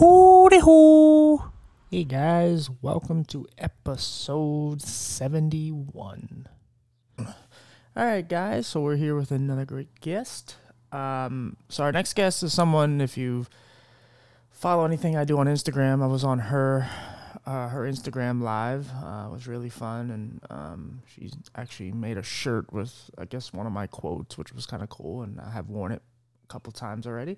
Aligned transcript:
Hooty 0.00 0.60
hoo! 0.60 1.42
Hey 1.90 2.04
guys, 2.04 2.70
welcome 2.82 3.24
to 3.24 3.48
episode 3.58 4.80
71. 4.80 6.46
Alright, 7.96 8.28
guys, 8.28 8.68
so 8.68 8.80
we're 8.80 8.94
here 8.94 9.16
with 9.16 9.32
another 9.32 9.64
great 9.64 10.00
guest. 10.00 10.54
Um, 10.92 11.56
so, 11.68 11.82
our 11.82 11.90
next 11.90 12.12
guest 12.12 12.44
is 12.44 12.52
someone, 12.52 13.00
if 13.00 13.18
you 13.18 13.46
follow 14.50 14.84
anything 14.84 15.16
I 15.16 15.24
do 15.24 15.36
on 15.38 15.48
Instagram, 15.48 16.00
I 16.00 16.06
was 16.06 16.22
on 16.22 16.38
her. 16.38 16.88
Uh, 17.44 17.68
her 17.68 17.82
Instagram 17.82 18.40
live 18.40 18.88
uh, 19.02 19.28
was 19.32 19.48
really 19.48 19.68
fun, 19.68 20.12
and 20.12 20.40
um, 20.48 21.02
she 21.12 21.32
actually 21.56 21.90
made 21.90 22.18
a 22.18 22.22
shirt 22.22 22.72
with, 22.72 23.10
I 23.18 23.24
guess, 23.24 23.52
one 23.52 23.66
of 23.66 23.72
my 23.72 23.88
quotes, 23.88 24.38
which 24.38 24.52
was 24.52 24.64
kind 24.64 24.84
of 24.84 24.90
cool, 24.90 25.22
and 25.22 25.40
I 25.40 25.50
have 25.50 25.68
worn 25.68 25.90
it 25.90 26.02
a 26.44 26.46
couple 26.46 26.70
times 26.70 27.04
already. 27.04 27.36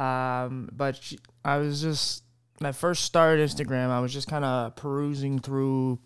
Um, 0.00 0.70
but 0.72 0.96
she, 0.96 1.18
I 1.44 1.58
was 1.58 1.82
just 1.82 2.24
when 2.58 2.68
I 2.68 2.72
first 2.72 3.04
started 3.04 3.48
Instagram, 3.48 3.88
I 3.90 4.00
was 4.00 4.12
just 4.12 4.28
kind 4.28 4.44
of 4.44 4.76
perusing 4.76 5.38
through 5.38 5.98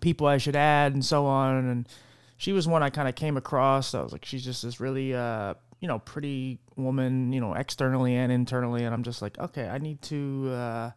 people 0.00 0.26
I 0.26 0.38
should 0.38 0.56
add 0.56 0.94
and 0.94 1.04
so 1.04 1.26
on, 1.26 1.68
and 1.68 1.88
she 2.36 2.52
was 2.52 2.68
one 2.68 2.82
I 2.82 2.90
kind 2.90 3.08
of 3.08 3.14
came 3.14 3.36
across. 3.36 3.94
I 3.94 4.02
was 4.02 4.12
like, 4.12 4.24
she's 4.24 4.44
just 4.44 4.62
this 4.62 4.80
really, 4.80 5.14
uh, 5.14 5.54
you 5.80 5.88
know, 5.88 5.98
pretty 5.98 6.58
woman, 6.76 7.32
you 7.32 7.40
know, 7.40 7.54
externally 7.54 8.14
and 8.14 8.30
internally, 8.30 8.84
and 8.84 8.94
I'm 8.94 9.02
just 9.02 9.22
like, 9.22 9.38
okay, 9.38 9.68
I 9.68 9.78
need 9.78 10.02
to. 10.02 10.50
Uh, 10.52 10.90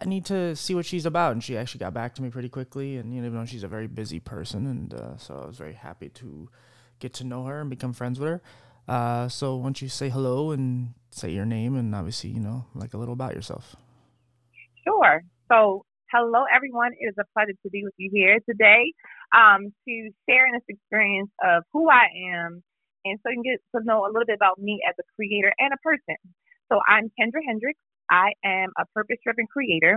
I 0.00 0.06
need 0.06 0.24
to 0.26 0.56
see 0.56 0.74
what 0.74 0.86
she's 0.86 1.04
about. 1.04 1.32
And 1.32 1.44
she 1.44 1.58
actually 1.58 1.80
got 1.80 1.92
back 1.92 2.14
to 2.14 2.22
me 2.22 2.30
pretty 2.30 2.48
quickly. 2.48 2.96
And, 2.96 3.14
you 3.14 3.20
know, 3.20 3.44
she's 3.44 3.64
a 3.64 3.68
very 3.68 3.86
busy 3.86 4.18
person. 4.18 4.66
And 4.66 4.94
uh, 4.94 5.16
so 5.18 5.38
I 5.42 5.46
was 5.46 5.58
very 5.58 5.74
happy 5.74 6.08
to 6.08 6.48
get 7.00 7.12
to 7.14 7.24
know 7.24 7.44
her 7.44 7.60
and 7.60 7.68
become 7.68 7.92
friends 7.92 8.18
with 8.18 8.28
her. 8.30 8.42
Uh, 8.86 9.28
so 9.28 9.60
don't 9.62 9.80
you 9.80 9.88
say 9.88 10.08
hello 10.08 10.50
and 10.50 10.94
say 11.10 11.30
your 11.30 11.46
name 11.46 11.76
and 11.76 11.94
obviously, 11.94 12.30
you 12.30 12.40
know, 12.40 12.66
like 12.74 12.94
a 12.94 12.98
little 12.98 13.14
about 13.14 13.34
yourself. 13.34 13.76
Sure. 14.84 15.22
So, 15.50 15.84
hello, 16.12 16.44
everyone. 16.54 16.92
It 16.98 17.06
is 17.06 17.14
a 17.18 17.24
pleasure 17.32 17.56
to 17.62 17.70
be 17.70 17.82
with 17.84 17.94
you 17.96 18.10
here 18.12 18.38
today 18.48 18.92
um, 19.34 19.72
to 19.88 20.10
share 20.28 20.46
in 20.46 20.52
this 20.52 20.68
experience 20.68 21.30
of 21.42 21.64
who 21.72 21.88
I 21.88 22.06
am 22.34 22.62
and 23.04 23.18
so 23.22 23.30
you 23.30 23.36
can 23.36 23.52
get 23.52 23.60
to 23.76 23.84
know 23.84 24.04
a 24.04 24.08
little 24.08 24.24
bit 24.26 24.36
about 24.36 24.58
me 24.58 24.80
as 24.88 24.94
a 24.98 25.04
creator 25.16 25.52
and 25.58 25.72
a 25.72 25.80
person. 25.82 26.16
So, 26.72 26.80
I'm 26.88 27.10
Kendra 27.20 27.40
Hendricks. 27.46 27.80
I 28.10 28.32
am 28.44 28.70
a 28.78 28.84
purpose 28.94 29.16
driven 29.24 29.46
creator, 29.46 29.96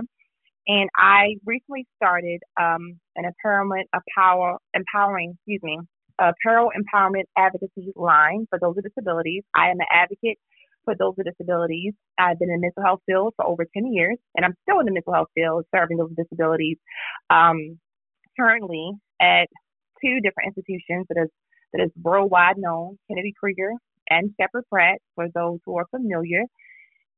and 0.66 0.88
I 0.96 1.36
recently 1.44 1.86
started 1.96 2.40
um, 2.60 3.00
an 3.16 3.24
empowerment, 3.24 3.84
a 3.94 4.00
power, 4.16 4.56
empowering, 4.74 5.36
excuse 5.36 5.60
me, 5.62 5.78
apparel 6.18 6.70
empowerment 6.76 7.24
advocacy 7.36 7.92
line 7.96 8.46
for 8.50 8.58
those 8.58 8.76
with 8.76 8.84
disabilities. 8.84 9.44
I 9.54 9.70
am 9.70 9.80
an 9.80 9.86
advocate 9.90 10.38
for 10.84 10.94
those 10.98 11.14
with 11.16 11.26
disabilities. 11.26 11.94
I've 12.18 12.38
been 12.38 12.50
in 12.50 12.60
the 12.60 12.60
mental 12.60 12.82
health 12.82 13.00
field 13.06 13.34
for 13.36 13.46
over 13.46 13.66
10 13.76 13.92
years, 13.92 14.16
and 14.34 14.44
I'm 14.44 14.54
still 14.62 14.80
in 14.80 14.86
the 14.86 14.92
mental 14.92 15.12
health 15.12 15.28
field 15.34 15.64
serving 15.74 15.98
those 15.98 16.10
with 16.10 16.28
disabilities 16.28 16.78
um, 17.30 17.78
currently 18.38 18.92
at 19.20 19.48
two 20.02 20.20
different 20.20 20.54
institutions 20.56 21.06
that 21.08 21.20
is, 21.22 21.30
that 21.72 21.82
is 21.82 21.90
worldwide 22.02 22.56
known, 22.56 22.98
Kennedy 23.08 23.34
Krieger 23.38 23.72
and 24.08 24.32
Sheppard 24.40 24.64
Pratt, 24.70 24.98
for 25.14 25.26
those 25.34 25.58
who 25.66 25.76
are 25.76 25.86
familiar. 25.90 26.44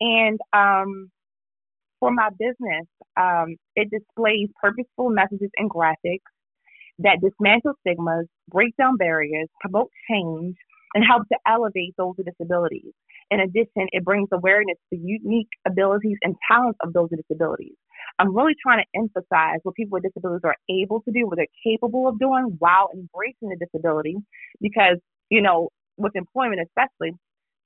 And 0.00 0.40
um, 0.52 1.10
for 2.00 2.10
my 2.10 2.30
business, 2.30 2.86
um, 3.16 3.56
it 3.76 3.90
displays 3.90 4.48
purposeful 4.60 5.10
messages 5.10 5.50
and 5.56 5.70
graphics 5.70 6.26
that 7.00 7.20
dismantle 7.22 7.74
stigmas, 7.80 8.26
break 8.48 8.76
down 8.76 8.96
barriers, 8.96 9.48
promote 9.60 9.90
change, 10.10 10.56
and 10.94 11.04
help 11.04 11.22
to 11.28 11.38
elevate 11.46 11.94
those 11.96 12.14
with 12.18 12.26
disabilities. 12.26 12.92
In 13.30 13.40
addition, 13.40 13.86
it 13.92 14.04
brings 14.04 14.28
awareness 14.32 14.76
to 14.92 14.98
unique 14.98 15.48
abilities 15.66 16.18
and 16.22 16.34
talents 16.50 16.78
of 16.82 16.92
those 16.92 17.08
with 17.10 17.20
disabilities. 17.26 17.76
I'm 18.18 18.34
really 18.36 18.54
trying 18.60 18.82
to 18.82 18.98
emphasize 18.98 19.60
what 19.62 19.76
people 19.76 19.96
with 19.96 20.02
disabilities 20.02 20.42
are 20.44 20.56
able 20.68 21.00
to 21.02 21.12
do, 21.12 21.26
what 21.26 21.36
they're 21.36 21.46
capable 21.64 22.08
of 22.08 22.18
doing 22.18 22.56
while 22.58 22.88
embracing 22.92 23.50
the 23.50 23.56
disability. 23.56 24.16
Because, 24.60 24.98
you 25.30 25.42
know, 25.42 25.68
with 25.96 26.12
employment 26.16 26.60
especially, 26.66 27.12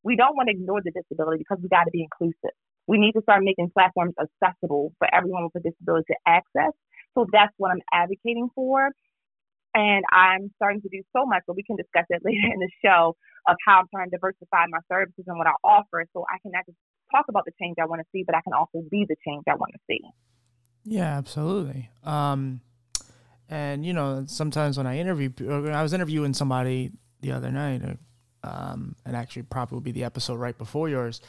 we 0.02 0.16
don't 0.16 0.36
want 0.36 0.48
to 0.48 0.54
ignore 0.54 0.82
the 0.84 0.92
disability 0.92 1.38
because 1.38 1.58
we 1.62 1.68
got 1.68 1.84
to 1.84 1.90
be 1.90 2.02
inclusive. 2.02 2.54
We 2.86 2.98
need 2.98 3.12
to 3.12 3.22
start 3.22 3.42
making 3.42 3.70
platforms 3.72 4.14
accessible 4.20 4.92
for 4.98 5.08
everyone 5.14 5.44
with 5.44 5.64
a 5.64 5.68
disability 5.70 6.12
to 6.12 6.16
access. 6.26 6.72
So 7.14 7.26
that's 7.32 7.52
what 7.56 7.70
I'm 7.70 7.80
advocating 7.92 8.50
for. 8.54 8.90
And 9.74 10.04
I'm 10.12 10.50
starting 10.56 10.80
to 10.82 10.88
do 10.88 11.02
so 11.12 11.26
much, 11.26 11.42
but 11.46 11.56
we 11.56 11.64
can 11.64 11.76
discuss 11.76 12.06
it 12.08 12.22
later 12.24 12.46
in 12.52 12.60
the 12.60 12.70
show 12.84 13.16
of 13.48 13.56
how 13.66 13.80
I'm 13.80 13.86
trying 13.92 14.10
to 14.10 14.16
diversify 14.16 14.66
my 14.70 14.78
services 14.88 15.24
and 15.26 15.36
what 15.36 15.46
I 15.46 15.52
offer 15.64 16.06
so 16.12 16.24
I 16.32 16.38
can 16.42 16.52
not 16.52 16.64
just 16.66 16.78
talk 17.10 17.26
about 17.28 17.44
the 17.44 17.52
change 17.60 17.76
I 17.80 17.86
want 17.86 18.00
to 18.00 18.06
see, 18.12 18.22
but 18.24 18.34
I 18.34 18.40
can 18.40 18.52
also 18.52 18.82
be 18.90 19.04
the 19.08 19.16
change 19.26 19.44
I 19.48 19.54
want 19.54 19.72
to 19.74 19.80
see. 19.88 20.00
Yeah, 20.84 21.18
absolutely. 21.18 21.90
Um, 22.04 22.60
and, 23.48 23.84
you 23.84 23.92
know, 23.92 24.24
sometimes 24.26 24.78
when 24.78 24.86
I 24.86 24.98
interview, 24.98 25.30
I 25.70 25.82
was 25.82 25.92
interviewing 25.92 26.34
somebody 26.34 26.92
the 27.20 27.32
other 27.32 27.50
night, 27.50 27.82
um, 28.42 28.94
and 29.04 29.16
actually 29.16 29.42
probably 29.42 29.80
be 29.80 29.92
the 29.92 30.04
episode 30.04 30.36
right 30.36 30.56
before 30.56 30.88
yours. 30.88 31.20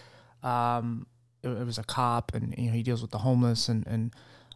Um, 0.44 1.08
it, 1.42 1.50
it, 1.50 1.66
was 1.66 1.78
a 1.78 1.84
cop, 1.84 2.34
and 2.34 2.54
you 2.58 2.68
know 2.68 2.74
he 2.74 2.84
deals 2.84 3.02
with 3.02 3.12
the 3.12 3.20
homeless, 3.20 3.70
and 3.70 3.88
and 3.88 4.14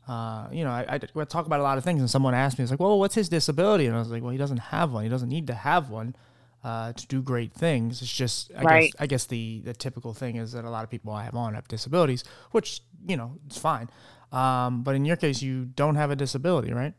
uh, 0.09 0.47
you 0.52 0.64
know 0.64 0.72
I, 0.72 0.86
I, 0.90 1.24
talk 1.25 1.46
about 1.46 1.59
a 1.59 1.64
lot 1.64 1.78
of 1.78 1.84
things, 1.84 2.00
and 2.00 2.09
someone 2.09 2.34
asked 2.34 2.58
me, 2.58 2.64
"It's 2.64 2.72
like, 2.72 2.80
well, 2.80 2.97
what's 2.97 3.14
his 3.14 3.30
disability?" 3.30 3.86
And 3.86 3.96
I 3.96 4.00
was 4.00 4.09
like, 4.09 4.24
"Well, 4.24 4.31
he 4.31 4.40
doesn't 4.40 4.58
have 4.58 4.92
one. 4.92 5.03
He 5.03 5.09
doesn't 5.09 5.30
need 5.30 5.47
to 5.47 5.53
have 5.53 5.90
one." 5.90 6.16
Uh, 6.62 6.92
to 6.92 7.08
do 7.08 7.22
great 7.22 7.53
things. 7.53 8.02
It's 8.02 8.14
just, 8.14 8.52
I 8.53 8.64
right. 8.64 8.92
guess, 8.92 8.92
I 9.00 9.08
guess 9.08 9.25
the 9.28 9.62
the 9.64 9.74
typical 9.74 10.14
thing 10.14 10.36
is 10.36 10.52
that 10.52 10.66
a 10.66 10.70
lot 10.70 10.84
of 10.84 10.90
people 10.90 11.14
I 11.14 11.24
have 11.24 11.34
on 11.34 11.53
have 11.53 11.70
disabilities, 11.70 12.25
which 12.52 12.81
you 13.08 13.16
know 13.16 13.38
it's 13.46 13.58
fine. 13.58 13.90
Um, 14.34 14.84
but 14.84 14.96
in 14.96 15.06
your 15.06 15.16
case, 15.16 15.42
you 15.42 15.64
don't 15.64 15.96
have 15.96 16.12
a 16.12 16.18
disability, 16.18 16.74
right? 16.74 16.94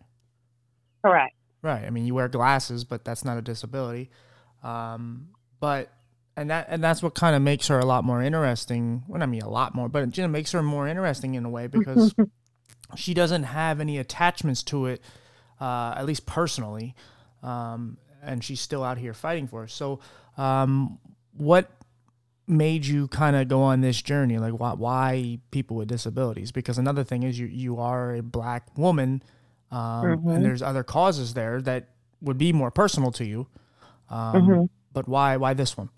Correct. 1.05 1.35
Right. 1.61 1.85
I 1.85 1.91
mean, 1.91 2.07
you 2.07 2.15
wear 2.15 2.29
glasses, 2.29 2.85
but 2.85 3.05
that's 3.05 3.23
not 3.23 3.37
a 3.37 3.43
disability. 3.43 4.11
Um, 4.63 5.29
but 5.61 5.93
and 6.39 6.49
that 6.51 6.69
and 6.71 6.83
that's 6.83 7.03
what 7.03 7.15
kind 7.15 7.37
of 7.37 7.43
makes 7.43 7.69
her 7.69 7.79
a 7.79 7.85
lot 7.85 8.03
more 8.03 8.23
interesting. 8.23 9.03
Well, 9.09 9.23
I 9.23 9.27
mean 9.27 9.43
a 9.43 9.51
lot 9.51 9.75
more, 9.75 9.91
but 9.91 10.17
it 10.17 10.29
makes 10.29 10.53
her 10.53 10.63
more 10.63 10.89
interesting 10.89 11.35
in 11.35 11.45
a 11.45 11.51
way 11.51 11.67
because 11.67 12.15
she 12.97 13.15
doesn't 13.15 13.45
have 13.45 13.81
any 13.81 13.99
attachments 13.99 14.63
to 14.65 14.87
it, 14.87 15.01
uh, 15.61 15.95
at 15.97 16.07
least 16.07 16.27
personally, 16.27 16.95
um, 17.43 17.97
and 18.23 18.43
she's 18.45 18.61
still 18.61 18.83
out 18.83 18.99
here 18.99 19.15
fighting 19.15 19.47
for 19.47 19.65
us. 19.65 19.73
So, 19.73 20.01
um, 20.37 20.99
what 21.33 21.71
made 22.47 22.85
you 22.85 23.09
kind 23.09 23.37
of 23.37 23.49
go 23.49 23.63
on 23.63 23.81
this 23.81 24.03
journey? 24.03 24.39
Like, 24.39 24.55
why, 24.55 24.73
why 24.73 25.39
people 25.51 25.77
with 25.77 25.89
disabilities? 25.89 26.53
Because 26.53 26.79
another 26.79 27.05
thing 27.05 27.23
is 27.23 27.39
you 27.39 27.47
you 27.47 27.79
are 27.79 28.17
a 28.17 28.23
black 28.23 28.77
woman, 28.77 29.23
um, 29.71 29.79
mm-hmm. 29.79 30.29
and 30.31 30.45
there's 30.45 30.63
other 30.63 30.83
causes 30.83 31.35
there 31.35 31.61
that 31.63 31.89
would 32.21 32.39
be 32.39 32.53
more 32.53 32.71
personal 32.71 33.11
to 33.13 33.25
you. 33.25 33.47
Um, 34.09 34.35
mm-hmm 34.35 34.65
but 34.93 35.09
why 35.09 35.37
why 35.37 35.55
this 35.55 35.77
one? 35.77 35.91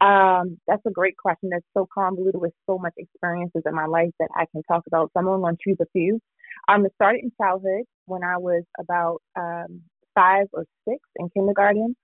Um, 0.00 0.58
that's 0.66 0.84
a 0.86 0.90
great 0.90 1.16
question. 1.16 1.50
That's 1.52 1.64
so 1.76 1.86
convoluted 1.92 2.40
with 2.40 2.52
so 2.66 2.78
much 2.78 2.94
experiences 2.96 3.62
in 3.66 3.74
my 3.74 3.86
life 3.86 4.10
that 4.20 4.28
I 4.36 4.46
can 4.52 4.62
talk 4.64 4.84
about. 4.86 5.10
So 5.12 5.20
I'm 5.20 5.26
going 5.26 5.56
to 5.56 5.58
choose 5.62 5.78
a 5.80 5.86
few. 5.92 6.20
Um, 6.68 6.86
it 6.86 6.92
started 6.94 7.22
in 7.24 7.32
childhood 7.40 7.84
when 8.06 8.24
I 8.24 8.38
was 8.38 8.64
about 8.78 9.22
um, 9.38 9.82
five 10.14 10.46
or 10.52 10.64
six 10.88 11.00
in 11.16 11.28
kindergarten 11.30 11.96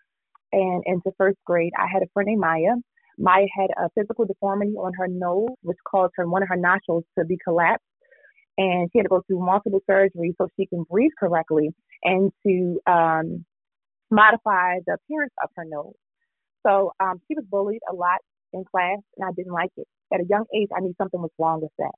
and 0.53 0.83
into 0.87 1.13
first 1.19 1.39
grade. 1.47 1.73
I 1.79 1.87
had 1.93 2.03
a 2.03 2.07
friend 2.15 2.29
named 2.29 2.41
Maya. 2.41 2.75
Maya 3.19 3.47
had 3.59 3.71
a 3.79 3.89
physical 3.99 4.27
deformity 4.27 4.73
on 4.73 4.93
her 4.99 5.09
nose, 5.09 5.51
which 5.63 5.79
caused 5.91 6.13
her 6.17 6.29
one 6.29 6.43
of 6.43 6.49
her 6.49 6.57
nostrils 6.57 7.05
to 7.19 7.25
be 7.25 7.39
collapsed. 7.45 7.85
And 8.59 8.91
she 8.93 8.99
had 8.99 9.05
to 9.05 9.09
go 9.11 9.23
through 9.27 9.45
multiple 9.45 9.81
surgeries 9.91 10.35
so 10.39 10.49
she 10.59 10.67
can 10.67 10.85
breathe 10.91 11.13
correctly 11.19 11.71
and 12.05 12.33
to 12.47 12.81
um, 12.87 13.45
modify 14.11 14.79
the 14.87 14.95
appearance 14.95 15.35
of 15.43 15.51
her 15.57 15.65
nose. 15.67 15.95
So 16.67 16.93
um, 17.01 17.21
she 17.29 17.35
was 17.35 17.45
bullied 17.51 17.81
a 17.91 17.95
lot 17.95 18.19
in 18.53 18.65
class, 18.65 18.99
and 19.17 19.29
I 19.29 19.33
didn't 19.37 19.53
like 19.53 19.71
it. 19.77 19.87
At 20.13 20.21
a 20.21 20.27
young 20.29 20.45
age, 20.55 20.69
I 20.77 20.81
knew 20.81 20.95
something 20.99 21.21
was 21.21 21.31
wrong 21.39 21.61
with 21.61 21.73
that. 21.79 21.95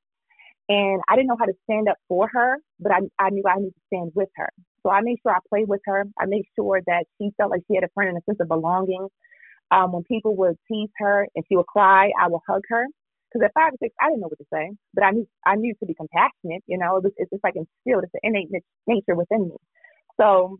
And 0.68 1.00
I 1.08 1.16
didn't 1.16 1.28
know 1.28 1.36
how 1.38 1.46
to 1.46 1.54
stand 1.64 1.88
up 1.88 1.96
for 2.08 2.28
her, 2.32 2.58
but 2.78 2.92
I, 2.92 2.98
I 3.18 3.30
knew 3.30 3.42
I 3.48 3.56
needed 3.56 3.74
to 3.74 3.80
stand 3.86 4.12
with 4.14 4.28
her. 4.36 4.50
So 4.82 4.90
I 4.90 5.00
made 5.00 5.16
sure 5.22 5.32
I 5.32 5.38
played 5.48 5.68
with 5.68 5.80
her. 5.86 6.04
I 6.20 6.26
made 6.26 6.44
sure 6.56 6.80
that 6.86 7.04
she 7.16 7.30
felt 7.38 7.50
like 7.50 7.62
she 7.68 7.74
had 7.74 7.84
a 7.84 7.88
friend 7.94 8.10
and 8.10 8.18
a 8.18 8.22
sense 8.28 8.38
of 8.40 8.48
belonging. 8.48 9.08
Um, 9.70 9.92
when 9.92 10.04
people 10.04 10.36
would 10.36 10.56
tease 10.70 10.90
her 10.98 11.26
and 11.34 11.44
she 11.48 11.56
would 11.56 11.66
cry, 11.66 12.10
I 12.20 12.28
would 12.28 12.40
hug 12.46 12.62
her. 12.68 12.86
Because 13.32 13.46
at 13.46 13.52
five 13.54 13.72
or 13.72 13.76
six, 13.82 13.94
I 14.00 14.08
didn't 14.08 14.20
know 14.20 14.28
what 14.28 14.38
to 14.38 14.46
say, 14.52 14.70
but 14.94 15.04
I 15.04 15.10
knew 15.10 15.28
I 15.44 15.56
knew 15.56 15.74
to 15.80 15.86
be 15.86 15.94
compassionate. 15.94 16.64
You 16.66 16.78
know, 16.78 16.96
it 16.96 17.04
was, 17.04 17.12
it's 17.18 17.30
just 17.30 17.44
like 17.44 17.56
instilled. 17.56 18.04
It's 18.04 18.14
an 18.14 18.20
innate 18.22 18.48
nature 18.86 19.14
within 19.14 19.48
me. 19.48 19.56
So 20.18 20.58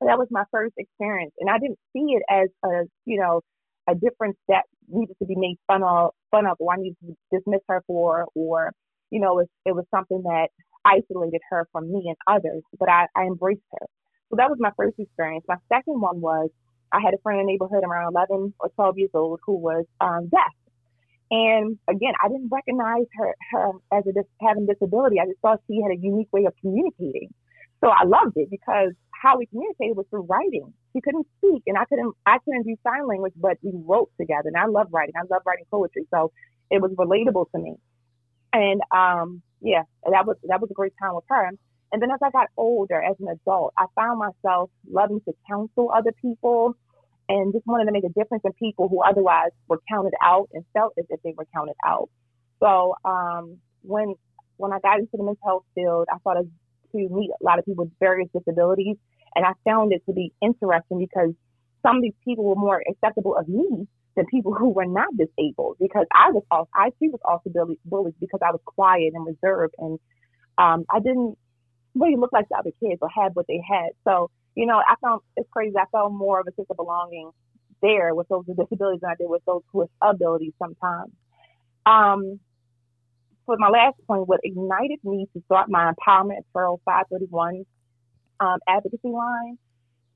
that 0.00 0.18
was 0.18 0.28
my 0.30 0.44
first 0.52 0.74
experience, 0.78 1.32
and 1.40 1.50
I 1.50 1.58
didn't 1.58 1.78
see 1.92 2.14
it 2.14 2.22
as 2.30 2.48
a 2.64 2.84
you 3.04 3.18
know 3.18 3.40
a 3.88 3.94
difference 3.94 4.36
that 4.48 4.64
needed 4.88 5.16
to 5.18 5.26
be 5.26 5.34
made 5.36 5.56
fun 5.66 5.82
of, 5.82 6.10
fun 6.30 6.46
of, 6.46 6.56
or 6.58 6.72
I 6.72 6.76
needed 6.76 6.96
to 7.06 7.16
dismiss 7.32 7.60
her 7.68 7.82
for, 7.86 8.26
or 8.34 8.72
you 9.10 9.20
know, 9.20 9.38
it, 9.40 9.50
it 9.64 9.74
was 9.74 9.84
something 9.90 10.22
that 10.22 10.48
isolated 10.84 11.40
her 11.50 11.66
from 11.72 11.92
me 11.92 12.04
and 12.06 12.16
others. 12.26 12.62
But 12.78 12.88
I, 12.88 13.06
I 13.16 13.22
embraced 13.22 13.62
her. 13.72 13.86
So 14.30 14.36
that 14.36 14.48
was 14.50 14.58
my 14.60 14.70
first 14.76 14.98
experience. 14.98 15.44
My 15.48 15.56
second 15.68 16.00
one 16.00 16.20
was 16.20 16.50
I 16.92 17.00
had 17.00 17.14
a 17.14 17.18
friend 17.22 17.40
in 17.40 17.46
the 17.46 17.52
neighborhood 17.52 17.84
around 17.84 18.12
11 18.12 18.54
or 18.60 18.68
12 18.70 18.98
years 18.98 19.10
old 19.14 19.40
who 19.44 19.56
was 19.56 19.84
um, 20.00 20.28
deaf. 20.28 20.54
And 21.30 21.78
again, 21.88 22.12
I 22.22 22.28
didn't 22.28 22.50
recognize 22.50 23.06
her, 23.18 23.34
her 23.52 23.70
as 23.92 24.04
a 24.06 24.12
having 24.46 24.66
disability. 24.66 25.18
I 25.18 25.26
just 25.26 25.40
thought 25.40 25.60
she 25.66 25.80
had 25.82 25.90
a 25.90 26.00
unique 26.00 26.28
way 26.32 26.44
of 26.44 26.54
communicating. 26.60 27.30
So 27.82 27.88
I 27.88 28.04
loved 28.04 28.36
it 28.36 28.48
because 28.50 28.92
how 29.10 29.38
we 29.38 29.46
communicated 29.46 29.96
was 29.96 30.06
through 30.10 30.26
writing. 30.28 30.72
She 30.94 31.00
couldn't 31.00 31.26
speak, 31.38 31.64
and 31.66 31.76
I 31.76 31.84
couldn't 31.86 32.14
I 32.24 32.38
couldn't 32.44 32.64
do 32.64 32.76
sign 32.86 33.06
language, 33.06 33.34
but 33.36 33.58
we 33.62 33.72
wrote 33.74 34.10
together. 34.18 34.48
And 34.48 34.56
I 34.56 34.66
love 34.66 34.88
writing. 34.90 35.14
I 35.16 35.26
love 35.28 35.42
writing 35.46 35.64
poetry, 35.70 36.06
so 36.10 36.32
it 36.70 36.80
was 36.80 36.92
relatable 36.92 37.50
to 37.52 37.58
me. 37.58 37.74
And 38.52 38.80
um, 38.90 39.42
yeah, 39.60 39.82
that 40.10 40.26
was 40.26 40.36
that 40.44 40.60
was 40.60 40.70
a 40.70 40.74
great 40.74 40.92
time 41.00 41.14
with 41.14 41.24
her. 41.28 41.50
And 41.92 42.02
then 42.02 42.10
as 42.10 42.18
I 42.22 42.30
got 42.30 42.48
older, 42.56 43.00
as 43.02 43.16
an 43.20 43.28
adult, 43.28 43.72
I 43.78 43.86
found 43.94 44.18
myself 44.18 44.70
loving 44.90 45.20
to 45.26 45.32
counsel 45.48 45.92
other 45.94 46.12
people 46.20 46.76
and 47.28 47.52
just 47.52 47.66
wanted 47.66 47.86
to 47.86 47.92
make 47.92 48.04
a 48.04 48.08
difference 48.08 48.42
in 48.44 48.52
people 48.54 48.88
who 48.88 49.00
otherwise 49.02 49.50
were 49.68 49.80
counted 49.88 50.12
out 50.22 50.48
and 50.52 50.64
felt 50.72 50.92
as 50.98 51.04
if 51.08 51.22
they 51.22 51.34
were 51.36 51.46
counted 51.54 51.76
out. 51.84 52.08
So 52.60 52.94
um, 53.04 53.58
when 53.82 54.14
when 54.56 54.72
I 54.72 54.78
got 54.80 54.98
into 54.98 55.16
the 55.16 55.24
mental 55.24 55.42
health 55.44 55.64
field, 55.74 56.06
I 56.12 56.18
started 56.18 56.50
to 56.92 56.98
meet 56.98 57.30
a 57.30 57.44
lot 57.44 57.58
of 57.58 57.64
people 57.64 57.84
with 57.84 57.92
various 57.98 58.28
disabilities, 58.32 58.96
and 59.36 59.44
I 59.44 59.52
found 59.64 59.92
it 59.92 60.02
to 60.06 60.12
be 60.12 60.32
interesting 60.42 60.98
because 60.98 61.32
some 61.82 61.96
of 61.96 62.02
these 62.02 62.14
people 62.24 62.44
were 62.44 62.54
more 62.56 62.82
acceptable 62.88 63.36
of 63.36 63.48
me 63.48 63.86
than 64.16 64.26
people 64.26 64.54
who 64.54 64.70
were 64.70 64.86
not 64.86 65.08
disabled 65.16 65.76
because 65.80 66.06
I 66.12 66.30
was 66.30 66.44
also 66.50 66.68
I 66.74 66.90
too 66.90 67.10
was 67.12 67.20
also 67.24 67.50
bullied 67.84 68.14
because 68.20 68.40
I 68.46 68.52
was 68.52 68.60
quiet 68.64 69.12
and 69.14 69.26
reserved 69.26 69.74
and 69.78 69.98
um, 70.58 70.84
I 70.90 71.00
didn't 71.00 71.36
really 71.94 72.16
look 72.16 72.32
like 72.32 72.48
the 72.48 72.56
other 72.56 72.72
kids 72.80 73.00
or 73.02 73.08
had 73.08 73.34
what 73.34 73.46
they 73.48 73.60
had. 73.68 73.90
So 74.04 74.30
you 74.54 74.66
know, 74.66 74.78
I 74.78 74.94
found 75.02 75.20
it's 75.36 75.48
crazy. 75.52 75.76
I 75.76 75.86
felt 75.92 76.12
more 76.12 76.40
of 76.40 76.46
a 76.48 76.54
sense 76.54 76.68
of 76.70 76.76
belonging 76.76 77.30
there 77.82 78.14
with 78.14 78.28
those 78.28 78.44
with 78.46 78.56
disabilities 78.58 79.00
than 79.02 79.10
I 79.10 79.14
did 79.16 79.28
with 79.28 79.44
those 79.46 79.62
with 79.72 79.90
abilities 80.02 80.52
sometimes. 80.58 81.12
Um, 81.86 82.40
for 83.46 83.56
my 83.58 83.68
last 83.68 83.96
point, 84.06 84.28
what 84.28 84.40
ignited 84.42 85.00
me 85.04 85.26
to 85.34 85.42
start 85.46 85.68
my 85.68 85.92
Empowerment 85.92 86.40
Apparel 86.50 86.80
531 86.84 87.64
um, 88.40 88.58
advocacy 88.68 89.08
line, 89.08 89.58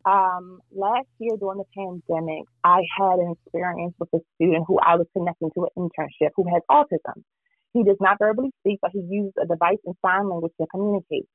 um, 0.04 0.60
last 0.72 1.08
year 1.18 1.36
during 1.38 1.58
the 1.58 1.68
pandemic, 1.76 2.44
I 2.64 2.80
had 2.98 3.18
an 3.18 3.34
experience 3.36 3.94
with 3.98 4.08
a 4.14 4.20
student 4.36 4.64
who 4.66 4.78
I 4.78 4.96
was 4.96 5.06
connecting 5.12 5.50
to 5.54 5.66
an 5.66 5.70
internship 5.76 6.30
who 6.36 6.44
has 6.52 6.62
autism. 6.70 7.22
He 7.74 7.84
does 7.84 7.98
not 8.00 8.18
verbally 8.18 8.50
speak, 8.60 8.78
but 8.80 8.92
he 8.92 9.00
uses 9.00 9.34
a 9.40 9.46
device 9.46 9.78
and 9.84 9.94
sign 10.04 10.28
language 10.28 10.52
to 10.60 10.66
communicate. 10.70 11.28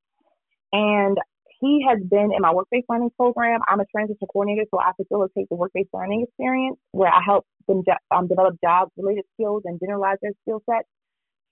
And 0.71 1.17
he 1.61 1.85
has 1.87 1.99
been 2.01 2.31
in 2.35 2.41
my 2.41 2.51
work-based 2.51 2.87
learning 2.89 3.11
program. 3.15 3.61
I'm 3.67 3.79
a 3.79 3.85
transition 3.85 4.27
coordinator, 4.31 4.65
so 4.71 4.79
I 4.79 4.91
facilitate 4.97 5.47
the 5.49 5.55
work-based 5.55 5.93
learning 5.93 6.25
experience 6.27 6.77
where 6.91 7.09
I 7.09 7.21
help 7.23 7.45
them 7.67 7.83
um, 8.11 8.27
develop 8.27 8.55
job-related 8.63 9.23
skills 9.35 9.61
and 9.65 9.79
generalize 9.79 10.17
their 10.21 10.33
skill 10.41 10.61
sets 10.69 10.87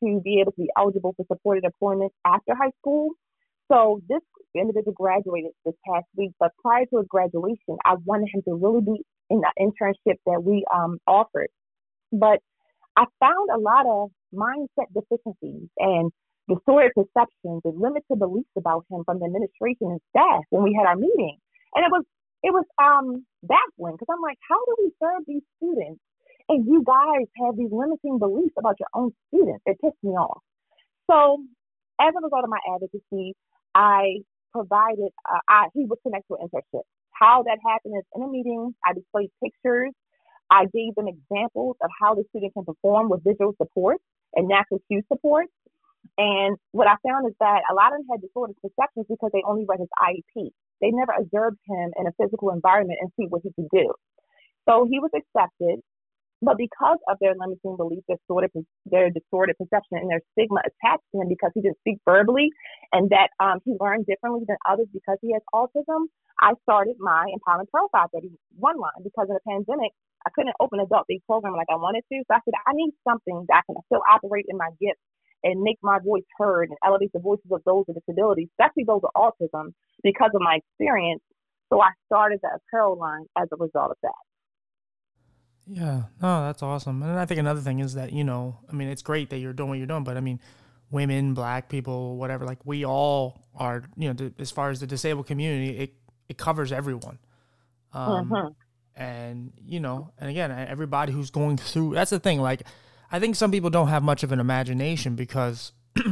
to 0.04 0.20
be 0.24 0.42
able 0.42 0.52
to 0.54 0.62
be 0.62 0.70
eligible 0.78 1.14
for 1.16 1.26
supported 1.32 1.64
employment 1.64 2.12
after 2.26 2.56
high 2.56 2.72
school. 2.80 3.12
So 3.72 4.02
this 4.10 4.22
individual 4.56 4.94
graduated 4.94 5.52
this 5.66 5.76
past 5.88 6.06
week, 6.18 6.32
but 6.40 6.52
prior 6.62 6.86
to 6.88 6.98
his 6.98 7.08
graduation, 7.08 7.78
I 7.86 7.96
wanted 8.06 8.28
him 8.34 8.42
to 8.48 8.56
really 8.56 8.82
be 8.82 9.02
in 9.30 9.40
the 9.42 9.52
internship 9.60 10.18
that 10.26 10.44
we 10.44 10.66
um, 10.74 11.00
offered. 11.08 11.48
But 12.12 12.40
I 12.98 13.06
found 13.20 13.50
a 13.56 13.60
lot 13.60 13.86
of 13.88 14.12
mindset 14.36 14.92
deficiencies 14.94 15.70
and 15.78 16.12
distorted 16.50 16.92
perceptions 16.96 17.62
and 17.64 17.80
limited 17.80 18.20
beliefs 18.20 18.52
about 18.58 18.86
him 18.92 19.04
from 19.06 19.20
the 19.20 19.26
administration 19.26 19.96
and 19.96 20.02
staff 20.10 20.44
when 20.50 20.64
we 20.64 20.76
had 20.78 20.88
our 20.88 20.98
meeting. 20.98 21.38
And 21.76 21.86
it 21.86 21.92
was 21.92 22.04
it 22.44 22.52
was 22.52 22.66
um 22.82 23.26
baffling 23.44 23.96
because 23.96 24.12
I'm 24.12 24.22
like, 24.22 24.38
how 24.50 24.60
do 24.66 24.76
we 24.84 24.92
serve 25.02 25.24
these 25.26 25.44
students? 25.58 26.02
And 26.50 26.66
you 26.66 26.84
guys 26.86 27.28
have 27.46 27.56
these 27.56 27.72
limiting 27.72 28.20
beliefs 28.20 28.56
about 28.60 28.76
your 28.80 28.90
own 28.94 29.12
students. 29.28 29.64
It 29.66 29.80
pissed 29.80 30.04
me 30.04 30.12
off. 30.12 30.42
So 31.10 31.40
as 32.02 32.12
a 32.18 32.22
result 32.22 32.44
of 32.44 32.50
my 32.50 32.60
advocacy, 32.74 33.36
I 33.76 34.20
provided 34.52 35.12
uh, 35.30 35.40
I, 35.48 35.68
he 35.74 35.86
was 35.86 35.98
connected 36.04 36.36
to 36.36 36.42
an 36.42 36.50
internship. 36.50 36.84
How 37.12 37.44
that 37.44 37.60
happened 37.66 37.96
is 37.98 38.06
in 38.16 38.24
a 38.24 38.28
meeting, 38.28 38.74
I 38.86 38.94
displayed 38.94 39.30
pictures. 39.44 39.92
I 40.50 40.66
gave 40.74 40.96
them 40.96 41.08
examples 41.08 41.78
of 41.82 41.90
how 42.02 42.16
the 42.16 42.24
student 42.30 42.54
can 42.54 42.66
perform 42.66 43.10
with 43.10 43.24
visual 43.24 43.54
support 43.58 43.98
and 44.36 44.48
natural 44.48 44.82
cue 44.88 45.02
support. 45.12 45.48
And 46.18 46.58
what 46.72 46.88
I 46.88 46.96
found 47.08 47.28
is 47.28 47.36
that 47.40 47.62
a 47.72 47.74
lot 47.74 47.94
of 47.94 48.00
them 48.00 48.08
had 48.12 48.22
distorted 48.22 48.56
perceptions 48.62 49.06
because 49.10 49.32
they 49.34 49.44
only 49.48 49.66
read 49.68 49.80
his 49.80 49.90
IEP. 49.98 50.52
They 50.82 50.92
never 50.92 51.14
observed 51.14 51.58
him 51.68 51.92
in 51.98 52.08
a 52.08 52.12
physical 52.20 52.52
environment 52.52 53.00
and 53.02 53.12
see 53.18 53.28
what 53.28 53.42
he 53.44 53.52
could 53.54 53.70
do. 53.72 53.94
So 54.68 54.88
he 54.90 55.00
was 55.00 55.12
accepted, 55.16 55.80
but 56.42 56.58
because 56.58 56.98
of 57.10 57.18
their 57.22 57.36
limiting 57.38 57.78
beliefs, 57.78 58.04
their 58.08 58.18
distorted, 58.18 58.52
their 58.86 59.10
distorted 59.10 59.58
perception 59.58 60.00
and 60.02 60.10
their 60.10 60.22
stigma 60.34 60.62
attached 60.66 61.06
to 61.14 61.22
him 61.22 61.30
because 61.30 61.52
he 61.54 61.62
didn't 61.62 61.80
speak 61.80 62.00
verbally 62.06 62.50
and 62.94 63.10
that 63.12 63.30
um, 63.40 63.60
he 63.66 63.76
learned 63.80 64.06
differently 64.08 64.42
than 64.48 64.58
others 64.70 64.88
because 64.94 65.18
he 65.22 65.34
has 65.34 65.42
autism, 65.54 66.10
I 66.42 66.54
started 66.64 66.96
my 67.00 67.28
empowerment 67.30 67.70
profile 67.70 68.10
31 68.14 68.80
line 68.80 69.04
because 69.04 69.28
in 69.30 69.36
the 69.36 69.46
pandemic, 69.48 69.92
I 70.26 70.30
couldn't 70.34 70.56
open 70.60 70.80
adult 70.80 71.06
big 71.08 71.22
program 71.26 71.54
like 71.54 71.68
I 71.72 71.78
wanted 71.78 72.04
to. 72.12 72.24
So 72.28 72.34
I 72.34 72.40
said, 72.46 72.54
I 72.68 72.74
need 72.74 72.94
something 73.08 73.46
that 73.50 73.62
I 73.62 73.64
can 73.66 73.76
still 73.88 74.02
operate 74.10 74.46
in 74.50 74.58
my 74.58 74.70
gifts 74.82 75.02
and 75.44 75.62
make 75.62 75.78
my 75.82 76.00
voice 76.04 76.28
heard 76.38 76.70
and 76.70 76.78
elevate 76.86 77.12
the 77.14 77.20
voices 77.20 77.50
of 77.52 77.62
those 77.66 77.86
with 77.88 77.98
disabilities, 77.98 78.50
especially 78.58 78.86
those 78.86 79.02
with 79.02 79.14
autism, 79.18 79.74
because 80.04 80.32
of 80.36 80.42
my 80.42 80.60
experience. 80.62 81.22
So 81.70 81.82
I 81.82 81.92
started 82.08 82.40
the 82.44 82.50
apparel 82.58 82.98
line 82.98 83.26
as 83.38 83.48
a 83.52 83.58
result 83.58 83.92
of 83.92 83.98
that. 84.04 84.31
Yeah, 85.68 86.04
no, 86.22 86.46
that's 86.46 86.64
awesome. 86.64 87.02
And 87.04 87.20
I 87.20 87.26
think 87.26 87.40
another 87.40 87.62
thing 87.62 87.80
is 87.80 87.94
that, 87.94 88.12
you 88.12 88.24
know, 88.24 88.58
I 88.70 88.74
mean, 88.74 88.88
it's 88.88 89.02
great 89.02 89.30
that 89.30 89.38
you're 89.38 89.54
doing 89.54 89.70
what 89.70 89.78
you're 89.78 89.88
doing, 89.88 90.04
but 90.04 90.18
I 90.18 90.20
mean, 90.20 90.40
women, 90.90 91.34
black 91.34 91.70
people, 91.70 92.18
whatever, 92.18 92.46
like 92.46 92.66
we 92.66 92.86
all 92.86 93.42
are, 93.56 93.84
you 93.96 94.14
know, 94.14 94.32
as 94.40 94.52
far 94.52 94.70
as 94.70 94.80
the 94.80 94.88
disabled 94.88 95.28
community, 95.28 95.78
it, 95.78 95.94
it 96.30 96.38
covers 96.38 96.72
everyone. 96.72 97.20
Um, 97.94 98.30
mm-hmm. 98.30 98.48
And, 98.96 99.54
you 99.66 99.80
know, 99.80 100.12
and 100.20 100.30
again, 100.30 100.52
everybody 100.52 101.14
who's 101.14 101.32
going 101.32 101.58
through, 101.58 101.94
that's 101.94 102.12
the 102.12 102.20
thing, 102.20 102.42
like, 102.42 102.64
I 103.12 103.20
think 103.20 103.36
some 103.36 103.52
people 103.52 103.70
don't 103.70 103.88
have 103.88 104.04
much 104.04 104.24
of 104.24 104.32
an 104.32 104.40
imagination 104.40 105.16
because, 105.16 105.72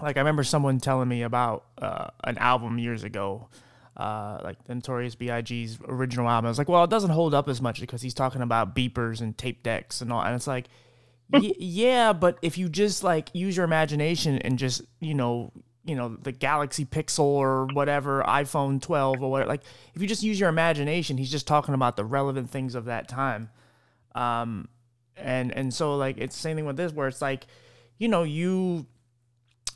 like, 0.00 0.16
I 0.16 0.20
remember 0.20 0.44
someone 0.44 0.78
telling 0.80 1.08
me 1.08 1.22
about 1.22 1.64
uh, 1.80 2.08
an 2.24 2.38
album 2.38 2.78
years 2.78 3.04
ago, 3.04 3.48
uh, 3.96 4.40
like 4.42 4.62
the 4.64 4.74
Notorious 4.74 5.14
B.I.G.'s 5.14 5.78
original 5.86 6.28
album. 6.28 6.46
I 6.46 6.50
was 6.50 6.58
like, 6.58 6.68
well, 6.68 6.84
it 6.84 6.90
doesn't 6.90 7.10
hold 7.10 7.34
up 7.34 7.48
as 7.48 7.60
much 7.60 7.80
because 7.80 8.02
he's 8.02 8.14
talking 8.14 8.42
about 8.42 8.74
beepers 8.74 9.20
and 9.20 9.36
tape 9.36 9.62
decks 9.62 10.00
and 10.00 10.12
all. 10.12 10.22
And 10.22 10.34
it's 10.34 10.46
like, 10.46 10.68
y- 11.32 11.52
yeah, 11.58 12.12
but 12.12 12.38
if 12.42 12.58
you 12.58 12.68
just 12.68 13.04
like 13.04 13.28
use 13.32 13.56
your 13.56 13.64
imagination 13.64 14.38
and 14.38 14.58
just, 14.58 14.82
you 15.00 15.14
know, 15.14 15.52
you 15.84 15.94
know, 15.94 16.16
the 16.16 16.32
Galaxy 16.32 16.84
Pixel 16.84 17.20
or 17.20 17.66
whatever, 17.66 18.22
iPhone 18.26 18.80
12 18.80 19.22
or 19.22 19.30
whatever, 19.30 19.48
like, 19.48 19.62
if 19.94 20.00
you 20.00 20.08
just 20.08 20.22
use 20.22 20.40
your 20.40 20.48
imagination, 20.48 21.18
he's 21.18 21.30
just 21.30 21.46
talking 21.46 21.74
about 21.74 21.96
the 21.96 22.04
relevant 22.04 22.50
things 22.50 22.74
of 22.74 22.86
that 22.86 23.06
time. 23.06 23.50
Um, 24.14 24.68
and 25.16 25.52
and 25.52 25.72
so 25.72 25.96
like 25.96 26.18
it's 26.18 26.34
the 26.34 26.40
same 26.42 26.56
thing 26.56 26.66
with 26.66 26.76
this 26.76 26.92
where 26.92 27.08
it's 27.08 27.22
like 27.22 27.46
you 27.98 28.08
know 28.08 28.22
you 28.22 28.86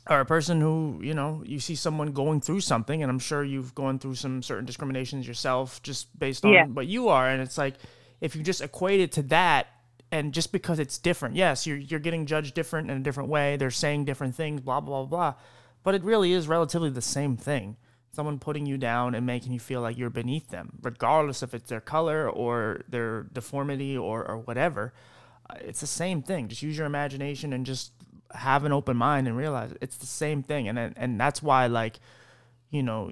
are 0.07 0.21
a 0.21 0.25
person 0.25 0.59
who 0.61 0.99
you 1.01 1.13
know 1.13 1.43
you 1.45 1.59
see 1.59 1.75
someone 1.75 2.11
going 2.11 2.41
through 2.41 2.59
something 2.59 3.01
and 3.01 3.11
i'm 3.11 3.19
sure 3.19 3.43
you've 3.43 3.75
gone 3.75 3.99
through 3.99 4.15
some 4.15 4.41
certain 4.41 4.65
discriminations 4.65 5.27
yourself 5.27 5.81
just 5.83 6.17
based 6.17 6.45
on 6.45 6.51
yeah. 6.51 6.65
what 6.65 6.87
you 6.87 7.09
are 7.09 7.27
and 7.29 7.41
it's 7.41 7.57
like 7.57 7.75
if 8.21 8.35
you 8.35 8.43
just 8.43 8.61
equate 8.61 8.99
it 8.99 9.11
to 9.11 9.21
that 9.21 9.67
and 10.11 10.33
just 10.33 10.51
because 10.51 10.79
it's 10.79 10.97
different 10.97 11.35
yes 11.35 11.67
you're 11.67 11.77
you're 11.77 11.99
getting 11.99 12.25
judged 12.25 12.53
different 12.53 12.89
in 12.89 12.97
a 12.97 13.01
different 13.01 13.29
way 13.29 13.57
they're 13.57 13.71
saying 13.71 14.05
different 14.05 14.35
things 14.35 14.61
blah 14.61 14.79
blah 14.79 15.03
blah 15.03 15.31
blah 15.31 15.39
but 15.83 15.95
it 15.95 16.03
really 16.03 16.33
is 16.33 16.47
relatively 16.47 16.89
the 16.89 17.01
same 17.01 17.37
thing 17.37 17.77
someone 18.11 18.39
putting 18.39 18.65
you 18.65 18.77
down 18.77 19.13
and 19.13 19.25
making 19.25 19.51
you 19.51 19.59
feel 19.59 19.81
like 19.81 19.97
you're 19.97 20.09
beneath 20.09 20.49
them 20.49 20.71
regardless 20.81 21.43
if 21.43 21.53
it's 21.53 21.69
their 21.69 21.81
color 21.81 22.29
or 22.29 22.81
their 22.89 23.23
deformity 23.33 23.97
or 23.97 24.25
or 24.27 24.37
whatever 24.37 24.93
uh, 25.49 25.55
it's 25.61 25.81
the 25.81 25.87
same 25.87 26.21
thing. 26.21 26.47
Just 26.47 26.61
use 26.61 26.77
your 26.77 26.85
imagination 26.85 27.53
and 27.53 27.65
just 27.65 27.91
have 28.33 28.63
an 28.65 28.71
open 28.71 28.97
mind 28.97 29.27
and 29.27 29.35
realize 29.35 29.73
it's 29.81 29.97
the 29.97 30.05
same 30.05 30.43
thing. 30.43 30.67
And 30.67 30.77
and 30.77 31.19
that's 31.19 31.41
why 31.41 31.67
like 31.67 31.99
you 32.69 32.83
know 32.83 33.11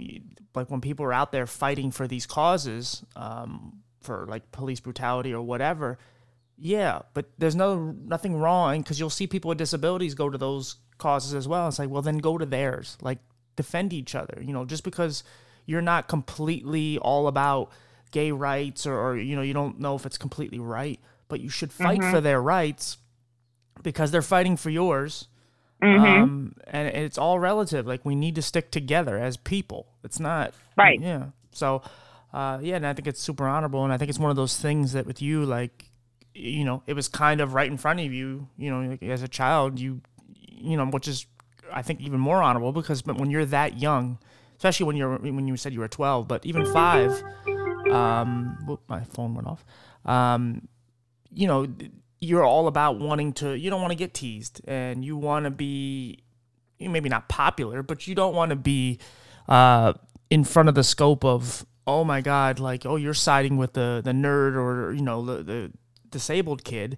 like 0.55 0.69
when 0.69 0.81
people 0.81 1.05
are 1.05 1.13
out 1.13 1.31
there 1.31 1.47
fighting 1.47 1.91
for 1.91 2.07
these 2.07 2.25
causes 2.25 3.03
um, 3.15 3.81
for 4.01 4.25
like 4.27 4.51
police 4.51 4.79
brutality 4.79 5.33
or 5.33 5.41
whatever. 5.41 5.97
Yeah, 6.59 7.01
but 7.13 7.27
there's 7.37 7.55
no 7.55 7.95
nothing 8.05 8.35
wrong 8.35 8.81
because 8.81 8.99
you'll 8.99 9.09
see 9.09 9.27
people 9.27 9.49
with 9.49 9.57
disabilities 9.57 10.15
go 10.15 10.29
to 10.29 10.37
those 10.37 10.77
causes 10.97 11.33
as 11.33 11.47
well. 11.47 11.67
It's 11.67 11.77
like, 11.79 11.89
well, 11.89 12.01
then 12.01 12.17
go 12.17 12.37
to 12.37 12.45
theirs. 12.45 12.97
Like 13.01 13.19
defend 13.55 13.93
each 13.93 14.15
other. 14.15 14.41
You 14.41 14.53
know, 14.53 14.65
just 14.65 14.83
because 14.83 15.23
you're 15.65 15.81
not 15.81 16.07
completely 16.07 16.97
all 16.97 17.27
about 17.27 17.71
gay 18.11 18.31
rights 18.31 18.87
or, 18.87 18.97
or 18.97 19.17
you 19.17 19.35
know 19.35 19.41
you 19.41 19.53
don't 19.53 19.79
know 19.79 19.95
if 19.95 20.05
it's 20.05 20.17
completely 20.17 20.59
right 20.59 20.99
but 21.27 21.39
you 21.39 21.49
should 21.49 21.71
fight 21.71 21.99
mm-hmm. 21.99 22.11
for 22.11 22.21
their 22.21 22.41
rights 22.41 22.97
because 23.83 24.11
they're 24.11 24.21
fighting 24.21 24.57
for 24.57 24.69
yours. 24.69 25.27
Mm-hmm. 25.81 26.23
Um, 26.23 26.55
and 26.65 26.87
it's 26.87 27.17
all 27.17 27.39
relative. 27.39 27.85
Like 27.85 28.03
we 28.03 28.15
need 28.15 28.35
to 28.35 28.41
stick 28.41 28.71
together 28.71 29.17
as 29.17 29.37
people. 29.37 29.87
It's 30.03 30.19
not 30.19 30.53
right. 30.75 30.99
Yeah. 30.99 31.27
So, 31.51 31.81
uh, 32.33 32.59
yeah, 32.61 32.75
and 32.75 32.85
I 32.85 32.93
think 32.93 33.07
it's 33.07 33.21
super 33.21 33.47
honorable, 33.47 33.83
and 33.83 33.91
I 33.91 33.97
think 33.97 34.09
it's 34.09 34.19
one 34.19 34.29
of 34.29 34.35
those 34.35 34.57
things 34.57 34.93
that 34.93 35.05
with 35.05 35.21
you, 35.21 35.45
like, 35.45 35.89
you 36.33 36.65
know, 36.65 36.83
it 36.85 36.93
was 36.93 37.07
kind 37.07 37.41
of 37.41 37.53
right 37.53 37.69
in 37.69 37.77
front 37.77 37.99
of 37.99 38.13
you, 38.13 38.47
you 38.57 38.69
know, 38.69 38.87
like 38.89 39.01
as 39.03 39.23
a 39.23 39.27
child, 39.27 39.79
you, 39.79 40.01
you 40.35 40.77
know, 40.77 40.85
which 40.85 41.07
is, 41.07 41.25
I 41.71 41.81
think, 41.81 42.01
even 42.01 42.19
more 42.19 42.41
honorable 42.41 42.71
because 42.71 43.01
but 43.01 43.17
when 43.17 43.31
you're 43.31 43.45
that 43.45 43.79
young, 43.79 44.19
especially 44.57 44.85
when 44.85 44.95
you're 44.95 45.17
when 45.17 45.47
you 45.47 45.57
said 45.57 45.73
you 45.73 45.79
were 45.79 45.87
12, 45.87 46.27
but 46.27 46.45
even 46.45 46.65
five, 46.73 47.23
um, 47.91 48.57
whoop, 48.65 48.81
my 48.87 49.03
phone 49.03 49.33
went 49.33 49.47
off. 49.47 49.65
Um, 50.05 50.67
you 51.33 51.47
know, 51.47 51.67
you're 52.19 52.45
all 52.45 52.67
about 52.67 52.99
wanting 52.99 53.33
to. 53.33 53.57
You 53.57 53.69
don't 53.69 53.81
want 53.81 53.91
to 53.91 53.97
get 53.97 54.13
teased, 54.13 54.61
and 54.67 55.03
you 55.03 55.17
want 55.17 55.45
to 55.45 55.51
be, 55.51 56.23
maybe 56.79 57.09
not 57.09 57.29
popular, 57.29 57.83
but 57.83 58.07
you 58.07 58.15
don't 58.15 58.35
want 58.35 58.49
to 58.49 58.55
be 58.55 58.99
uh, 59.47 59.93
in 60.29 60.43
front 60.43 60.69
of 60.69 60.75
the 60.75 60.83
scope 60.83 61.23
of 61.23 61.65
oh 61.85 62.03
my 62.03 62.21
god, 62.21 62.59
like 62.59 62.85
oh 62.85 62.95
you're 62.95 63.13
siding 63.13 63.57
with 63.57 63.73
the 63.73 64.01
the 64.03 64.11
nerd 64.11 64.55
or 64.55 64.93
you 64.93 65.01
know 65.01 65.23
the 65.23 65.43
the 65.43 65.71
disabled 66.09 66.63
kid. 66.63 66.97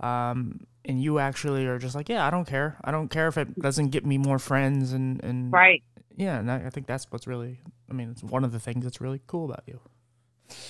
Um, 0.00 0.66
and 0.84 1.02
you 1.02 1.18
actually 1.18 1.66
are 1.66 1.78
just 1.78 1.94
like, 1.94 2.08
yeah, 2.08 2.26
I 2.26 2.30
don't 2.30 2.46
care. 2.46 2.78
I 2.82 2.90
don't 2.90 3.08
care 3.08 3.28
if 3.28 3.36
it 3.36 3.58
doesn't 3.60 3.88
get 3.88 4.06
me 4.06 4.18
more 4.18 4.38
friends 4.38 4.92
and 4.92 5.22
and 5.22 5.52
right. 5.52 5.82
Yeah, 6.16 6.38
and 6.38 6.50
I, 6.50 6.66
I 6.66 6.70
think 6.70 6.86
that's 6.86 7.06
what's 7.10 7.26
really. 7.26 7.60
I 7.90 7.92
mean, 7.92 8.10
it's 8.10 8.22
one 8.22 8.44
of 8.44 8.52
the 8.52 8.60
things 8.60 8.84
that's 8.84 9.00
really 9.00 9.20
cool 9.26 9.46
about 9.46 9.62
you. 9.66 9.80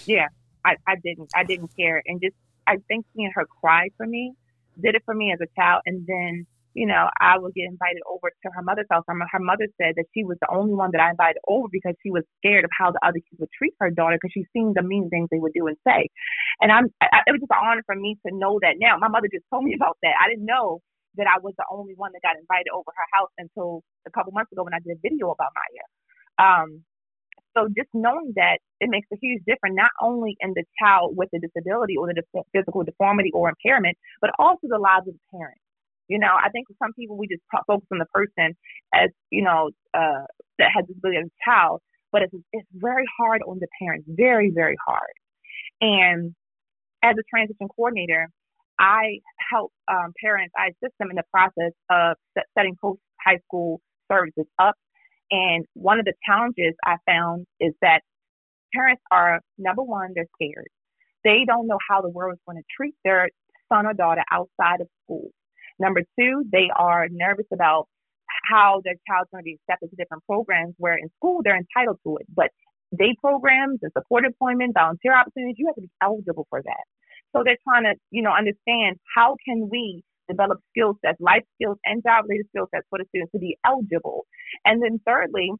Yeah, 0.06 0.28
I, 0.64 0.76
I 0.87 0.97
didn't 0.97 1.30
I 1.35 1.44
didn't 1.44 1.70
care, 1.76 2.02
and 2.06 2.20
just 2.20 2.37
I 2.71 2.77
think 2.89 3.05
seeing 3.15 3.33
her 3.35 3.47
cry 3.61 3.89
for 3.97 4.07
me 4.07 4.33
did 4.81 4.95
it 4.95 5.03
for 5.05 5.15
me 5.15 5.33
as 5.33 5.41
a 5.43 5.50
child, 5.61 5.83
and 5.87 6.07
then 6.07 6.47
you 6.75 6.87
know, 6.87 7.09
I 7.21 7.39
would 7.39 7.55
get 7.55 7.67
invited 7.67 8.03
over 8.07 8.31
to 8.31 8.49
her 8.55 8.62
mother's 8.62 8.87
house. 8.91 9.03
Her 9.09 9.43
mother 9.43 9.67
said 9.81 9.95
that 9.97 10.07
she 10.15 10.23
was 10.23 10.39
the 10.41 10.50
only 10.55 10.73
one 10.75 10.91
that 10.93 11.00
I 11.00 11.11
invited 11.11 11.43
over 11.49 11.67
because 11.71 11.95
she 12.03 12.11
was 12.11 12.23
scared 12.39 12.65
of 12.65 12.71
how 12.71 12.93
the 12.93 13.00
other 13.03 13.19
kids 13.19 13.41
would 13.41 13.50
treat 13.50 13.75
her 13.81 13.91
daughter 13.91 14.17
because 14.17 14.31
she's 14.33 14.47
seen 14.55 14.73
the 14.75 14.83
mean 14.83 15.11
things 15.11 15.29
they 15.31 15.43
would 15.43 15.53
do 15.53 15.67
and 15.67 15.77
say. 15.87 16.07
And 16.61 16.71
I'm, 16.71 16.87
I, 17.03 17.27
it 17.27 17.33
was 17.35 17.41
just 17.43 17.50
an 17.50 17.59
honor 17.59 17.83
for 17.87 17.97
me 17.97 18.19
to 18.27 18.31
know 18.35 18.61
that 18.62 18.79
now. 18.79 18.97
My 18.99 19.09
mother 19.09 19.27
just 19.27 19.45
told 19.50 19.65
me 19.65 19.75
about 19.75 19.99
that. 20.03 20.15
I 20.23 20.31
didn't 20.31 20.47
know 20.47 20.79
that 21.19 21.27
I 21.27 21.43
was 21.43 21.55
the 21.59 21.67
only 21.73 21.95
one 21.99 22.12
that 22.15 22.23
got 22.23 22.39
invited 22.39 22.71
over 22.71 22.87
her 22.95 23.09
house 23.19 23.35
until 23.39 23.83
a 24.07 24.11
couple 24.15 24.31
months 24.31 24.53
ago 24.53 24.62
when 24.62 24.75
I 24.75 24.79
did 24.79 24.95
a 24.95 25.00
video 25.03 25.35
about 25.35 25.50
Maya. 25.59 25.87
Um, 26.39 26.87
so 27.57 27.69
just 27.76 27.88
knowing 27.95 28.33
that 28.37 28.59
it 28.80 28.88
makes 28.90 29.09
a 29.12 29.16
huge 29.21 29.42
difference, 29.47 29.75
not 29.76 29.90
only 30.00 30.37
in 30.40 30.52
the 30.54 30.64
child 30.80 31.16
with 31.16 31.28
the 31.33 31.40
disability 31.40 31.97
or 31.97 32.09
the 32.09 32.23
physical 32.54 32.85
deformity 32.85 33.30
or 33.35 33.49
impairment, 33.49 33.97
but 34.21 34.30
also 34.38 34.69
the 34.69 34.78
lives 34.78 35.09
of 35.09 35.14
the 35.14 35.38
parents. 35.38 35.61
You 36.09 36.19
know, 36.19 36.33
I 36.33 36.49
think 36.50 36.66
some 36.83 36.92
people 36.99 37.16
we 37.16 37.28
just 37.28 37.42
focus 37.66 37.87
on 37.92 37.99
the 37.99 38.07
person 38.12 38.57
as 38.95 39.11
you 39.30 39.42
know 39.42 39.71
uh, 39.95 40.26
that 40.59 40.71
has 40.75 40.87
disability 40.87 41.19
as 41.19 41.26
a 41.26 41.50
child, 41.50 41.80
but 42.12 42.23
it's 42.23 42.35
it's 42.52 42.69
very 42.75 43.04
hard 43.19 43.42
on 43.47 43.59
the 43.61 43.69
parents, 43.80 44.07
very 44.09 44.50
very 44.50 44.76
hard. 44.87 45.14
And 45.80 46.35
as 47.02 47.14
a 47.19 47.23
transition 47.30 47.69
coordinator, 47.75 48.28
I 48.78 49.21
help 49.50 49.73
um, 49.88 50.12
parents, 50.23 50.52
I 50.57 50.69
assist 50.69 50.95
them 50.99 51.11
in 51.11 51.16
the 51.16 51.25
process 51.33 51.73
of 51.90 52.16
setting 52.59 52.76
post 52.80 53.00
high 53.25 53.38
school 53.47 53.80
services 54.11 54.47
up. 54.59 54.75
And 55.31 55.65
one 55.75 55.99
of 55.99 56.05
the 56.05 56.15
challenges 56.27 56.75
I 56.85 56.97
found 57.07 57.47
is 57.61 57.73
that 57.83 58.01
parents 58.75 59.03
are 59.11 59.41
number 59.59 59.83
one, 59.83 60.13
they're 60.15 60.27
scared. 60.37 60.69
They 61.25 61.45
don't 61.47 61.67
know 61.67 61.79
how 61.89 62.01
the 62.01 62.09
world 62.09 62.35
is 62.35 62.41
going 62.47 62.59
to 62.59 62.65
treat 62.75 62.95
their 63.05 63.29
son 63.73 63.87
or 63.87 63.95
daughter 63.95 64.23
outside 64.31 64.81
of 64.81 64.89
school. 65.05 65.31
Number 65.79 66.03
two, 66.19 66.45
they 66.51 66.69
are 66.77 67.09
nervous 67.11 67.47
about 67.53 67.87
how 68.51 68.81
their 68.85 68.95
child's 69.09 69.31
going 69.31 69.43
to 69.43 69.45
be 69.45 69.59
accepted 69.61 69.91
to 69.91 69.97
different 69.97 70.25
programs 70.25 70.75
where 70.79 70.97
in 70.97 71.11
school 71.19 71.41
they're 71.45 71.59
entitled 71.59 71.99
to 72.05 72.17
it. 72.19 72.27
But 72.35 72.51
day 72.97 73.15
programs 73.21 73.79
and 73.83 73.93
support 73.97 74.25
employment, 74.25 74.75
volunteer 74.75 75.15
opportunities, 75.15 75.57
you 75.59 75.67
have 75.67 75.77
to 75.77 75.83
be 75.83 75.91
eligible 76.03 76.47
for 76.51 76.63
that. 76.63 76.85
So 77.35 77.43
they're 77.45 77.59
trying 77.63 77.85
to, 77.85 77.95
you 78.11 78.23
know, 78.23 78.33
understand 78.33 78.97
how 79.15 79.37
can 79.45 79.69
we 79.71 80.03
develop 80.31 80.59
skill 80.71 80.97
sets, 81.05 81.21
life 81.21 81.43
skills 81.57 81.79
and 81.85 82.03
job 82.03 82.25
related 82.29 82.47
skill 82.51 82.69
sets 82.75 82.87
for 82.91 82.99
the 82.99 83.07
students 83.09 83.33
to 83.33 83.39
be 83.39 83.59
eligible. 83.65 84.27
And 84.65 84.83
then 84.83 85.01
thirdly, 85.07 85.51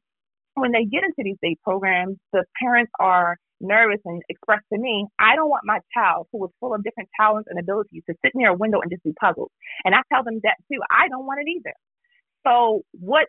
when 0.55 0.73
they 0.73 0.85
get 0.85 1.05
into 1.05 1.23
these 1.23 1.39
day 1.43 1.57
programs, 1.63 2.17
the 2.33 2.45
parents 2.63 2.93
are 3.01 3.37
nervous 3.61 4.01
and 4.05 4.23
express 4.29 4.61
to 4.73 4.79
me, 4.79 5.07
I 5.19 5.37
don't 5.37 5.49
want 5.49 5.63
my 5.65 5.79
child 5.95 6.27
who 6.33 6.45
is 6.45 6.51
full 6.61 6.75
of 6.75 6.83
different 6.83 7.11
talents 7.19 7.49
and 7.51 7.59
abilities 7.59 8.03
to 8.09 8.15
sit 8.25 8.33
near 8.35 8.51
a 8.51 8.55
window 8.55 8.81
and 8.81 8.91
just 8.91 9.05
be 9.05 9.13
puzzled. 9.21 9.51
And 9.85 9.95
I 9.95 10.01
tell 10.13 10.25
them 10.25 10.41
that 10.45 10.57
too. 10.73 10.81
I 10.91 11.09
don't 11.09 11.27
want 11.27 11.41
it 11.45 11.51
either. 11.51 11.75
So 12.47 12.83
what 12.93 13.29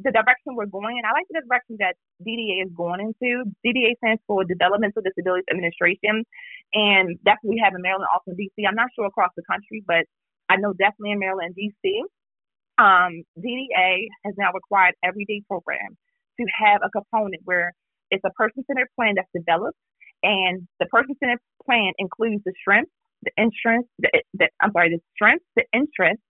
the 0.00 0.12
direction 0.12 0.56
we're 0.56 0.66
going 0.68 0.98
in, 0.98 1.04
I 1.04 1.12
like 1.12 1.24
the 1.30 1.40
direction 1.48 1.76
that 1.80 1.96
DDA 2.20 2.64
is 2.64 2.72
going 2.76 3.00
into. 3.00 3.48
DDA 3.64 3.96
stands 3.96 4.20
for 4.26 4.44
Developmental 4.44 5.00
Disabilities 5.00 5.48
Administration, 5.50 6.24
and 6.74 7.16
that's 7.24 7.40
what 7.42 7.56
we 7.56 7.62
have 7.64 7.72
in 7.72 7.80
Maryland, 7.80 8.08
also 8.12 8.32
in 8.32 8.36
DC. 8.36 8.68
I'm 8.68 8.76
not 8.76 8.92
sure 8.94 9.06
across 9.06 9.32
the 9.36 9.42
country, 9.48 9.84
but 9.86 10.04
I 10.48 10.56
know 10.56 10.72
definitely 10.72 11.12
in 11.12 11.18
Maryland 11.18 11.54
DC. 11.56 12.00
Um, 12.78 13.22
DDA 13.38 14.06
has 14.24 14.34
now 14.36 14.52
required 14.52 14.94
everyday 15.02 15.42
programs 15.48 15.96
to 16.38 16.46
have 16.64 16.80
a 16.84 16.90
component 16.90 17.42
where 17.44 17.72
it's 18.10 18.24
a 18.24 18.30
person-centered 18.30 18.88
plan 18.94 19.14
that's 19.16 19.28
developed, 19.34 19.78
and 20.22 20.68
the 20.78 20.86
person-centered 20.86 21.40
plan 21.64 21.92
includes 21.98 22.42
the 22.44 22.52
strengths, 22.60 22.92
the 23.22 23.32
interest, 23.36 23.88
the, 23.98 24.10
the 24.34 24.48
I'm 24.60 24.72
sorry, 24.72 24.90
the 24.90 25.00
strengths, 25.14 25.46
the 25.56 25.64
interests, 25.72 26.22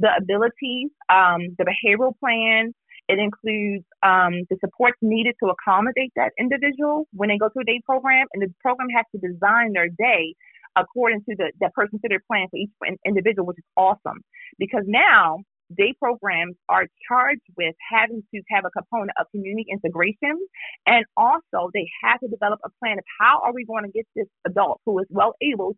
the 0.00 0.10
abilities, 0.18 0.90
um, 1.08 1.54
the 1.58 1.64
behavioral 1.64 2.18
plan. 2.18 2.74
It 3.08 3.18
includes 3.18 3.84
um, 4.02 4.46
the 4.48 4.56
supports 4.60 4.96
needed 5.02 5.34
to 5.42 5.50
accommodate 5.50 6.12
that 6.16 6.32
individual 6.38 7.06
when 7.12 7.28
they 7.28 7.36
go 7.36 7.48
through 7.50 7.62
a 7.62 7.66
day 7.66 7.80
program, 7.84 8.26
and 8.32 8.42
the 8.42 8.52
program 8.60 8.88
has 8.96 9.04
to 9.12 9.18
design 9.20 9.72
their 9.74 9.88
day 9.88 10.34
according 10.76 11.20
to 11.28 11.36
the, 11.36 11.52
the 11.60 11.70
person-centered 11.74 12.22
plan 12.26 12.48
for 12.50 12.56
each 12.56 12.70
individual, 13.06 13.46
which 13.46 13.58
is 13.58 13.64
awesome. 13.76 14.20
Because 14.58 14.84
now 14.86 15.38
day 15.76 15.94
programs 15.98 16.56
are 16.68 16.86
charged 17.08 17.42
with 17.56 17.74
having 17.90 18.22
to 18.34 18.42
have 18.50 18.64
a 18.64 18.70
component 18.70 19.12
of 19.18 19.26
community 19.30 19.66
integration. 19.70 20.38
And 20.86 21.04
also, 21.16 21.70
they 21.74 21.88
have 22.02 22.20
to 22.20 22.28
develop 22.28 22.60
a 22.64 22.70
plan 22.80 22.98
of 22.98 23.04
how 23.20 23.40
are 23.44 23.52
we 23.52 23.64
going 23.64 23.84
to 23.84 23.92
get 23.92 24.06
this 24.14 24.26
adult 24.46 24.80
who 24.86 24.98
is 25.00 25.06
well 25.10 25.34
able 25.42 25.76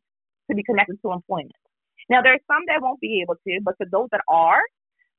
to 0.51 0.55
be 0.55 0.63
connected 0.63 0.99
to 1.05 1.13
employment. 1.13 1.57
Now, 2.11 2.23
there 2.23 2.35
are 2.35 2.45
some 2.47 2.63
that 2.69 2.83
won't 2.83 3.01
be 3.01 3.23
able 3.23 3.37
to, 3.47 3.61
but 3.63 3.77
for 3.79 3.87
those 3.91 4.09
that 4.13 4.21
are, 4.29 4.61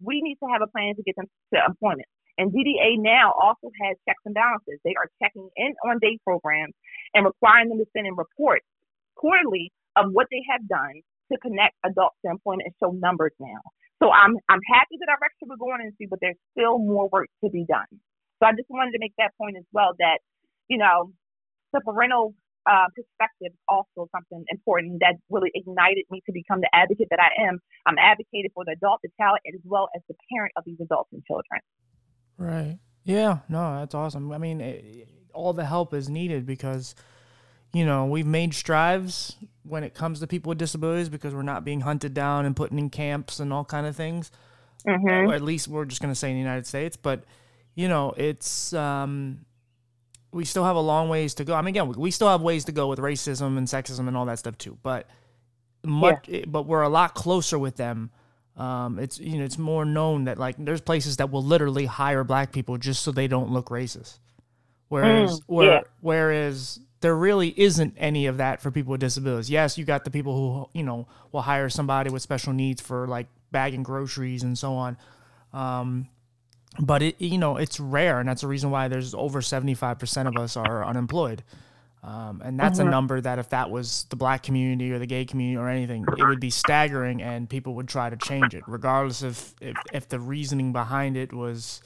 we 0.02 0.22
need 0.22 0.38
to 0.44 0.48
have 0.52 0.62
a 0.62 0.68
plan 0.68 0.96
to 0.96 1.04
get 1.04 1.16
them 1.16 1.26
to 1.54 1.60
employment. 1.66 2.08
And 2.38 2.52
DDA 2.52 3.00
now 3.00 3.32
also 3.32 3.72
has 3.82 3.96
checks 4.08 4.22
and 4.26 4.36
balances. 4.36 4.80
They 4.84 4.94
are 5.00 5.10
checking 5.24 5.48
in 5.56 5.74
on 5.88 6.00
day 6.00 6.20
programs 6.24 6.74
and 7.14 7.26
requiring 7.26 7.70
them 7.70 7.80
to 7.80 7.86
send 7.96 8.08
in 8.08 8.16
reports 8.16 8.66
quarterly 9.16 9.72
of 9.96 10.12
what 10.12 10.28
they 10.32 10.44
have 10.52 10.68
done 10.68 11.02
to 11.32 11.38
connect 11.40 11.76
adults 11.84 12.16
to 12.24 12.32
employment 12.32 12.68
and 12.68 12.76
show 12.80 12.92
numbers 12.92 13.32
now. 13.40 13.60
So 14.04 14.12
I'm 14.12 14.36
I'm 14.50 14.62
happy 14.72 15.00
the 15.00 15.08
direction 15.08 15.48
we're 15.48 15.58
going 15.58 15.82
into, 15.82 16.10
but 16.10 16.20
there's 16.22 16.38
still 16.52 16.78
more 16.78 17.10
work 17.10 17.28
to 17.44 17.50
be 17.50 17.66
done. 17.66 17.88
So 18.40 18.46
I 18.46 18.52
just 18.52 18.70
wanted 18.70 18.92
to 18.92 19.00
make 19.00 19.14
that 19.18 19.32
point 19.40 19.56
as 19.58 19.64
well 19.72 19.94
that, 20.00 20.20
you 20.68 20.78
know, 20.78 21.12
the 21.72 21.80
parental 21.80 22.36
uh, 22.70 22.92
perspective 22.94 23.56
is 23.56 23.64
also 23.70 24.10
something 24.12 24.44
important 24.50 25.00
that 25.00 25.16
really 25.30 25.52
ignited 25.56 26.04
me 26.12 26.22
to 26.26 26.34
become 26.34 26.60
the 26.60 26.70
advocate 26.74 27.08
that 27.10 27.20
I 27.20 27.48
am. 27.48 27.60
I'm 27.86 27.98
advocated 27.98 28.52
for 28.54 28.66
the 28.66 28.74
adult, 28.74 29.00
the 29.02 29.10
child, 29.18 29.40
as 29.48 29.62
well 29.64 29.88
as 29.96 30.02
the 30.10 30.16
parent 30.32 30.52
of 30.58 30.64
these 30.66 30.78
adults 30.82 31.10
and 31.14 31.24
children. 31.24 31.62
Right. 32.38 32.78
Yeah. 33.06 33.40
No, 33.48 33.80
that's 33.80 33.96
awesome. 33.96 34.32
I 34.34 34.38
mean, 34.38 34.60
it, 34.60 35.08
all 35.34 35.54
the 35.54 35.66
help 35.66 35.94
is 35.94 36.10
needed 36.10 36.46
because– 36.46 36.94
you 37.76 37.86
know, 37.86 38.06
we've 38.06 38.26
made 38.26 38.54
strides 38.54 39.36
when 39.64 39.84
it 39.84 39.94
comes 39.94 40.22
to 40.22 40.28
people 40.28 40.48
with 40.48 40.58
disabilities 40.58 41.10
because 41.10 41.36
we're 41.36 41.42
not 41.42 41.66
being 41.66 41.82
hunted 41.82 42.14
down 42.14 42.46
and 42.46 42.56
put 42.56 42.72
in 42.72 42.90
camps 42.90 43.42
and 43.42 43.52
all 43.52 43.66
kind 43.66 43.86
of 43.86 43.98
things. 43.98 44.32
Mm-hmm. 44.88 45.30
Or 45.30 45.34
at 45.34 45.42
least 45.42 45.68
we're 45.68 45.84
just 45.84 46.02
going 46.02 46.14
to 46.14 46.18
say 46.18 46.30
in 46.30 46.36
the 46.36 46.42
United 46.42 46.66
States, 46.66 46.96
but 46.96 47.26
you 47.74 47.90
know, 47.90 48.14
it's 48.16 48.72
um, 48.72 49.46
we 50.32 50.46
still 50.46 50.64
have 50.64 50.78
a 50.78 50.82
long 50.82 51.10
ways 51.10 51.34
to 51.34 51.44
go. 51.44 51.54
I 51.54 51.62
mean, 51.62 51.76
again, 51.76 51.92
we 51.92 52.12
still 52.12 52.30
have 52.30 52.42
ways 52.42 52.64
to 52.66 52.72
go 52.72 52.88
with 52.88 53.00
racism 53.00 53.58
and 53.58 53.68
sexism 53.68 54.08
and 54.08 54.16
all 54.16 54.26
that 54.28 54.40
stuff 54.40 54.58
too. 54.58 54.78
But 54.82 55.10
much, 55.84 56.30
yeah. 56.30 56.46
but 56.48 56.68
we're 56.68 56.84
a 56.84 56.90
lot 56.90 57.14
closer 57.14 57.60
with 57.60 57.76
them. 57.76 58.10
Um, 58.56 59.00
it's 59.00 59.20
you 59.20 59.38
know, 59.38 59.44
it's 59.44 59.58
more 59.58 59.84
known 59.84 60.26
that 60.26 60.38
like 60.38 60.56
there's 60.58 60.80
places 60.80 61.18
that 61.18 61.30
will 61.30 61.44
literally 61.44 61.88
hire 61.88 62.24
black 62.24 62.54
people 62.54 62.78
just 62.78 63.04
so 63.04 63.12
they 63.12 63.28
don't 63.28 63.52
look 63.52 63.68
racist. 63.68 64.20
Whereas, 64.88 65.42
mm, 65.42 65.44
where, 65.48 65.72
yeah. 65.72 65.82
whereas 66.00 66.80
there 67.06 67.16
really 67.16 67.54
isn't 67.56 67.94
any 68.00 68.26
of 68.26 68.38
that 68.38 68.60
for 68.64 68.72
people 68.72 68.90
with 68.90 69.00
disabilities. 69.00 69.48
Yes, 69.48 69.78
you 69.78 69.86
got 69.86 70.06
the 70.06 70.10
people 70.10 70.36
who 70.36 70.70
you 70.74 70.84
know 70.84 71.08
will 71.32 71.44
hire 71.44 71.70
somebody 71.70 72.10
with 72.10 72.24
special 72.24 72.52
needs 72.52 72.82
for 72.82 73.08
like 73.08 73.28
bagging 73.52 73.84
groceries 73.84 74.42
and 74.42 74.58
so 74.58 74.74
on. 74.74 74.98
Um, 75.54 76.08
but 76.80 77.04
it 77.04 77.22
you 77.22 77.38
know 77.38 77.58
it's 77.58 77.80
rare, 77.80 78.20
and 78.20 78.28
that's 78.28 78.42
the 78.42 78.48
reason 78.48 78.72
why 78.72 78.88
there's 78.88 79.14
over 79.14 79.44
seventy 79.44 79.76
five 79.76 80.00
percent 80.00 80.28
of 80.28 80.36
us 80.36 80.58
are 80.58 80.84
unemployed. 80.84 81.44
Um, 82.02 82.42
and 82.44 82.60
that's 82.60 82.80
mm-hmm. 82.80 82.88
a 82.88 82.92
number 82.92 83.22
that 83.22 83.38
if 83.38 83.50
that 83.50 83.70
was 83.70 84.06
the 84.10 84.16
black 84.16 84.42
community 84.42 84.92
or 84.92 84.98
the 84.98 85.06
gay 85.06 85.26
community 85.26 85.58
or 85.58 85.70
anything, 85.70 86.06
it 86.18 86.24
would 86.24 86.40
be 86.40 86.50
staggering, 86.50 87.22
and 87.22 87.48
people 87.48 87.76
would 87.76 87.88
try 87.88 88.10
to 88.10 88.18
change 88.18 88.56
it, 88.56 88.64
regardless 88.66 89.22
of 89.22 89.54
if, 89.62 89.78
if 89.94 90.10
the 90.10 90.20
reasoning 90.20 90.74
behind 90.74 91.18
it 91.18 91.32
was 91.32 91.82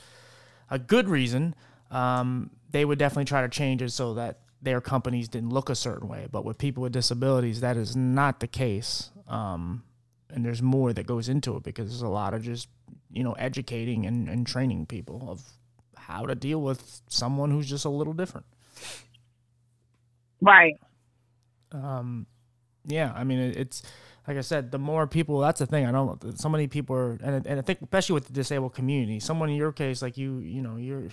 a 0.70 0.80
good 0.80 1.10
reason. 1.10 1.56
Um, 1.92 2.52
they 2.72 2.86
would 2.86 3.00
definitely 3.00 3.26
try 3.26 3.42
to 3.42 3.50
change 3.50 3.82
it 3.82 3.90
so 3.90 4.14
that 4.14 4.40
their 4.62 4.82
companies 4.82 5.28
didn't 5.28 5.52
look 5.52 5.70
a 5.70 5.76
certain 5.76 6.08
way. 6.08 6.28
But 6.32 6.46
with 6.46 6.58
people 6.58 6.84
with 6.84 6.94
disabilities, 6.94 7.62
that 7.62 7.78
is 7.78 7.96
not 7.96 8.40
the 8.40 8.48
case. 8.48 9.12
Um, 9.28 9.84
and 10.30 10.46
there's 10.46 10.62
more 10.62 10.94
that 10.94 11.08
goes 11.08 11.30
into 11.30 11.56
it 11.56 11.64
because 11.64 11.90
there's 11.90 12.02
a 12.02 12.08
lot 12.08 12.34
of 12.34 12.44
just 12.44 12.68
you 13.12 13.24
know 13.24 13.34
educating 13.34 14.06
and, 14.06 14.30
and 14.30 14.46
training 14.46 14.86
people 14.86 15.28
of 15.28 15.42
how 15.98 16.26
to 16.26 16.36
deal 16.36 16.62
with 16.62 17.02
someone 17.08 17.52
who's 17.52 17.70
just 17.70 17.86
a 17.86 17.90
little 17.90 18.14
different. 18.14 18.46
Right. 20.42 20.80
Um, 21.72 22.26
yeah, 22.86 23.14
I 23.16 23.24
mean, 23.24 23.40
it, 23.40 23.58
it's 23.58 23.84
like 24.28 24.38
I 24.38 24.42
said, 24.42 24.72
the 24.72 24.80
more 24.80 25.08
people, 25.08 25.40
that's 25.40 25.60
the 25.60 25.66
thing. 25.66 25.86
I 25.86 25.92
don't, 25.92 26.40
so 26.40 26.50
many 26.50 26.68
people 26.68 26.96
are, 26.96 27.18
and, 27.24 27.46
and 27.46 27.60
I 27.60 27.62
think 27.62 27.82
especially 27.82 28.14
with 28.14 28.28
the 28.28 28.34
disabled 28.34 28.74
community, 28.74 29.20
someone 29.20 29.50
in 29.50 29.56
your 29.56 29.72
case, 29.72 30.02
like 30.02 30.18
you, 30.18 30.38
you 30.40 30.62
know, 30.62 30.78
you're, 30.78 31.10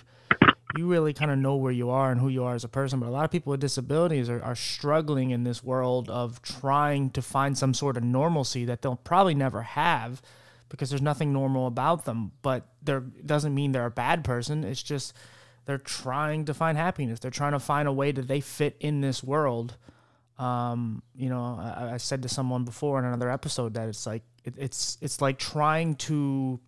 you 0.75 0.87
really 0.87 1.13
kind 1.13 1.31
of 1.31 1.37
know 1.37 1.55
where 1.55 1.71
you 1.71 1.89
are 1.89 2.11
and 2.11 2.19
who 2.19 2.27
you 2.27 2.43
are 2.43 2.55
as 2.55 2.63
a 2.63 2.69
person. 2.69 2.99
But 2.99 3.07
a 3.07 3.11
lot 3.11 3.25
of 3.25 3.31
people 3.31 3.51
with 3.51 3.61
disabilities 3.61 4.29
are, 4.29 4.41
are 4.43 4.55
struggling 4.55 5.31
in 5.31 5.43
this 5.43 5.63
world 5.63 6.09
of 6.09 6.41
trying 6.41 7.11
to 7.11 7.21
find 7.21 7.57
some 7.57 7.73
sort 7.73 7.95
of 7.95 8.03
normalcy 8.03 8.65
that 8.65 8.81
they'll 8.81 8.97
probably 8.97 9.35
never 9.35 9.61
have 9.61 10.21
because 10.69 10.89
there's 10.89 11.01
nothing 11.01 11.31
normal 11.31 11.67
about 11.67 12.05
them. 12.05 12.31
But 12.41 12.67
there 12.81 12.99
doesn't 12.99 13.55
mean 13.55 13.71
they're 13.71 13.85
a 13.85 13.91
bad 13.91 14.23
person. 14.23 14.63
It's 14.63 14.83
just 14.83 15.13
they're 15.65 15.77
trying 15.77 16.45
to 16.45 16.53
find 16.53 16.77
happiness. 16.77 17.19
They're 17.19 17.31
trying 17.31 17.53
to 17.53 17.59
find 17.59 17.87
a 17.87 17.93
way 17.93 18.11
that 18.11 18.27
they 18.27 18.41
fit 18.41 18.75
in 18.79 19.01
this 19.01 19.23
world. 19.23 19.77
Um, 20.37 21.01
you 21.15 21.29
know, 21.29 21.59
I, 21.59 21.93
I, 21.93 21.97
said 21.97 22.21
to 22.21 22.29
someone 22.29 22.63
before 22.63 22.99
in 22.99 23.05
another 23.05 23.31
episode 23.31 23.73
that 23.73 23.89
it's 23.89 24.05
like 24.05 24.21
it, 24.43 24.53
it's 24.55 24.99
it's 25.01 25.19
like 25.19 25.39
trying 25.39 25.95
to 25.95 26.59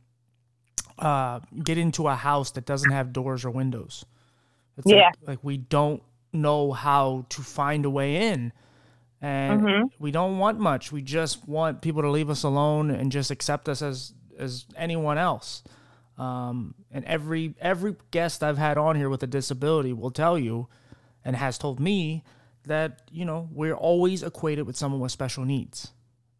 uh, 1.00 1.40
get 1.64 1.78
into 1.78 2.08
a 2.08 2.16
house 2.16 2.52
that 2.52 2.66
doesn't 2.66 2.92
have 2.92 3.14
doors 3.14 3.46
or 3.46 3.50
windows. 3.50 4.06
It's 4.78 4.92
yeah, 4.92 5.12
like, 5.22 5.28
like 5.28 5.40
we 5.44 5.58
don't 5.58 6.04
know 6.32 6.72
how 6.72 7.26
to 7.30 7.42
find 7.42 7.86
a 7.86 7.90
way 7.90 8.32
in 8.32 8.54
and 9.22 9.62
mm-hmm. 9.62 9.88
we 10.00 10.12
don't 10.12 10.38
want 10.38 10.60
much. 10.60 10.92
We 10.92 11.02
just 11.02 11.48
want 11.48 11.82
people 11.82 12.02
to 12.04 12.10
leave 12.10 12.30
us 12.30 12.44
alone 12.44 12.90
and 12.92 13.12
just 13.12 13.32
accept 13.32 13.68
us 13.68 13.82
as 13.82 14.14
as 14.38 14.66
anyone 14.78 15.18
else. 15.18 15.64
Um, 16.18 16.76
and 16.92 17.04
every 17.06 17.56
every 17.60 17.96
guest 18.12 18.44
I've 18.44 18.58
had 18.58 18.78
on 18.78 18.96
here 18.96 19.10
with 19.10 19.24
a 19.24 19.28
disability 19.28 19.94
will 19.94 20.12
tell 20.12 20.38
you, 20.38 20.68
and 21.26 21.36
has 21.36 21.58
told 21.58 21.80
me 21.80 22.24
that 22.66 23.02
you 23.12 23.26
know 23.26 23.50
we're 23.52 23.76
always 23.76 24.24
equated 24.24 24.66
with 24.66 24.78
someone 24.78 25.02
with 25.02 25.12
special 25.12 25.44
needs, 25.44 25.92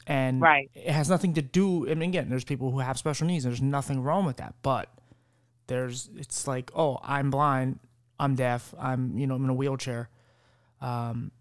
and 0.08 0.42
right. 0.42 0.70
it 0.74 0.92
has 0.92 1.10
nothing 1.10 1.34
to 1.36 1.42
do. 1.42 1.90
I 1.90 1.94
mean, 1.94 2.10
again, 2.10 2.30
there's 2.30 2.44
people 2.44 2.72
who 2.72 2.80
have 2.80 2.98
special 2.98 3.28
needs. 3.28 3.46
and 3.46 3.52
There's 3.52 3.62
nothing 3.62 4.02
wrong 4.02 4.26
with 4.26 4.38
that, 4.38 4.56
but 4.62 4.90
there's 5.68 6.10
it's 6.16 6.48
like, 6.48 6.72
oh, 6.76 7.00
I'm 7.04 7.30
blind, 7.30 7.80
I'm 8.20 8.36
deaf, 8.36 8.74
I'm 8.80 9.18
you 9.18 9.28
know 9.28 9.36
I'm 9.36 9.44
in 9.44 9.50
a 9.50 9.54
wheelchair, 9.54 10.10
um, 10.82 11.32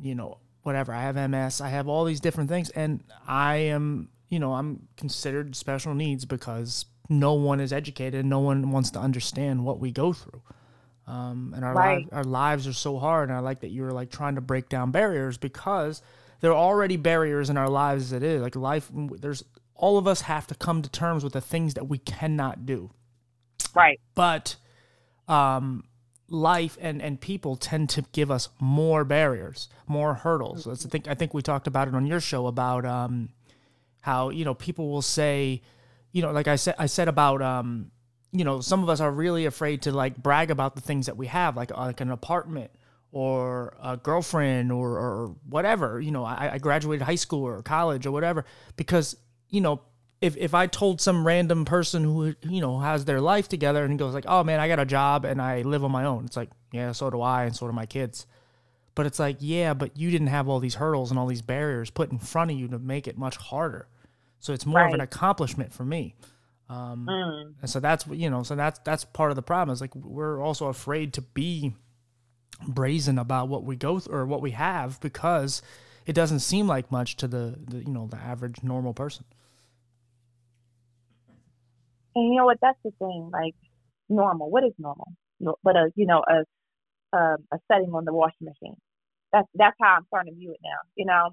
you 0.00 0.14
know 0.14 0.38
whatever. 0.62 0.92
I 0.92 1.02
have 1.02 1.16
MS. 1.30 1.60
I 1.60 1.68
have 1.68 1.88
all 1.88 2.04
these 2.04 2.20
different 2.20 2.48
things, 2.48 2.70
and 2.70 3.02
I 3.26 3.56
am, 3.56 4.08
you 4.28 4.38
know, 4.38 4.54
I'm 4.54 4.88
considered 4.96 5.56
special 5.56 5.94
needs 5.94 6.24
because 6.24 6.86
no 7.08 7.34
one 7.34 7.60
is 7.60 7.72
educated. 7.72 8.20
And 8.20 8.30
no 8.30 8.40
one 8.40 8.70
wants 8.70 8.90
to 8.92 8.98
understand 8.98 9.64
what 9.64 9.78
we 9.78 9.90
go 9.90 10.12
through. 10.12 10.42
Um, 11.06 11.52
and 11.54 11.64
our 11.64 11.74
right. 11.74 11.98
li- 11.98 12.08
our 12.12 12.24
lives 12.24 12.66
are 12.66 12.72
so 12.72 12.98
hard. 12.98 13.28
And 13.28 13.36
I 13.36 13.40
like 13.40 13.60
that 13.60 13.70
you're 13.70 13.90
like 13.90 14.10
trying 14.10 14.36
to 14.36 14.40
break 14.40 14.68
down 14.68 14.92
barriers 14.92 15.36
because 15.36 16.00
there 16.42 16.50
are 16.50 16.56
already 16.56 16.96
barriers 16.96 17.48
in 17.48 17.56
our 17.56 17.68
lives 17.68 18.06
as 18.06 18.12
it 18.12 18.22
is. 18.22 18.42
Like 18.42 18.56
life, 18.56 18.90
there's 18.92 19.44
all 19.74 19.96
of 19.96 20.06
us 20.06 20.22
have 20.22 20.46
to 20.48 20.54
come 20.56 20.82
to 20.82 20.90
terms 20.90 21.24
with 21.24 21.32
the 21.32 21.40
things 21.40 21.74
that 21.74 21.88
we 21.88 21.98
cannot 21.98 22.66
do. 22.66 22.90
Right. 23.74 24.00
But 24.16 24.56
um, 25.28 25.84
life 26.28 26.76
and, 26.80 27.00
and 27.00 27.20
people 27.20 27.54
tend 27.54 27.90
to 27.90 28.04
give 28.10 28.30
us 28.30 28.48
more 28.58 29.04
barriers, 29.04 29.68
more 29.86 30.14
hurdles. 30.14 30.64
That's, 30.64 30.84
I 30.84 30.88
think 30.88 31.06
I 31.06 31.14
think 31.14 31.32
we 31.32 31.42
talked 31.42 31.68
about 31.68 31.86
it 31.86 31.94
on 31.94 32.06
your 32.06 32.20
show 32.20 32.48
about 32.48 32.84
um, 32.84 33.28
how 34.00 34.30
you 34.30 34.44
know 34.44 34.54
people 34.54 34.90
will 34.90 35.00
say, 35.00 35.62
you 36.10 36.22
know, 36.22 36.32
like 36.32 36.48
I 36.48 36.56
said 36.56 36.74
I 36.76 36.86
said 36.86 37.06
about 37.06 37.40
um, 37.40 37.92
you 38.32 38.44
know 38.44 38.60
some 38.60 38.82
of 38.82 38.88
us 38.88 39.00
are 39.00 39.12
really 39.12 39.46
afraid 39.46 39.82
to 39.82 39.92
like 39.92 40.16
brag 40.16 40.50
about 40.50 40.74
the 40.74 40.80
things 40.80 41.06
that 41.06 41.16
we 41.16 41.28
have, 41.28 41.56
like 41.56 41.70
like 41.70 42.00
an 42.00 42.10
apartment 42.10 42.72
or 43.12 43.76
a 43.82 43.96
girlfriend 43.96 44.72
or, 44.72 44.98
or 44.98 45.36
whatever. 45.48 46.00
You 46.00 46.10
know, 46.10 46.24
I, 46.24 46.54
I 46.54 46.58
graduated 46.58 47.02
high 47.02 47.14
school 47.14 47.44
or 47.44 47.62
college 47.62 48.06
or 48.06 48.10
whatever 48.10 48.44
because 48.76 49.16
you 49.50 49.60
know 49.60 49.82
if 50.22 50.36
if 50.36 50.54
I 50.54 50.66
told 50.66 51.00
some 51.00 51.26
random 51.26 51.64
person 51.64 52.04
who 52.04 52.34
you 52.42 52.60
know 52.60 52.78
has 52.78 53.04
their 53.04 53.20
life 53.20 53.48
together 53.48 53.84
and 53.84 53.98
goes 53.98 54.14
like, 54.14 54.24
"Oh 54.26 54.42
man, 54.42 54.60
I 54.60 54.68
got 54.68 54.78
a 54.78 54.86
job 54.86 55.24
and 55.24 55.42
I 55.42 55.62
live 55.62 55.84
on 55.84 55.92
my 55.92 56.04
own," 56.04 56.24
it's 56.24 56.36
like, 56.36 56.50
yeah, 56.72 56.92
so 56.92 57.10
do 57.10 57.20
I, 57.20 57.44
and 57.44 57.54
so 57.54 57.66
do 57.66 57.72
my 57.72 57.86
kids. 57.86 58.26
But 58.94 59.06
it's 59.06 59.18
like, 59.18 59.38
yeah, 59.40 59.74
but 59.74 59.96
you 59.96 60.10
didn't 60.10 60.26
have 60.28 60.48
all 60.48 60.60
these 60.60 60.74
hurdles 60.74 61.10
and 61.10 61.18
all 61.18 61.26
these 61.26 61.42
barriers 61.42 61.90
put 61.90 62.12
in 62.12 62.18
front 62.18 62.50
of 62.50 62.58
you 62.58 62.68
to 62.68 62.78
make 62.78 63.08
it 63.08 63.16
much 63.16 63.36
harder. 63.36 63.88
So 64.38 64.52
it's 64.52 64.66
more 64.66 64.80
right. 64.80 64.88
of 64.88 64.94
an 64.94 65.00
accomplishment 65.00 65.72
for 65.72 65.84
me. 65.84 66.14
Um, 66.68 67.06
mm. 67.08 67.54
And 67.60 67.70
so 67.70 67.80
that's 67.80 68.06
you 68.06 68.30
know, 68.30 68.42
so 68.42 68.54
that's 68.54 68.78
that's 68.84 69.04
part 69.04 69.30
of 69.30 69.36
the 69.36 69.42
problem. 69.42 69.72
Is 69.72 69.80
like 69.80 69.94
we're 69.94 70.40
also 70.40 70.68
afraid 70.68 71.14
to 71.14 71.22
be 71.22 71.74
brazen 72.66 73.18
about 73.18 73.48
what 73.48 73.64
we 73.64 73.76
go 73.76 73.98
through 73.98 74.14
or 74.14 74.26
what 74.26 74.40
we 74.40 74.52
have 74.52 75.00
because 75.00 75.62
it 76.06 76.14
doesn't 76.14 76.40
seem 76.40 76.66
like 76.66 76.90
much 76.90 77.16
to 77.16 77.28
the, 77.28 77.58
the 77.68 77.78
you 77.78 77.92
know 77.92 78.06
the 78.06 78.16
average 78.16 78.62
normal 78.62 78.94
person. 78.94 79.24
And 82.14 82.32
you 82.32 82.38
know 82.38 82.44
what? 82.44 82.58
That's 82.60 82.78
the 82.84 82.90
thing. 82.98 83.30
Like 83.32 83.54
normal. 84.08 84.50
What 84.50 84.64
is 84.64 84.72
normal? 84.78 85.08
But 85.62 85.76
a 85.76 85.90
you 85.94 86.06
know 86.06 86.22
a 86.28 87.16
a, 87.16 87.36
a 87.52 87.58
setting 87.70 87.92
on 87.92 88.04
the 88.04 88.12
washing 88.12 88.46
machine. 88.46 88.76
That's 89.32 89.48
that's 89.54 89.76
how 89.80 89.96
I'm 89.96 90.06
starting 90.08 90.34
to 90.34 90.38
view 90.38 90.52
it 90.52 90.60
now. 90.62 90.78
You 90.94 91.06
know, 91.06 91.30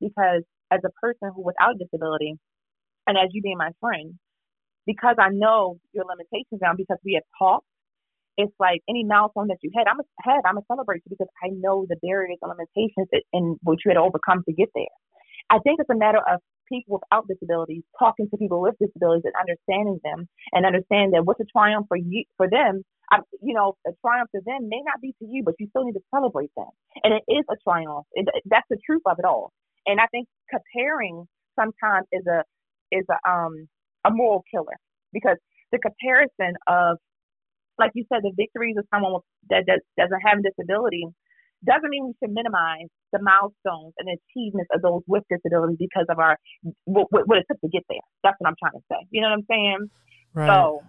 because 0.00 0.42
as 0.70 0.80
a 0.84 0.90
person 1.00 1.30
who 1.34 1.42
without 1.42 1.78
disability, 1.78 2.38
and 3.06 3.18
as 3.18 3.30
you 3.32 3.42
being 3.42 3.58
my 3.58 3.70
friend, 3.80 4.18
because 4.86 5.16
I 5.18 5.28
know 5.30 5.78
your 5.92 6.04
limitations 6.04 6.60
now, 6.60 6.72
because 6.76 6.98
we 7.04 7.14
have 7.14 7.24
talked, 7.38 7.66
it's 8.36 8.54
like 8.58 8.80
any 8.88 9.04
milestone 9.04 9.48
that 9.48 9.58
you 9.62 9.70
had, 9.76 9.86
I'm 9.86 10.00
a 10.00 10.04
had, 10.22 10.40
I'm 10.46 10.56
a 10.56 10.62
celebrate 10.66 11.02
you 11.04 11.10
because 11.10 11.28
I 11.44 11.48
know 11.52 11.86
the 11.88 11.96
barriers 12.02 12.38
and 12.40 12.50
limitations 12.50 13.08
that, 13.12 13.22
in 13.32 13.56
which 13.62 13.80
you 13.84 13.90
had 13.90 14.00
to 14.00 14.06
overcome 14.06 14.42
to 14.48 14.52
get 14.52 14.68
there. 14.74 14.94
I 15.50 15.58
think 15.58 15.80
it's 15.80 15.90
a 15.90 15.98
matter 15.98 16.18
of 16.18 16.40
people 16.68 17.00
without 17.00 17.28
disabilities, 17.28 17.82
talking 17.98 18.28
to 18.30 18.36
people 18.36 18.62
with 18.62 18.74
disabilities 18.80 19.28
and 19.28 19.34
understanding 19.36 20.00
them 20.02 20.28
and 20.52 20.64
understand 20.64 21.12
that 21.12 21.24
what's 21.24 21.40
a 21.40 21.48
triumph 21.52 21.86
for 21.88 21.96
you, 21.96 22.24
for 22.36 22.48
them, 22.48 22.82
I, 23.10 23.18
you 23.42 23.52
know, 23.52 23.76
a 23.86 23.90
triumph 24.00 24.30
to 24.34 24.40
them 24.46 24.68
may 24.68 24.80
not 24.80 25.00
be 25.02 25.12
to 25.20 25.26
you, 25.28 25.42
but 25.44 25.54
you 25.58 25.66
still 25.68 25.84
need 25.84 25.92
to 25.92 26.04
celebrate 26.14 26.50
them. 26.56 26.72
And 27.04 27.12
it 27.12 27.24
is 27.28 27.44
a 27.50 27.56
triumph. 27.62 28.06
It, 28.12 28.28
that's 28.46 28.66
the 28.70 28.78
truth 28.86 29.02
of 29.04 29.18
it 29.18 29.26
all. 29.26 29.52
And 29.84 30.00
I 30.00 30.06
think 30.06 30.28
comparing 30.48 31.26
sometimes 31.58 32.06
is 32.12 32.24
a, 32.26 32.44
is 32.90 33.04
a, 33.10 33.28
um, 33.28 33.68
a 34.06 34.10
moral 34.10 34.42
killer 34.50 34.78
because 35.12 35.36
the 35.72 35.78
comparison 35.78 36.56
of, 36.66 36.96
like 37.82 37.90
you 37.98 38.06
said, 38.06 38.22
the 38.22 38.30
victories 38.36 38.76
of 38.78 38.86
someone 38.94 39.18
that, 39.50 39.66
that 39.66 39.82
doesn't 39.98 40.22
have 40.22 40.38
a 40.38 40.42
disability 40.46 41.02
doesn't 41.66 41.90
mean 41.90 42.06
we 42.06 42.14
should 42.22 42.34
minimize 42.34 42.86
the 43.12 43.18
milestones 43.22 43.94
and 43.98 44.06
achievements 44.06 44.70
of 44.74 44.82
those 44.82 45.02
with 45.06 45.22
disabilities 45.30 45.78
because 45.78 46.06
of 46.08 46.18
our 46.18 46.38
what, 46.84 47.06
what, 47.10 47.38
it 47.38 47.46
took 47.50 47.60
to 47.60 47.68
get 47.68 47.82
there. 47.88 48.06
That's 48.22 48.38
what 48.38 48.48
I'm 48.48 48.58
trying 48.58 48.78
to 48.78 48.84
say. 48.90 49.02
You 49.10 49.20
know 49.20 49.30
what 49.30 49.42
I'm 49.42 49.48
saying? 49.50 49.90
Right. 50.34 50.46
So 50.46 50.82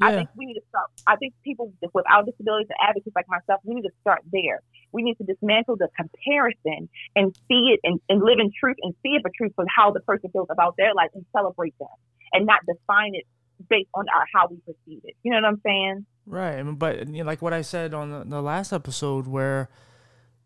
yeah. 0.00 0.06
I 0.06 0.10
think 0.16 0.30
we 0.36 0.46
need 0.46 0.58
to 0.58 0.66
start. 0.70 0.86
I 1.06 1.16
think 1.16 1.34
people 1.44 1.72
without 1.94 2.26
disabilities 2.26 2.70
and 2.70 2.78
advocates 2.82 3.14
like 3.14 3.28
myself, 3.28 3.60
we 3.64 3.74
need 3.74 3.86
to 3.86 3.94
start 4.02 4.22
there. 4.32 4.62
We 4.92 5.02
need 5.02 5.18
to 5.18 5.24
dismantle 5.24 5.76
the 5.76 5.88
comparison 5.94 6.88
and 7.14 7.34
see 7.46 7.74
it 7.74 7.80
and, 7.82 8.00
and 8.08 8.22
live 8.22 8.38
in 8.38 8.50
truth 8.58 8.76
and 8.82 8.94
see 9.02 9.14
it 9.18 9.22
for 9.22 9.30
truth 9.34 9.52
for 9.54 9.66
how 9.70 9.90
the 9.90 10.00
person 10.00 10.30
feels 10.30 10.48
about 10.50 10.74
their 10.78 10.94
life 10.94 11.10
and 11.14 11.24
celebrate 11.30 11.74
them 11.78 11.94
and 12.32 12.46
not 12.46 12.60
define 12.66 13.14
it 13.14 13.26
based 13.68 13.90
on 13.94 14.06
our 14.14 14.24
how 14.32 14.48
we 14.48 14.56
perceive 14.64 15.02
it. 15.04 15.14
You 15.22 15.32
know 15.32 15.38
what 15.38 15.48
I'm 15.48 15.60
saying? 15.66 16.06
Right. 16.30 16.62
But 16.62 17.08
you 17.08 17.22
know, 17.22 17.24
like 17.24 17.42
what 17.42 17.52
I 17.52 17.62
said 17.62 17.92
on 17.92 18.10
the, 18.10 18.24
the 18.24 18.42
last 18.42 18.72
episode 18.72 19.26
where 19.26 19.68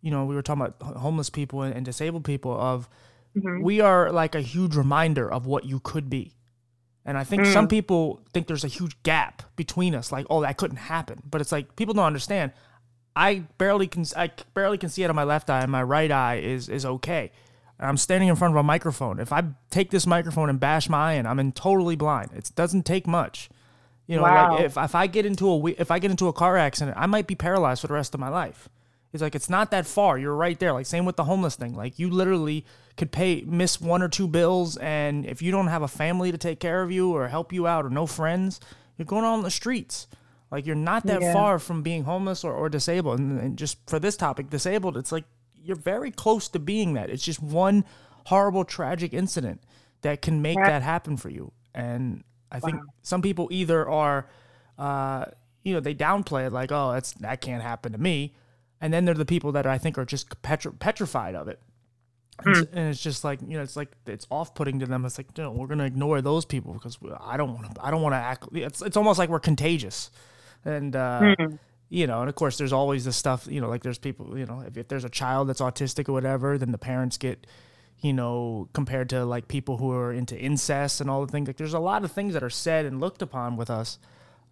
you 0.04 0.10
know, 0.10 0.26
we 0.26 0.34
were 0.34 0.42
talking 0.42 0.62
about 0.66 0.98
homeless 0.98 1.30
people 1.30 1.62
and, 1.62 1.74
and 1.74 1.82
disabled 1.82 2.24
people 2.24 2.52
of 2.60 2.90
mm-hmm. 3.34 3.62
we 3.62 3.80
are 3.80 4.12
like 4.12 4.34
a 4.34 4.42
huge 4.42 4.76
reminder 4.76 5.32
of 5.32 5.46
what 5.46 5.64
you 5.64 5.80
could 5.80 6.10
be. 6.10 6.34
And 7.06 7.16
I 7.16 7.24
think 7.24 7.44
mm. 7.44 7.52
some 7.52 7.68
people 7.68 8.20
think 8.34 8.46
there's 8.46 8.64
a 8.64 8.68
huge 8.68 9.02
gap 9.02 9.42
between 9.56 9.94
us, 9.94 10.12
like, 10.12 10.26
oh, 10.28 10.42
that 10.42 10.58
couldn't 10.58 10.76
happen. 10.76 11.22
But 11.24 11.40
it's 11.40 11.52
like 11.52 11.74
people 11.76 11.94
don't 11.94 12.04
understand. 12.04 12.52
I 13.16 13.44
barely 13.56 13.86
can 13.86 14.04
I 14.14 14.30
barely 14.52 14.76
can 14.76 14.90
see 14.90 15.04
out 15.04 15.10
of 15.10 15.16
my 15.16 15.24
left 15.24 15.48
eye, 15.48 15.60
and 15.60 15.72
my 15.72 15.82
right 15.82 16.10
eye 16.10 16.36
is 16.36 16.68
is 16.68 16.84
okay. 16.84 17.32
I'm 17.80 17.96
standing 17.96 18.28
in 18.28 18.36
front 18.36 18.52
of 18.52 18.56
a 18.56 18.62
microphone. 18.62 19.18
If 19.18 19.32
I 19.32 19.42
take 19.70 19.90
this 19.90 20.06
microphone 20.06 20.50
and 20.50 20.60
bash 20.60 20.88
my 20.90 21.12
eye 21.12 21.14
in, 21.14 21.26
I'm 21.26 21.40
in 21.40 21.52
totally 21.52 21.96
blind. 21.96 22.30
It 22.34 22.50
doesn't 22.54 22.84
take 22.84 23.06
much. 23.06 23.48
You 24.06 24.16
know, 24.16 24.22
wow. 24.22 24.56
like 24.56 24.64
if, 24.64 24.76
if 24.76 24.94
I 24.94 25.06
get 25.06 25.24
into 25.24 25.50
a 25.50 25.66
if 25.78 25.90
I 25.90 25.98
get 25.98 26.10
into 26.10 26.28
a 26.28 26.32
car 26.32 26.56
accident, 26.56 26.96
I 26.98 27.06
might 27.06 27.26
be 27.26 27.34
paralyzed 27.34 27.80
for 27.80 27.86
the 27.86 27.94
rest 27.94 28.14
of 28.14 28.20
my 28.20 28.28
life. 28.28 28.68
It's 29.12 29.22
like 29.22 29.34
it's 29.34 29.48
not 29.48 29.70
that 29.70 29.86
far. 29.86 30.18
You're 30.18 30.34
right 30.34 30.58
there. 30.58 30.72
Like 30.72 30.86
same 30.86 31.04
with 31.04 31.16
the 31.16 31.24
homeless 31.24 31.56
thing. 31.56 31.74
Like 31.74 31.98
you 31.98 32.10
literally 32.10 32.66
could 32.96 33.12
pay 33.12 33.42
miss 33.46 33.80
one 33.80 34.02
or 34.02 34.08
two 34.08 34.28
bills, 34.28 34.76
and 34.76 35.24
if 35.24 35.40
you 35.40 35.50
don't 35.50 35.68
have 35.68 35.82
a 35.82 35.88
family 35.88 36.32
to 36.32 36.38
take 36.38 36.60
care 36.60 36.82
of 36.82 36.90
you 36.92 37.12
or 37.12 37.28
help 37.28 37.52
you 37.52 37.66
out 37.66 37.86
or 37.86 37.90
no 37.90 38.06
friends, 38.06 38.60
you're 38.96 39.06
going 39.06 39.24
on 39.24 39.42
the 39.42 39.50
streets. 39.50 40.06
Like 40.50 40.66
you're 40.66 40.76
not 40.76 41.06
that 41.06 41.22
Yeah. 41.22 41.32
far 41.32 41.58
from 41.58 41.82
being 41.82 42.04
homeless 42.04 42.44
or, 42.44 42.52
or 42.52 42.68
disabled. 42.68 43.18
And, 43.18 43.40
and 43.40 43.56
just 43.56 43.78
for 43.88 43.98
this 43.98 44.16
topic, 44.16 44.50
disabled, 44.50 44.96
it's 44.96 45.12
like 45.12 45.24
you're 45.54 45.76
very 45.76 46.10
close 46.10 46.48
to 46.50 46.58
being 46.58 46.94
that. 46.94 47.08
It's 47.08 47.24
just 47.24 47.42
one 47.42 47.84
horrible, 48.26 48.64
tragic 48.64 49.14
incident 49.14 49.62
that 50.02 50.22
can 50.22 50.42
make 50.42 50.58
that 50.58 50.82
happen 50.82 51.16
for 51.16 51.30
you. 51.30 51.52
And 51.74 52.22
I 52.54 52.60
think 52.60 52.80
some 53.02 53.22
people 53.22 53.48
either 53.50 53.88
are, 53.88 54.26
uh, 54.78 55.26
you 55.62 55.74
know, 55.74 55.80
they 55.80 55.94
downplay 55.94 56.46
it 56.46 56.52
like, 56.52 56.70
oh, 56.72 56.92
that's 56.92 57.12
that 57.14 57.40
can't 57.40 57.62
happen 57.62 57.92
to 57.92 57.98
me, 57.98 58.34
and 58.80 58.92
then 58.92 59.04
they're 59.04 59.14
the 59.14 59.24
people 59.24 59.52
that 59.52 59.66
I 59.66 59.78
think 59.78 59.98
are 59.98 60.04
just 60.04 60.40
petri- 60.42 60.72
petrified 60.72 61.34
of 61.34 61.48
it. 61.48 61.60
And, 62.44 62.56
s- 62.56 62.66
and 62.72 62.88
it's 62.90 63.00
just 63.02 63.22
like 63.24 63.40
you 63.46 63.56
know, 63.56 63.62
it's 63.62 63.76
like 63.76 63.92
it's 64.06 64.26
off-putting 64.30 64.80
to 64.80 64.86
them. 64.86 65.04
It's 65.04 65.18
like, 65.18 65.36
no, 65.38 65.52
we're 65.52 65.68
gonna 65.68 65.84
ignore 65.84 66.20
those 66.20 66.44
people 66.44 66.72
because 66.72 67.00
we- 67.00 67.10
I 67.20 67.36
don't 67.36 67.54
want 67.54 67.74
to. 67.74 67.84
I 67.84 67.90
don't 67.90 68.02
want 68.02 68.12
to 68.14 68.18
act. 68.18 68.48
It's 68.52 68.82
it's 68.82 68.96
almost 68.96 69.18
like 69.18 69.28
we're 69.30 69.38
contagious, 69.40 70.10
and 70.64 70.96
uh, 70.96 71.34
you 71.88 72.06
know, 72.08 72.20
and 72.20 72.28
of 72.28 72.34
course, 72.34 72.58
there's 72.58 72.72
always 72.72 73.04
this 73.04 73.16
stuff. 73.16 73.46
You 73.48 73.60
know, 73.60 73.68
like 73.68 73.82
there's 73.84 73.98
people. 73.98 74.36
You 74.36 74.46
know, 74.46 74.64
if, 74.66 74.76
if 74.76 74.88
there's 74.88 75.04
a 75.04 75.08
child 75.10 75.48
that's 75.48 75.60
autistic 75.60 76.08
or 76.08 76.12
whatever, 76.12 76.58
then 76.58 76.72
the 76.72 76.78
parents 76.78 77.16
get, 77.18 77.46
you 78.04 78.12
know, 78.12 78.68
compared 78.74 79.08
to 79.08 79.24
like 79.24 79.48
people 79.48 79.78
who 79.78 79.90
are 79.90 80.12
into 80.12 80.38
incest 80.38 81.00
and 81.00 81.08
all 81.08 81.24
the 81.24 81.32
things. 81.32 81.46
Like 81.46 81.56
there's 81.56 81.72
a 81.72 81.78
lot 81.78 82.04
of 82.04 82.12
things 82.12 82.34
that 82.34 82.42
are 82.42 82.50
said 82.50 82.84
and 82.84 83.00
looked 83.00 83.22
upon 83.22 83.56
with 83.56 83.70
us, 83.70 83.98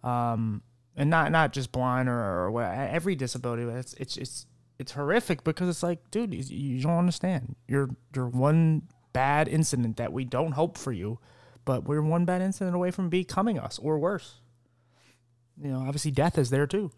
um, 0.03 0.63
and 0.95 1.07
not 1.11 1.31
not 1.31 1.53
just 1.53 1.71
blind 1.71 2.09
or, 2.09 2.49
or 2.49 2.63
every 2.63 3.13
disability. 3.13 3.63
But 3.63 3.75
it's 3.75 3.93
it's 3.93 4.17
it's 4.17 4.47
it's 4.79 4.93
horrific 4.93 5.43
because 5.43 5.69
it's 5.69 5.83
like, 5.83 6.09
dude, 6.09 6.33
you, 6.33 6.81
don't 6.81 6.97
understand. 6.97 7.55
You're 7.67 7.91
you're 8.15 8.27
one 8.27 8.87
bad 9.13 9.47
incident 9.47 9.97
that 9.97 10.11
we 10.11 10.25
don't 10.25 10.53
hope 10.53 10.75
for 10.75 10.91
you, 10.91 11.19
but 11.63 11.83
we're 11.85 12.01
one 12.01 12.25
bad 12.25 12.41
incident 12.41 12.75
away 12.75 12.89
from 12.89 13.07
becoming 13.07 13.59
us 13.59 13.77
or 13.77 13.99
worse. 13.99 14.41
You 15.61 15.69
know, 15.69 15.81
obviously 15.81 16.09
death 16.09 16.39
is 16.39 16.49
there 16.49 16.65
too. 16.65 16.91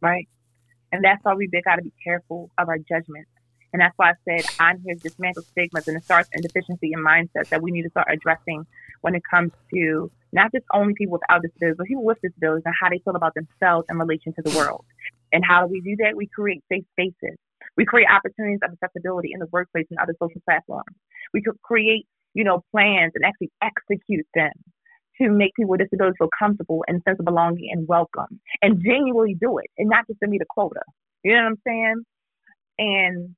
right? 0.00 0.26
And 0.90 1.04
that's 1.04 1.22
why 1.22 1.34
we've 1.34 1.52
got 1.52 1.76
to 1.76 1.82
be 1.82 1.92
careful 2.02 2.50
of 2.56 2.68
our 2.68 2.78
judgments. 2.78 3.30
And 3.72 3.80
that's 3.80 3.94
why 3.96 4.10
I 4.10 4.14
said 4.24 4.44
I'm 4.58 4.80
here 4.84 4.94
to 4.94 5.00
dismantle 5.00 5.44
stigmas 5.44 5.86
and 5.88 5.96
it 5.96 6.04
starts 6.04 6.28
in 6.32 6.42
deficiency 6.42 6.92
and 6.92 7.06
mindsets 7.06 7.50
that 7.50 7.62
we 7.62 7.70
need 7.70 7.82
to 7.82 7.90
start 7.90 8.08
addressing 8.10 8.66
when 9.02 9.14
it 9.14 9.22
comes 9.30 9.52
to 9.72 10.10
not 10.32 10.52
just 10.52 10.64
only 10.72 10.94
people 10.94 11.18
without 11.18 11.42
disabilities, 11.42 11.76
but 11.78 11.86
people 11.86 12.04
with 12.04 12.18
disabilities 12.22 12.62
and 12.66 12.74
how 12.80 12.88
they 12.88 13.00
feel 13.04 13.16
about 13.16 13.34
themselves 13.34 13.86
in 13.90 13.98
relation 13.98 14.32
to 14.34 14.42
the 14.42 14.56
world. 14.56 14.84
And 15.32 15.44
how 15.44 15.62
do 15.62 15.68
we 15.70 15.80
do 15.80 15.96
that? 16.00 16.16
We 16.16 16.26
create 16.26 16.62
safe 16.70 16.84
spaces. 16.92 17.38
We 17.76 17.84
create 17.84 18.06
opportunities 18.10 18.60
of 18.62 18.72
accessibility 18.72 19.30
in 19.32 19.40
the 19.40 19.46
workplace 19.52 19.86
and 19.90 19.98
other 19.98 20.14
social 20.20 20.40
platforms. 20.44 20.96
We 21.32 21.42
could 21.42 21.60
create, 21.62 22.06
you 22.34 22.44
know, 22.44 22.64
plans 22.72 23.12
and 23.14 23.24
actually 23.24 23.50
execute 23.62 24.26
them 24.34 24.52
to 25.20 25.30
make 25.30 25.54
people 25.54 25.70
with 25.70 25.80
disabilities 25.80 26.16
feel 26.18 26.30
comfortable 26.36 26.84
and 26.88 27.02
sense 27.06 27.18
of 27.18 27.24
belonging 27.24 27.70
and 27.72 27.86
welcome 27.86 28.40
and 28.62 28.82
genuinely 28.84 29.36
do 29.38 29.58
it 29.58 29.66
and 29.78 29.88
not 29.88 30.06
just 30.06 30.18
to 30.22 30.28
meet 30.28 30.42
a 30.42 30.46
quota. 30.48 30.80
You 31.22 31.36
know 31.36 31.42
what 31.42 31.48
I'm 31.48 31.58
saying? 31.66 32.04
And 32.78 33.36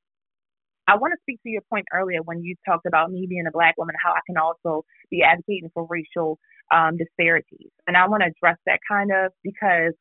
I 0.89 0.97
want 0.97 1.13
to 1.13 1.21
speak 1.23 1.41
to 1.43 1.49
your 1.49 1.63
point 1.71 1.87
earlier 1.93 2.23
when 2.23 2.43
you 2.43 2.57
talked 2.67 2.87
about 2.87 3.11
me 3.11 3.27
being 3.29 3.47
a 3.47 3.53
black 3.53 3.77
woman, 3.79 3.95
how 4.03 4.13
I 4.13 4.21
can 4.27 4.37
also 4.37 4.85
be 5.11 5.23
advocating 5.23 5.71
for 5.75 5.87
racial 5.89 6.39
um, 6.75 6.97
disparities. 6.97 7.71
And 7.87 7.97
I 7.97 8.09
want 8.09 8.23
to 8.23 8.31
address 8.31 8.59
that 8.67 8.81
kind 8.89 9.11
of 9.13 9.33
because 9.45 9.95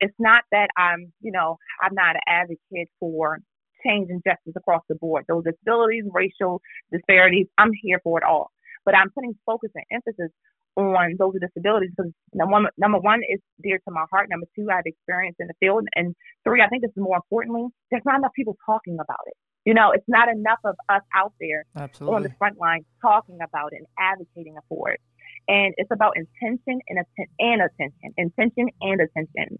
it's 0.00 0.14
not 0.18 0.44
that 0.50 0.68
I'm, 0.76 1.12
you 1.20 1.32
know, 1.32 1.58
I'm 1.82 1.94
not 1.94 2.16
an 2.16 2.22
advocate 2.26 2.88
for 2.98 3.38
change 3.84 4.08
and 4.10 4.22
justice 4.26 4.54
across 4.56 4.82
the 4.88 4.94
board. 4.96 5.24
Those 5.28 5.44
disabilities, 5.44 6.04
racial 6.12 6.60
disparities, 6.92 7.46
I'm 7.58 7.70
here 7.82 8.00
for 8.02 8.18
it 8.18 8.24
all. 8.24 8.50
But 8.84 8.94
I'm 8.96 9.10
putting 9.10 9.34
focus 9.46 9.70
and 9.74 9.84
emphasis 9.92 10.30
on 10.76 11.14
those 11.18 11.34
with 11.34 11.42
disabilities 11.42 11.90
because 11.96 12.12
number 12.34 12.52
one, 12.52 12.66
number 12.76 12.98
one 12.98 13.20
is 13.28 13.40
dear 13.62 13.78
to 13.78 13.90
my 13.90 14.04
heart. 14.10 14.28
Number 14.30 14.46
two, 14.56 14.68
I 14.70 14.76
have 14.76 14.86
experience 14.86 15.36
in 15.38 15.46
the 15.46 15.54
field. 15.60 15.86
And 15.94 16.14
three, 16.44 16.62
I 16.62 16.68
think 16.68 16.82
this 16.82 16.90
is 16.90 17.02
more 17.02 17.16
importantly, 17.16 17.66
there's 17.90 18.02
not 18.04 18.18
enough 18.18 18.32
people 18.34 18.56
talking 18.66 18.94
about 18.94 19.24
it. 19.26 19.36
You 19.64 19.74
know, 19.74 19.92
it's 19.92 20.08
not 20.08 20.28
enough 20.28 20.58
of 20.64 20.76
us 20.88 21.02
out 21.14 21.32
there 21.40 21.64
Absolutely. 21.76 22.16
on 22.16 22.22
the 22.22 22.30
front 22.38 22.58
line 22.58 22.84
talking 23.00 23.38
about 23.42 23.72
it 23.72 23.78
and 23.78 23.86
advocating 23.98 24.56
for 24.68 24.90
it. 24.90 25.00
And 25.48 25.74
it's 25.76 25.90
about 25.90 26.14
intention 26.16 26.80
and, 26.88 26.98
atten- 26.98 27.32
and 27.38 27.62
attention, 27.62 28.14
intention 28.16 28.68
and 28.80 29.00
attention. 29.00 29.58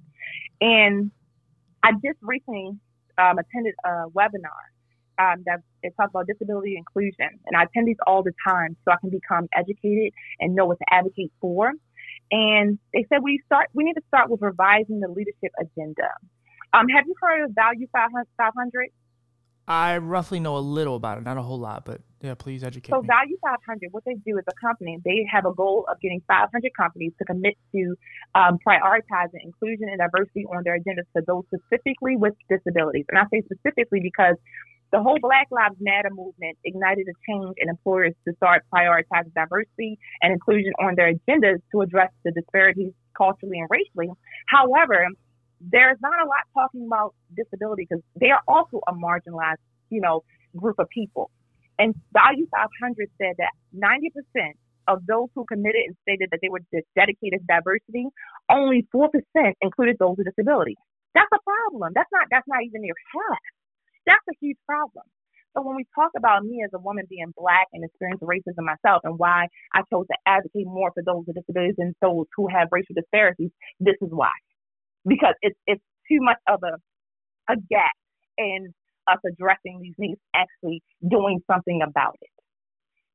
And 0.61 1.11
I 1.83 1.93
just 1.93 2.19
recently 2.23 2.73
um, 3.19 3.39
attended 3.39 3.75
a 3.85 4.09
webinar 4.11 4.65
um, 5.19 5.43
that 5.47 5.61
it 5.83 5.95
talked 5.97 6.11
about 6.11 6.27
disability 6.27 6.77
inclusion, 6.77 7.29
and 7.47 7.57
I 7.57 7.65
attend 7.65 7.87
these 7.87 7.97
all 8.07 8.23
the 8.23 8.33
time 8.47 8.77
so 8.85 8.93
I 8.93 8.97
can 9.01 9.11
become 9.11 9.49
educated 9.55 10.13
and 10.41 10.55
know 10.55 10.67
what 10.67 10.79
to 10.79 10.85
advocate 10.91 11.33
for. 11.41 11.73
And 12.31 12.79
they 12.93 13.07
said 13.09 13.19
we 13.23 13.41
start, 13.47 13.69
we 13.75 13.85
need 13.85 13.95
to 13.95 14.03
start 14.09 14.31
with 14.31 14.41
revising 14.43 15.01
the 15.01 15.09
leadership 15.09 15.53
agenda. 15.61 16.09
Um, 16.73 16.89
have 16.89 17.07
you 17.07 17.15
heard 17.21 17.45
of 17.45 17.53
Value 17.55 17.87
500? 17.93 18.89
500? 19.67 19.73
I 19.73 19.99
roughly 19.99 20.41
know 20.41 20.57
a 20.57 20.59
little 20.59 20.97
about 20.97 21.19
it, 21.19 21.25
not 21.25 21.37
a 21.37 21.43
whole 21.43 21.59
lot, 21.59 21.85
but 21.85 22.01
yeah, 22.21 22.35
please 22.35 22.65
educate 22.65 22.91
So 22.91 23.03
me. 23.03 23.09
Value 23.09 23.37
500, 23.43 23.93
what 23.93 24.05
they 24.05 24.15
do 24.15 24.39
as 24.39 24.45
a 24.49 24.55
company, 24.61 24.99
they 25.05 25.27
have 25.31 25.45
a 25.45 25.53
goal 25.53 25.87
of 25.91 26.01
getting 26.01 26.23
500 26.27 26.51
companies 26.77 27.13
to 27.19 27.25
commit 27.25 27.55
to 27.73 27.95
um, 28.35 28.59
prioritizing 28.67 29.43
inclusion 29.43 29.89
and 29.89 29.99
diversity 29.99 30.47
on 30.47 30.63
their 30.65 30.79
agendas 30.79 31.05
for 31.13 31.23
those 31.27 31.45
specifically 31.53 32.17
with 32.17 32.35
disabilities. 32.49 33.05
And 33.09 33.19
I 33.19 33.25
say 33.31 33.43
specifically 33.45 34.01
because 34.01 34.37
the 34.93 35.03
whole 35.03 35.19
Black 35.21 35.49
Lives 35.51 35.75
Matter 35.81 36.11
movement 36.11 36.57
ignited 36.65 37.07
a 37.09 37.17
change 37.29 37.55
in 37.59 37.69
employers 37.69 38.15
to 38.29 38.35
start 38.37 38.63
prioritizing 38.73 39.35
diversity 39.35 39.99
and 40.23 40.33
inclusion 40.33 40.73
on 40.81 40.95
their 40.95 41.13
agendas 41.13 41.59
to 41.73 41.81
address 41.81 42.13
the 42.25 42.31
disparities 42.31 42.93
culturally 43.17 43.59
and 43.59 43.69
racially. 43.71 44.09
However, 44.47 45.09
there's 45.61 45.99
not 46.01 46.15
a 46.23 46.27
lot 46.27 46.45
talking 46.55 46.87
about 46.87 47.15
disability 47.37 47.87
because 47.89 48.03
they 48.21 48.31
are 48.31 48.43
also 48.49 48.81
a 48.89 48.93
marginalized, 48.93 49.63
you 49.91 50.01
know, 50.01 50.23
group 50.57 50.79
of 50.79 50.89
people. 50.89 51.31
And 51.79 51.95
Value 52.13 52.47
500 52.51 53.11
said 53.19 53.35
that 53.39 53.51
90% 53.75 54.53
of 54.87 55.05
those 55.07 55.29
who 55.35 55.45
committed 55.47 55.83
and 55.87 55.97
stated 56.03 56.29
that 56.31 56.41
they 56.43 56.49
were 56.49 56.61
dedicated 56.95 57.41
to 57.41 57.47
diversity, 57.49 58.07
only 58.51 58.87
4% 58.95 59.09
included 59.61 59.97
those 59.99 60.17
with 60.17 60.27
disabilities. 60.27 60.77
That's 61.15 61.31
a 61.33 61.39
problem. 61.43 61.93
That's 61.95 62.11
not 62.13 62.27
that's 62.31 62.47
not 62.49 62.63
even 62.65 62.83
near 62.83 62.95
half. 63.15 63.39
That's 64.07 64.27
a 64.29 64.37
huge 64.41 64.59
problem. 64.67 65.05
So 65.57 65.63
when 65.63 65.77
we 65.77 65.87
talk 65.95 66.11
about 66.17 66.45
me 66.45 66.63
as 66.65 66.71
a 66.75 66.79
woman 66.79 67.07
being 67.09 67.33
black 67.37 67.69
and 67.73 67.85
experiencing 67.85 68.27
racism 68.27 68.67
myself 68.67 69.03
and 69.05 69.19
why 69.19 69.47
I 69.73 69.83
chose 69.91 70.07
to 70.11 70.19
advocate 70.27 70.67
more 70.67 70.91
for 70.93 71.03
those 71.05 71.25
with 71.27 71.37
disabilities 71.37 71.77
and 71.79 71.95
those 72.03 72.27
who 72.37 72.49
have 72.49 72.69
racial 72.73 72.95
disparities, 72.97 73.51
this 73.79 73.95
is 74.03 74.11
why. 74.11 74.33
Because 75.07 75.35
it's 75.43 75.59
it's 75.67 75.83
too 76.11 76.19
much 76.21 76.39
of 76.49 76.61
a 76.63 76.77
a 77.53 77.57
gap 77.71 77.93
in 78.39 78.73
us 79.07 79.19
addressing 79.27 79.81
these 79.83 79.95
needs, 79.99 80.21
actually 80.35 80.83
doing 81.07 81.41
something 81.51 81.81
about 81.83 82.17
it. 82.23 82.31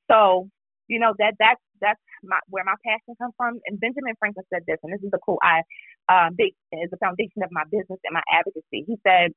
So, 0.10 0.50
you 0.88 1.00
know, 1.00 1.14
that 1.18 1.34
that's 1.40 1.62
that's 1.82 2.02
my, 2.24 2.38
where 2.50 2.64
my 2.64 2.76
passion 2.86 3.16
comes 3.18 3.34
from. 3.38 3.60
And 3.66 3.80
Benjamin 3.80 4.14
Franklin 4.20 4.46
said 4.54 4.64
this, 4.68 4.78
and 4.84 4.94
this 4.94 5.02
is 5.04 5.12
the 5.12 5.20
quote 5.20 5.40
I 5.42 5.62
um, 6.10 6.36
big 6.36 6.54
is 6.74 6.90
the 6.92 6.98
foundation 6.98 7.44
of 7.44 7.50
my 7.52 7.64
business 7.72 8.00
and 8.04 8.14
my 8.14 8.24
advocacy. 8.32 8.86
He 8.86 8.98
said 9.06 9.32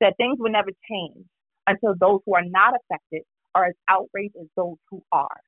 that 0.00 0.16
things 0.16 0.38
will 0.38 0.52
never 0.52 0.70
change 0.88 1.26
until 1.66 1.94
those 1.98 2.20
who 2.24 2.34
are 2.34 2.44
not 2.44 2.74
affected 2.74 3.22
are 3.54 3.66
as 3.66 3.74
outraged 3.88 4.36
as 4.40 4.46
those 4.56 4.76
who 4.90 5.02
are. 5.12 5.40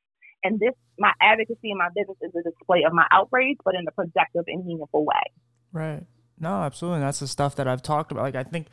And 0.42 0.58
this, 0.58 0.72
my 0.98 1.12
advocacy 1.20 1.70
and 1.70 1.78
my 1.78 1.88
business 1.94 2.16
is 2.22 2.32
a 2.34 2.42
display 2.42 2.84
of 2.84 2.92
my 2.92 3.06
outrage, 3.10 3.58
but 3.64 3.74
in 3.74 3.84
a 3.86 3.92
productive 3.92 4.44
and 4.46 4.64
meaningful 4.64 5.04
way. 5.04 5.22
Right. 5.72 6.02
No, 6.40 6.62
absolutely. 6.62 7.00
That's 7.00 7.20
the 7.20 7.28
stuff 7.28 7.54
that 7.56 7.68
I've 7.68 7.82
talked 7.82 8.10
about. 8.10 8.22
Like, 8.22 8.34
I 8.34 8.42
think 8.42 8.68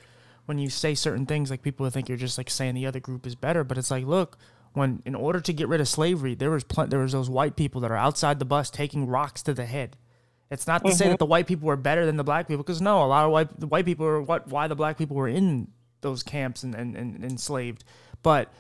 when 0.45 0.57
you 0.57 0.69
say 0.69 0.95
certain 0.95 1.25
things, 1.25 1.51
like 1.51 1.61
people 1.61 1.87
think 1.89 2.07
you're 2.07 2.17
just 2.17 2.37
like 2.37 2.49
saying 2.49 2.73
the 2.73 2.87
other 2.87 3.01
group 3.01 3.27
is 3.27 3.35
better, 3.35 3.63
but 3.65 3.77
it's 3.77 3.91
like, 3.91 4.05
look, 4.05 4.37
when 4.73 5.01
in 5.05 5.13
order 5.13 5.41
to 5.41 5.53
get 5.53 5.67
rid 5.67 5.81
of 5.81 5.87
slavery, 5.87 6.33
there 6.35 6.49
was 6.49 6.63
pl- 6.63 6.87
there 6.87 6.99
was 6.99 7.11
those 7.11 7.29
white 7.29 7.55
people 7.55 7.81
that 7.81 7.91
are 7.91 7.97
outside 7.97 8.39
the 8.39 8.45
bus 8.45 8.69
taking 8.69 9.07
rocks 9.07 9.43
to 9.43 9.53
the 9.53 9.65
head. 9.65 9.97
It's 10.49 10.65
not 10.65 10.85
to 10.85 10.93
say 10.93 11.09
that 11.09 11.19
the 11.19 11.25
white 11.25 11.45
people 11.45 11.67
were 11.67 11.75
better 11.75 12.05
than 12.05 12.15
the 12.15 12.23
black 12.23 12.47
people, 12.47 12.63
because 12.63 12.81
no, 12.81 13.03
a 13.03 13.07
lot 13.07 13.25
of 13.25 13.31
white 13.31 13.59
the 13.59 13.67
white 13.67 13.85
people 13.85 14.05
are 14.05 14.21
what 14.21 14.47
why 14.47 14.67
the 14.67 14.75
black 14.75 14.97
people 14.97 15.17
were 15.17 15.27
in 15.27 15.67
those 16.01 16.23
camps 16.23 16.63
and, 16.63 16.73
and, 16.73 16.95
and 16.95 17.25
enslaved, 17.25 17.83
but 18.23 18.53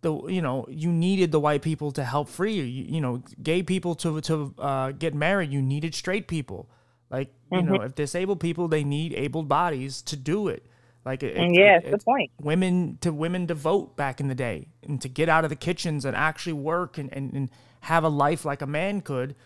the 0.00 0.26
you 0.28 0.40
know 0.40 0.64
you 0.70 0.90
needed 0.90 1.32
the 1.32 1.40
white 1.40 1.60
people 1.60 1.92
to 1.92 2.04
help 2.04 2.28
free 2.28 2.54
you. 2.54 2.62
You, 2.62 2.84
you 2.94 3.00
know, 3.02 3.22
gay 3.42 3.62
people 3.62 3.94
to 3.96 4.20
to 4.22 4.54
uh, 4.58 4.92
get 4.92 5.14
married, 5.14 5.52
you 5.52 5.60
needed 5.60 5.94
straight 5.94 6.26
people. 6.26 6.70
Like 7.10 7.32
you 7.52 7.62
know, 7.62 7.82
if 7.82 7.94
disabled 7.94 8.40
people, 8.40 8.68
they 8.68 8.84
need 8.84 9.12
able 9.14 9.42
bodies 9.42 10.02
to 10.02 10.16
do 10.16 10.48
it. 10.48 10.64
Like 11.04 11.22
it, 11.22 11.36
yeah, 11.54 11.78
it- 11.78 11.90
the 11.92 11.98
point. 11.98 12.32
women 12.40 12.98
to 13.00 13.12
women 13.12 13.46
to 13.46 13.54
vote 13.54 13.96
back 13.96 14.18
in 14.20 14.26
the 14.28 14.34
day 14.34 14.66
and 14.82 15.00
to 15.02 15.08
get 15.08 15.28
out 15.28 15.44
of 15.44 15.50
the 15.50 15.56
kitchens 15.56 16.04
and 16.04 16.16
actually 16.16 16.54
work 16.54 16.98
and, 16.98 17.12
and, 17.12 17.32
and 17.32 17.50
have 17.82 18.02
a 18.02 18.08
life 18.08 18.44
like 18.44 18.60
a 18.60 18.66
man 18.66 19.00
could, 19.02 19.36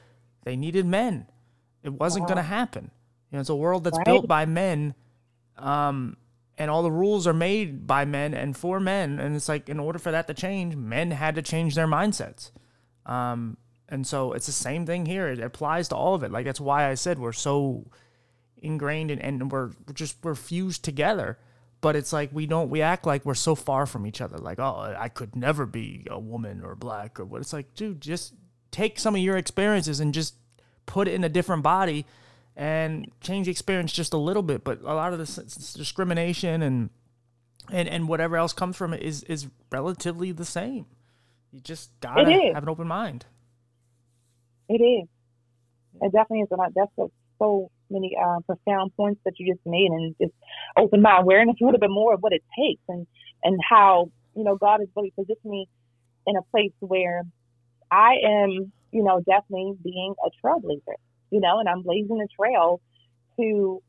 they 0.45 0.57
needed 0.57 0.87
men. 0.87 1.27
It 1.83 1.93
wasn't 1.93 2.27
going 2.27 2.39
to 2.39 2.43
happen. 2.43 2.91
You 3.31 3.37
know, 3.37 3.41
it's 3.41 3.51
a 3.51 3.55
world 3.55 3.85
that's 3.85 3.99
Right. 3.99 4.07
built 4.07 4.27
by 4.27 4.47
men, 4.47 4.95
um, 5.59 6.17
and 6.57 6.71
all 6.71 6.83
the 6.83 6.91
rules 6.91 7.27
are 7.27 7.35
made 7.35 7.87
by 7.87 8.05
men 8.07 8.33
and 8.35 8.57
for 8.57 8.81
men. 8.81 9.19
And 9.21 9.37
it's 9.37 9.49
like, 9.49 9.69
in 9.69 9.79
order 9.79 9.99
for 9.99 10.11
that 10.11 10.27
to 10.29 10.35
change, 10.35 10.77
men 10.77 11.11
had 11.11 11.35
to 11.35 11.43
change 11.43 11.75
their 11.75 11.87
mindsets. 11.87 12.51
Um, 13.07 13.57
and 13.91 14.07
so 14.07 14.33
it's 14.33 14.47
the 14.47 14.53
same 14.53 14.87
thing 14.87 15.05
here. 15.05 15.29
It 15.29 15.41
applies 15.41 15.89
to 15.89 15.97
all 15.97 16.15
of 16.15 16.23
it. 16.23 16.31
Like 16.31 16.45
that's 16.45 16.61
why 16.61 16.89
I 16.89 16.95
said 16.95 17.19
we're 17.19 17.33
so 17.33 17.91
ingrained 18.57 19.11
and, 19.11 19.21
and 19.21 19.51
we're 19.51 19.71
just 19.93 20.17
we're 20.23 20.37
fused 20.37 20.85
together. 20.85 21.39
But 21.81 21.97
it's 21.97 22.13
like 22.13 22.31
we 22.33 22.47
don't 22.47 22.71
we 22.71 22.83
act 22.83 23.05
like 23.05 23.25
we're 23.25 23.35
so 23.35 23.55
far 23.55 23.87
from 23.87 24.07
each 24.07 24.21
other. 24.21 24.39
Like 24.39 24.61
oh 24.61 24.95
i 24.97 25.09
could 25.09 25.35
never 25.35 25.67
be 25.67 26.07
a 26.09 26.21
woman 26.21 26.63
or 26.63 26.77
black 26.77 27.19
or 27.19 27.25
what. 27.25 27.41
It's 27.41 27.53
like 27.53 27.75
dude 27.75 28.01
just 28.01 28.35
take 28.71 29.01
some 29.01 29.17
of 29.17 29.21
your 29.21 29.37
experiences 29.37 29.99
and 29.99 30.15
just 30.15 30.35
put 30.87 31.09
it 31.09 31.15
in 31.15 31.25
a 31.25 31.29
different 31.29 31.65
body 31.65 32.07
and 32.55 33.11
change 33.21 33.47
the 33.47 33.51
experience 33.51 33.93
just 33.93 34.13
a 34.13 34.19
little 34.19 34.43
bit. 34.43 34.63
But 34.63 34.83
a 34.83 34.95
lot 34.95 35.13
of 35.13 35.19
this 35.19 35.35
discrimination 35.75 36.63
and 36.63 36.91
and 37.73 37.89
and 37.89 38.07
whatever 38.07 38.37
else 38.37 38.53
comes 38.53 38.77
from 38.77 38.95
it 38.95 39.03
is 39.03 39.25
is 39.25 39.49
relatively 39.73 40.31
the 40.31 40.45
same. 40.45 40.87
You 41.51 41.59
just 41.59 41.91
gotta 42.01 42.31
have 42.55 42.63
an 42.63 42.69
open 42.69 42.87
mind 42.87 43.25
it 44.71 44.83
is 44.83 45.09
it 46.03 46.13
definitely 46.13 46.41
is 46.41 46.49
and 46.51 46.61
that's 46.75 46.93
so, 47.39 47.71
many 47.91 48.17
uh, 48.23 48.39
profound 48.47 48.95
points 48.97 49.21
that 49.25 49.33
you 49.39 49.53
just 49.53 49.65
made 49.67 49.91
and 49.91 50.15
just 50.21 50.33
open 50.77 51.03
my 51.03 51.19
awareness 51.19 51.57
a 51.61 51.65
little 51.65 51.81
bit 51.81 51.91
more 51.91 52.15
of 52.15 52.21
what 52.21 52.33
it 52.33 52.43
takes 52.57 52.83
and 52.89 53.07
and 53.43 53.59
how 53.69 54.11
you 54.37 54.45
know 54.45 54.57
god 54.57 54.79
has 54.79 54.89
really 54.95 55.13
positioned 55.19 55.51
me 55.51 55.67
in 56.27 56.37
a 56.37 56.43
place 56.53 56.73
where 56.79 57.23
i 57.91 58.15
am 58.25 58.73
you 58.93 59.03
know 59.03 59.21
definitely 59.27 59.73
being 59.83 60.15
a 60.25 60.47
trailblazer 60.47 60.95
you 61.31 61.41
know 61.41 61.59
and 61.59 61.69
i'm 61.69 61.83
blazing 61.83 62.21
a 62.23 62.29
trail 62.41 62.81
to 63.37 63.83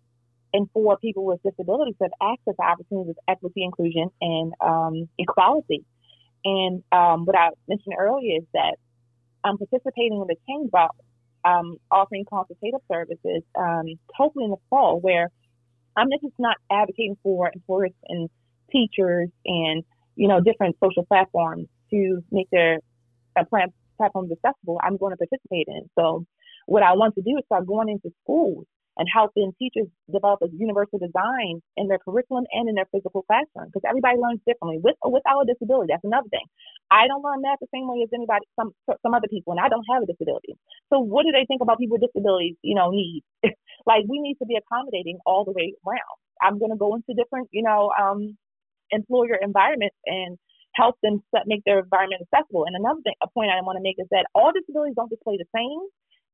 and 0.53 0.69
for 0.73 0.97
people 0.97 1.25
with 1.25 1.41
disabilities 1.43 1.95
to 1.97 2.05
have 2.05 2.33
access 2.35 2.55
to 2.55 2.63
opportunities 2.63 3.11
of 3.11 3.17
equity, 3.27 3.63
inclusion, 3.63 4.09
and 4.19 4.53
um, 4.61 5.09
equality. 5.17 5.85
And 6.43 6.83
um, 6.91 7.25
what 7.25 7.37
I 7.37 7.49
mentioned 7.67 7.95
earlier 7.97 8.37
is 8.37 8.43
that 8.53 8.75
I'm 9.43 9.57
participating 9.57 10.13
in 10.21 10.27
the 10.27 10.35
change 10.47 10.69
about 10.69 10.95
um, 11.43 11.77
offering 11.89 12.25
consultative 12.25 12.81
services, 12.91 13.43
um, 13.57 13.85
hopefully 14.13 14.45
in 14.45 14.51
the 14.51 14.57
fall, 14.69 14.99
where 14.99 15.29
I'm 15.95 16.07
just 16.11 16.33
not 16.39 16.57
advocating 16.71 17.17
for 17.23 17.51
employers 17.53 17.91
and 18.07 18.29
teachers 18.71 19.29
and 19.45 19.83
you 20.15 20.27
know 20.27 20.39
different 20.39 20.77
social 20.83 21.05
platforms 21.05 21.67
to 21.91 22.23
make 22.31 22.47
their 22.51 22.79
uh, 23.35 23.43
platforms 23.97 24.31
accessible. 24.31 24.79
I'm 24.83 24.97
going 24.97 25.11
to 25.11 25.17
participate 25.17 25.67
in. 25.67 25.89
So 25.97 26.25
what 26.67 26.83
I 26.83 26.93
want 26.93 27.15
to 27.15 27.21
do 27.21 27.37
is 27.37 27.45
start 27.45 27.65
going 27.65 27.89
into 27.89 28.13
schools 28.23 28.65
and 28.97 29.07
helping 29.11 29.53
teachers 29.57 29.87
develop 30.11 30.41
a 30.43 30.49
universal 30.51 30.99
design 30.99 31.61
in 31.77 31.87
their 31.87 31.99
curriculum 31.99 32.45
and 32.51 32.67
in 32.69 32.75
their 32.75 32.87
physical 32.91 33.23
classroom 33.23 33.71
because 33.71 33.87
everybody 33.87 34.17
learns 34.19 34.41
differently 34.45 34.79
with 34.83 34.95
or 35.01 35.11
without 35.11 35.41
a 35.41 35.45
disability. 35.47 35.93
That's 35.93 36.03
another 36.03 36.29
thing. 36.29 36.45
I 36.91 37.07
don't 37.07 37.23
learn 37.23 37.41
math 37.41 37.59
the 37.61 37.71
same 37.73 37.87
way 37.87 38.03
as 38.03 38.11
anybody, 38.13 38.45
some 38.59 38.75
some 38.87 39.13
other 39.13 39.29
people, 39.31 39.53
and 39.53 39.61
I 39.63 39.69
don't 39.69 39.85
have 39.91 40.03
a 40.03 40.09
disability. 40.09 40.59
So 40.91 40.99
what 40.99 41.23
do 41.23 41.31
they 41.31 41.45
think 41.47 41.61
about 41.61 41.79
people 41.79 41.95
with 41.97 42.05
disabilities? 42.05 42.55
You 42.61 42.75
know, 42.75 42.91
needs 42.91 43.25
like 43.87 44.03
we 44.09 44.19
need 44.19 44.35
to 44.43 44.45
be 44.45 44.59
accommodating 44.59 45.19
all 45.25 45.45
the 45.45 45.55
way 45.55 45.73
around. 45.87 46.17
I'm 46.41 46.59
going 46.59 46.71
to 46.71 46.77
go 46.77 46.95
into 46.95 47.13
different, 47.13 47.49
you 47.51 47.63
know, 47.63 47.91
um, 47.95 48.37
employer 48.91 49.37
environments 49.41 49.95
and 50.05 50.37
help 50.75 50.95
them 51.03 51.23
set, 51.35 51.47
make 51.47 51.63
their 51.65 51.79
environment 51.79 52.23
accessible. 52.27 52.65
And 52.65 52.75
another 52.75 53.01
thing, 53.03 53.13
a 53.23 53.27
point 53.29 53.51
I 53.51 53.61
want 53.61 53.77
to 53.77 53.83
make 53.83 53.95
is 53.99 54.07
that 54.11 54.25
all 54.33 54.51
disabilities 54.51 54.95
don't 54.95 55.09
display 55.09 55.37
the 55.37 55.49
same, 55.55 55.79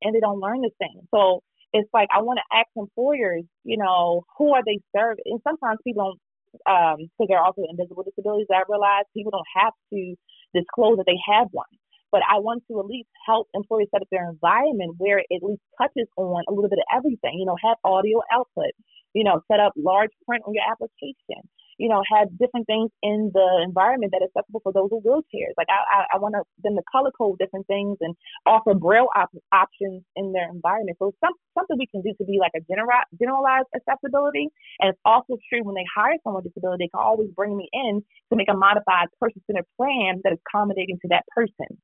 and 0.02 0.16
they 0.16 0.20
don't 0.20 0.40
learn 0.40 0.62
the 0.62 0.72
same. 0.82 1.08
So 1.14 1.42
it's 1.78 1.90
like 1.94 2.10
I 2.14 2.22
want 2.22 2.40
to 2.40 2.58
ask 2.58 2.68
employers, 2.76 3.44
you 3.64 3.78
know, 3.78 4.24
who 4.38 4.54
are 4.54 4.64
they 4.66 4.80
serving? 4.96 5.24
And 5.26 5.42
sometimes 5.44 5.80
people 5.84 6.04
don't, 6.04 6.20
um, 6.66 6.98
because 6.98 7.28
there 7.30 7.38
are 7.38 7.46
also 7.46 7.64
invisible 7.70 8.04
disabilities. 8.04 8.48
I 8.52 8.64
realize 8.68 9.06
people 9.14 9.32
don't 9.32 9.54
have 9.56 9.74
to 9.94 10.16
disclose 10.54 10.98
that 10.98 11.06
they 11.06 11.20
have 11.30 11.48
one. 11.52 11.70
But 12.10 12.22
I 12.24 12.40
want 12.40 12.64
to 12.72 12.80
at 12.80 12.86
least 12.86 13.10
help 13.28 13.48
employers 13.54 13.88
set 13.92 14.02
up 14.02 14.08
their 14.12 14.30
environment 14.30 14.96
where 14.98 15.20
it 15.20 15.28
at 15.30 15.44
least 15.44 15.62
touches 15.78 16.08
on 16.16 16.44
a 16.48 16.54
little 16.54 16.70
bit 16.70 16.80
of 16.80 16.88
everything. 16.96 17.38
You 17.38 17.46
know, 17.46 17.58
have 17.62 17.78
audio 17.84 18.22
output. 18.32 18.72
You 19.14 19.24
know, 19.24 19.42
set 19.52 19.60
up 19.60 19.74
large 19.76 20.12
print 20.26 20.44
on 20.48 20.54
your 20.54 20.64
application 20.70 21.44
you 21.78 21.90
know, 21.90 22.02
have 22.10 22.30
different 22.38 22.66
things 22.66 22.90
in 23.04 23.32
the 23.34 23.62
environment 23.64 24.12
that 24.12 24.24
is 24.24 24.30
accessible 24.36 24.62
for 24.62 24.74
those 24.74 24.90
with 24.92 25.06
wheelchairs. 25.06 25.54
Like 25.58 25.68
I, 25.70 25.82
I, 25.86 26.00
I 26.16 26.18
want 26.18 26.36
them 26.36 26.76
to 26.76 26.84
color 26.92 27.12
code 27.12 27.38
different 27.40 27.68
things 27.68 27.98
and 28.02 28.16
offer 28.46 28.74
braille 28.74 29.10
op- 29.16 29.34
options 29.54 30.04
in 30.16 30.34
their 30.34 30.50
environment. 30.50 30.98
So 31.00 31.14
some, 31.24 31.34
something 31.58 31.78
we 31.78 31.88
can 31.88 32.02
do 32.02 32.14
to 32.18 32.26
be 32.26 32.40
like 32.40 32.54
a 32.56 32.62
general, 32.66 32.90
generalized 33.20 33.70
accessibility. 33.76 34.50
And 34.80 34.90
it's 34.90 35.02
also 35.06 35.38
true 35.50 35.64
when 35.64 35.76
they 35.76 35.86
hire 35.94 36.18
someone 36.24 36.44
with 36.44 36.54
disability, 36.54 36.86
they 36.86 36.90
can 36.90 37.04
always 37.04 37.30
bring 37.36 37.56
me 37.56 37.70
in 37.74 38.04
to 38.32 38.36
make 38.36 38.50
a 38.50 38.58
modified 38.58 39.08
person-centered 39.20 39.66
plan 39.78 40.22
that 40.24 40.34
is 40.34 40.40
accommodating 40.50 40.98
to 41.02 41.08
that 41.10 41.26
person. 41.36 41.78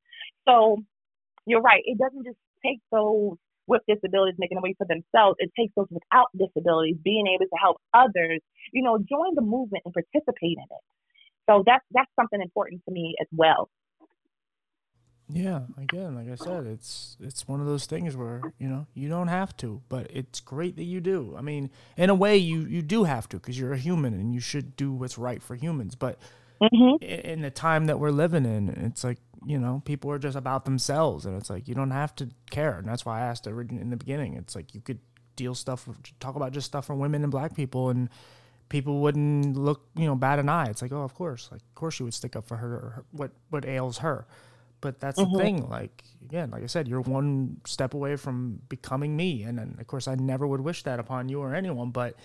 So 0.48 0.82
you're 1.46 1.62
right. 1.62 1.82
It 1.86 1.98
doesn't 1.98 2.26
just 2.26 2.38
take 2.66 2.80
those 2.92 3.38
with 3.68 3.82
disabilities 3.88 4.36
making 4.38 4.58
a 4.58 4.62
way 4.62 4.76
for 4.78 4.88
themselves. 4.88 5.38
It 5.40 5.52
takes 5.58 5.74
those 5.76 5.88
without 5.90 6.28
disabilities 6.38 6.98
being 7.04 7.28
able 7.28 7.46
to 7.46 7.60
help 7.62 7.78
others, 7.94 8.42
you 8.72 8.84
know, 8.84 8.98
join 8.98 9.36
the 9.36 9.42
movement 9.42 9.84
and 9.86 9.94
participate 9.94 10.58
in 10.58 10.68
it. 10.70 10.84
So 11.50 11.64
that's 11.66 11.84
that's 11.92 12.12
something 12.20 12.42
important 12.42 12.84
to 12.86 12.92
me 12.92 13.16
as 13.20 13.28
well. 13.32 13.70
Yeah, 15.30 15.62
again, 15.78 16.16
like 16.16 16.30
I 16.30 16.36
said, 16.36 16.66
it's 16.66 17.18
it's 17.20 17.48
one 17.48 17.60
of 17.60 17.66
those 17.66 17.86
things 17.86 18.16
where 18.16 18.42
you 18.60 18.68
know 18.68 18.88
you 18.94 19.10
don't 19.10 19.30
have 19.30 19.56
to, 19.58 19.82
but 19.90 20.08
it's 20.10 20.40
great 20.40 20.76
that 20.76 20.84
you 20.84 21.00
do. 21.02 21.36
I 21.38 21.42
mean, 21.42 21.70
in 21.98 22.10
a 22.10 22.16
way, 22.16 22.38
you 22.38 22.62
you 22.62 22.82
do 22.82 23.06
have 23.06 23.30
to 23.30 23.38
because 23.38 23.58
you're 23.58 23.74
a 23.74 23.78
human 23.78 24.14
and 24.14 24.34
you 24.34 24.42
should 24.42 24.76
do 24.76 24.92
what's 24.92 25.18
right 25.18 25.42
for 25.42 25.56
humans. 25.56 25.96
But 25.96 26.20
mm-hmm. 26.62 27.04
in 27.04 27.42
the 27.42 27.52
time 27.52 27.86
that 27.86 28.00
we're 28.00 28.12
living 28.12 28.46
in, 28.46 28.70
it's 28.70 29.04
like 29.04 29.20
you 29.46 29.60
know, 29.60 29.82
people 29.86 30.12
are 30.12 30.20
just 30.20 30.38
about 30.38 30.66
themselves, 30.66 31.26
and 31.26 31.36
it's 31.38 31.50
like 31.50 31.68
you 31.68 31.76
don't 31.76 31.92
have 31.92 32.16
to 32.16 32.30
care. 32.50 32.78
And 32.78 32.88
that's 32.88 33.06
why 33.06 33.20
I 33.20 33.22
asked 33.26 33.48
in 33.48 33.90
the 33.90 33.98
beginning. 33.98 34.36
It's 34.36 34.56
like 34.56 34.74
you 34.74 34.82
could 34.82 35.00
deal 35.36 35.56
stuff, 35.56 35.88
talk 36.20 36.36
about 36.36 36.52
just 36.52 36.68
stuff 36.68 36.86
for 36.86 36.96
women 36.96 37.24
and 37.24 37.32
black 37.32 37.56
people, 37.56 37.90
and 37.90 38.10
people 38.70 39.00
wouldn't 39.00 39.58
look, 39.58 39.88
you 39.96 40.06
know, 40.06 40.16
bad 40.16 40.40
an 40.40 40.50
eye. 40.50 40.68
It's 40.68 40.82
like, 40.82 40.92
oh, 40.92 41.04
of 41.04 41.14
course, 41.14 41.50
like 41.52 41.62
of 41.62 41.76
course 41.76 42.00
you 42.00 42.06
would 42.06 42.14
stick 42.14 42.36
up 42.36 42.48
for 42.48 42.58
her, 42.58 42.70
her 42.70 43.06
what 43.12 43.32
what 43.50 43.66
ails 43.66 44.00
her. 44.00 44.26
But 44.82 45.00
that's 45.00 45.20
mm-hmm. 45.20 45.38
the 45.38 45.44
thing. 45.44 45.70
Like 45.70 46.04
again, 46.24 46.52
like 46.52 46.64
I 46.64 46.68
said, 46.68 46.88
you're 46.88 47.02
one 47.02 47.58
step 47.66 47.94
away 47.94 48.16
from 48.16 48.62
becoming 48.70 49.16
me, 49.16 49.44
and 49.44 49.58
then 49.58 49.76
of 49.80 49.88
course 49.88 50.08
I 50.08 50.16
never 50.16 50.48
would 50.48 50.62
wish 50.62 50.84
that 50.84 51.00
upon 51.00 51.30
you 51.30 51.40
or 51.40 51.54
anyone, 51.54 51.92
but 51.92 52.16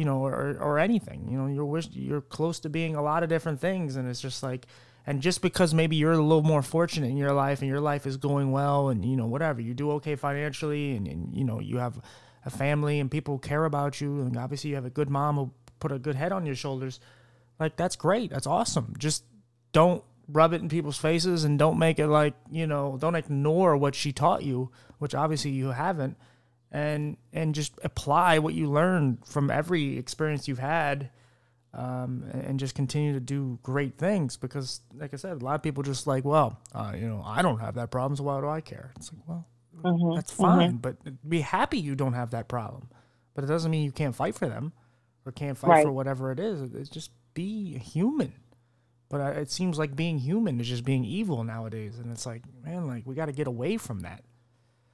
you 0.00 0.06
know, 0.06 0.24
or 0.24 0.56
or 0.58 0.78
anything. 0.78 1.28
You 1.30 1.36
know, 1.36 1.46
you're 1.46 1.64
wish 1.66 1.88
you're 1.92 2.22
close 2.22 2.60
to 2.60 2.70
being 2.70 2.96
a 2.96 3.02
lot 3.02 3.22
of 3.22 3.28
different 3.28 3.60
things, 3.60 3.96
and 3.96 4.08
it's 4.08 4.22
just 4.22 4.42
like 4.42 4.66
and 5.06 5.20
just 5.20 5.42
because 5.42 5.74
maybe 5.74 5.96
you're 5.96 6.12
a 6.12 6.22
little 6.22 6.42
more 6.42 6.62
fortunate 6.62 7.08
in 7.08 7.16
your 7.16 7.32
life 7.32 7.60
and 7.60 7.68
your 7.68 7.80
life 7.80 8.06
is 8.06 8.16
going 8.16 8.52
well 8.52 8.88
and 8.88 9.04
you 9.04 9.16
know 9.16 9.26
whatever 9.26 9.60
you 9.60 9.74
do 9.74 9.90
okay 9.92 10.14
financially 10.14 10.96
and, 10.96 11.06
and 11.06 11.36
you 11.36 11.44
know 11.44 11.60
you 11.60 11.78
have 11.78 12.00
a 12.44 12.50
family 12.50 13.00
and 13.00 13.10
people 13.10 13.38
care 13.38 13.64
about 13.64 14.00
you 14.00 14.20
and 14.20 14.36
obviously 14.36 14.70
you 14.70 14.76
have 14.76 14.84
a 14.84 14.90
good 14.90 15.10
mom 15.10 15.36
who 15.36 15.50
put 15.78 15.92
a 15.92 15.98
good 15.98 16.16
head 16.16 16.32
on 16.32 16.46
your 16.46 16.54
shoulders 16.54 17.00
like 17.58 17.76
that's 17.76 17.96
great 17.96 18.30
that's 18.30 18.46
awesome 18.46 18.94
just 18.98 19.24
don't 19.72 20.04
rub 20.28 20.52
it 20.52 20.62
in 20.62 20.68
people's 20.68 20.98
faces 20.98 21.44
and 21.44 21.58
don't 21.58 21.78
make 21.78 21.98
it 21.98 22.06
like 22.06 22.34
you 22.50 22.66
know 22.66 22.96
don't 23.00 23.16
ignore 23.16 23.76
what 23.76 23.94
she 23.94 24.12
taught 24.12 24.42
you 24.42 24.70
which 24.98 25.14
obviously 25.14 25.50
you 25.50 25.70
haven't 25.70 26.16
and 26.72 27.16
and 27.32 27.54
just 27.54 27.72
apply 27.82 28.38
what 28.38 28.54
you 28.54 28.70
learned 28.70 29.18
from 29.26 29.50
every 29.50 29.98
experience 29.98 30.46
you've 30.48 30.58
had 30.58 31.10
um, 31.72 32.24
and 32.32 32.58
just 32.58 32.74
continue 32.74 33.12
to 33.12 33.20
do 33.20 33.58
great 33.62 33.96
things 33.96 34.36
because, 34.36 34.80
like 34.94 35.14
I 35.14 35.16
said, 35.16 35.40
a 35.40 35.44
lot 35.44 35.54
of 35.54 35.62
people 35.62 35.82
just 35.82 36.06
like, 36.06 36.24
well, 36.24 36.58
uh, 36.74 36.92
you 36.96 37.08
know, 37.08 37.22
I 37.24 37.42
don't 37.42 37.60
have 37.60 37.74
that 37.76 37.90
problem, 37.90 38.16
so 38.16 38.24
why 38.24 38.40
do 38.40 38.48
I 38.48 38.60
care? 38.60 38.92
It's 38.96 39.12
like, 39.12 39.22
well, 39.26 39.46
mm-hmm, 39.84 40.16
that's 40.16 40.32
fine, 40.32 40.72
mm-hmm. 40.72 40.76
but 40.78 41.28
be 41.28 41.40
happy 41.40 41.78
you 41.78 41.94
don't 41.94 42.14
have 42.14 42.30
that 42.30 42.48
problem. 42.48 42.88
But 43.34 43.44
it 43.44 43.46
doesn't 43.46 43.70
mean 43.70 43.84
you 43.84 43.92
can't 43.92 44.16
fight 44.16 44.34
for 44.34 44.48
them 44.48 44.72
or 45.24 45.32
can't 45.32 45.56
fight 45.56 45.70
right. 45.70 45.84
for 45.84 45.92
whatever 45.92 46.32
it 46.32 46.40
is. 46.40 46.74
It's 46.74 46.90
just 46.90 47.12
be 47.34 47.78
human. 47.78 48.32
But 49.08 49.20
uh, 49.20 49.40
it 49.40 49.50
seems 49.50 49.78
like 49.78 49.94
being 49.94 50.18
human 50.18 50.60
is 50.60 50.68
just 50.68 50.84
being 50.84 51.04
evil 51.04 51.44
nowadays, 51.44 51.98
and 51.98 52.10
it's 52.10 52.26
like, 52.26 52.42
man, 52.64 52.88
like 52.88 53.06
we 53.06 53.14
got 53.14 53.26
to 53.26 53.32
get 53.32 53.46
away 53.46 53.76
from 53.76 54.00
that. 54.00 54.24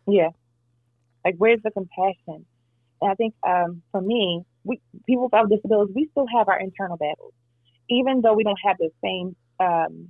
Yeah, 0.06 0.30
like 1.26 1.34
where's 1.38 1.60
the 1.64 1.72
compassion? 1.72 2.46
And 3.00 3.10
I 3.10 3.14
think 3.14 3.34
um, 3.46 3.82
for 3.90 4.00
me, 4.00 4.42
we 4.62 4.80
people 5.06 5.24
without 5.24 5.50
disabilities, 5.50 5.94
we 5.94 6.08
still 6.12 6.26
have 6.36 6.48
our 6.48 6.60
internal 6.60 6.96
battles, 6.96 7.34
even 7.90 8.20
though 8.22 8.34
we 8.34 8.44
don't 8.44 8.58
have 8.64 8.76
the 8.78 8.90
same 9.02 9.34
um, 9.58 10.08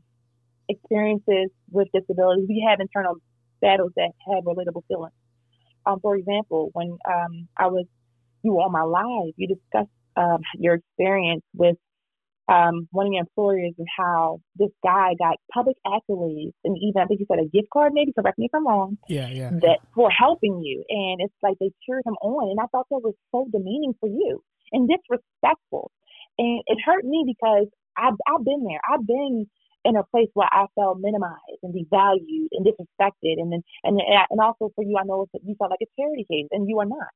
experiences 0.68 1.50
with 1.70 1.88
disabilities. 1.94 2.44
We 2.48 2.66
have 2.68 2.80
internal 2.80 3.16
battles 3.62 3.92
that 3.96 4.10
have 4.28 4.44
relatable 4.44 4.82
feelings. 4.88 5.14
Um, 5.86 6.00
for 6.00 6.16
example, 6.16 6.68
when 6.74 6.98
um, 7.08 7.48
I 7.56 7.68
was 7.68 7.86
you 8.42 8.52
were 8.52 8.62
on 8.62 8.72
my 8.72 8.82
live, 8.82 9.32
you 9.36 9.48
discussed 9.48 9.90
um, 10.16 10.42
your 10.58 10.74
experience 10.74 11.44
with 11.54 11.76
um, 12.48 12.88
one 12.92 13.06
of 13.06 13.12
your 13.12 13.20
employers 13.20 13.74
and 13.78 13.88
how 13.96 14.40
this 14.54 14.70
guy 14.82 15.14
got 15.18 15.36
public 15.52 15.76
accolades 15.86 16.54
and 16.64 16.76
even 16.78 17.02
I 17.02 17.06
think 17.06 17.20
he 17.20 17.26
said 17.26 17.42
a 17.42 17.48
gift 17.48 17.68
card 17.72 17.92
maybe 17.92 18.12
correct 18.12 18.38
me 18.38 18.46
if 18.46 18.54
I'm 18.54 18.66
wrong. 18.66 18.98
Yeah, 19.08 19.28
yeah. 19.28 19.50
That 19.50 19.78
yeah. 19.82 19.90
for 19.94 20.10
helping 20.10 20.62
you 20.62 20.84
and 20.88 21.20
it's 21.20 21.34
like 21.42 21.56
they 21.58 21.70
cheered 21.84 22.02
him 22.06 22.14
on 22.22 22.50
and 22.50 22.60
I 22.60 22.66
thought 22.70 22.86
that 22.90 23.02
was 23.02 23.14
so 23.32 23.46
demeaning 23.50 23.94
for 23.98 24.08
you 24.08 24.42
and 24.72 24.88
disrespectful. 24.88 25.90
And 26.38 26.62
it 26.66 26.78
hurt 26.84 27.04
me 27.04 27.24
because 27.26 27.66
I've 27.96 28.18
I've 28.28 28.44
been 28.44 28.64
there. 28.64 28.80
I've 28.88 29.06
been 29.06 29.46
in 29.84 29.96
a 29.96 30.04
place 30.04 30.28
where 30.34 30.48
I 30.50 30.66
felt 30.74 30.98
minimized 31.00 31.62
and 31.62 31.74
devalued 31.74 32.50
and 32.52 32.66
disrespected 32.66 33.42
and 33.42 33.52
then 33.52 33.62
and 33.82 34.00
and 34.30 34.40
also 34.40 34.70
for 34.74 34.84
you 34.84 34.96
I 35.00 35.04
know 35.04 35.26
it's, 35.32 35.44
you 35.44 35.56
felt 35.58 35.70
like 35.70 35.82
a 35.82 35.90
charity 36.00 36.26
case 36.30 36.46
and 36.52 36.68
you 36.68 36.78
are 36.78 36.86
not. 36.86 37.10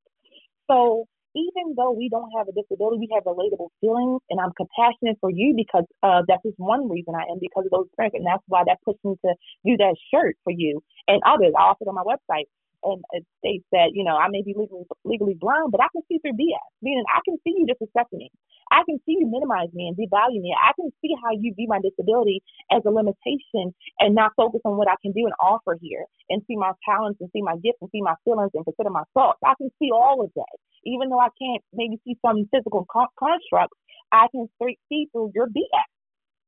So 0.71 1.07
even 1.35 1.75
though 1.77 1.93
we 1.93 2.09
don't 2.09 2.31
have 2.37 2.49
a 2.49 2.53
disability, 2.53 2.99
we 2.99 3.09
have 3.14 3.25
relatable 3.25 3.71
feelings, 3.81 4.21
and 4.31 4.40
I'm 4.40 4.53
compassionate 4.57 5.19
for 5.21 5.31
you 5.31 5.55
because 5.57 5.85
uh, 6.03 6.23
that's 6.29 6.43
just 6.43 6.59
one 6.59 6.88
reason 6.88 7.14
I 7.14 7.31
am 7.31 7.38
because 7.40 7.64
of 7.66 7.73
those 7.73 7.87
experiences, 7.87 8.19
and 8.19 8.27
that's 8.27 8.45
why 8.49 8.62
that 8.66 8.79
pushed 8.85 9.05
me 9.05 9.14
to 9.25 9.35
do 9.64 9.77
that 9.79 9.97
shirt 10.12 10.37
for 10.45 10.53
you 10.53 10.83
and 11.09 11.23
others. 11.27 11.53
I 11.57 11.62
offered 11.71 11.88
on 11.88 11.95
my 11.95 12.05
website, 12.07 12.47
and 12.85 13.03
it 13.12 13.27
states 13.40 13.66
that 13.73 13.93
you 13.95 14.05
know 14.05 14.16
I 14.16 14.29
may 14.31 14.43
be 14.43 14.55
legally 14.57 14.85
legally 15.05 15.37
blind, 15.40 15.73
but 15.73 15.83
I 15.83 15.88
can 15.93 16.03
see 16.09 16.19
through 16.21 16.35
BS. 16.38 16.69
Meaning 16.83 17.05
I 17.14 17.21
can 17.25 17.37
see 17.45 17.55
you 17.59 17.66
disrespecting 17.66 18.19
me. 18.25 18.31
I 18.73 18.83
can 18.88 18.99
see 19.07 19.16
you 19.21 19.27
minimize 19.29 19.71
me 19.75 19.88
and 19.88 19.97
devalue 19.97 20.40
me. 20.43 20.55
I 20.57 20.73
can 20.77 20.90
see 21.03 21.14
how 21.23 21.33
you 21.38 21.55
view 21.55 21.69
my 21.69 21.81
disability 21.83 22.43
as 22.73 22.83
a 22.87 22.90
limitation 22.90 23.75
and 24.01 24.14
not 24.14 24.33
focus 24.37 24.61
on 24.64 24.77
what 24.79 24.88
I 24.88 24.97
can 25.03 25.12
do 25.12 25.25
and 25.27 25.35
offer 25.40 25.79
here, 25.81 26.07
and 26.31 26.43
see 26.49 26.57
my 26.57 26.73
talents 26.88 27.21
and 27.21 27.31
see 27.33 27.43
my 27.43 27.57
gifts 27.62 27.79
and 27.83 27.90
see 27.93 28.03
my 28.03 28.14
feelings 28.25 28.53
and 28.55 28.64
consider 28.64 28.90
my 28.90 29.05
thoughts. 29.14 29.40
I 29.45 29.55
can 29.59 29.71
see 29.81 29.90
all 29.93 30.23
of 30.25 30.31
that 30.37 30.47
even 30.85 31.11
though 31.11 31.21
I 31.21 31.29
can't 31.40 31.62
maybe 31.73 31.99
see 32.05 32.16
some 32.25 32.49
physical 32.53 32.87
con- 32.90 33.12
constructs, 33.19 33.77
I 34.12 34.27
can 34.33 34.49
see 34.88 35.09
through 35.12 35.33
your 35.35 35.47
BS, 35.47 35.90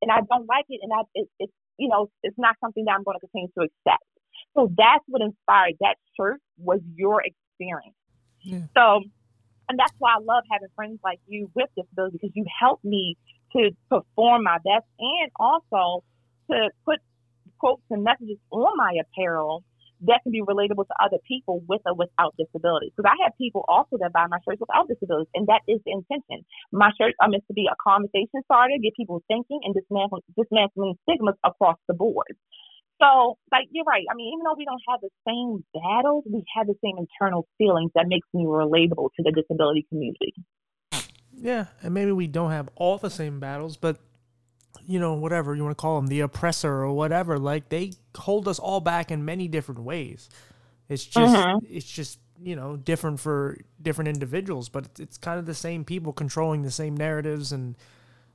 and 0.01 0.11
I 0.11 0.21
don't 0.29 0.47
like 0.47 0.65
it, 0.69 0.81
and 0.83 0.91
I 0.93 1.01
it, 1.15 1.27
it's 1.39 1.53
you 1.77 1.89
know 1.89 2.09
it's 2.23 2.37
not 2.39 2.55
something 2.61 2.85
that 2.85 2.93
I'm 2.93 3.03
going 3.03 3.17
to 3.19 3.27
continue 3.27 3.49
to 3.59 3.65
accept. 3.69 4.03
So 4.55 4.71
that's 4.77 5.03
what 5.07 5.21
inspired 5.21 5.75
that 5.81 5.95
shirt 6.15 6.39
was 6.57 6.79
your 6.95 7.21
experience. 7.21 7.95
Yeah. 8.41 8.65
So, 8.75 9.03
and 9.69 9.79
that's 9.79 9.93
why 9.97 10.15
I 10.15 10.19
love 10.19 10.43
having 10.51 10.67
friends 10.75 10.99
like 11.03 11.19
you 11.27 11.49
with 11.55 11.69
disabilities 11.75 12.19
because 12.21 12.35
you 12.35 12.45
help 12.59 12.83
me 12.83 13.17
to 13.55 13.71
perform 13.89 14.43
my 14.43 14.57
best 14.57 14.85
and 14.99 15.31
also 15.39 16.03
to 16.51 16.69
put 16.85 16.99
quotes 17.59 17.81
and 17.89 18.03
messages 18.03 18.37
on 18.51 18.75
my 18.75 18.97
apparel 18.99 19.63
that 20.05 20.19
can 20.23 20.31
be 20.31 20.41
relatable 20.41 20.83
to 20.83 20.95
other 20.99 21.17
people 21.27 21.63
with 21.67 21.81
or 21.85 21.95
without 21.95 22.35
disabilities. 22.37 22.91
Because 22.95 23.09
I 23.09 23.23
have 23.23 23.31
people 23.37 23.63
also 23.67 23.97
that 23.99 24.11
buy 24.11 24.27
my 24.27 24.37
shirts 24.43 24.59
without 24.59 24.87
disabilities, 24.87 25.31
and 25.33 25.47
that 25.47 25.61
is 25.67 25.79
the 25.85 25.95
intention. 25.95 26.43
My 26.71 26.91
shirts 26.99 27.15
are 27.21 27.29
meant 27.29 27.47
to 27.47 27.53
be 27.53 27.69
a 27.71 27.75
conversation 27.79 28.43
starter, 28.43 28.75
get 28.83 28.95
people 28.95 29.23
thinking, 29.27 29.63
and 29.63 29.73
dismantling, 29.73 30.23
dismantling 30.35 30.99
stigmas 31.07 31.35
across 31.43 31.77
the 31.87 31.93
board. 31.93 32.35
So, 33.01 33.37
like 33.51 33.67
you're 33.71 33.85
right. 33.85 34.05
I 34.09 34.15
mean, 34.15 34.33
even 34.33 34.43
though 34.43 34.55
we 34.57 34.65
don't 34.65 34.81
have 34.87 35.01
the 35.01 35.09
same 35.27 35.63
battles, 35.73 36.23
we 36.25 36.43
have 36.55 36.67
the 36.67 36.75
same 36.83 36.97
internal 36.97 37.47
feelings 37.57 37.91
that 37.95 38.07
makes 38.07 38.27
me 38.33 38.45
relatable 38.45 39.09
to 39.15 39.23
the 39.23 39.31
disability 39.31 39.85
community. 39.89 40.33
Yeah, 41.33 41.65
and 41.81 41.93
maybe 41.93 42.11
we 42.11 42.27
don't 42.27 42.51
have 42.51 42.69
all 42.75 42.97
the 42.97 43.09
same 43.09 43.39
battles, 43.39 43.77
but 43.77 43.97
you 44.85 44.99
know, 44.99 45.13
whatever 45.13 45.55
you 45.55 45.63
want 45.63 45.77
to 45.77 45.81
call 45.81 45.95
them, 45.97 46.07
the 46.07 46.21
oppressor 46.21 46.71
or 46.71 46.93
whatever, 46.93 47.39
like 47.39 47.69
they 47.69 47.93
hold 48.15 48.47
us 48.47 48.59
all 48.59 48.79
back 48.79 49.11
in 49.11 49.23
many 49.23 49.47
different 49.47 49.81
ways. 49.81 50.29
It's 50.89 51.05
just, 51.05 51.35
mm-hmm. 51.35 51.65
it's 51.69 51.85
just, 51.85 52.19
you 52.41 52.55
know, 52.55 52.75
different 52.75 53.19
for 53.19 53.57
different 53.81 54.09
individuals, 54.09 54.69
but 54.69 54.85
it's, 54.85 54.99
it's 54.99 55.17
kind 55.17 55.39
of 55.39 55.45
the 55.45 55.53
same 55.53 55.85
people 55.85 56.11
controlling 56.11 56.63
the 56.63 56.71
same 56.71 56.95
narratives 56.97 57.51
and, 57.51 57.75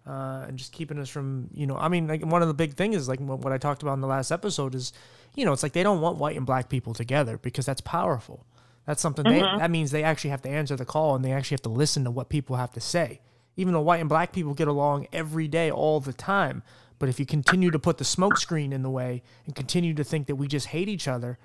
uh, 0.09 0.47
and 0.49 0.57
just 0.57 0.73
keeping 0.73 0.99
us 0.99 1.09
from, 1.09 1.49
you 1.53 1.67
know, 1.67 1.77
I 1.77 1.89
mean, 1.89 2.07
like 2.07 2.25
one 2.25 2.43
of 2.43 2.49
the 2.49 2.55
big 2.55 2.75
things 2.75 2.97
is 2.97 3.09
like 3.09 3.21
what 3.21 3.53
I 3.53 3.59
talked 3.59 3.83
about 3.83 3.95
in 3.95 4.01
the 4.01 4.07
last 4.07 4.31
episode 4.31 4.75
is, 4.75 4.93
you 5.35 5.45
know, 5.45 5.53
it's 5.53 5.63
like 5.63 5.73
they 5.73 5.83
don't 5.83 6.01
want 6.01 6.19
white 6.19 6.37
and 6.37 6.47
black 6.47 6.69
people 6.69 6.95
together 6.95 7.37
because 7.39 7.67
that's 7.67 7.83
powerful. 7.83 8.47
That's 8.87 9.03
something 9.03 9.25
mm-hmm. 9.25 9.57
they, 9.57 9.59
that 9.59 9.71
means 9.71 9.91
they 9.91 10.03
actually 10.03 10.31
have 10.31 10.43
to 10.43 10.49
answer 10.49 10.77
the 10.77 10.87
call 10.87 11.15
and 11.15 11.25
they 11.25 11.33
actually 11.33 11.57
have 11.57 11.63
to 11.63 11.69
listen 11.69 12.05
to 12.05 12.11
what 12.11 12.31
people 12.31 12.57
have 12.57 12.73
to 12.73 12.81
say 12.81 13.21
even 13.59 13.75
though 13.75 13.81
white 13.81 14.01
and 14.01 14.09
black 14.09 14.33
people 14.33 14.55
get 14.55 14.69
along 14.69 15.09
every 15.13 15.49
day, 15.49 15.69
all 15.69 15.99
the 15.99 16.13
time. 16.13 16.63
But 17.01 17.09
if 17.09 17.19
you 17.19 17.27
continue 17.27 17.73
to 17.73 17.79
put 17.79 17.99
the 17.99 18.05
smokescreen 18.05 18.73
in 18.73 18.83
the 18.83 18.91
way 18.91 19.23
and 19.47 19.55
continue 19.55 19.95
to 19.95 20.05
think 20.05 20.29
that 20.29 20.37
we 20.37 20.47
just 20.47 20.69
hate 20.69 20.89
each 20.89 21.09
other, 21.09 21.39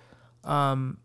um, 0.44 1.00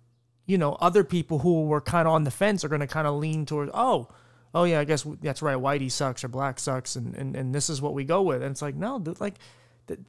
you 0.45 0.59
know, 0.59 0.75
other 0.81 1.05
people 1.05 1.39
who 1.39 1.65
were 1.65 1.81
kind 1.81 2.07
of 2.07 2.13
on 2.13 2.25
the 2.25 2.31
fence 2.31 2.63
are 2.63 2.69
going 2.69 2.83
to 2.83 2.87
kind 2.87 3.07
of 3.07 3.15
lean 3.15 3.47
towards, 3.47 3.71
oh, 3.73 4.09
oh 4.55 4.65
yeah, 4.65 4.81
I 4.81 4.85
guess 4.85 5.07
that's 5.21 5.43
right, 5.43 5.57
whitey 5.57 5.91
sucks 5.91 6.25
or 6.25 6.29
black 6.29 6.59
sucks, 6.59 6.97
and, 6.97 7.15
and, 7.15 7.37
and 7.37 7.55
this 7.55 7.69
is 7.69 7.83
what 7.83 7.95
we 7.95 8.05
go 8.05 8.23
with. 8.23 8.43
And 8.43 8.51
it's 8.51 8.63
like, 8.63 8.75
no, 8.75 9.03
like, 9.21 9.35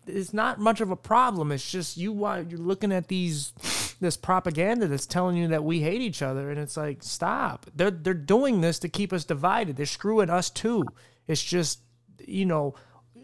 it's 0.08 0.34
not 0.34 0.60
much 0.60 0.82
of 0.82 0.91
a 0.91 0.95
problem. 0.95 1.52
It's 1.52 1.69
just 1.69 1.97
you 1.97 2.13
you're 2.13 2.60
looking 2.60 2.91
at 2.91 3.08
these 3.08 3.54
this 4.02 4.17
propaganda 4.17 4.88
that's 4.88 5.06
telling 5.06 5.38
you 5.38 5.49
that 5.49 5.63
we 5.63 5.82
hate 5.82 6.02
each 6.02 6.21
other, 6.21 6.49
and 6.49 6.60
it's 6.60 6.78
like 6.78 7.04
stop. 7.04 7.65
They're 7.75 7.91
they're 7.91 8.13
doing 8.13 8.62
this 8.62 8.80
to 8.80 8.89
keep 8.89 9.13
us 9.13 9.23
divided. 9.23 9.78
They're 9.78 9.86
screwing 9.86 10.30
us 10.30 10.49
too. 10.49 10.86
It's 11.28 11.43
just 11.43 11.80
you 12.25 12.45
know 12.45 12.75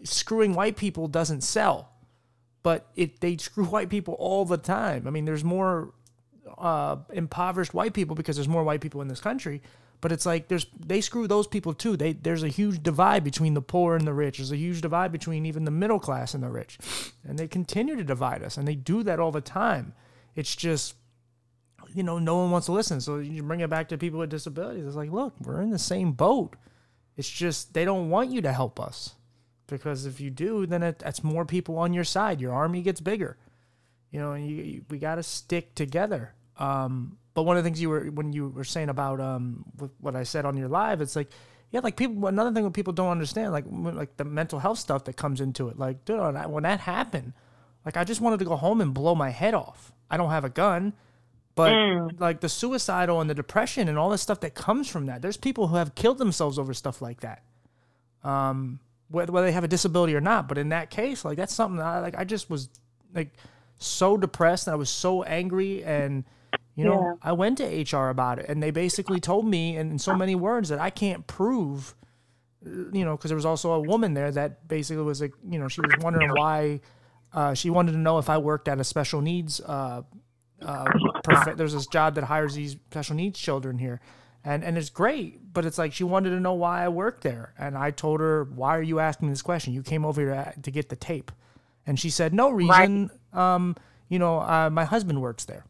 screwing 0.04 0.54
white 0.54 0.76
people 0.76 1.08
doesn't 1.08 1.42
sell, 1.42 1.90
but 2.62 2.90
it 2.96 3.20
they 3.20 3.36
screw 3.36 3.64
white 3.66 3.90
people 3.90 4.14
all 4.14 4.44
the 4.44 4.58
time. 4.58 5.06
I 5.06 5.10
mean, 5.10 5.24
there's 5.24 5.44
more 5.44 5.92
uh, 6.58 6.96
impoverished 7.12 7.74
white 7.74 7.92
people 7.92 8.16
because 8.16 8.36
there's 8.36 8.48
more 8.48 8.64
white 8.64 8.80
people 8.80 9.02
in 9.02 9.08
this 9.08 9.20
country 9.20 9.62
but 10.00 10.12
it's 10.12 10.26
like 10.26 10.48
there's 10.48 10.66
they 10.78 11.00
screw 11.00 11.26
those 11.26 11.46
people 11.46 11.74
too. 11.74 11.96
They 11.96 12.12
there's 12.12 12.42
a 12.42 12.48
huge 12.48 12.82
divide 12.82 13.24
between 13.24 13.54
the 13.54 13.62
poor 13.62 13.96
and 13.96 14.06
the 14.06 14.12
rich. 14.12 14.38
There's 14.38 14.52
a 14.52 14.56
huge 14.56 14.80
divide 14.80 15.12
between 15.12 15.46
even 15.46 15.64
the 15.64 15.70
middle 15.70 15.98
class 15.98 16.34
and 16.34 16.42
the 16.42 16.48
rich. 16.48 16.78
And 17.26 17.38
they 17.38 17.48
continue 17.48 17.96
to 17.96 18.04
divide 18.04 18.42
us 18.42 18.56
and 18.56 18.66
they 18.66 18.74
do 18.74 19.02
that 19.02 19.20
all 19.20 19.32
the 19.32 19.40
time. 19.40 19.94
It's 20.34 20.54
just 20.54 20.94
you 21.94 22.02
know, 22.02 22.18
no 22.18 22.36
one 22.36 22.50
wants 22.50 22.66
to 22.66 22.72
listen. 22.72 23.00
So 23.00 23.18
you 23.18 23.42
bring 23.42 23.60
it 23.60 23.70
back 23.70 23.88
to 23.88 23.98
people 23.98 24.18
with 24.18 24.30
disabilities. 24.30 24.84
It's 24.84 24.96
like, 24.96 25.10
look, 25.10 25.34
we're 25.40 25.62
in 25.62 25.70
the 25.70 25.78
same 25.78 26.12
boat. 26.12 26.56
It's 27.16 27.30
just 27.30 27.72
they 27.74 27.84
don't 27.84 28.10
want 28.10 28.30
you 28.30 28.42
to 28.42 28.52
help 28.52 28.78
us. 28.78 29.14
Because 29.66 30.06
if 30.06 30.20
you 30.20 30.30
do, 30.30 30.66
then 30.66 30.82
it, 30.82 30.98
that's 30.98 31.24
more 31.24 31.44
people 31.44 31.78
on 31.78 31.92
your 31.92 32.04
side. 32.04 32.40
Your 32.40 32.52
army 32.52 32.82
gets 32.82 33.00
bigger. 33.00 33.36
You 34.10 34.20
know, 34.20 34.32
and 34.32 34.48
you, 34.48 34.56
you, 34.56 34.84
we 34.90 34.98
got 34.98 35.16
to 35.16 35.22
stick 35.22 35.74
together. 35.74 36.34
Um, 36.58 37.18
but 37.36 37.42
one 37.42 37.58
of 37.58 37.62
the 37.62 37.68
things 37.68 37.82
you 37.82 37.90
were 37.90 38.06
when 38.06 38.32
you 38.32 38.48
were 38.48 38.64
saying 38.64 38.88
about 38.88 39.20
um 39.20 39.62
what 40.00 40.16
I 40.16 40.22
said 40.22 40.46
on 40.46 40.56
your 40.56 40.68
live, 40.68 41.02
it's 41.02 41.14
like 41.14 41.28
yeah, 41.70 41.80
like 41.80 41.94
people. 41.94 42.26
Another 42.26 42.50
thing 42.50 42.64
that 42.64 42.72
people 42.72 42.94
don't 42.94 43.10
understand, 43.10 43.52
like 43.52 43.66
like 43.70 44.16
the 44.16 44.24
mental 44.24 44.58
health 44.58 44.78
stuff 44.78 45.04
that 45.04 45.18
comes 45.18 45.42
into 45.42 45.68
it. 45.68 45.78
Like, 45.78 46.06
dude, 46.06 46.18
when 46.18 46.62
that 46.62 46.80
happened, 46.80 47.34
like 47.84 47.98
I 47.98 48.04
just 48.04 48.22
wanted 48.22 48.38
to 48.38 48.46
go 48.46 48.56
home 48.56 48.80
and 48.80 48.94
blow 48.94 49.14
my 49.14 49.28
head 49.28 49.52
off. 49.52 49.92
I 50.10 50.16
don't 50.16 50.30
have 50.30 50.46
a 50.46 50.48
gun, 50.48 50.94
but 51.54 51.72
mm. 51.72 52.18
like 52.18 52.40
the 52.40 52.48
suicidal 52.48 53.20
and 53.20 53.28
the 53.28 53.34
depression 53.34 53.86
and 53.86 53.98
all 53.98 54.08
the 54.08 54.16
stuff 54.16 54.40
that 54.40 54.54
comes 54.54 54.88
from 54.88 55.04
that. 55.06 55.20
There's 55.20 55.36
people 55.36 55.66
who 55.66 55.76
have 55.76 55.94
killed 55.94 56.16
themselves 56.16 56.58
over 56.58 56.72
stuff 56.72 57.02
like 57.02 57.20
that. 57.20 57.42
Um, 58.24 58.80
whether, 59.08 59.30
whether 59.30 59.46
they 59.46 59.52
have 59.52 59.64
a 59.64 59.68
disability 59.68 60.14
or 60.14 60.22
not. 60.22 60.48
But 60.48 60.56
in 60.56 60.70
that 60.70 60.88
case, 60.88 61.22
like 61.22 61.36
that's 61.36 61.54
something 61.54 61.76
that 61.76 61.84
I, 61.84 61.98
like 62.00 62.16
I 62.16 62.24
just 62.24 62.48
was 62.48 62.70
like 63.14 63.34
so 63.76 64.16
depressed 64.16 64.66
and 64.66 64.72
I 64.72 64.76
was 64.76 64.88
so 64.88 65.24
angry 65.24 65.84
and 65.84 66.24
you 66.76 66.84
know, 66.84 67.00
yeah. 67.00 67.14
I 67.22 67.32
went 67.32 67.58
to 67.58 67.64
HR 67.64 68.10
about 68.10 68.38
it, 68.38 68.46
and 68.50 68.62
they 68.62 68.70
basically 68.70 69.18
told 69.18 69.46
me 69.46 69.76
in, 69.76 69.92
in 69.92 69.98
so 69.98 70.14
many 70.14 70.34
words 70.34 70.68
that 70.68 70.78
I 70.78 70.90
can't 70.90 71.26
prove. 71.26 71.94
You 72.62 73.04
know, 73.04 73.16
because 73.16 73.30
there 73.30 73.36
was 73.36 73.46
also 73.46 73.72
a 73.72 73.80
woman 73.80 74.14
there 74.14 74.30
that 74.32 74.66
basically 74.66 75.02
was 75.02 75.20
like, 75.20 75.32
you 75.48 75.58
know, 75.58 75.68
she 75.68 75.80
was 75.80 75.92
wondering 76.00 76.30
why. 76.34 76.80
Uh, 77.32 77.54
she 77.54 77.70
wanted 77.70 77.92
to 77.92 77.98
know 77.98 78.18
if 78.18 78.28
I 78.28 78.38
worked 78.38 78.68
at 78.68 78.78
a 78.80 78.84
special 78.84 79.20
needs. 79.20 79.60
Uh, 79.60 80.02
uh, 80.62 80.84
prof- 81.22 81.56
there's 81.56 81.74
this 81.74 81.86
job 81.86 82.14
that 82.16 82.24
hires 82.24 82.54
these 82.54 82.72
special 82.72 83.14
needs 83.16 83.38
children 83.38 83.78
here, 83.78 84.00
and 84.44 84.62
and 84.62 84.76
it's 84.76 84.90
great. 84.90 85.52
But 85.52 85.64
it's 85.64 85.78
like 85.78 85.92
she 85.92 86.04
wanted 86.04 86.30
to 86.30 86.40
know 86.40 86.54
why 86.54 86.84
I 86.84 86.88
worked 86.88 87.22
there, 87.22 87.54
and 87.58 87.76
I 87.78 87.90
told 87.90 88.20
her, 88.20 88.44
"Why 88.44 88.76
are 88.76 88.82
you 88.82 88.98
asking 88.98 89.30
this 89.30 89.42
question? 89.42 89.72
You 89.72 89.82
came 89.82 90.04
over 90.04 90.20
here 90.20 90.54
to 90.62 90.70
get 90.70 90.88
the 90.88 90.96
tape," 90.96 91.30
and 91.86 91.98
she 91.98 92.10
said, 92.10 92.34
"No 92.34 92.50
reason. 92.50 93.10
Right. 93.32 93.54
Um, 93.54 93.76
you 94.08 94.18
know, 94.18 94.40
uh, 94.40 94.70
my 94.70 94.84
husband 94.84 95.22
works 95.22 95.44
there." 95.44 95.64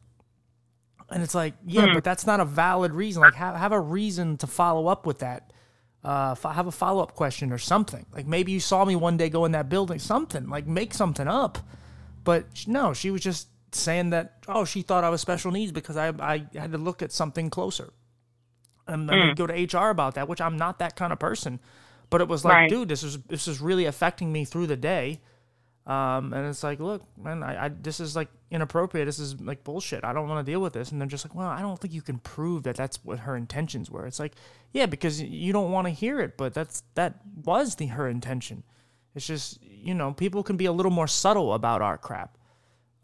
And 1.11 1.23
it's 1.23 1.35
like, 1.35 1.55
yeah, 1.65 1.87
mm. 1.87 1.95
but 1.95 2.05
that's 2.05 2.27
not 2.27 2.41
a 2.41 2.45
valid 2.45 2.93
reason. 2.93 3.23
Like, 3.23 3.35
have, 3.35 3.55
have 3.57 3.73
a 3.73 3.81
reason 3.81 4.37
to 4.39 4.47
follow 4.47 4.89
up 4.89 5.07
with 5.07 5.21
that. 5.21 5.53
Uh, 6.03 6.35
have 6.35 6.67
a 6.67 6.73
follow 6.73 7.03
up 7.03 7.15
question 7.15 7.53
or 7.53 7.59
something. 7.59 8.07
Like, 8.13 8.27
maybe 8.27 8.53
you 8.53 8.61
saw 8.61 8.85
me 8.85 8.97
one 8.97 9.17
day 9.17 9.29
go 9.29 9.45
in 9.45 9.53
that 9.53 9.69
building, 9.69 9.99
something. 9.99 10.49
Like, 10.49 10.67
make 10.67 10.95
something 10.95 11.29
up. 11.29 11.59
But 12.25 12.47
no, 12.67 12.93
she 12.93 13.11
was 13.11 13.21
just 13.21 13.49
saying 13.73 14.11
that, 14.11 14.45
oh, 14.49 14.65
she 14.65 14.83
thought 14.83 15.05
I 15.05 15.11
was 15.11 15.21
special 15.21 15.53
needs 15.53 15.73
because 15.73 15.97
I, 15.97 16.09
I 16.19 16.47
had 16.55 16.73
to 16.73 16.79
look 16.79 17.03
at 17.03 17.13
something 17.13 17.51
closer. 17.51 17.93
And 18.89 19.09
then 19.09 19.17
mm. 19.17 19.37
go 19.37 19.47
to 19.47 19.79
HR 19.79 19.91
about 19.91 20.15
that, 20.15 20.29
which 20.29 20.41
I'm 20.41 20.57
not 20.57 20.79
that 20.79 20.97
kind 20.97 21.13
of 21.13 21.19
person. 21.19 21.61
But 22.09 22.21
it 22.21 22.29
was 22.29 22.45
like, 22.45 22.55
right. 22.55 22.71
dude, 22.71 22.89
this 22.89 23.03
is 23.03 23.19
this 23.23 23.49
is 23.49 23.61
really 23.61 23.85
affecting 23.85 24.33
me 24.33 24.45
through 24.45 24.69
the 24.69 24.77
day. 24.77 25.21
Um, 25.87 26.33
and 26.33 26.49
it's 26.49 26.65
like, 26.65 26.81
look, 26.81 27.03
man, 27.17 27.45
I, 27.45 27.67
I, 27.67 27.69
this 27.69 28.01
is 28.01 28.17
like 28.17 28.29
inappropriate. 28.51 29.07
This 29.07 29.21
is 29.21 29.41
like 29.41 29.63
bullshit. 29.63 30.05
I 30.05 30.13
don't 30.13 30.29
want 30.29 30.45
to 30.45 30.51
deal 30.51 30.61
with 30.61 30.73
this. 30.73 30.91
And 30.91 31.01
they're 31.01 31.07
just 31.07 31.25
like, 31.25 31.35
well, 31.35 31.47
I 31.47 31.61
don't 31.61 31.79
think 31.81 31.95
you 31.95 32.03
can 32.03 32.19
prove 32.19 32.65
that 32.65 32.75
that's 32.75 33.05
what 33.05 33.21
her 33.21 33.37
intentions 33.37 33.89
were. 33.89 34.05
It's 34.05 34.19
like, 34.19 34.35
yeah, 34.73 34.87
because 34.87 35.23
you 35.23 35.53
don't 35.53 35.71
want 35.71 35.87
to 35.87 35.93
hear 35.93 36.21
it, 36.21 36.37
but 36.37 36.55
that's 36.55 36.83
that 36.95 37.21
was 37.45 37.77
the 37.77 37.87
her 37.87 38.09
intention. 38.09 38.65
It's 39.15 39.27
just, 39.27 39.63
you 39.63 39.95
know, 39.95 40.13
people 40.13 40.43
can 40.43 40.57
be 40.57 40.67
a 40.67 40.73
little 40.73 40.91
more 40.91 41.07
subtle 41.07 41.55
about 41.55 41.83
our 41.83 41.97
crap. 41.97 42.37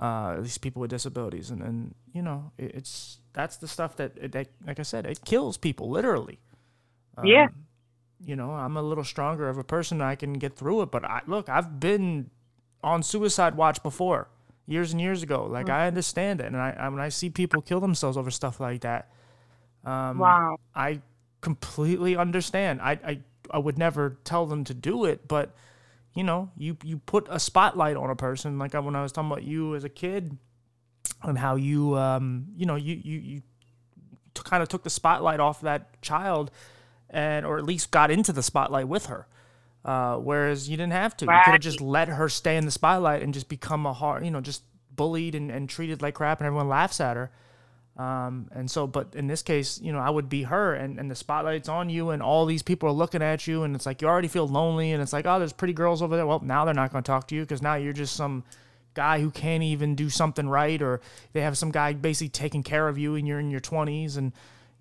Uh, 0.00 0.40
these 0.40 0.58
people 0.58 0.80
with 0.80 0.90
disabilities, 0.90 1.50
and 1.50 1.62
and 1.62 1.94
you 2.12 2.22
know, 2.22 2.50
it, 2.58 2.74
it's 2.74 3.20
that's 3.32 3.58
the 3.58 3.68
stuff 3.68 3.94
that, 3.96 4.32
that, 4.32 4.48
like 4.66 4.80
I 4.80 4.82
said, 4.82 5.06
it 5.06 5.24
kills 5.24 5.56
people 5.56 5.88
literally. 5.88 6.40
Um, 7.16 7.26
yeah. 7.26 7.46
You 8.24 8.34
know, 8.34 8.50
I'm 8.50 8.76
a 8.76 8.82
little 8.82 9.04
stronger 9.04 9.48
of 9.48 9.58
a 9.58 9.64
person. 9.64 10.00
I 10.00 10.16
can 10.16 10.32
get 10.34 10.56
through 10.56 10.82
it, 10.82 10.90
but 10.90 11.04
I 11.04 11.22
look, 11.28 11.48
I've 11.48 11.78
been 11.78 12.30
on 12.82 13.02
suicide 13.02 13.54
watch 13.54 13.82
before 13.82 14.28
years 14.66 14.92
and 14.92 15.00
years 15.00 15.22
ago. 15.22 15.46
Like 15.46 15.66
mm-hmm. 15.66 15.74
I 15.74 15.86
understand 15.86 16.40
it, 16.40 16.46
and 16.46 16.56
I, 16.56 16.76
I, 16.78 16.88
when 16.88 17.00
I 17.00 17.08
see 17.08 17.30
people 17.30 17.62
kill 17.62 17.80
themselves 17.80 18.16
over 18.16 18.30
stuff 18.30 18.60
like 18.60 18.82
that, 18.82 19.10
um, 19.84 20.18
wow, 20.18 20.56
I 20.74 21.00
completely 21.40 22.16
understand. 22.16 22.80
I, 22.80 22.92
I 23.04 23.20
I 23.50 23.58
would 23.58 23.78
never 23.78 24.18
tell 24.24 24.46
them 24.46 24.64
to 24.64 24.74
do 24.74 25.04
it, 25.04 25.28
but 25.28 25.54
you 26.14 26.24
know, 26.24 26.50
you 26.56 26.76
you 26.82 26.98
put 26.98 27.26
a 27.30 27.38
spotlight 27.38 27.96
on 27.96 28.10
a 28.10 28.16
person. 28.16 28.58
Like 28.58 28.74
I, 28.74 28.80
when 28.80 28.96
I 28.96 29.02
was 29.02 29.12
talking 29.12 29.30
about 29.30 29.44
you 29.44 29.74
as 29.74 29.84
a 29.84 29.88
kid, 29.88 30.36
and 31.22 31.38
how 31.38 31.56
you 31.56 31.96
um 31.96 32.46
you 32.56 32.66
know 32.66 32.76
you 32.76 33.00
you 33.02 33.18
you 33.18 33.42
t- 34.34 34.42
kind 34.44 34.62
of 34.62 34.68
took 34.68 34.82
the 34.82 34.90
spotlight 34.90 35.40
off 35.40 35.60
that 35.62 36.00
child, 36.02 36.50
and 37.10 37.46
or 37.46 37.58
at 37.58 37.64
least 37.64 37.90
got 37.90 38.10
into 38.10 38.32
the 38.32 38.42
spotlight 38.42 38.88
with 38.88 39.06
her. 39.06 39.26
Uh, 39.84 40.16
whereas 40.16 40.68
you 40.68 40.76
didn't 40.76 40.92
have 40.92 41.16
to. 41.16 41.26
Right. 41.26 41.38
You 41.38 41.44
could 41.44 41.52
have 41.52 41.60
just 41.60 41.80
let 41.80 42.08
her 42.08 42.28
stay 42.28 42.56
in 42.56 42.64
the 42.64 42.70
spotlight 42.70 43.22
and 43.22 43.34
just 43.34 43.48
become 43.48 43.84
a 43.84 43.92
hard, 43.92 44.24
you 44.24 44.30
know, 44.30 44.40
just 44.40 44.62
bullied 44.94 45.34
and, 45.34 45.50
and 45.50 45.68
treated 45.68 46.02
like 46.02 46.14
crap, 46.14 46.38
and 46.40 46.46
everyone 46.46 46.68
laughs 46.68 47.00
at 47.00 47.16
her. 47.16 47.30
Um, 47.96 48.48
and 48.52 48.70
so, 48.70 48.86
but 48.86 49.14
in 49.14 49.26
this 49.26 49.42
case, 49.42 49.80
you 49.80 49.92
know, 49.92 49.98
I 49.98 50.08
would 50.08 50.28
be 50.30 50.44
her 50.44 50.74
and, 50.74 50.98
and 50.98 51.10
the 51.10 51.14
spotlight's 51.14 51.68
on 51.68 51.90
you 51.90 52.08
and 52.10 52.22
all 52.22 52.46
these 52.46 52.62
people 52.62 52.88
are 52.88 52.92
looking 52.92 53.22
at 53.22 53.46
you 53.46 53.64
and 53.64 53.76
it's 53.76 53.84
like 53.84 54.00
you 54.00 54.08
already 54.08 54.28
feel 54.28 54.48
lonely 54.48 54.92
and 54.92 55.02
it's 55.02 55.12
like, 55.12 55.26
oh, 55.26 55.38
there's 55.38 55.52
pretty 55.52 55.74
girls 55.74 56.00
over 56.00 56.16
there. 56.16 56.26
Well, 56.26 56.40
now 56.40 56.64
they're 56.64 56.72
not 56.72 56.90
going 56.90 57.04
to 57.04 57.06
talk 57.06 57.28
to 57.28 57.34
you 57.34 57.42
because 57.42 57.60
now 57.60 57.74
you're 57.74 57.92
just 57.92 58.16
some 58.16 58.44
guy 58.94 59.20
who 59.20 59.30
can't 59.30 59.62
even 59.62 59.94
do 59.94 60.08
something 60.08 60.48
right 60.48 60.80
or 60.80 61.02
they 61.34 61.42
have 61.42 61.58
some 61.58 61.70
guy 61.70 61.92
basically 61.92 62.30
taking 62.30 62.62
care 62.62 62.88
of 62.88 62.96
you 62.96 63.14
and 63.14 63.28
you're 63.28 63.40
in 63.40 63.50
your 63.50 63.60
20s 63.60 64.16
and, 64.16 64.32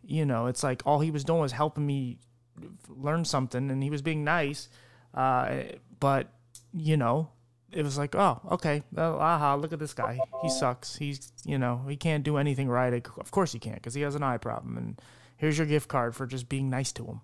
you 0.05 0.25
know, 0.25 0.45
it's 0.45 0.63
like 0.63 0.81
all 0.85 1.01
he 1.01 1.11
was 1.11 1.25
doing 1.25 1.41
was 1.41 1.51
helping 1.51 1.85
me 1.85 2.17
learn 2.87 3.25
something 3.25 3.69
and 3.69 3.83
he 3.83 3.89
was 3.89 4.01
being 4.01 4.23
nice. 4.23 4.69
Uh, 5.13 5.63
but, 5.99 6.31
you 6.73 6.97
know, 6.97 7.29
it 7.71 7.83
was 7.83 7.97
like, 7.97 8.15
oh, 8.15 8.41
okay, 8.51 8.83
well, 8.91 9.17
aha, 9.19 9.55
look 9.55 9.73
at 9.73 9.79
this 9.79 9.93
guy. 9.93 10.19
He 10.41 10.49
sucks. 10.49 10.95
He's, 10.95 11.31
you 11.45 11.57
know, 11.57 11.81
he 11.87 11.95
can't 11.95 12.23
do 12.23 12.37
anything 12.37 12.67
right. 12.69 12.93
Of 12.93 13.31
course 13.31 13.53
he 13.53 13.59
can't 13.59 13.75
because 13.75 13.93
he 13.93 14.01
has 14.01 14.15
an 14.15 14.23
eye 14.23 14.37
problem. 14.37 14.77
And 14.77 15.01
here's 15.37 15.57
your 15.57 15.67
gift 15.67 15.87
card 15.87 16.15
for 16.15 16.25
just 16.25 16.49
being 16.49 16.69
nice 16.69 16.91
to 16.93 17.05
him. 17.05 17.21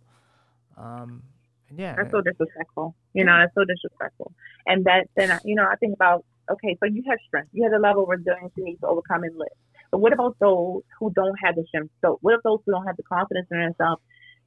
Um, 0.78 1.24
and 1.70 1.80
yeah, 1.80 1.96
that's 1.98 2.12
so 2.12 2.22
disrespectful. 2.22 2.96
You 3.14 3.26
know, 3.26 3.38
that's 3.38 3.54
so 3.56 3.66
disrespectful. 3.66 4.32
And 4.66 4.86
that 4.86 5.10
then, 5.16 5.38
you 5.44 5.56
know, 5.56 5.66
I 5.70 5.76
think 5.76 5.94
about 5.94 6.24
okay, 6.50 6.78
so 6.80 6.86
you 6.86 7.04
have 7.10 7.20
strength. 7.28 7.50
You 7.52 7.64
have 7.64 7.74
a 7.74 7.82
level 7.82 8.04
of 8.04 8.10
resilience 8.10 8.54
you 8.56 8.64
need 8.64 8.78
to 8.78 8.88
overcome 8.88 9.24
and 9.24 9.38
live. 9.38 9.48
But 9.92 10.00
what 10.00 10.14
about 10.14 10.38
those 10.40 10.84
who 11.00 11.12
don't 11.14 11.36
have 11.44 11.56
the 11.56 11.66
strength? 11.68 11.92
So 12.02 12.20
what 12.22 12.36
if 12.36 12.42
those 12.44 12.60
who 12.66 12.72
don't 12.72 12.86
have 12.86 12.98
the 12.98 13.04
confidence 13.04 13.48
in 13.52 13.60
themselves 13.60 14.02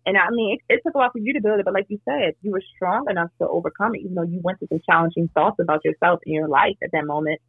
and 0.07 0.17
I 0.17 0.31
mean, 0.31 0.57
it, 0.57 0.75
it, 0.75 0.81
took 0.85 0.95
a 0.95 0.99
while 0.99 1.11
for 1.13 1.19
you 1.19 1.35
to 1.35 1.41
build 1.41 1.61
it, 1.61 1.65
but 1.65 1.75
like 1.75 1.87
you 1.89 2.01
said, 2.05 2.33
you 2.41 2.51
were 2.53 2.63
strong 2.75 3.07
enough 3.11 3.31
to 3.41 3.47
overcome 3.47 3.95
it, 3.95 4.01
even 4.01 4.15
though 4.15 4.23
you 4.23 4.41
went 4.43 4.59
through 4.59 4.69
some 4.69 4.81
challenging 4.89 5.29
thoughts 5.35 5.59
about 5.61 5.85
yourself 5.85 6.21
in 6.25 6.33
your 6.33 6.49
life 6.49 6.77
at 6.83 6.91
that 6.93 7.07
moment. 7.07 7.41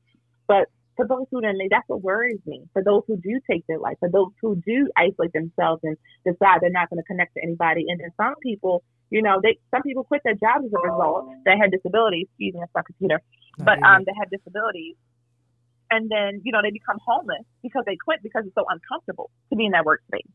But 0.47 0.67
for 0.97 1.07
those 1.07 1.25
who 1.31 1.39
don't, 1.39 1.57
that's 1.69 1.87
what 1.87 2.01
worries 2.01 2.41
me. 2.45 2.63
For 2.73 2.83
those 2.83 3.03
who 3.07 3.15
do 3.15 3.39
take 3.49 3.65
their 3.67 3.79
life, 3.79 3.95
for 3.99 4.09
those 4.09 4.31
who 4.41 4.61
do 4.65 4.89
isolate 4.97 5.31
themselves 5.31 5.79
and 5.83 5.95
decide 6.25 6.59
they're 6.59 6.69
not 6.69 6.89
going 6.89 7.01
to 7.01 7.07
connect 7.07 7.35
to 7.35 7.41
anybody, 7.41 7.85
and 7.87 8.01
then 8.01 8.11
some 8.17 8.35
people, 8.43 8.83
you 9.09 9.21
know, 9.21 9.39
they 9.41 9.57
some 9.71 9.81
people 9.81 10.03
quit 10.03 10.21
their 10.25 10.35
jobs 10.35 10.65
as 10.65 10.71
a 10.73 10.91
result 10.91 11.31
that 11.45 11.57
had 11.57 11.71
disabilities. 11.71 12.27
Excuse 12.31 12.53
me, 12.53 12.59
that's 12.59 12.75
my 12.75 12.83
computer, 12.83 13.21
but 13.59 13.81
um, 13.81 14.03
they 14.05 14.13
had 14.19 14.29
disabilities, 14.29 14.95
and 15.89 16.11
then 16.11 16.41
you 16.43 16.51
know 16.51 16.59
they 16.61 16.71
become 16.71 16.97
homeless 17.05 17.47
because 17.63 17.83
they 17.85 17.95
quit 17.95 18.19
because 18.21 18.43
it's 18.45 18.55
so 18.55 18.65
uncomfortable 18.67 19.31
to 19.49 19.55
be 19.55 19.65
in 19.65 19.71
that 19.71 19.85
workspace, 19.85 20.27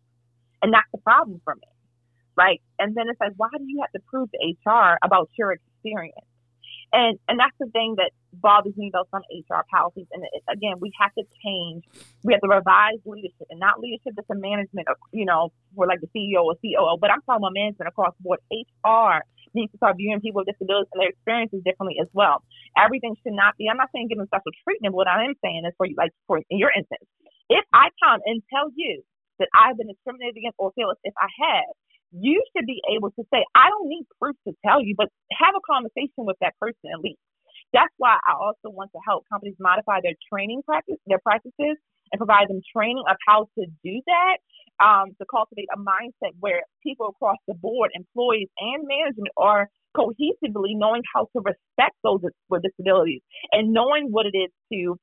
and 0.63 0.73
that's 0.73 0.89
the 0.93 0.99
problem 0.99 1.43
for 1.45 1.55
me 1.55 1.69
like, 2.37 2.61
and 2.79 2.95
then 2.95 3.09
it's 3.09 3.21
like, 3.21 3.33
why 3.37 3.49
do 3.57 3.65
you 3.65 3.81
have 3.81 3.93
to 3.93 4.01
prove 4.09 4.29
to 4.33 4.39
HR 4.71 4.99
about 5.03 5.31
your 5.39 5.53
experience? 5.53 6.27
And 6.93 7.19
and 7.27 7.39
that's 7.39 7.57
the 7.59 7.67
thing 7.67 7.97
that 7.99 8.13
bothers 8.33 8.77
me 8.77 8.89
about 8.89 9.09
some 9.11 9.23
HR 9.33 9.67
policies. 9.71 10.07
And 10.13 10.23
it, 10.23 10.43
again, 10.49 10.79
we 10.79 10.93
have 11.01 11.13
to 11.19 11.25
change. 11.43 11.85
We 12.23 12.33
have 12.33 12.43
to 12.43 12.49
revise 12.49 13.03
leadership, 13.05 13.51
and 13.51 13.59
not 13.59 13.81
leadership 13.81 14.15
that's 14.15 14.31
a 14.31 14.39
management. 14.39 14.87
Of, 14.89 14.97
you 15.13 15.25
know, 15.25 15.51
we're 15.75 15.89
like 15.89 16.01
the 16.01 16.11
CEO 16.15 16.47
or 16.47 16.55
COO, 16.63 16.97
but 17.01 17.11
I'm 17.11 17.23
talking 17.27 17.43
about 17.43 17.55
management 17.55 17.89
across 17.89 18.15
the 18.17 18.23
board. 18.23 18.41
HR 18.55 19.27
needs 19.55 19.73
to 19.73 19.79
start 19.79 19.97
viewing 19.97 20.21
people 20.21 20.45
with 20.45 20.53
disabilities 20.53 20.93
and 20.93 21.01
their 21.01 21.11
experiences 21.11 21.65
differently 21.65 21.99
as 22.01 22.09
well. 22.13 22.45
Everything 22.79 23.17
should 23.25 23.35
not 23.35 23.57
be. 23.57 23.67
I'm 23.67 23.81
not 23.81 23.91
saying 23.91 24.07
give 24.09 24.19
them 24.19 24.31
special 24.31 24.55
treatment. 24.63 24.93
But 24.95 25.05
what 25.05 25.11
I 25.11 25.25
am 25.25 25.35
saying 25.43 25.67
is 25.67 25.75
for 25.77 25.87
you, 25.87 25.97
like 25.99 26.15
for 26.31 26.39
in 26.39 26.59
your 26.61 26.71
instance, 26.71 27.03
if 27.51 27.65
I 27.75 27.91
come 27.99 28.21
and 28.25 28.43
tell 28.53 28.71
you 28.77 29.03
that 29.39 29.49
I've 29.53 29.77
been 29.77 29.89
discriminated 29.89 30.39
against 30.39 30.57
or 30.57 30.73
feel 30.73 30.91
as 30.91 31.01
if 31.05 31.15
I 31.19 31.29
have, 31.29 31.73
you 32.13 32.43
should 32.55 32.67
be 32.67 32.81
able 32.95 33.11
to 33.13 33.25
say, 33.33 33.45
I 33.55 33.71
don't 33.71 33.89
need 33.89 34.07
proof 34.21 34.37
to 34.49 34.55
tell 34.65 34.83
you, 34.83 34.95
but 34.97 35.09
have 35.33 35.55
a 35.57 35.65
conversation 35.67 36.27
with 36.27 36.37
that 36.41 36.55
person 36.61 36.91
at 36.93 37.01
least. 37.01 37.21
That's 37.73 37.93
why 37.99 38.17
I 38.27 38.35
also 38.35 38.73
want 38.73 38.91
to 38.93 39.01
help 39.07 39.25
companies 39.31 39.57
modify 39.61 40.01
their 40.03 40.15
training 40.33 40.63
practice, 40.65 40.97
their 41.07 41.21
practices, 41.21 41.77
and 42.13 42.19
provide 42.19 42.49
them 42.49 42.61
training 42.77 43.05
of 43.11 43.17
how 43.27 43.49
to 43.59 43.67
do 43.85 44.03
that. 44.07 44.39
Um, 44.79 45.17
to 45.19 45.27
cultivate 45.31 45.69
a 45.75 45.79
mindset 45.79 46.37
where 46.41 46.63
people 46.83 47.09
across 47.09 47.39
the 47.49 47.55
board, 47.55 47.91
employees 47.95 48.49
and 48.61 48.85
management, 48.87 49.31
are 49.37 49.69
cohesively 49.97 50.77
knowing 50.77 51.03
how 51.15 51.29
to 51.35 51.41
respect 51.43 51.97
those 52.05 52.21
with 52.51 52.63
disabilities 52.63 53.23
and 53.53 53.73
knowing 53.73 54.09
what 54.11 54.27
it 54.27 54.37
is 54.37 54.51
to 54.73 54.97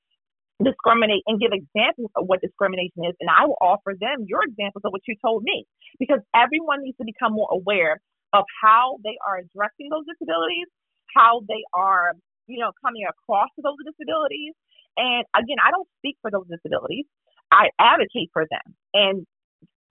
discriminate 0.64 1.24
and 1.28 1.40
give 1.40 1.52
examples 1.52 2.12
of 2.16 2.26
what 2.26 2.42
discrimination 2.42 3.06
is. 3.06 3.16
And 3.20 3.30
I 3.30 3.46
will 3.46 3.58
offer 3.62 3.94
them 4.00 4.26
your 4.28 4.44
examples 4.44 4.82
of 4.86 4.92
what 4.92 5.02
you 5.08 5.16
told 5.22 5.44
me 5.44 5.66
because 6.00 6.20
everyone 6.36 6.84
needs 6.84 6.98
to 6.98 7.06
become 7.06 7.34
more 7.34 7.50
aware 7.52 8.02
of 8.34 8.44
how 8.62 8.98
they 9.04 9.18
are 9.26 9.38
addressing 9.38 9.90
those 9.90 10.06
disabilities, 10.10 10.68
how 11.16 11.42
they 11.48 11.62
are, 11.74 12.14
you 12.48 12.60
know, 12.60 12.72
coming 12.84 13.06
across 13.06 13.50
to 13.56 13.62
those 13.62 13.78
disabilities. 13.86 14.54
And 14.98 15.26
again, 15.38 15.58
I 15.62 15.72
don't 15.72 15.88
speak 16.00 16.18
for 16.22 16.32
those 16.32 16.48
disabilities. 16.50 17.06
I 17.52 17.70
advocate 17.78 18.30
for 18.34 18.46
them. 18.50 18.66
And, 18.94 19.26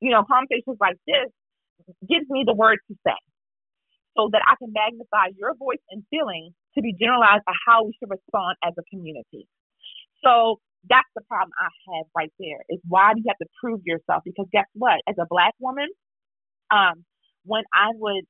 you 0.01 0.11
know, 0.11 0.25
conversations 0.27 0.79
like 0.81 0.99
this 1.07 1.31
gives 2.09 2.27
me 2.29 2.43
the 2.47 2.55
words 2.55 2.83
to 2.89 2.97
say 3.07 3.19
so 4.17 4.29
that 4.33 4.43
I 4.47 4.55
can 4.59 4.73
magnify 4.73 5.33
your 5.39 5.55
voice 5.55 5.83
and 5.91 6.05
feeling 6.11 6.55
to 6.75 6.83
be 6.83 6.93
generalized 6.93 7.45
of 7.47 7.55
how 7.67 7.85
we 7.85 7.93
should 7.99 8.11
respond 8.11 8.57
as 8.65 8.75
a 8.79 8.83
community. 8.91 9.47
So 10.25 10.61
that's 10.89 11.09
the 11.15 11.23
problem 11.29 11.53
I 11.61 11.69
have 11.95 12.07
right 12.17 12.33
there 12.39 12.63
is 12.69 12.81
why 12.89 13.15
do 13.15 13.21
you 13.21 13.29
have 13.29 13.39
to 13.39 13.47
prove 13.61 13.81
yourself? 13.85 14.23
Because 14.25 14.47
guess 14.53 14.67
what? 14.75 15.01
As 15.09 15.15
a 15.19 15.27
black 15.29 15.55
woman, 15.61 15.89
um, 16.71 17.05
when 17.45 17.63
I 17.73 17.91
would 17.95 18.25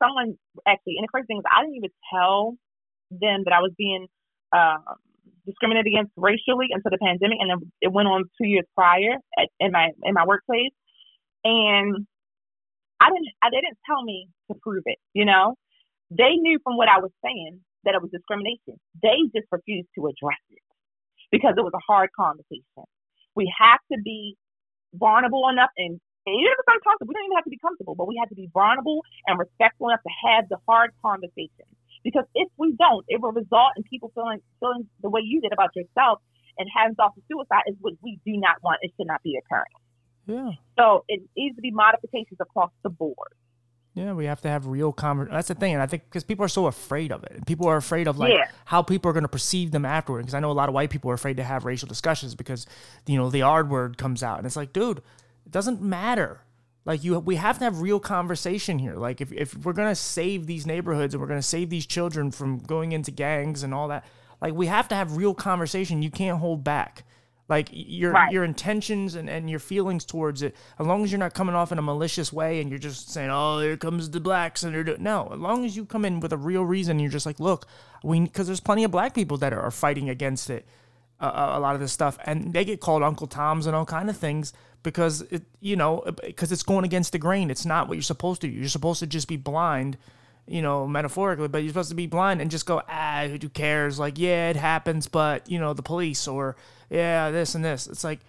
someone 0.00 0.38
actually 0.66 0.94
and 0.96 1.04
the 1.04 1.08
crazy 1.08 1.26
thing 1.26 1.38
is 1.38 1.44
I 1.50 1.62
didn't 1.62 1.76
even 1.76 1.90
tell 2.12 2.54
them 3.10 3.42
that 3.44 3.52
I 3.52 3.60
was 3.60 3.72
being 3.76 4.06
um, 4.52 4.84
discriminated 5.44 5.92
against 5.92 6.12
racially 6.16 6.68
until 6.70 6.90
the 6.90 6.98
pandemic 7.02 7.38
and 7.40 7.50
then 7.50 7.72
it 7.80 7.92
went 7.92 8.08
on 8.08 8.24
two 8.40 8.46
years 8.46 8.64
prior 8.74 9.18
at, 9.38 9.48
in 9.58 9.72
my 9.72 9.90
in 10.04 10.14
my 10.14 10.24
workplace. 10.24 10.72
And 11.44 12.06
I 13.00 13.08
didn't 13.10 13.28
I 13.42 13.50
didn't 13.50 13.76
tell 13.84 14.02
me 14.02 14.28
to 14.50 14.56
prove 14.62 14.84
it, 14.86 14.98
you 15.12 15.24
know. 15.24 15.54
They 16.10 16.34
knew 16.34 16.58
from 16.64 16.76
what 16.76 16.88
I 16.88 16.98
was 16.98 17.10
saying 17.24 17.60
that 17.84 17.94
it 17.94 18.02
was 18.02 18.10
discrimination. 18.10 18.78
They 19.02 19.16
just 19.34 19.46
refused 19.50 19.88
to 19.96 20.06
address 20.06 20.42
it 20.50 20.62
because 21.30 21.54
it 21.56 21.62
was 21.62 21.72
a 21.74 21.84
hard 21.86 22.10
conversation. 22.12 22.84
We 23.34 23.52
have 23.58 23.80
to 23.92 23.98
be 24.02 24.36
vulnerable 24.94 25.48
enough 25.48 25.70
and 25.76 26.00
even 26.28 26.52
if 26.52 26.58
it's 26.60 26.68
uncomfortable, 26.68 27.08
we 27.08 27.14
don't 27.16 27.26
even 27.32 27.38
have 27.40 27.48
to 27.48 27.54
be 27.54 27.58
comfortable, 27.58 27.94
but 27.96 28.06
we 28.06 28.20
have 28.20 28.28
to 28.28 28.36
be 28.36 28.52
vulnerable 28.52 29.00
and 29.26 29.38
respectful 29.40 29.88
enough 29.88 30.04
to 30.04 30.12
have 30.28 30.48
the 30.52 30.58
hard 30.68 30.92
conversation. 31.00 31.64
Because 32.04 32.24
if 32.34 32.48
we 32.56 32.76
don't, 32.76 33.04
it 33.08 33.20
will 33.20 33.32
result 33.32 33.72
in 33.76 33.82
people 33.84 34.12
feeling 34.14 34.40
feeling 34.60 34.88
the 35.02 35.08
way 35.08 35.20
you 35.24 35.40
did 35.40 35.52
about 35.52 35.74
yourself 35.74 36.20
and 36.58 36.68
having 36.68 36.94
thoughts 36.94 37.16
of 37.16 37.24
suicide 37.24 37.64
is 37.66 37.76
what 37.80 37.94
we 38.02 38.20
do 38.24 38.36
not 38.36 38.62
want. 38.62 38.78
It 38.82 38.92
should 38.96 39.08
not 39.08 39.22
be 39.22 39.36
occurring. 39.40 39.76
Yeah. 40.26 40.52
So 40.78 41.04
it 41.08 41.20
needs 41.36 41.56
to 41.56 41.62
be 41.62 41.70
modifications 41.70 42.38
across 42.40 42.70
the 42.82 42.90
board. 42.90 43.32
Yeah, 43.94 44.12
we 44.12 44.26
have 44.26 44.40
to 44.42 44.48
have 44.48 44.66
real 44.66 44.92
conversation. 44.92 45.34
That's 45.34 45.48
the 45.48 45.54
thing, 45.56 45.72
and 45.72 45.82
I 45.82 45.86
think 45.86 46.04
because 46.04 46.22
people 46.22 46.44
are 46.44 46.48
so 46.48 46.66
afraid 46.66 47.10
of 47.10 47.24
it, 47.24 47.44
people 47.46 47.66
are 47.66 47.76
afraid 47.76 48.06
of 48.06 48.18
like 48.18 48.32
yeah. 48.32 48.48
how 48.64 48.82
people 48.82 49.10
are 49.10 49.12
going 49.12 49.24
to 49.24 49.28
perceive 49.28 49.72
them 49.72 49.84
afterward. 49.84 50.20
Because 50.20 50.34
I 50.34 50.40
know 50.40 50.50
a 50.50 50.52
lot 50.52 50.68
of 50.68 50.74
white 50.74 50.90
people 50.90 51.10
are 51.10 51.14
afraid 51.14 51.38
to 51.38 51.44
have 51.44 51.64
racial 51.64 51.88
discussions 51.88 52.36
because 52.36 52.66
you 53.06 53.16
know 53.16 53.30
the 53.30 53.42
R 53.42 53.64
word 53.64 53.98
comes 53.98 54.22
out, 54.22 54.38
and 54.38 54.46
it's 54.46 54.54
like, 54.54 54.72
dude, 54.72 54.98
it 55.44 55.50
doesn't 55.50 55.82
matter. 55.82 56.42
Like 56.84 57.02
you, 57.02 57.18
we 57.18 57.34
have 57.36 57.58
to 57.58 57.64
have 57.64 57.80
real 57.80 57.98
conversation 57.98 58.78
here. 58.78 58.94
Like 58.94 59.20
if 59.20 59.32
if 59.32 59.56
we're 59.56 59.72
gonna 59.72 59.96
save 59.96 60.46
these 60.46 60.66
neighborhoods 60.66 61.12
and 61.12 61.20
we're 61.20 61.28
gonna 61.28 61.42
save 61.42 61.68
these 61.68 61.84
children 61.84 62.30
from 62.30 62.58
going 62.58 62.92
into 62.92 63.10
gangs 63.10 63.64
and 63.64 63.74
all 63.74 63.88
that, 63.88 64.04
like 64.40 64.54
we 64.54 64.66
have 64.66 64.86
to 64.88 64.94
have 64.94 65.16
real 65.16 65.34
conversation. 65.34 66.00
You 66.00 66.10
can't 66.10 66.38
hold 66.38 66.62
back 66.62 67.04
like 67.50 67.68
your 67.72 68.12
right. 68.12 68.32
your 68.32 68.44
intentions 68.44 69.16
and, 69.16 69.28
and 69.28 69.50
your 69.50 69.58
feelings 69.58 70.04
towards 70.04 70.40
it 70.40 70.54
as 70.78 70.86
long 70.86 71.02
as 71.02 71.10
you're 71.10 71.18
not 71.18 71.34
coming 71.34 71.54
off 71.54 71.72
in 71.72 71.78
a 71.78 71.82
malicious 71.82 72.32
way 72.32 72.60
and 72.60 72.70
you're 72.70 72.78
just 72.78 73.10
saying 73.10 73.28
oh 73.28 73.58
here 73.58 73.76
comes 73.76 74.08
the 74.08 74.20
blacks 74.20 74.62
and 74.62 74.72
they're 74.72 74.84
doing 74.84 75.02
no 75.02 75.28
as 75.32 75.38
long 75.40 75.64
as 75.64 75.76
you 75.76 75.84
come 75.84 76.04
in 76.04 76.20
with 76.20 76.32
a 76.32 76.36
real 76.36 76.64
reason 76.64 77.00
you're 77.00 77.10
just 77.10 77.26
like 77.26 77.40
look 77.40 77.66
we 78.04 78.20
because 78.20 78.46
there's 78.46 78.60
plenty 78.60 78.84
of 78.84 78.90
black 78.92 79.12
people 79.12 79.36
that 79.36 79.52
are, 79.52 79.60
are 79.60 79.72
fighting 79.72 80.08
against 80.08 80.48
it 80.48 80.64
uh, 81.20 81.50
a 81.52 81.60
lot 81.60 81.74
of 81.74 81.80
this 81.80 81.92
stuff 81.92 82.16
and 82.24 82.52
they 82.52 82.64
get 82.64 82.80
called 82.80 83.02
uncle 83.02 83.26
toms 83.26 83.66
and 83.66 83.74
all 83.74 83.84
kind 83.84 84.08
of 84.08 84.16
things 84.16 84.52
because 84.84 85.22
it 85.22 85.42
you 85.58 85.74
know 85.74 86.04
because 86.24 86.52
it's 86.52 86.62
going 86.62 86.84
against 86.84 87.10
the 87.10 87.18
grain 87.18 87.50
it's 87.50 87.66
not 87.66 87.88
what 87.88 87.94
you're 87.94 88.02
supposed 88.02 88.40
to 88.40 88.46
do 88.46 88.52
you're 88.52 88.68
supposed 88.68 89.00
to 89.00 89.06
just 89.06 89.26
be 89.26 89.36
blind 89.36 89.98
you 90.46 90.62
know, 90.62 90.84
metaphorically, 90.84 91.46
but 91.46 91.58
you're 91.58 91.68
supposed 91.68 91.90
to 91.90 91.94
be 91.94 92.08
blind 92.08 92.40
and 92.40 92.50
just 92.50 92.66
go, 92.66 92.82
ah, 92.88 93.26
who 93.28 93.48
cares? 93.48 94.00
Like, 94.00 94.18
yeah, 94.18 94.50
it 94.50 94.56
happens, 94.56 95.06
but, 95.06 95.48
you 95.48 95.60
know, 95.60 95.74
the 95.74 95.82
police 95.82 96.26
or, 96.26 96.56
yeah, 96.90 97.30
this 97.30 97.54
and 97.54 97.64
this. 97.64 97.86
It's 97.86 98.04
like, 98.04 98.20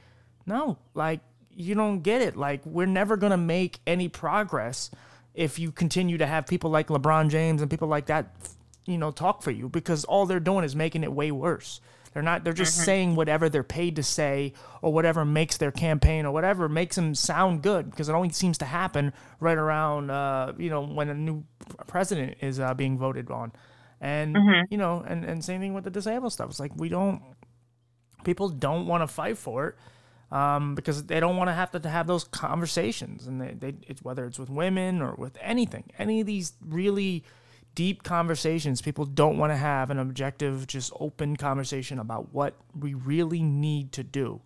no, 0.45 0.77
like, 0.93 1.19
you 1.53 1.75
don't 1.75 2.01
get 2.01 2.21
it. 2.21 2.37
Like 2.37 2.65
we're 2.65 2.85
never 2.87 3.17
gonna 3.17 3.37
make 3.37 3.79
any 3.85 4.07
progress 4.07 4.89
if 5.33 5.59
you 5.59 5.71
continue 5.71 6.17
to 6.17 6.27
have 6.27 6.47
people 6.47 6.69
like 6.69 6.87
LeBron 6.87 7.29
James 7.29 7.61
and 7.61 7.69
people 7.69 7.87
like 7.87 8.07
that, 8.07 8.35
you 8.85 8.97
know, 8.97 9.11
talk 9.11 9.41
for 9.41 9.51
you 9.51 9.69
because 9.69 10.03
all 10.05 10.25
they're 10.25 10.39
doing 10.39 10.63
is 10.63 10.75
making 10.75 11.03
it 11.03 11.11
way 11.11 11.31
worse. 11.31 11.79
They're 12.13 12.23
not. 12.23 12.43
They're 12.43 12.51
just 12.51 12.75
mm-hmm. 12.75 12.85
saying 12.85 13.15
whatever 13.15 13.47
they're 13.47 13.63
paid 13.63 13.95
to 13.95 14.03
say, 14.03 14.53
or 14.81 14.91
whatever 14.91 15.23
makes 15.23 15.55
their 15.55 15.71
campaign, 15.71 16.25
or 16.25 16.33
whatever 16.33 16.67
makes 16.67 16.97
them 16.97 17.15
sound 17.15 17.61
good. 17.61 17.89
Because 17.89 18.09
it 18.09 18.13
only 18.13 18.31
seems 18.31 18.57
to 18.57 18.65
happen 18.65 19.13
right 19.39 19.57
around, 19.57 20.11
uh, 20.11 20.51
you 20.57 20.69
know, 20.69 20.85
when 20.85 21.07
a 21.07 21.13
new 21.13 21.45
president 21.87 22.37
is 22.41 22.59
uh, 22.59 22.73
being 22.73 22.97
voted 22.97 23.31
on, 23.31 23.53
and 24.01 24.35
mm-hmm. 24.35 24.65
you 24.69 24.77
know, 24.77 25.01
and 25.07 25.23
and 25.23 25.43
same 25.43 25.61
thing 25.61 25.73
with 25.73 25.85
the 25.85 25.89
disabled 25.89 26.33
stuff. 26.33 26.49
It's 26.49 26.59
like 26.59 26.75
we 26.75 26.89
don't. 26.89 27.21
People 28.23 28.49
don't 28.49 28.87
want 28.87 29.01
to 29.01 29.07
fight 29.07 29.37
for 29.37 29.67
it. 29.67 29.75
Um, 30.33 30.75
because 30.75 31.03
they 31.03 31.19
don't 31.19 31.35
want 31.35 31.49
to 31.49 31.53
have 31.53 31.71
to, 31.71 31.89
have 31.89 32.07
those 32.07 32.23
conversations, 32.23 33.27
and 33.27 33.41
they, 33.41 33.53
they 33.53 33.73
it's, 33.85 34.01
whether 34.01 34.25
it's 34.25 34.39
with 34.39 34.49
women 34.49 35.01
or 35.01 35.13
with 35.15 35.37
anything, 35.41 35.91
any 35.99 36.21
of 36.21 36.25
these 36.25 36.53
really 36.65 37.25
deep 37.75 38.03
conversations. 38.03 38.81
People 38.81 39.05
don't 39.05 39.37
want 39.37 39.51
to 39.51 39.57
have 39.57 39.89
an 39.89 39.99
objective, 39.99 40.67
just 40.67 40.91
open 40.99 41.35
conversation 41.35 41.99
about 41.99 42.33
what 42.33 42.55
we 42.79 42.93
really 42.93 43.41
need 43.41 43.91
to 43.93 44.03
do. 44.03 44.41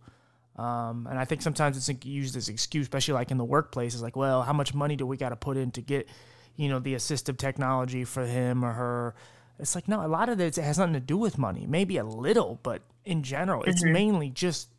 Um, 0.57 1.07
and 1.09 1.19
I 1.19 1.25
think 1.25 1.41
sometimes 1.41 1.77
it's 1.77 2.05
used 2.05 2.35
as 2.35 2.49
excuse, 2.49 2.83
especially 2.83 3.13
like 3.13 3.31
in 3.31 3.37
the 3.37 3.45
workplace. 3.45 3.93
It's 3.93 4.03
like, 4.03 4.15
well, 4.15 4.41
how 4.41 4.53
much 4.53 4.73
money 4.73 4.95
do 4.95 5.05
we 5.05 5.17
got 5.17 5.29
to 5.29 5.35
put 5.35 5.57
in 5.57 5.71
to 5.71 5.81
get, 5.81 6.07
you 6.55 6.69
know, 6.69 6.79
the 6.79 6.95
assistive 6.95 7.37
technology 7.37 8.05
for 8.05 8.25
him 8.25 8.63
or 8.63 8.71
her? 8.71 9.15
It's 9.59 9.75
like, 9.75 9.87
no, 9.87 10.05
a 10.05 10.07
lot 10.07 10.29
of 10.29 10.39
it 10.39 10.55
has 10.55 10.77
nothing 10.77 10.93
to 10.93 10.99
do 10.99 11.17
with 11.17 11.37
money. 11.37 11.65
Maybe 11.67 11.97
a 11.97 12.03
little, 12.03 12.59
but 12.61 12.81
in 13.05 13.23
general, 13.23 13.61
mm-hmm. 13.61 13.69
it's 13.69 13.83
mainly 13.83 14.29
just 14.29 14.69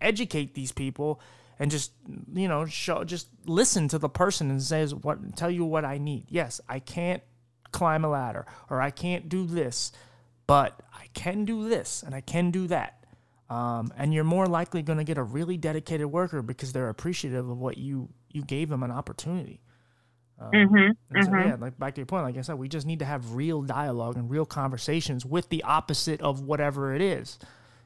educate 0.00 0.54
these 0.54 0.72
people 0.72 1.20
and 1.58 1.70
just 1.70 1.92
you 2.32 2.48
know 2.48 2.66
show 2.66 3.04
just 3.04 3.28
listen 3.46 3.88
to 3.88 3.98
the 3.98 4.08
person 4.08 4.50
and 4.50 4.62
says 4.62 4.94
what 4.94 5.36
tell 5.36 5.50
you 5.50 5.64
what 5.64 5.84
I 5.84 5.98
need. 5.98 6.26
Yes, 6.28 6.60
I 6.68 6.78
can't 6.78 7.22
climb 7.72 8.04
a 8.04 8.08
ladder 8.08 8.46
or 8.70 8.80
I 8.80 8.90
can't 8.90 9.28
do 9.28 9.46
this, 9.46 9.92
but 10.46 10.80
I 10.94 11.06
can 11.14 11.44
do 11.44 11.68
this 11.68 12.02
and 12.02 12.14
I 12.14 12.20
can 12.20 12.50
do 12.50 12.66
that. 12.68 12.94
Um, 13.50 13.92
and 13.96 14.12
you're 14.12 14.24
more 14.24 14.46
likely 14.46 14.82
going 14.82 14.98
to 14.98 15.04
get 15.04 15.16
a 15.16 15.22
really 15.22 15.56
dedicated 15.56 16.06
worker 16.06 16.42
because 16.42 16.72
they're 16.72 16.90
appreciative 16.90 17.48
of 17.48 17.58
what 17.58 17.78
you 17.78 18.08
you 18.30 18.42
gave 18.42 18.68
them 18.68 18.82
an 18.82 18.90
opportunity. 18.90 19.60
Um, 20.40 20.50
mm-hmm, 20.52 21.20
so, 21.22 21.30
mm-hmm. 21.30 21.48
yeah, 21.48 21.56
like 21.58 21.78
back 21.78 21.94
to 21.94 22.00
your 22.00 22.06
point, 22.06 22.24
like 22.24 22.36
I 22.36 22.42
said, 22.42 22.54
we 22.58 22.68
just 22.68 22.86
need 22.86 23.00
to 23.00 23.04
have 23.04 23.34
real 23.34 23.62
dialogue 23.62 24.16
and 24.16 24.30
real 24.30 24.46
conversations 24.46 25.26
with 25.26 25.48
the 25.48 25.64
opposite 25.64 26.20
of 26.20 26.42
whatever 26.42 26.94
it 26.94 27.02
is. 27.02 27.38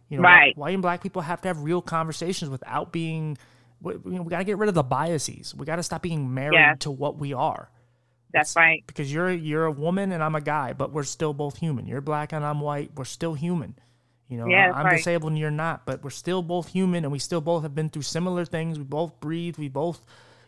You 0.09 0.19
know, 0.19 0.25
right. 0.25 0.57
white 0.59 0.75
and 0.75 0.83
black 0.83 1.03
people 1.03 1.23
have 1.23 1.41
to 1.43 1.49
have 1.49 1.63
real 1.63 1.81
conversations 1.81 2.51
without 2.51 2.93
being. 2.93 3.39
We, 3.81 3.95
you 3.95 4.01
know, 4.13 4.23
we 4.23 4.31
got 4.31 4.39
to 4.39 4.45
get 4.45 4.59
rid 4.59 4.69
of 4.69 4.75
the 4.75 4.83
biases. 4.83 5.55
We 5.55 5.65
got 5.65 5.77
to 5.77 5.83
stop 5.83 6.03
being 6.03 6.33
married 6.35 6.81
to 6.81 6.91
what 6.91 7.19
we 7.19 7.33
are. 7.33 7.71
That's 8.33 8.51
it's, 8.51 8.57
right. 8.57 8.85
Because 8.87 9.13
you're 9.13 9.31
you're 9.31 9.65
a 9.65 9.73
woman 9.73 10.13
and 10.13 10.23
I'm 10.23 10.35
a 10.35 10.41
guy, 10.41 10.73
but 10.73 10.93
we're 10.93 11.05
still 11.05 11.33
both 11.33 11.59
human. 11.59 11.87
You're 11.87 12.01
black 12.01 12.33
and 12.33 12.45
I'm 12.45 12.61
white. 12.61 12.91
We're 12.95 13.05
still 13.05 13.35
human. 13.35 13.75
You 14.29 14.39
know, 14.39 14.47
yeah, 14.47 14.73
I'm 14.75 14.87
right. 14.87 14.97
disabled 14.97 15.33
and 15.33 15.39
you're 15.39 15.51
not, 15.51 15.85
but 15.85 16.03
we're 16.03 16.09
still 16.09 16.43
both 16.43 16.69
human 16.69 17.05
and 17.05 17.13
we 17.13 17.19
still 17.19 17.43
both 17.43 17.65
have 17.65 17.75
been 17.75 17.91
through 17.91 18.03
similar 18.03 18.47
things. 18.47 18.79
We 18.79 18.85
both 18.85 19.21
breathe. 19.21 19.59
We 19.59 19.69
both, 19.69 20.01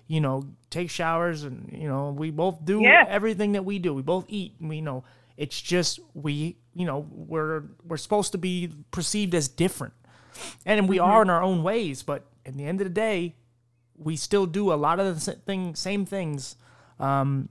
you 0.06 0.20
know, 0.20 0.44
take 0.70 0.90
showers 0.90 1.44
and 1.44 1.70
you 1.72 1.88
know, 1.88 2.10
we 2.10 2.30
both 2.30 2.64
do 2.64 2.82
yeah. 2.82 3.04
everything 3.08 3.52
that 3.52 3.64
we 3.64 3.78
do. 3.78 3.94
We 3.94 4.02
both 4.02 4.26
eat. 4.28 4.54
We 4.60 4.80
know 4.80 5.04
it's 5.36 5.60
just 5.60 6.00
we, 6.14 6.56
you 6.74 6.86
know, 6.86 7.06
we're 7.10 7.64
we're 7.86 7.96
supposed 7.96 8.32
to 8.32 8.38
be 8.38 8.72
perceived 8.90 9.34
as 9.34 9.48
different, 9.48 9.94
and 10.64 10.88
we 10.88 10.98
mm-hmm. 10.98 11.10
are 11.10 11.22
in 11.22 11.30
our 11.30 11.42
own 11.42 11.62
ways. 11.62 12.02
But 12.02 12.24
at 12.46 12.56
the 12.56 12.64
end 12.64 12.80
of 12.80 12.86
the 12.86 12.94
day, 12.94 13.34
we 13.96 14.16
still 14.16 14.46
do 14.46 14.72
a 14.72 14.74
lot 14.74 15.00
of 15.00 15.24
the 15.24 15.32
thing, 15.32 15.74
same 15.74 16.04
things 16.04 16.56
um, 16.98 17.48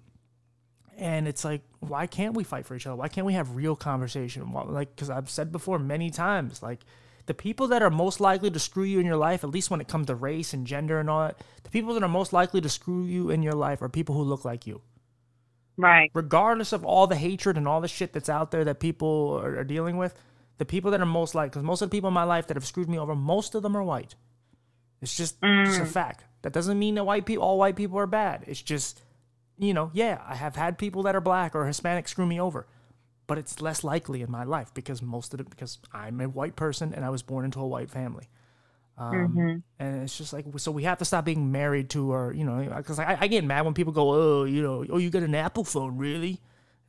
and 0.98 1.28
it's 1.28 1.44
like 1.44 1.62
why 1.80 2.08
can't 2.08 2.36
we 2.36 2.44
fight 2.44 2.66
for 2.66 2.76
each 2.76 2.88
other 2.88 2.96
why 2.96 3.08
can't 3.08 3.26
we 3.26 3.34
have 3.34 3.56
real 3.56 3.76
conversation 3.76 4.52
like 4.68 4.96
because 4.96 5.10
i've 5.10 5.30
said 5.30 5.52
before 5.52 5.80
many 5.80 6.10
times 6.10 6.62
like 6.62 6.80
the 7.26 7.34
people 7.34 7.68
that 7.68 7.82
are 7.82 7.90
most 7.90 8.20
likely 8.20 8.52
to 8.52 8.60
screw 8.60 8.84
you 8.84 9.00
in 9.00 9.06
your 9.06 9.18
life 9.18 9.44
at 9.44 9.50
least 9.50 9.72
when 9.72 9.82
it 9.82 9.88
comes 9.88 10.08
to 10.08 10.16
race 10.16 10.54
and 10.54 10.68
gender 10.68 11.00
and 11.00 11.10
all 11.10 11.22
that 11.22 11.38
the 11.64 11.70
people 11.70 11.94
that 11.94 12.04
are 12.04 12.10
most 12.10 12.34
likely 12.34 12.62
to 12.62 12.70
screw 12.70 13.04
you 13.04 13.30
in 13.30 13.44
your 13.44 13.54
life 13.54 13.82
are 13.82 13.90
people 13.90 14.16
who 14.16 14.24
look 14.24 14.46
like 14.46 14.68
you. 14.68 14.82
Right. 15.76 16.12
Regardless 16.14 16.72
of 16.72 16.86
all 16.86 17.08
the 17.08 17.16
hatred 17.16 17.58
and 17.58 17.68
all 17.68 17.82
the 17.82 17.88
shit 17.88 18.14
that's 18.14 18.30
out 18.30 18.52
there 18.52 18.64
that 18.66 18.80
people 18.80 19.40
are, 19.44 19.60
are 19.60 19.64
dealing 19.64 19.98
with 19.98 20.14
the 20.58 20.66
people 20.66 20.92
that 20.92 21.02
are 21.02 21.06
most 21.06 21.34
like 21.34 21.52
because 21.52 21.64
most 21.64 21.82
of 21.82 21.90
the 21.90 21.96
people 21.96 22.10
in 22.10 22.14
my 22.14 22.24
life 22.24 22.48
that 22.48 22.58
have 22.58 22.66
screwed 22.66 22.90
me 22.90 23.00
over 23.00 23.16
most 23.16 23.56
of 23.56 23.64
them 23.64 23.76
are 23.76 23.84
white. 23.84 24.16
It's 25.02 25.18
just, 25.18 25.42
mm. 25.42 25.66
just 25.66 25.82
a 25.82 25.86
fact. 25.86 26.26
That 26.44 26.54
doesn't 26.54 26.78
mean 26.78 26.96
that 26.96 27.06
white 27.06 27.26
people 27.26 27.44
all 27.44 27.58
white 27.58 27.76
people 27.76 27.98
are 27.98 28.08
bad. 28.08 28.44
It's 28.48 28.62
just 28.62 29.02
you 29.58 29.74
know, 29.74 29.92
yeah, 29.94 30.22
I 30.28 30.36
have 30.36 30.56
had 30.56 30.78
people 30.78 31.04
that 31.04 31.16
are 31.16 31.22
black 31.22 31.56
or 31.56 31.66
Hispanic 31.66 32.08
screw 32.08 32.26
me 32.26 32.40
over, 32.40 32.68
but 33.28 33.38
it's 33.38 33.62
less 33.62 33.84
likely 33.84 34.22
in 34.22 34.30
my 34.30 34.44
life 34.44 34.74
because 34.74 35.02
most 35.02 35.34
of 35.34 35.40
it 35.40 35.50
because 35.50 35.80
I'm 35.94 36.20
a 36.22 36.30
white 36.30 36.56
person 36.56 36.94
and 36.94 37.06
I 37.06 37.10
was 37.10 37.22
born 37.22 37.46
into 37.46 37.60
a 37.60 37.68
white 37.68 37.90
family. 37.90 38.30
Um, 38.98 39.14
mm-hmm. 39.14 39.58
And 39.80 40.04
it's 40.04 40.18
just 40.18 40.34
like 40.34 40.46
so 40.58 40.72
we 40.72 40.84
have 40.84 41.00
to 41.00 41.06
stop 41.06 41.26
being 41.26 41.52
married 41.52 41.90
to 41.92 42.12
our, 42.12 42.32
you 42.32 42.44
know, 42.44 42.72
because 42.78 43.00
I, 43.00 43.18
I 43.20 43.28
get 43.28 43.44
mad 43.44 43.66
when 43.66 43.74
people 43.74 43.94
go, 43.94 44.14
oh, 44.14 44.44
you 44.44 44.62
know, 44.62 44.86
oh, 44.90 44.98
you 44.98 45.10
got 45.10 45.24
an 45.24 45.36
Apple 45.36 45.64
phone, 45.64 45.98
really? 45.98 46.40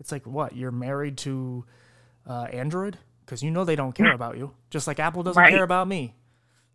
It's 0.01 0.13
like 0.13 0.27
what? 0.27 0.55
You're 0.55 0.73
married 0.73 1.17
to 1.19 1.65
uh, 2.29 2.47
Android 2.53 2.99
because 3.25 3.43
you 3.43 3.51
know 3.51 3.65
they 3.65 3.77
don't 3.77 3.95
care 3.95 4.13
about 4.13 4.37
you, 4.37 4.53
just 4.71 4.87
like 4.87 4.99
Apple 4.99 5.23
doesn't 5.23 5.41
right. 5.41 5.53
care 5.53 5.63
about 5.63 5.89
me. 5.89 6.15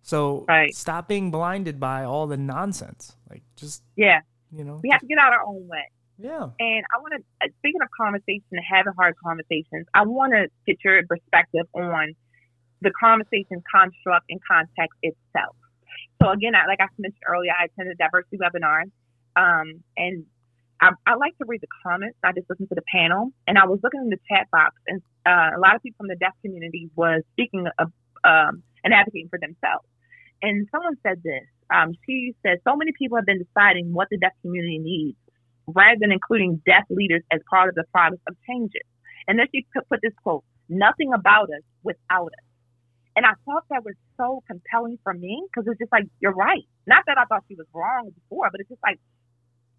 So 0.02 0.46
right. 0.48 0.74
stop 0.74 1.08
being 1.08 1.30
blinded 1.30 1.80
by 1.80 2.06
all 2.06 2.26
the 2.26 2.38
nonsense. 2.38 3.16
Like 3.30 3.44
just 3.56 3.84
yeah, 3.96 4.22
you 4.52 4.64
know, 4.64 4.80
we 4.82 4.90
have 4.90 5.02
to 5.02 5.08
get 5.08 5.18
out 5.18 5.34
our 5.34 5.44
own 5.46 5.68
way. 5.68 5.86
Yeah. 6.20 6.52
And 6.60 6.84
I 6.92 7.00
want 7.00 7.16
to, 7.16 7.24
uh, 7.40 7.48
speaking 7.60 7.82
of 7.82 7.88
conversation, 7.96 8.44
and 8.52 8.60
having 8.60 8.92
hard 8.94 9.16
conversations, 9.24 9.88
I 9.96 10.04
want 10.04 10.34
to 10.36 10.52
get 10.68 10.76
your 10.84 11.02
perspective 11.08 11.66
on 11.74 12.14
the 12.82 12.92
conversation 12.92 13.64
construct 13.72 14.28
and 14.30 14.40
context 14.44 15.00
itself. 15.02 15.56
So 16.22 16.30
again, 16.30 16.56
I, 16.56 16.68
like 16.68 16.84
I 16.84 16.92
mentioned 17.00 17.24
earlier, 17.26 17.52
I 17.56 17.72
attended 17.72 17.98
diversity 17.98 18.38
webinar, 18.38 18.92
um, 19.40 19.80
and 19.96 20.26
I, 20.82 20.92
I, 21.08 21.16
like 21.16 21.38
to 21.40 21.46
read 21.48 21.62
the 21.62 21.72
comments. 21.84 22.18
I 22.24 22.34
just 22.34 22.50
listened 22.50 22.68
to 22.70 22.76
the 22.76 22.88
panel, 22.92 23.32
and 23.48 23.58
I 23.58 23.66
was 23.66 23.80
looking 23.82 24.02
in 24.02 24.10
the 24.10 24.20
chat 24.28 24.52
box, 24.52 24.76
and 24.88 25.02
uh, 25.26 25.56
a 25.56 25.60
lot 25.60 25.76
of 25.76 25.84
people 25.84 26.04
from 26.04 26.08
the 26.08 26.20
deaf 26.20 26.36
community 26.44 26.90
was 26.96 27.24
speaking 27.32 27.68
of 27.80 27.92
um, 28.24 28.64
and 28.84 28.94
advocating 28.94 29.30
for 29.30 29.40
themselves. 29.40 29.88
And 30.42 30.68
someone 30.72 30.96
said 31.04 31.24
this. 31.24 31.48
Um, 31.72 31.94
she 32.06 32.36
said, 32.44 32.60
so 32.68 32.76
many 32.76 32.92
people 32.98 33.18
have 33.18 33.26
been 33.26 33.44
deciding 33.44 33.94
what 33.94 34.08
the 34.10 34.18
deaf 34.18 34.32
community 34.42 34.80
needs 34.80 35.18
rather 35.76 35.98
than 36.00 36.12
including 36.12 36.62
deaf 36.66 36.84
leaders 36.90 37.24
as 37.32 37.42
part 37.50 37.70
of 37.70 37.76
the 37.76 37.84
process 37.92 38.20
of 38.28 38.36
changes. 38.48 38.84
And 39.28 39.38
then 39.38 39.48
she 39.54 39.66
put 39.74 40.00
this 40.02 40.14
quote, 40.24 40.44
nothing 40.68 41.12
about 41.14 41.50
us 41.50 41.64
without 41.84 42.28
us. 42.28 42.48
And 43.16 43.26
I 43.26 43.34
thought 43.46 43.64
that 43.70 43.84
was 43.84 43.96
so 44.18 44.44
compelling 44.48 44.98
for 45.04 45.14
me 45.14 45.44
because 45.48 45.68
it's 45.68 45.80
just 45.80 45.92
like, 45.92 46.06
you're 46.20 46.34
right. 46.34 46.64
Not 46.88 47.04
that 47.08 47.18
I 47.18 47.26
thought 47.26 47.44
she 47.48 47.56
was 47.56 47.68
wrong 47.74 48.12
before, 48.16 48.50
but 48.52 48.62
it's 48.62 48.70
just 48.70 48.82
like, 48.84 49.00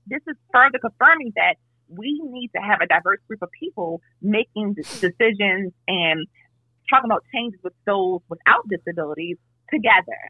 this 0.06 0.20
is 0.28 0.36
further 0.52 0.78
confirming 0.78 1.32
that 1.36 1.54
we 1.88 2.20
need 2.22 2.50
to 2.54 2.60
have 2.60 2.80
a 2.80 2.86
diverse 2.86 3.18
group 3.26 3.42
of 3.42 3.48
people 3.58 4.00
making 4.20 4.74
decisions 4.74 5.72
and 5.88 6.26
talking 6.90 7.10
about 7.10 7.24
changes 7.32 7.60
with 7.62 7.72
those 7.86 8.20
without 8.28 8.68
disabilities 8.68 9.38
together. 9.72 10.20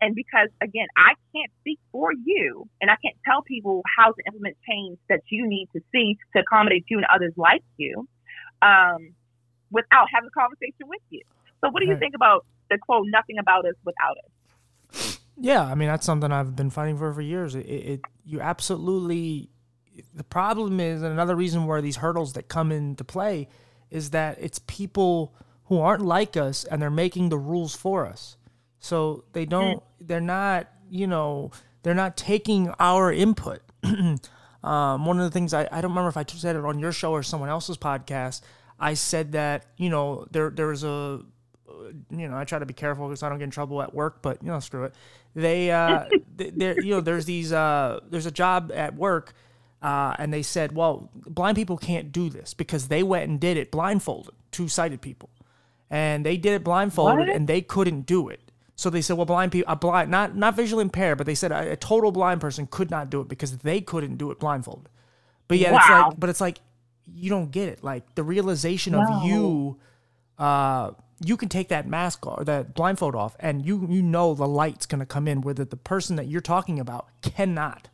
And 0.00 0.14
because 0.14 0.48
again, 0.60 0.86
I 0.96 1.14
can't 1.34 1.50
speak 1.60 1.78
for 1.92 2.12
you 2.12 2.68
and 2.80 2.90
I 2.90 2.96
can't 3.04 3.16
tell 3.24 3.42
people 3.42 3.82
how 3.98 4.12
to 4.12 4.22
implement 4.26 4.56
change 4.68 4.98
that 5.08 5.20
you 5.28 5.46
need 5.46 5.68
to 5.74 5.80
see 5.92 6.16
to 6.34 6.40
accommodate 6.40 6.84
you 6.88 6.98
and 6.98 7.06
others 7.12 7.32
like 7.36 7.62
you 7.76 8.08
um, 8.62 9.14
without 9.70 10.06
having 10.12 10.28
a 10.28 10.40
conversation 10.40 10.86
with 10.86 11.02
you. 11.10 11.22
So 11.60 11.70
what 11.70 11.82
do 11.82 11.88
you 11.88 11.98
think 11.98 12.14
about 12.14 12.46
the 12.70 12.78
quote, 12.78 13.06
nothing 13.08 13.38
about 13.38 13.64
us 13.66 13.74
without 13.84 14.16
us? 14.18 15.18
Yeah, 15.40 15.62
I 15.62 15.74
mean, 15.74 15.88
that's 15.88 16.04
something 16.04 16.32
I've 16.32 16.56
been 16.56 16.70
fighting 16.70 16.98
for 16.98 17.12
for 17.12 17.20
years. 17.20 17.54
It, 17.54 17.60
it 17.60 18.00
you 18.24 18.40
absolutely, 18.40 19.50
the 20.14 20.24
problem 20.24 20.80
is, 20.80 21.02
and 21.02 21.12
another 21.12 21.36
reason 21.36 21.66
where 21.66 21.80
these 21.80 21.96
hurdles 21.96 22.32
that 22.32 22.48
come 22.48 22.72
into 22.72 23.04
play 23.04 23.48
is 23.90 24.10
that 24.10 24.38
it's 24.40 24.60
people 24.66 25.34
who 25.64 25.78
aren't 25.78 26.04
like 26.04 26.36
us 26.36 26.64
and 26.64 26.80
they're 26.80 26.90
making 26.90 27.28
the 27.28 27.38
rules 27.38 27.76
for 27.76 28.06
us. 28.06 28.36
So 28.80 29.24
they 29.32 29.44
don't, 29.44 29.82
they're 30.00 30.20
not, 30.20 30.68
you 30.90 31.06
know, 31.06 31.50
they're 31.82 31.94
not 31.94 32.16
taking 32.16 32.70
our 32.78 33.12
input. 33.12 33.60
um, 33.82 35.06
one 35.06 35.18
of 35.18 35.24
the 35.24 35.30
things 35.30 35.54
I, 35.54 35.68
I 35.70 35.80
don't 35.80 35.90
remember 35.90 36.08
if 36.08 36.16
I 36.16 36.24
said 36.26 36.56
it 36.56 36.64
on 36.64 36.78
your 36.78 36.92
show 36.92 37.12
or 37.12 37.22
someone 37.22 37.48
else's 37.48 37.76
podcast. 37.76 38.42
I 38.78 38.94
said 38.94 39.32
that, 39.32 39.66
you 39.76 39.90
know, 39.90 40.26
there 40.30 40.50
there 40.50 40.68
was 40.68 40.84
a, 40.84 41.20
you 42.10 42.28
know, 42.28 42.36
I 42.36 42.44
try 42.44 42.58
to 42.58 42.66
be 42.66 42.74
careful 42.74 43.08
because 43.08 43.22
I 43.22 43.28
don't 43.28 43.38
get 43.38 43.44
in 43.44 43.50
trouble 43.50 43.82
at 43.82 43.94
work, 43.94 44.22
but 44.22 44.42
you 44.42 44.48
know, 44.48 44.60
screw 44.60 44.84
it. 44.84 44.94
They, 45.34 45.70
uh, 45.70 46.04
there, 46.36 46.80
you 46.80 46.90
know, 46.90 47.00
there's 47.00 47.24
these, 47.24 47.52
uh, 47.52 48.00
there's 48.08 48.26
a 48.26 48.30
job 48.30 48.72
at 48.74 48.94
work, 48.94 49.34
uh, 49.82 50.14
and 50.18 50.32
they 50.32 50.42
said, 50.42 50.72
well, 50.72 51.10
blind 51.14 51.56
people 51.56 51.76
can't 51.76 52.12
do 52.12 52.28
this 52.28 52.54
because 52.54 52.88
they 52.88 53.02
went 53.02 53.28
and 53.28 53.40
did 53.40 53.56
it 53.56 53.70
blindfolded, 53.70 54.34
two 54.50 54.68
sighted 54.68 55.00
people, 55.00 55.30
and 55.90 56.24
they 56.24 56.36
did 56.36 56.52
it 56.54 56.64
blindfolded, 56.64 57.28
what? 57.28 57.36
and 57.36 57.48
they 57.48 57.60
couldn't 57.60 58.02
do 58.02 58.28
it. 58.28 58.47
So 58.78 58.90
they 58.90 59.02
said, 59.02 59.16
well, 59.16 59.26
blind 59.26 59.50
people, 59.50 59.72
a 59.72 59.74
blind, 59.74 60.08
not 60.08 60.36
not 60.36 60.54
visually 60.54 60.82
impaired, 60.82 61.18
but 61.18 61.26
they 61.26 61.34
said 61.34 61.50
a, 61.50 61.72
a 61.72 61.76
total 61.76 62.12
blind 62.12 62.40
person 62.40 62.68
could 62.70 62.92
not 62.92 63.10
do 63.10 63.20
it 63.20 63.26
because 63.26 63.58
they 63.58 63.80
couldn't 63.80 64.18
do 64.18 64.30
it 64.30 64.38
blindfolded. 64.38 64.88
But 65.48 65.58
yeah, 65.58 65.74
it's 65.74 65.88
like, 65.90 66.20
but 66.20 66.30
it's 66.30 66.40
like 66.40 66.60
you 67.12 67.28
don't 67.28 67.50
get 67.50 67.68
it. 67.68 67.82
Like 67.82 68.14
the 68.14 68.22
realization 68.22 68.94
of 68.94 69.24
you, 69.24 69.80
uh, 70.38 70.92
you 71.24 71.36
can 71.36 71.48
take 71.48 71.68
that 71.70 71.88
mask 71.88 72.24
or 72.24 72.44
that 72.44 72.72
blindfold 72.74 73.16
off, 73.16 73.34
and 73.40 73.66
you 73.66 73.84
you 73.90 74.00
know 74.00 74.32
the 74.34 74.46
light's 74.46 74.86
gonna 74.86 75.04
come 75.06 75.26
in 75.26 75.40
where 75.40 75.54
the, 75.54 75.64
the 75.64 75.76
person 75.76 76.14
that 76.14 76.28
you're 76.28 76.40
talking 76.40 76.78
about 76.78 77.08
cannot. 77.20 77.88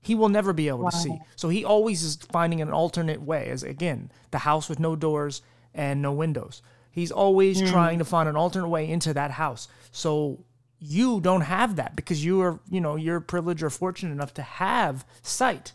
He 0.00 0.14
will 0.14 0.30
never 0.30 0.54
be 0.54 0.68
able 0.68 0.90
to 0.90 0.96
see. 0.96 1.10
So 1.36 1.50
he 1.50 1.62
always 1.62 2.02
is 2.02 2.16
finding 2.32 2.62
an 2.62 2.70
alternate 2.70 3.20
way. 3.20 3.50
As 3.50 3.62
again, 3.62 4.10
the 4.30 4.38
house 4.38 4.70
with 4.70 4.80
no 4.80 4.96
doors 4.96 5.42
and 5.74 6.00
no 6.00 6.10
windows. 6.10 6.62
He's 6.92 7.10
always 7.10 7.60
trying 7.70 7.98
to 7.98 8.04
find 8.04 8.28
an 8.28 8.36
alternate 8.36 8.68
way 8.68 8.88
into 8.88 9.12
that 9.14 9.32
house. 9.32 9.66
So 9.90 10.44
you 10.78 11.20
don't 11.20 11.40
have 11.40 11.76
that 11.76 11.96
because 11.96 12.24
you 12.24 12.40
are, 12.42 12.60
you 12.70 12.80
know, 12.80 12.96
you're 12.96 13.20
privileged 13.20 13.62
or 13.62 13.70
fortunate 13.70 14.12
enough 14.12 14.34
to 14.34 14.42
have 14.42 15.04
sight. 15.22 15.72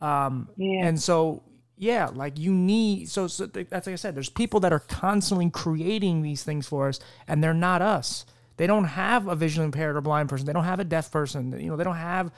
Um, 0.00 0.48
Yeah. 0.56 0.86
And 0.86 1.00
so, 1.00 1.42
yeah, 1.76 2.10
like 2.12 2.38
you 2.38 2.52
need. 2.52 3.08
So, 3.08 3.26
so 3.26 3.46
that's 3.46 3.86
like 3.86 3.94
I 3.94 3.96
said. 3.96 4.14
There's 4.14 4.28
people 4.28 4.60
that 4.60 4.72
are 4.72 4.80
constantly 4.80 5.48
creating 5.50 6.22
these 6.22 6.42
things 6.42 6.66
for 6.66 6.88
us, 6.88 7.00
and 7.26 7.42
they're 7.42 7.54
not 7.54 7.80
us. 7.80 8.26
They 8.58 8.66
don't 8.66 8.84
have 8.84 9.28
a 9.28 9.34
visually 9.34 9.64
impaired 9.64 9.96
or 9.96 10.02
blind 10.02 10.28
person. 10.28 10.46
They 10.46 10.52
don't 10.52 10.64
have 10.64 10.80
a 10.80 10.84
deaf 10.84 11.10
person. 11.10 11.58
You 11.58 11.70
know, 11.70 11.76
they 11.76 11.84
don't 11.84 11.96
have, 11.96 12.30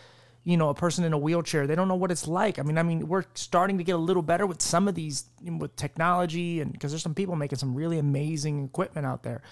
you 0.45 0.57
know, 0.57 0.71
a 0.71 0.75
person 0.75 1.05
in 1.05 1.13
a 1.13 1.19
wheelchair. 1.19 1.67
They 1.67 1.75
don't 1.75 1.89
know 1.89 1.95
what 1.95 2.11
it's 2.11 2.27
like. 2.27 2.59
I 2.59 2.63
mean, 2.63 2.79
I 2.79 2.83
mean, 2.83 3.07
we're 3.07 3.25
starting 3.35 3.79
to 3.79 3.85
get 3.85 3.93
a 3.93 3.99
little 3.99 4.23
better 4.23 4.47
with 4.47 4.61
some 4.61 4.89
of 4.89 4.95
these 4.95 5.25
you 5.41 5.53
know, 5.53 5.59
with 5.59 5.77
technology, 5.77 6.61
and 6.61 6.73
because 6.73 6.91
there's 6.91 7.03
some 7.03 7.15
people 7.15 7.37
making 7.37 7.59
some 7.59 7.75
really 7.75 7.99
amazing 7.99 8.65
equipment 8.65 9.07
out 9.07 9.23
there. 9.23 9.43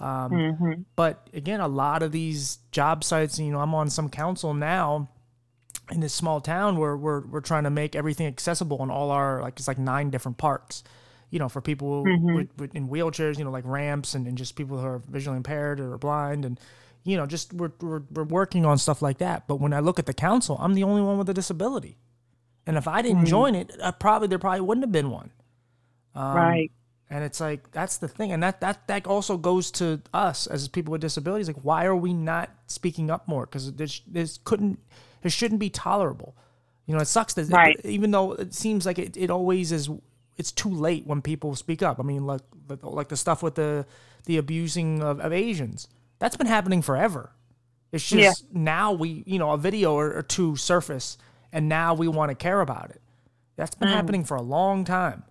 Um, 0.00 0.30
Mm-hmm. 0.30 0.72
But 0.96 1.28
again, 1.34 1.60
a 1.60 1.68
lot 1.68 2.02
of 2.02 2.12
these 2.12 2.58
job 2.70 3.04
sites, 3.04 3.38
you 3.38 3.50
know, 3.50 3.60
I'm 3.60 3.74
on 3.74 3.90
some 3.90 4.08
council 4.08 4.54
now 4.54 5.08
in 5.90 6.00
this 6.00 6.14
small 6.14 6.40
town 6.40 6.76
where 6.76 6.96
we're 6.96 7.26
we're 7.26 7.40
trying 7.40 7.64
to 7.64 7.70
make 7.70 7.96
everything 7.96 8.26
accessible 8.26 8.82
in 8.82 8.90
all 8.90 9.10
our 9.10 9.40
like 9.42 9.58
it's 9.58 9.68
like 9.68 9.78
nine 9.78 10.10
different 10.10 10.38
parks, 10.38 10.84
you 11.30 11.38
know, 11.38 11.48
for 11.48 11.60
people 11.60 12.04
with, 12.04 12.48
with, 12.58 12.74
in 12.74 12.88
wheelchairs, 12.88 13.38
you 13.38 13.44
know, 13.44 13.50
like 13.50 13.64
ramps 13.66 14.14
and, 14.14 14.26
and 14.26 14.38
just 14.38 14.54
people 14.54 14.78
who 14.78 14.86
are 14.86 15.02
visually 15.08 15.36
impaired 15.36 15.80
or 15.80 15.96
blind 15.98 16.44
and 16.44 16.60
you 17.04 17.16
know, 17.16 17.26
just 17.26 17.52
we're, 17.52 17.72
we're 17.80 18.02
we're 18.12 18.24
working 18.24 18.64
on 18.66 18.78
stuff 18.78 19.00
like 19.02 19.18
that. 19.18 19.46
But 19.48 19.56
when 19.56 19.72
I 19.72 19.80
look 19.80 19.98
at 19.98 20.06
the 20.06 20.14
council, 20.14 20.56
I'm 20.60 20.74
the 20.74 20.84
only 20.84 21.02
one 21.02 21.18
with 21.18 21.28
a 21.28 21.34
disability, 21.34 21.96
and 22.66 22.76
if 22.76 22.86
I 22.88 23.02
didn't 23.02 23.26
join 23.26 23.54
it, 23.54 23.74
I 23.82 23.90
probably 23.92 24.28
there 24.28 24.38
probably 24.38 24.60
wouldn't 24.62 24.84
have 24.84 24.92
been 24.92 25.10
one. 25.10 25.30
Um, 26.14 26.36
right. 26.36 26.72
And 27.10 27.24
it's 27.24 27.40
like 27.40 27.70
that's 27.72 27.96
the 27.98 28.08
thing, 28.08 28.32
and 28.32 28.42
that 28.42 28.60
that 28.60 28.86
that 28.88 29.06
also 29.06 29.38
goes 29.38 29.70
to 29.72 30.02
us 30.12 30.46
as 30.46 30.68
people 30.68 30.92
with 30.92 31.00
disabilities. 31.00 31.46
Like, 31.46 31.62
why 31.64 31.86
are 31.86 31.96
we 31.96 32.12
not 32.12 32.50
speaking 32.66 33.10
up 33.10 33.26
more? 33.26 33.46
Because 33.46 33.72
this 33.72 34.00
this 34.06 34.38
couldn't, 34.44 34.78
it 35.22 35.32
shouldn't 35.32 35.60
be 35.60 35.70
tolerable. 35.70 36.36
You 36.84 36.94
know, 36.94 37.00
it 37.00 37.06
sucks 37.06 37.32
that 37.34 37.48
Right. 37.48 37.80
even 37.84 38.10
though 38.10 38.32
it 38.32 38.52
seems 38.54 38.84
like 38.84 38.98
it, 38.98 39.16
it 39.16 39.30
always 39.30 39.72
is, 39.72 39.88
it's 40.36 40.52
too 40.52 40.70
late 40.70 41.06
when 41.06 41.20
people 41.22 41.54
speak 41.54 41.82
up. 41.82 41.98
I 41.98 42.02
mean, 42.02 42.26
like 42.26 42.42
like- 42.68 42.82
like 42.82 43.08
the 43.08 43.16
stuff 43.16 43.42
with 43.42 43.54
the 43.54 43.86
the 44.26 44.36
abusing 44.36 45.02
of, 45.02 45.18
of 45.20 45.32
Asians, 45.32 45.88
that's 46.18 46.36
been 46.36 46.46
happening 46.46 46.82
forever. 46.82 47.32
It's 47.92 48.06
just 48.08 48.42
Yeah. 48.42 48.48
now 48.52 48.92
we, 48.92 49.22
you 49.26 49.38
know, 49.38 49.52
a 49.52 49.58
video 49.58 49.94
or, 49.94 50.12
or 50.12 50.22
two 50.22 50.56
surface, 50.56 51.16
and 51.52 51.68
now 51.68 51.94
we 51.94 52.08
want 52.08 52.30
to 52.30 52.34
care 52.34 52.60
about 52.60 52.90
it. 52.90 53.00
That's 53.56 53.74
been 53.74 53.88
happening 53.88 54.24
for 54.24 54.36
a 54.36 54.42
long 54.42 54.84
time. 54.84 55.24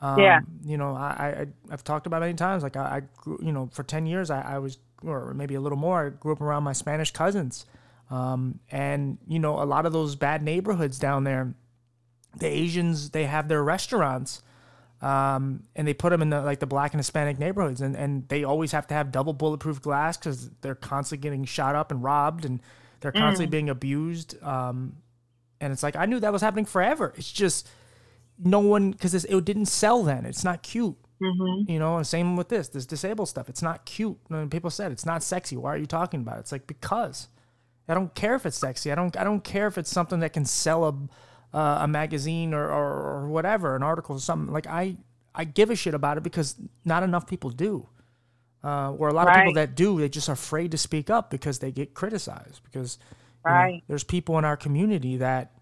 Um, 0.00 0.20
Yeah. 0.20 0.40
You 0.64 0.78
know, 0.78 0.94
I, 0.94 1.08
I 1.40 1.46
I've 1.72 1.82
talked 1.84 2.06
about 2.06 2.18
it 2.22 2.26
many 2.26 2.34
times. 2.34 2.62
Like 2.62 2.76
I, 2.76 2.96
I 2.96 3.02
grew, 3.16 3.38
you 3.42 3.52
know, 3.52 3.68
for 3.72 3.82
ten 3.82 4.06
years 4.06 4.30
I, 4.30 4.40
I 4.54 4.58
was, 4.58 4.78
or 5.04 5.34
maybe 5.34 5.54
a 5.56 5.60
little 5.60 5.78
more. 5.78 6.06
I 6.06 6.10
grew 6.10 6.32
up 6.32 6.40
around 6.40 6.62
my 6.62 6.72
Spanish 6.72 7.10
cousins, 7.10 7.66
um, 8.10 8.60
and 8.70 9.18
you 9.26 9.38
know, 9.40 9.60
a 9.60 9.64
lot 9.64 9.84
of 9.86 9.92
those 9.92 10.14
bad 10.14 10.42
neighborhoods 10.42 10.98
down 10.98 11.24
there, 11.24 11.52
the 12.38 12.46
Asians 12.46 13.10
they 13.10 13.24
have 13.24 13.48
their 13.48 13.62
restaurants, 13.64 14.40
um, 15.00 15.64
and 15.76 15.86
they 15.86 15.94
put 15.94 16.10
them 16.10 16.22
in 16.22 16.30
the 16.30 16.42
like 16.42 16.58
the 16.58 16.66
black 16.66 16.92
and 16.92 16.98
Hispanic 16.98 17.38
neighborhoods, 17.38 17.80
and 17.80 17.96
and 17.96 18.28
they 18.28 18.44
always 18.44 18.72
have 18.72 18.86
to 18.88 18.94
have 18.94 19.12
double 19.12 19.32
bulletproof 19.32 19.80
glass 19.80 20.16
because 20.16 20.50
they're 20.60 20.74
constantly 20.74 21.22
getting 21.22 21.44
shot 21.44 21.74
up 21.74 21.90
and 21.90 22.02
robbed, 22.02 22.44
and 22.44 22.60
they're 23.00 23.12
constantly 23.12 23.46
being 23.46 23.70
abused. 23.70 24.42
Um, 24.42 24.96
and 25.60 25.72
it's 25.72 25.82
like 25.82 25.96
I 25.96 26.06
knew 26.06 26.18
that 26.20 26.32
was 26.32 26.42
happening 26.42 26.64
forever. 26.64 27.14
It's 27.16 27.30
just 27.30 27.68
no 28.38 28.60
one 28.60 28.90
because 28.90 29.14
it 29.14 29.44
didn't 29.44 29.66
sell 29.66 30.02
then. 30.02 30.24
It's 30.26 30.44
not 30.44 30.62
cute. 30.62 30.96
Mm-hmm. 31.22 31.70
You 31.70 31.78
know, 31.78 31.96
and 31.96 32.06
same 32.06 32.36
with 32.36 32.48
this, 32.48 32.68
this 32.68 32.86
disabled 32.86 33.28
stuff. 33.28 33.48
It's 33.48 33.62
not 33.62 33.84
cute. 33.84 34.18
And 34.30 34.50
people 34.50 34.70
said 34.70 34.92
it's 34.92 35.06
not 35.06 35.22
sexy. 35.22 35.56
Why 35.56 35.74
are 35.74 35.78
you 35.78 35.86
talking 35.86 36.20
about 36.20 36.36
it? 36.36 36.40
It's 36.40 36.52
like 36.52 36.66
because 36.66 37.28
I 37.88 37.94
don't 37.94 38.14
care 38.14 38.34
if 38.34 38.46
it's 38.46 38.58
sexy. 38.58 38.92
I 38.92 38.94
don't. 38.94 39.16
I 39.16 39.24
don't 39.24 39.42
care 39.42 39.66
if 39.66 39.78
it's 39.78 39.90
something 39.90 40.20
that 40.20 40.32
can 40.32 40.44
sell 40.44 40.84
a 40.84 40.94
uh, 41.54 41.78
a 41.82 41.88
magazine 41.88 42.54
or, 42.54 42.64
or 42.66 43.22
or 43.22 43.28
whatever, 43.28 43.76
an 43.76 43.82
article 43.82 44.16
or 44.16 44.20
something. 44.20 44.52
Like 44.52 44.66
I 44.66 44.96
I 45.34 45.44
give 45.44 45.70
a 45.70 45.76
shit 45.76 45.94
about 45.94 46.16
it 46.18 46.22
because 46.22 46.56
not 46.84 47.02
enough 47.02 47.26
people 47.26 47.50
do. 47.50 47.88
Uh, 48.64 48.92
or 48.92 49.08
a 49.08 49.12
lot 49.12 49.28
of 49.28 49.34
people 49.34 49.54
that 49.54 49.76
do, 49.76 50.00
they 50.00 50.08
just 50.08 50.28
are 50.28 50.32
afraid 50.32 50.72
to 50.72 50.78
speak 50.78 51.10
up 51.10 51.30
because 51.30 51.60
they 51.60 51.70
get 51.70 51.94
criticized. 51.94 52.60
Because 52.64 52.98
you 53.46 53.50
know, 53.52 53.80
there's 53.86 54.04
people 54.04 54.36
in 54.38 54.44
our 54.44 54.56
community 54.56 55.16
that 55.18 55.52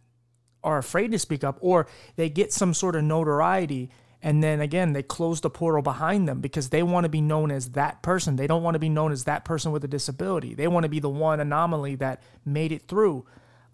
are 0.65 0.79
afraid 0.79 1.13
to 1.13 1.19
speak 1.19 1.45
up 1.45 1.59
or 1.61 1.87
they 2.17 2.29
get 2.29 2.53
some 2.53 2.75
sort 2.75 2.97
of 2.97 3.05
notoriety 3.05 3.91
and 4.23 4.43
then 4.43 4.61
again 4.61 4.93
they 4.93 5.03
close 5.03 5.41
the 5.41 5.51
portal 5.51 5.83
behind 5.83 6.27
them 6.29 6.41
because 6.41 6.71
they 6.71 6.83
want 6.83 7.05
to 7.05 7.09
be 7.09 7.21
known 7.21 7.51
as 7.51 7.71
that 7.71 8.03
person 8.03 8.37
they 8.37 8.47
don't 8.47 8.63
want 8.63 8.75
to 8.75 8.81
be 8.81 8.89
known 8.89 9.13
as 9.13 9.25
that 9.25 9.45
person 9.45 9.71
with 9.71 9.85
a 9.85 9.89
disability 9.89 10.55
they 10.55 10.67
want 10.67 10.83
to 10.83 10.89
be 10.89 10.99
the 10.99 11.09
one 11.09 11.39
anomaly 11.39 11.95
that 11.95 12.21
made 12.45 12.73
it 12.73 12.89
through 12.89 13.25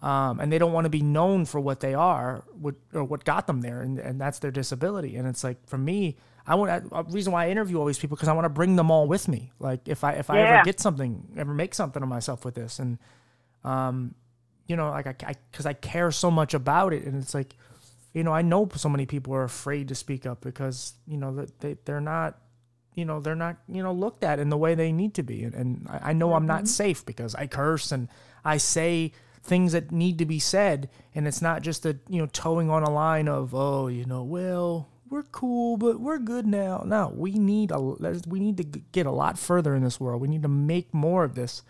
um, 0.03 0.39
and 0.39 0.51
they 0.51 0.59
don't 0.59 0.73
want 0.73 0.85
to 0.85 0.89
be 0.89 1.01
known 1.01 1.45
for 1.45 1.59
what 1.59 1.79
they 1.79 1.93
are 1.93 2.43
what, 2.59 2.75
or 2.93 3.03
what 3.03 3.23
got 3.23 3.47
them 3.47 3.61
there 3.61 3.81
and, 3.81 3.97
and 3.99 4.21
that's 4.21 4.39
their 4.39 4.51
disability. 4.51 5.15
And 5.15 5.27
it's 5.27 5.43
like 5.43 5.67
for 5.67 5.77
me 5.77 6.17
i 6.45 6.55
want 6.55 6.69
a 6.91 7.03
reason 7.03 7.31
why 7.31 7.45
i 7.45 7.49
interview 7.49 7.79
all 7.79 7.85
these 7.85 7.97
people 7.97 8.17
because 8.17 8.27
i 8.27 8.33
want 8.33 8.43
to 8.43 8.49
bring 8.49 8.75
them 8.75 8.91
all 8.91 9.07
with 9.07 9.27
me. 9.27 9.51
Like 9.59 9.87
if 9.87 10.03
i 10.03 10.11
if 10.13 10.29
i 10.29 10.39
ever 10.39 10.63
get 10.65 10.79
something 10.79 11.29
ever 11.37 11.53
make 11.53 11.73
something 11.73 12.03
of 12.03 12.09
myself 12.09 12.43
with 12.45 12.53
this 12.53 12.79
and 12.79 12.99
um 13.63 14.13
you 14.67 14.75
know, 14.75 14.89
like 14.89 15.23
I, 15.23 15.35
because 15.51 15.65
I, 15.65 15.73
care 15.73 16.11
so 16.11 16.31
much 16.31 16.53
about 16.53 16.93
it, 16.93 17.03
and 17.03 17.21
it's 17.21 17.33
like, 17.33 17.55
you 18.13 18.23
know, 18.23 18.31
I 18.31 18.41
know 18.41 18.69
so 18.75 18.89
many 18.89 19.05
people 19.05 19.33
are 19.33 19.43
afraid 19.43 19.89
to 19.89 19.95
speak 19.95 20.25
up 20.25 20.41
because 20.41 20.93
you 21.07 21.17
know 21.17 21.35
that 21.35 21.59
they 21.59 21.77
they're 21.85 22.01
not, 22.01 22.39
you 22.95 23.05
know, 23.05 23.19
they're 23.19 23.35
not 23.35 23.57
you 23.67 23.83
know 23.83 23.91
looked 23.91 24.23
at 24.23 24.39
in 24.39 24.49
the 24.49 24.57
way 24.57 24.75
they 24.75 24.91
need 24.91 25.15
to 25.15 25.23
be, 25.23 25.43
and, 25.43 25.53
and 25.53 25.87
I, 25.89 26.09
I 26.09 26.13
know 26.13 26.33
I'm 26.33 26.45
not 26.45 26.67
safe 26.67 27.05
because 27.05 27.35
I 27.35 27.47
curse 27.47 27.91
and 27.91 28.07
I 28.45 28.57
say 28.57 29.11
things 29.43 29.73
that 29.73 29.91
need 29.91 30.17
to 30.17 30.25
be 30.25 30.39
said, 30.39 30.89
and 31.13 31.27
it's 31.27 31.41
not 31.41 31.61
just 31.61 31.85
a 31.85 31.97
you 32.09 32.19
know 32.19 32.27
towing 32.27 32.69
on 32.69 32.83
a 32.83 32.89
line 32.89 33.27
of 33.27 33.53
oh 33.53 33.87
you 33.87 34.05
know 34.05 34.23
well 34.23 34.89
we're 35.09 35.23
cool 35.23 35.77
but 35.77 35.99
we're 35.99 36.17
good 36.17 36.47
now. 36.47 36.83
No, 36.85 37.13
we 37.15 37.33
need 37.33 37.71
a 37.71 37.79
we 37.79 38.39
need 38.39 38.57
to 38.57 38.63
get 38.63 39.05
a 39.05 39.11
lot 39.11 39.37
further 39.37 39.75
in 39.75 39.83
this 39.83 39.99
world. 39.99 40.21
We 40.21 40.27
need 40.27 40.43
to 40.43 40.47
make 40.47 40.93
more 40.93 41.23
of 41.23 41.35
this 41.35 41.61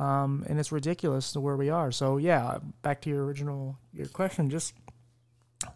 um, 0.00 0.44
and 0.48 0.58
it's 0.58 0.72
ridiculous 0.72 1.32
to 1.32 1.40
where 1.40 1.56
we 1.56 1.68
are. 1.68 1.92
So 1.92 2.16
yeah, 2.16 2.58
back 2.80 3.02
to 3.02 3.10
your 3.10 3.24
original 3.24 3.78
your 3.92 4.06
question. 4.06 4.48
Just 4.48 4.72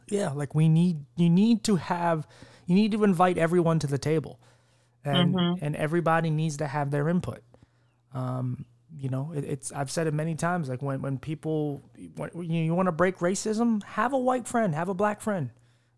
yeah, 0.08 0.30
like 0.30 0.54
we 0.54 0.68
need 0.68 1.04
you 1.16 1.28
need 1.28 1.62
to 1.64 1.76
have 1.76 2.26
you 2.66 2.74
need 2.74 2.92
to 2.92 3.04
invite 3.04 3.36
everyone 3.36 3.78
to 3.80 3.86
the 3.86 3.98
table, 3.98 4.40
and 5.04 5.34
and 5.60 5.76
everybody 5.76 6.30
needs 6.30 6.56
to 6.56 6.66
have 6.66 6.90
their 6.90 7.08
input. 7.08 7.42
Um, 8.14 8.64
you 8.96 9.08
know, 9.08 9.32
it, 9.34 9.44
it's 9.44 9.72
I've 9.72 9.90
said 9.90 10.06
it 10.06 10.14
many 10.14 10.34
times. 10.34 10.68
Like 10.68 10.82
when 10.82 11.02
when 11.02 11.18
people 11.18 11.82
when, 12.16 12.30
you 12.34 12.62
you 12.62 12.74
want 12.74 12.86
to 12.86 12.92
break 12.92 13.18
racism, 13.18 13.82
have 13.84 14.12
a 14.12 14.18
white 14.18 14.46
friend, 14.46 14.74
have 14.74 14.88
a 14.88 14.94
black 14.94 15.20
friend. 15.20 15.50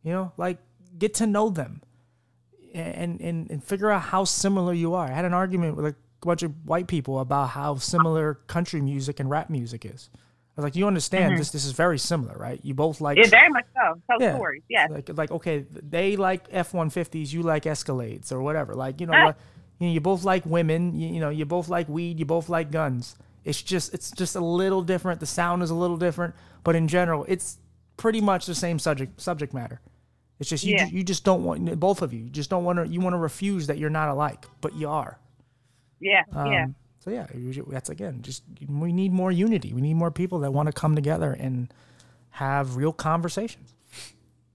You 0.02 0.12
know, 0.12 0.32
like 0.36 0.58
get 0.98 1.14
to 1.14 1.26
know 1.26 1.50
them 1.50 1.82
and, 2.74 3.20
and 3.20 3.50
and 3.50 3.64
figure 3.64 3.90
out 3.90 4.02
how 4.02 4.24
similar 4.24 4.72
you 4.72 4.94
are. 4.94 5.06
I 5.06 5.12
had 5.12 5.24
an 5.24 5.34
argument 5.34 5.76
with 5.76 5.86
a 5.86 5.94
bunch 6.20 6.42
of 6.42 6.52
white 6.64 6.86
people 6.86 7.20
about 7.20 7.50
how 7.50 7.76
similar 7.76 8.34
country 8.46 8.80
music 8.80 9.20
and 9.20 9.28
rap 9.30 9.50
music 9.50 9.84
is. 9.84 10.10
I 10.14 10.62
was 10.62 10.64
like, 10.64 10.76
you 10.76 10.86
understand 10.86 11.36
this? 11.36 11.50
This 11.50 11.66
is 11.66 11.72
very 11.72 11.98
similar, 11.98 12.34
right? 12.38 12.58
You 12.62 12.72
both 12.72 13.02
like 13.02 13.18
Yeah, 13.18 13.26
very 13.26 13.50
much 13.50 13.66
so. 13.74 14.00
Tell 14.08 14.16
Yeah. 14.22 14.34
stories. 14.36 14.62
Yes. 14.70 14.90
like 14.90 15.10
like 15.16 15.30
okay, 15.30 15.66
they 15.70 16.16
like 16.16 16.46
F 16.50 16.72
one 16.72 16.88
fifties, 16.90 17.32
you 17.32 17.42
like 17.42 17.64
Escalades 17.64 18.32
or 18.32 18.40
whatever. 18.40 18.74
Like 18.74 19.00
you 19.00 19.06
know, 19.06 19.12
Ah. 19.14 19.24
like, 19.26 19.36
you 19.78 19.88
know, 19.88 19.92
you 19.92 20.00
both 20.00 20.24
like 20.24 20.46
women. 20.46 20.98
You, 20.98 21.08
you 21.14 21.20
know, 21.20 21.28
you 21.30 21.44
both 21.44 21.68
like 21.68 21.88
weed. 21.88 22.18
You 22.18 22.24
both 22.24 22.48
like 22.48 22.70
guns. 22.70 23.16
It's 23.44 23.62
just 23.62 23.94
it's 23.94 24.10
just 24.10 24.34
a 24.36 24.40
little 24.40 24.82
different. 24.82 25.20
The 25.20 25.26
sound 25.26 25.62
is 25.62 25.70
a 25.70 25.74
little 25.74 25.96
different, 25.96 26.34
but 26.64 26.74
in 26.74 26.88
general, 26.88 27.24
it's 27.28 27.58
pretty 27.96 28.20
much 28.20 28.46
the 28.46 28.54
same 28.54 28.78
subject 28.78 29.20
subject 29.20 29.54
matter. 29.54 29.80
It's 30.38 30.50
just 30.50 30.64
you 30.64 30.74
Yeah. 30.76 30.86
you 30.86 31.02
just 31.04 31.24
don't 31.24 31.44
want 31.44 31.78
both 31.78 32.02
of 32.02 32.12
you. 32.12 32.24
You 32.24 32.30
just 32.30 32.50
don't 32.50 32.64
want 32.64 32.78
to 32.78 32.86
you 32.88 33.00
want 33.00 33.14
to 33.14 33.18
refuse 33.18 33.68
that 33.68 33.78
you're 33.78 33.90
not 33.90 34.08
alike, 34.08 34.46
but 34.60 34.74
you 34.74 34.88
are. 34.88 35.18
Yeah. 36.00 36.22
Um, 36.32 36.52
yeah. 36.52 36.66
So 36.98 37.10
yeah, 37.10 37.26
that's 37.68 37.88
again 37.88 38.20
just 38.22 38.42
we 38.68 38.92
need 38.92 39.12
more 39.12 39.30
unity. 39.30 39.72
We 39.72 39.80
need 39.80 39.94
more 39.94 40.10
people 40.10 40.40
that 40.40 40.52
want 40.52 40.66
to 40.66 40.72
come 40.72 40.96
together 40.96 41.32
and 41.32 41.72
have 42.30 42.76
real 42.76 42.92
conversations. 42.92 43.74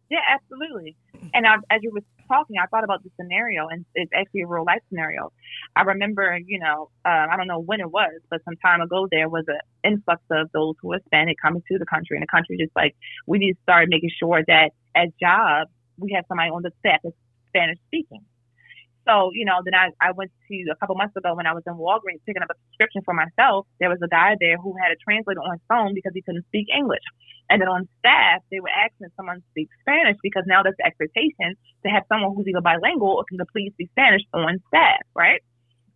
Yeah, 0.10 0.20
absolutely. 0.30 0.98
And 1.34 1.48
I, 1.48 1.56
as 1.70 1.82
you 1.82 1.92
were 1.92 2.02
talking, 2.32 2.56
I 2.62 2.68
thought 2.68 2.84
about 2.84 3.04
the 3.04 3.10
scenario, 3.20 3.68
and 3.68 3.86
it's 3.96 4.12
actually 4.16 4.42
a 4.42 4.48
real 4.48 4.64
life 4.66 4.82
scenario. 4.90 5.32
I 5.76 5.82
remember, 5.82 6.40
you 6.46 6.60
know, 6.60 6.90
uh, 7.06 7.28
I 7.32 7.36
don't 7.38 7.48
know 7.48 7.60
when 7.60 7.82
it 7.82 7.92
was, 7.92 8.14
but 8.30 8.42
some 8.46 8.56
time 8.58 8.82
ago 8.82 9.08
there 9.12 9.30
was 9.30 9.46
an 9.48 9.60
influx 9.84 10.22
of 10.32 10.50
those 10.54 10.76
who 10.82 10.90
were 10.90 11.00
Hispanic 11.00 11.38
coming 11.42 11.64
to 11.72 11.78
the 11.78 11.86
country, 11.86 12.18
and 12.18 12.24
the 12.24 12.28
country 12.28 12.58
just 12.58 12.76
like 12.76 12.96
we 13.28 13.38
need 13.40 13.54
to 13.54 13.60
start 13.64 13.90
making 13.90 14.12
sure 14.18 14.42
that 14.48 14.72
at 14.96 15.10
jobs 15.20 15.70
we 15.98 16.14
have 16.16 16.26
somebody 16.28 16.50
on 16.50 16.62
the 16.64 16.72
staff 16.80 17.00
that's 17.04 17.16
Spanish 17.50 17.78
speaking. 17.88 18.24
So, 19.08 19.32
you 19.34 19.46
know, 19.46 19.62
then 19.66 19.74
I, 19.74 19.90
I 20.00 20.12
went 20.12 20.32
to 20.48 20.56
a 20.72 20.76
couple 20.78 20.96
months 20.96 21.16
ago 21.16 21.34
when 21.34 21.48
I 21.48 21.54
was 21.54 21.64
in 21.66 21.74
Walgreens 21.74 22.22
picking 22.26 22.44
up 22.44 22.50
a 22.54 22.58
prescription 22.70 23.02
for 23.04 23.14
myself. 23.14 23.66
There 23.80 23.90
was 23.90 23.98
a 24.04 24.08
guy 24.08 24.38
there 24.40 24.58
who 24.58 24.76
had 24.78 24.94
a 24.94 25.00
translator 25.02 25.42
on 25.42 25.58
his 25.58 25.66
phone 25.68 25.94
because 25.96 26.14
he 26.14 26.22
couldn't 26.22 26.46
speak 26.48 26.68
English. 26.70 27.04
And 27.50 27.60
then 27.60 27.68
on 27.68 27.90
staff, 28.00 28.46
they 28.52 28.62
were 28.62 28.72
asking 28.72 29.10
someone 29.18 29.42
to 29.42 29.48
speak 29.52 29.70
Spanish 29.82 30.18
because 30.22 30.44
now 30.46 30.64
that's 30.64 30.78
the 30.78 30.86
expectation 30.86 31.58
to 31.84 31.88
have 31.90 32.04
someone 32.08 32.36
who's 32.36 32.48
either 32.48 32.62
bilingual 32.62 33.18
or 33.18 33.26
can 33.28 33.38
completely 33.38 33.74
speak 33.74 33.90
Spanish 33.92 34.22
on 34.34 34.62
staff, 34.70 35.02
right? 35.16 35.42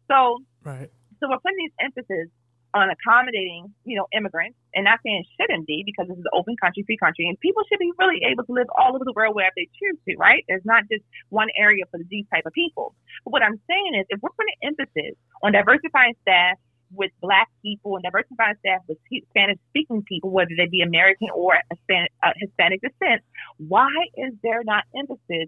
So, 0.09 0.41
right. 0.65 0.89
So 1.19 1.29
we're 1.29 1.39
putting 1.39 1.61
these 1.61 1.77
emphasis 1.79 2.27
on 2.76 2.91
accommodating, 2.91 3.71
you 3.88 3.95
know, 3.95 4.05
immigrants 4.11 4.59
and 4.76 4.84
not 4.84 4.99
saying 4.99 5.23
shouldn't 5.39 5.65
be 5.65 5.82
because 5.88 6.11
this 6.11 6.19
is 6.19 6.28
an 6.28 6.36
open 6.36 6.59
country, 6.59 6.84
free 6.84 6.99
country, 6.99 7.26
and 7.26 7.39
people 7.39 7.63
should 7.71 7.80
be 7.80 7.89
really 7.97 8.19
able 8.28 8.43
to 8.43 8.51
live 8.51 8.67
all 8.78 8.93
over 8.93 9.05
the 9.07 9.15
world 9.15 9.34
wherever 9.34 9.55
they 9.55 9.71
choose 9.80 9.95
to, 10.03 10.13
right? 10.19 10.43
There's 10.51 10.67
not 10.67 10.84
just 10.91 11.01
one 11.30 11.47
area 11.57 11.88
for 11.89 11.99
these 12.11 12.26
type 12.28 12.43
of 12.45 12.51
people. 12.51 12.93
But 13.23 13.32
what 13.32 13.43
I'm 13.43 13.55
saying 13.65 13.95
is 13.95 14.05
if 14.11 14.19
we're 14.21 14.36
putting 14.36 14.59
emphasis 14.61 15.15
on 15.41 15.55
diversifying 15.55 16.19
staff 16.28 16.59
with 16.91 17.15
black 17.23 17.47
people 17.63 17.95
and 17.95 18.03
diversifying 18.03 18.59
staff 18.59 18.84
with 18.91 18.99
Spanish 19.32 19.57
speaking 19.71 20.03
people, 20.03 20.30
whether 20.30 20.51
they 20.51 20.67
be 20.67 20.84
American 20.84 21.32
or 21.34 21.55
Hispanic, 21.71 22.11
uh, 22.21 22.36
Hispanic 22.36 22.84
descent, 22.84 23.23
why 23.57 23.89
is 24.19 24.36
there 24.43 24.67
not 24.67 24.84
emphasis 24.91 25.47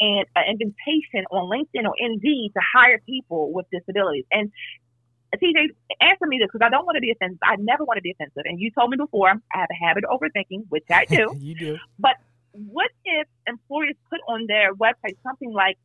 and 0.00 0.26
an 0.36 0.44
invitation 0.60 1.24
on 1.30 1.48
LinkedIn 1.48 1.86
or 1.86 1.94
Indeed 1.98 2.52
to 2.54 2.60
hire 2.74 3.00
people 3.06 3.52
with 3.52 3.66
disabilities. 3.72 4.24
And 4.30 4.52
TJ, 5.34 5.74
answer 6.00 6.26
me 6.26 6.38
this 6.38 6.48
because 6.52 6.64
I 6.64 6.70
don't 6.70 6.86
want 6.86 6.96
to 6.96 7.00
be 7.00 7.10
offensive. 7.10 7.38
I 7.42 7.56
never 7.56 7.84
want 7.84 7.98
to 7.98 8.02
be 8.02 8.12
offensive. 8.12 8.42
And 8.44 8.60
you 8.60 8.70
told 8.70 8.90
me 8.90 8.96
before, 8.96 9.30
I 9.30 9.58
have 9.58 9.68
a 9.70 9.86
habit 9.86 10.04
of 10.04 10.20
overthinking, 10.20 10.66
which 10.68 10.84
I 10.90 11.04
do. 11.04 11.34
you 11.40 11.54
do. 11.54 11.78
But 11.98 12.16
what 12.52 12.90
if 13.04 13.26
employers 13.46 13.96
put 14.08 14.20
on 14.28 14.46
their 14.46 14.74
website 14.74 15.16
something 15.22 15.52
like 15.52 15.76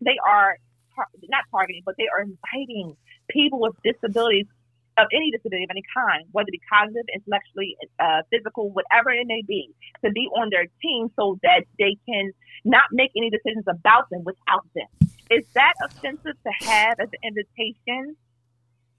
they 0.00 0.16
are 0.26 0.56
tar- 0.94 1.08
not 1.28 1.44
targeting, 1.50 1.82
but 1.84 1.96
they 1.98 2.08
are 2.08 2.22
inviting 2.22 2.96
people 3.28 3.60
with 3.60 3.74
disabilities 3.84 4.46
of 4.96 5.06
any 5.12 5.30
disability 5.30 5.64
of 5.64 5.70
any 5.70 5.84
kind, 5.94 6.26
whether 6.32 6.48
it 6.48 6.52
be 6.52 6.60
cognitive, 6.66 7.06
intellectually, 7.14 7.76
uh, 8.00 8.22
physical, 8.30 8.70
whatever 8.70 9.10
it 9.10 9.26
may 9.26 9.42
be, 9.46 9.70
to 10.04 10.10
be 10.10 10.28
on 10.34 10.50
their 10.50 10.66
team 10.82 11.08
so 11.14 11.38
that 11.42 11.62
they 11.78 11.96
can 12.08 12.32
not 12.64 12.84
make 12.90 13.10
any 13.16 13.30
decisions 13.30 13.64
about 13.68 14.10
them 14.10 14.24
without 14.24 14.66
them. 14.74 14.88
Is 15.30 15.44
that 15.54 15.74
offensive 15.84 16.34
to 16.42 16.66
have 16.66 16.98
as 16.98 17.08
an 17.12 17.20
invitation 17.22 18.16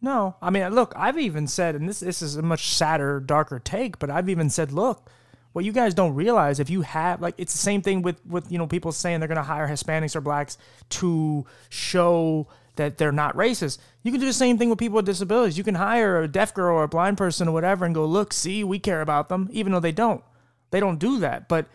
no, 0.02 0.36
I 0.42 0.50
mean, 0.50 0.70
look, 0.74 0.94
I've 0.96 1.18
even 1.18 1.48
said, 1.48 1.76
and 1.76 1.88
this 1.88 2.00
this 2.00 2.22
is 2.22 2.36
a 2.36 2.42
much 2.42 2.70
sadder, 2.70 3.20
darker 3.20 3.60
take, 3.60 4.00
but 4.00 4.10
I've 4.10 4.30
even 4.30 4.50
said, 4.50 4.72
look, 4.72 5.10
what 5.52 5.66
you 5.66 5.72
guys 5.72 5.94
don't 5.94 6.14
realize 6.14 6.60
if 6.60 6.70
you 6.70 6.82
have 6.82 7.22
like 7.22 7.36
it's 7.38 7.54
the 7.54 7.60
same 7.60 7.82
thing 7.82 8.02
with 8.02 8.24
with 8.26 8.52
you 8.52 8.58
know 8.58 8.68
people 8.68 8.92
saying 8.92 9.20
they're 9.20 9.28
going 9.28 9.38
to 9.38 9.44
hire 9.44 9.68
Hispanics 9.68 10.16
or 10.16 10.22
blacks 10.22 10.58
to 10.90 11.46
show 11.70 12.48
that 12.76 12.98
they're 12.98 13.12
not 13.12 13.36
racist. 13.36 13.78
You 14.04 14.12
can 14.12 14.22
do 14.22 14.26
the 14.26 14.34
same 14.34 14.58
thing 14.58 14.70
with 14.70 14.80
people 14.80 14.96
with 14.96 15.06
disabilities. 15.06 15.58
You 15.58 15.66
can 15.66 15.76
hire 15.76 16.22
a 16.22 16.28
deaf 16.30 16.54
girl 16.54 16.78
or 16.78 16.84
a 16.84 16.88
blind 16.88 17.18
person 17.18 17.50
or 17.50 17.52
whatever 17.52 17.84
and 17.84 17.94
go, 17.94 18.06
look, 18.06 18.32
see, 18.32 18.64
we 18.64 18.80
care 18.80 19.02
about 19.02 19.28
them, 19.28 19.50
even 19.52 19.74
though 19.74 19.82
they 19.82 19.92
don't. 19.92 20.24
They 20.72 20.80
don't 20.80 20.98
do 20.98 21.20
that, 21.20 21.50
but 21.50 21.66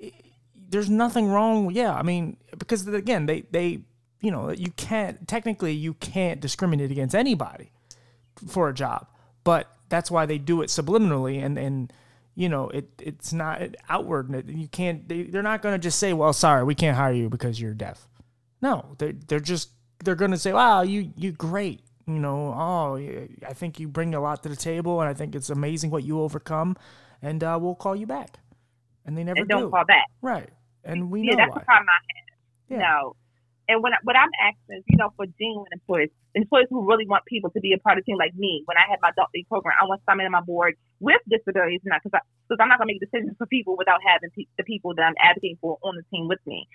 eh, 0.00 0.10
there's 0.54 0.88
nothing 0.88 1.28
wrong. 1.28 1.70
Yeah, 1.72 1.92
I 1.92 2.02
mean, 2.02 2.38
because 2.56 2.86
again, 2.86 3.26
they 3.26 3.42
they 3.50 3.80
you 4.26 4.32
know, 4.32 4.50
you 4.50 4.72
can't 4.72 5.28
technically 5.28 5.70
you 5.70 5.94
can't 5.94 6.40
discriminate 6.40 6.90
against 6.90 7.14
anybody 7.14 7.70
for 8.48 8.68
a 8.68 8.74
job, 8.74 9.06
but 9.44 9.70
that's 9.88 10.10
why 10.10 10.26
they 10.26 10.36
do 10.36 10.62
it 10.62 10.66
subliminally 10.66 11.40
and 11.44 11.56
and 11.56 11.92
you 12.34 12.48
know 12.48 12.68
it 12.70 12.88
it's 12.98 13.32
not 13.32 13.62
outward. 13.88 14.50
You 14.50 14.66
can't. 14.66 15.08
They, 15.08 15.22
they're 15.22 15.44
not 15.44 15.62
going 15.62 15.76
to 15.76 15.78
just 15.78 16.00
say, 16.00 16.12
"Well, 16.12 16.32
sorry, 16.32 16.64
we 16.64 16.74
can't 16.74 16.96
hire 16.96 17.12
you 17.12 17.28
because 17.28 17.60
you're 17.60 17.72
deaf." 17.72 18.08
No, 18.60 18.96
they're 18.98 19.12
they're 19.28 19.38
just 19.38 19.70
they're 20.04 20.16
going 20.16 20.32
to 20.32 20.38
say, 20.38 20.52
"Wow, 20.52 20.82
you 20.82 21.12
you 21.16 21.30
great." 21.30 21.82
You 22.08 22.18
know, 22.18 22.52
oh, 22.52 22.96
I 23.48 23.52
think 23.52 23.78
you 23.78 23.86
bring 23.86 24.12
a 24.12 24.20
lot 24.20 24.42
to 24.42 24.48
the 24.48 24.56
table, 24.56 25.00
and 25.00 25.08
I 25.08 25.14
think 25.14 25.36
it's 25.36 25.50
amazing 25.50 25.92
what 25.92 26.02
you 26.02 26.20
overcome, 26.20 26.76
and 27.22 27.44
uh, 27.44 27.56
we'll 27.62 27.76
call 27.76 27.94
you 27.94 28.06
back. 28.06 28.40
And 29.04 29.16
they 29.16 29.22
never 29.22 29.42
and 29.42 29.48
don't 29.48 29.62
do. 29.62 29.70
call 29.70 29.84
back. 29.84 30.06
Right, 30.20 30.50
and 30.82 31.12
we 31.12 31.22
yeah, 31.22 31.30
know 31.30 31.36
that's 31.36 31.50
why. 31.50 31.58
the 31.60 31.64
problem 31.64 31.88
I 31.88 31.92
have. 31.92 32.26
Yeah. 32.68 32.78
No, 32.78 33.16
and 33.68 33.82
when 33.82 33.92
what 34.04 34.14
I'm 34.16 34.30
asking 34.38 34.78
is, 34.78 34.84
you 34.86 34.96
know, 34.96 35.10
for 35.16 35.26
genuine 35.38 35.70
employees, 35.72 36.10
employees 36.34 36.68
who 36.70 36.86
really 36.86 37.06
want 37.06 37.24
people 37.26 37.50
to 37.50 37.60
be 37.60 37.72
a 37.74 37.78
part 37.78 37.98
of 37.98 38.04
the 38.04 38.12
team, 38.12 38.18
like 38.18 38.34
me. 38.34 38.62
When 38.66 38.76
I 38.78 38.86
had 38.88 39.02
my 39.02 39.10
adult 39.10 39.30
program, 39.48 39.74
I 39.74 39.86
want 39.86 40.02
someone 40.06 40.26
on 40.26 40.32
my 40.32 40.40
board 40.40 40.74
with 41.00 41.20
disabilities, 41.28 41.82
not 41.84 42.02
because 42.02 42.22
because 42.46 42.62
I'm 42.62 42.68
not 42.68 42.78
going 42.78 42.88
to 42.88 42.94
make 42.94 43.02
decisions 43.02 43.34
for 43.38 43.46
people 43.46 43.76
without 43.76 43.98
having 44.06 44.30
pe- 44.30 44.50
the 44.56 44.62
people 44.62 44.94
that 44.94 45.02
I'm 45.02 45.18
advocating 45.18 45.58
for 45.60 45.78
on 45.82 45.96
the 45.98 46.06
team 46.14 46.28
with 46.28 46.38
me. 46.46 46.68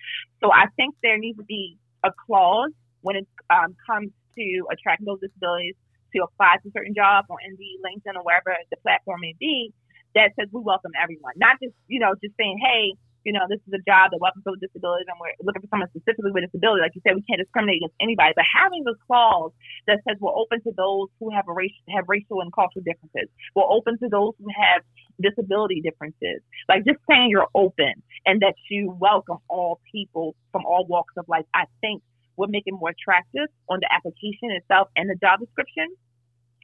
So 0.43 0.51
I 0.51 0.67
think 0.75 0.95
there 1.01 1.17
needs 1.17 1.37
to 1.39 1.47
be 1.47 1.77
a 2.03 2.11
clause 2.11 2.71
when 3.01 3.15
it 3.15 3.27
um, 3.49 3.75
comes 3.87 4.11
to 4.35 4.45
attracting 4.71 5.05
those 5.07 5.21
disabilities 5.23 5.75
to 6.15 6.23
apply 6.27 6.59
to 6.63 6.71
certain 6.75 6.93
jobs 6.93 7.27
on 7.31 7.37
Indeed, 7.47 7.79
LinkedIn, 7.87 8.19
or 8.19 8.23
wherever 8.23 8.51
the 8.69 8.77
platform 8.83 9.21
may 9.21 9.35
be 9.39 9.71
that 10.13 10.35
says 10.35 10.49
we 10.51 10.59
welcome 10.59 10.91
everyone, 11.01 11.31
not 11.37 11.55
just 11.63 11.73
you 11.87 11.99
know 11.99 12.11
just 12.19 12.35
saying, 12.35 12.59
hey 12.59 12.99
you 13.23 13.33
know, 13.33 13.45
this 13.49 13.61
is 13.67 13.73
a 13.73 13.83
job 13.85 14.11
that 14.11 14.19
welcomes 14.19 14.41
people 14.41 14.57
with 14.57 14.65
disabilities 14.65 15.05
and 15.05 15.17
we're 15.21 15.33
looking 15.45 15.61
for 15.61 15.69
someone 15.69 15.89
specifically 15.93 16.33
with 16.33 16.49
disability. 16.49 16.81
Like 16.81 16.97
you 16.97 17.01
said, 17.05 17.13
we 17.13 17.25
can't 17.25 17.37
discriminate 17.37 17.85
against 17.85 17.97
anybody, 18.01 18.33
but 18.33 18.45
having 18.49 18.81
this 18.83 18.97
clause 19.05 19.53
that 19.85 20.01
says 20.07 20.17
we're 20.17 20.33
open 20.33 20.61
to 20.65 20.71
those 20.73 21.13
who 21.21 21.29
have 21.29 21.45
a 21.45 21.53
race, 21.53 21.75
have 21.93 22.09
racial 22.09 22.41
and 22.41 22.49
cultural 22.49 22.81
differences. 22.81 23.29
We're 23.53 23.69
open 23.69 24.01
to 24.01 24.07
those 24.09 24.33
who 24.41 24.49
have 24.49 24.81
disability 25.21 25.85
differences. 25.85 26.41
Like 26.65 26.85
just 26.85 26.99
saying 27.05 27.29
you're 27.29 27.51
open 27.53 28.01
and 28.25 28.41
that 28.41 28.57
you 28.69 28.97
welcome 28.97 29.37
all 29.47 29.79
people 29.91 30.33
from 30.51 30.65
all 30.65 30.85
walks 30.89 31.13
of 31.17 31.29
life, 31.29 31.45
I 31.53 31.69
think 31.81 32.01
would 32.37 32.49
make 32.49 32.63
it 32.65 32.73
more 32.73 32.89
attractive 32.89 33.53
on 33.69 33.79
the 33.81 33.89
application 33.93 34.49
itself 34.49 34.89
and 34.95 35.09
the 35.09 35.15
job 35.21 35.39
description. 35.39 35.93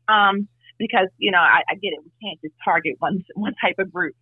Um, 0.08 0.48
because 0.78 1.08
you 1.18 1.32
know 1.32 1.40
I, 1.40 1.62
I 1.70 1.76
get 1.76 1.90
it. 1.94 2.00
We 2.04 2.12
can't 2.22 2.42
just 2.42 2.56
target 2.64 2.96
one 3.00 3.24
one 3.36 3.56
type 3.62 3.76
of 3.80 3.92
group 3.92 4.16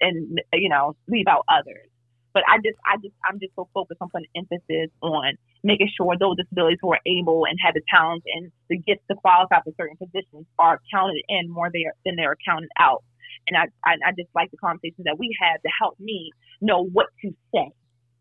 and 0.00 0.40
you 0.52 0.68
know 0.68 0.96
leave 1.08 1.26
out 1.28 1.44
others. 1.48 1.88
But 2.34 2.42
I 2.46 2.58
just 2.58 2.78
I 2.86 2.96
just 3.02 3.14
I'm 3.28 3.40
just 3.40 3.54
so 3.56 3.68
focused 3.74 4.00
on 4.00 4.10
putting 4.10 4.28
emphasis 4.36 4.90
on 5.00 5.34
making 5.64 5.90
sure 5.96 6.14
those 6.18 6.36
disabilities 6.36 6.78
who 6.80 6.92
are 6.92 7.00
able 7.06 7.44
and 7.46 7.58
have 7.64 7.74
the 7.74 7.82
talents 7.92 8.26
and 8.32 8.52
the 8.68 8.78
gifts 8.78 9.02
to 9.10 9.16
qualify 9.16 9.60
for 9.64 9.72
certain 9.76 9.96
positions 9.96 10.46
are 10.58 10.80
counted 10.92 11.22
in 11.28 11.50
more 11.50 11.70
than 11.72 12.16
they're 12.16 12.36
counted 12.46 12.70
out. 12.78 13.02
And 13.48 13.56
I, 13.56 13.66
I, 13.84 13.96
I 14.06 14.10
just 14.12 14.28
like 14.34 14.50
the 14.50 14.58
conversations 14.58 15.04
that 15.04 15.18
we 15.18 15.34
have 15.40 15.60
to 15.62 15.70
help 15.80 15.98
me 15.98 16.30
know 16.60 16.84
what 16.84 17.06
to 17.22 17.30
say. 17.54 17.72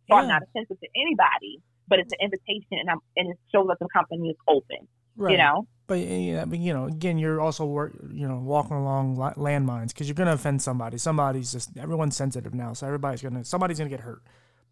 So 0.08 0.16
yeah. 0.16 0.16
I'm 0.16 0.28
not 0.28 0.42
offensive 0.44 0.80
to 0.80 0.90
anybody, 0.96 1.60
but 1.88 2.00
it's 2.00 2.14
an 2.14 2.32
invitation 2.32 2.80
and 2.80 2.90
I'm 2.90 3.00
and 3.16 3.30
it 3.32 3.38
shows 3.52 3.68
that 3.68 3.78
the 3.80 3.88
company 3.92 4.30
is 4.30 4.38
open. 4.48 4.88
Right. 5.18 5.32
You 5.32 5.38
know? 5.38 5.68
But 5.88 6.00
eh, 6.00 6.18
yeah, 6.18 6.46
but 6.46 6.60
you 6.60 6.74
know, 6.74 6.86
again, 6.86 7.18
you're 7.18 7.42
also 7.42 7.66
work, 7.66 7.94
you 8.12 8.28
know, 8.28 8.38
walking 8.38 8.76
along 8.76 9.16
landmines 9.16 9.90
because 9.90 10.08
you're 10.08 10.16
gonna 10.16 10.34
offend 10.34 10.62
somebody. 10.62 10.98
Somebody's 10.98 11.52
just 11.52 11.76
everyone's 11.78 12.16
sensitive 12.16 12.54
now, 12.54 12.74
so 12.74 12.86
everybody's 12.86 13.22
gonna 13.22 13.46
somebody's 13.46 13.78
gonna 13.78 13.90
get 13.90 14.02
hurt. 14.02 14.22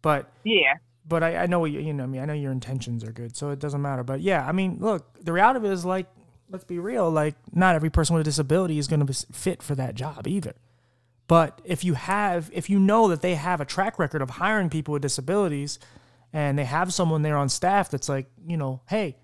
But 0.02 0.30
yeah, 0.44 0.74
but 1.08 1.22
I, 1.22 1.36
I 1.36 1.46
know 1.46 1.64
you, 1.64 1.80
you 1.80 1.94
know, 1.94 2.04
I 2.04 2.06
mean, 2.06 2.20
I 2.20 2.26
know 2.26 2.34
your 2.34 2.52
intentions 2.52 3.02
are 3.02 3.12
good, 3.12 3.34
so 3.34 3.50
it 3.50 3.58
doesn't 3.58 3.80
matter. 3.80 4.04
But 4.04 4.20
yeah, 4.20 4.46
I 4.46 4.52
mean, 4.52 4.76
look, 4.78 5.24
the 5.24 5.32
reality 5.32 5.58
of 5.58 5.64
it 5.64 5.72
is 5.72 5.86
like, 5.86 6.06
let's 6.50 6.64
be 6.64 6.78
real, 6.78 7.10
like, 7.10 7.34
not 7.52 7.74
every 7.74 7.90
person 7.90 8.14
with 8.14 8.20
a 8.20 8.24
disability 8.24 8.78
is 8.78 8.86
gonna 8.86 9.06
be 9.06 9.14
fit 9.32 9.62
for 9.62 9.74
that 9.74 9.94
job 9.94 10.26
either. 10.26 10.54
But 11.28 11.60
if 11.64 11.82
you 11.82 11.94
have, 11.94 12.50
if 12.52 12.68
you 12.70 12.78
know 12.78 13.08
that 13.08 13.22
they 13.22 13.36
have 13.36 13.60
a 13.60 13.64
track 13.64 13.98
record 13.98 14.20
of 14.20 14.30
hiring 14.30 14.68
people 14.68 14.92
with 14.92 15.02
disabilities, 15.02 15.78
and 16.32 16.58
they 16.58 16.64
have 16.64 16.92
someone 16.92 17.22
there 17.22 17.36
on 17.36 17.48
staff 17.48 17.90
that's 17.90 18.08
like, 18.08 18.26
you 18.46 18.56
know, 18.56 18.82
hey, 18.88 19.16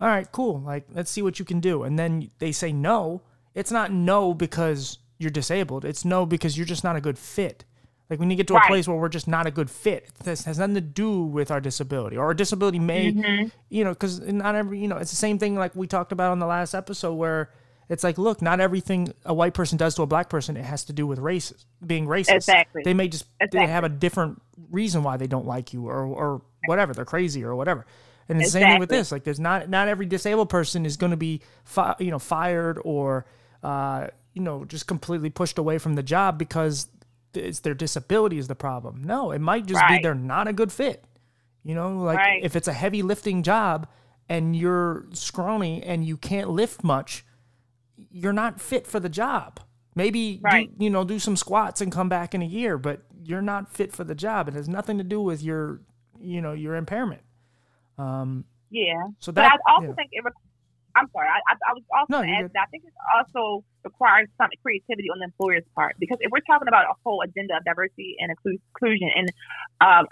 all 0.00 0.08
right, 0.08 0.30
cool. 0.30 0.60
Like, 0.60 0.86
let's 0.92 1.10
see 1.10 1.22
what 1.22 1.38
you 1.38 1.44
can 1.44 1.60
do. 1.60 1.82
And 1.82 1.98
then 1.98 2.30
they 2.38 2.52
say 2.52 2.72
no. 2.72 3.22
It's 3.54 3.70
not 3.70 3.92
no 3.92 4.34
because 4.34 4.98
you're 5.18 5.30
disabled. 5.30 5.84
It's 5.84 6.04
no 6.04 6.26
because 6.26 6.56
you're 6.56 6.66
just 6.66 6.84
not 6.84 6.96
a 6.96 7.00
good 7.00 7.18
fit. 7.18 7.64
Like 8.08 8.20
when 8.20 8.30
you 8.30 8.36
get 8.36 8.46
to 8.48 8.54
right. 8.54 8.64
a 8.64 8.68
place 8.68 8.86
where 8.86 8.96
we're 8.96 9.08
just 9.08 9.26
not 9.26 9.46
a 9.46 9.50
good 9.50 9.68
fit, 9.68 10.10
this 10.22 10.44
has 10.44 10.58
nothing 10.58 10.76
to 10.76 10.80
do 10.80 11.22
with 11.22 11.50
our 11.50 11.60
disability 11.60 12.16
or 12.16 12.26
our 12.26 12.34
disability 12.34 12.78
may, 12.78 13.12
mm-hmm. 13.12 13.48
you 13.68 13.82
know, 13.82 13.90
because 13.90 14.20
not 14.20 14.54
every, 14.54 14.78
you 14.78 14.86
know, 14.86 14.96
it's 14.98 15.10
the 15.10 15.16
same 15.16 15.38
thing 15.38 15.56
like 15.56 15.74
we 15.74 15.86
talked 15.86 16.12
about 16.12 16.30
on 16.30 16.38
the 16.38 16.46
last 16.46 16.72
episode 16.74 17.14
where 17.14 17.50
it's 17.88 18.04
like, 18.04 18.16
look, 18.16 18.40
not 18.40 18.60
everything 18.60 19.12
a 19.24 19.34
white 19.34 19.54
person 19.54 19.76
does 19.76 19.96
to 19.96 20.02
a 20.02 20.06
black 20.06 20.28
person, 20.28 20.56
it 20.56 20.64
has 20.64 20.84
to 20.84 20.92
do 20.92 21.06
with 21.06 21.18
racist, 21.18 21.64
being 21.84 22.06
racist. 22.06 22.36
Exactly. 22.36 22.82
They 22.84 22.94
may 22.94 23.08
just, 23.08 23.26
exactly. 23.40 23.60
they 23.60 23.72
have 23.72 23.82
a 23.82 23.88
different 23.88 24.40
reason 24.70 25.02
why 25.02 25.16
they 25.16 25.26
don't 25.26 25.46
like 25.46 25.72
you 25.72 25.88
or, 25.88 26.04
or 26.04 26.42
whatever. 26.66 26.92
They're 26.94 27.04
crazy 27.04 27.42
or 27.42 27.56
whatever. 27.56 27.86
And 28.28 28.38
it's 28.40 28.48
exactly. 28.48 28.60
the 28.66 28.72
same 28.72 28.80
with 28.80 28.88
this. 28.88 29.12
Like, 29.12 29.24
there's 29.24 29.40
not 29.40 29.68
not 29.68 29.88
every 29.88 30.06
disabled 30.06 30.48
person 30.48 30.84
is 30.84 30.96
going 30.96 31.10
to 31.12 31.16
be, 31.16 31.42
fi- 31.64 31.94
you 32.00 32.10
know, 32.10 32.18
fired 32.18 32.78
or, 32.84 33.26
uh, 33.62 34.08
you 34.34 34.42
know, 34.42 34.64
just 34.64 34.86
completely 34.86 35.30
pushed 35.30 35.58
away 35.58 35.78
from 35.78 35.94
the 35.94 36.02
job 36.02 36.38
because 36.38 36.88
it's 37.34 37.60
their 37.60 37.74
disability 37.74 38.38
is 38.38 38.48
the 38.48 38.54
problem. 38.54 39.02
No, 39.04 39.30
it 39.30 39.40
might 39.40 39.66
just 39.66 39.80
right. 39.80 39.98
be 39.98 40.02
they're 40.02 40.14
not 40.14 40.48
a 40.48 40.52
good 40.52 40.72
fit. 40.72 41.04
You 41.62 41.74
know, 41.74 41.96
like 41.98 42.18
Right. 42.18 42.44
if 42.44 42.56
it's 42.56 42.68
a 42.68 42.72
heavy 42.72 43.02
lifting 43.02 43.42
job 43.42 43.88
and 44.28 44.54
you're 44.56 45.06
scrawny 45.12 45.82
and 45.82 46.04
you 46.04 46.16
can't 46.16 46.48
lift 46.50 46.82
much, 46.84 47.24
you're 48.10 48.32
not 48.32 48.60
fit 48.60 48.86
for 48.86 49.00
the 49.00 49.08
job. 49.08 49.60
Maybe 49.94 50.40
Right. 50.42 50.76
do, 50.78 50.84
you 50.84 50.90
know 50.90 51.04
do 51.04 51.18
some 51.18 51.36
squats 51.36 51.80
and 51.80 51.90
come 51.90 52.08
back 52.08 52.34
in 52.34 52.42
a 52.42 52.46
year, 52.46 52.76
but 52.78 53.02
you're 53.22 53.42
not 53.42 53.72
fit 53.72 53.92
for 53.92 54.04
the 54.04 54.14
job. 54.14 54.48
It 54.48 54.54
has 54.54 54.68
nothing 54.68 54.98
to 54.98 55.04
do 55.04 55.20
with 55.20 55.42
your 55.42 55.80
you 56.20 56.40
know 56.40 56.52
your 56.52 56.76
impairment. 56.76 57.22
Um, 57.98 58.44
Yeah. 58.70 59.08
so 59.20 59.32
But 59.32 59.44
I 59.44 59.56
also 59.68 59.88
yeah. 59.88 59.94
think 59.94 60.10
it. 60.12 60.24
Re- 60.24 60.32
I'm 60.96 61.08
sorry. 61.12 61.28
I, 61.28 61.40
I, 61.44 61.54
I 61.68 61.72
was 61.76 61.84
also 61.92 62.08
No, 62.08 62.18
going 62.24 62.28
to 62.28 62.36
you're 62.40 62.44
add 62.46 62.52
that 62.54 62.64
I 62.68 62.70
think 62.72 62.84
it 62.84 62.92
also 63.14 63.64
requires 63.84 64.28
some 64.40 64.48
creativity 64.62 65.10
on 65.12 65.18
the 65.20 65.26
employer's 65.28 65.64
part 65.74 65.94
because 66.00 66.16
if 66.20 66.32
we're 66.32 66.40
talking 66.48 66.68
about 66.68 66.86
a 66.88 66.96
whole 67.04 67.20
agenda 67.20 67.56
of 67.56 67.64
diversity 67.64 68.16
and 68.18 68.32
inclusion 68.32 69.10
and 69.14 69.28
um, 69.84 70.06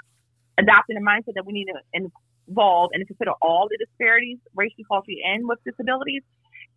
adopting 0.58 0.96
a 0.98 1.00
mindset 1.00 1.34
that 1.40 1.46
we 1.46 1.52
need 1.54 1.72
to 1.72 1.80
involve 2.46 2.90
and 2.92 3.00
consider 3.06 3.32
all 3.40 3.66
the 3.72 3.78
disparities, 3.80 4.36
racial, 4.54 4.84
culturally, 4.86 5.20
and 5.24 5.48
with 5.48 5.58
disabilities, 5.64 6.22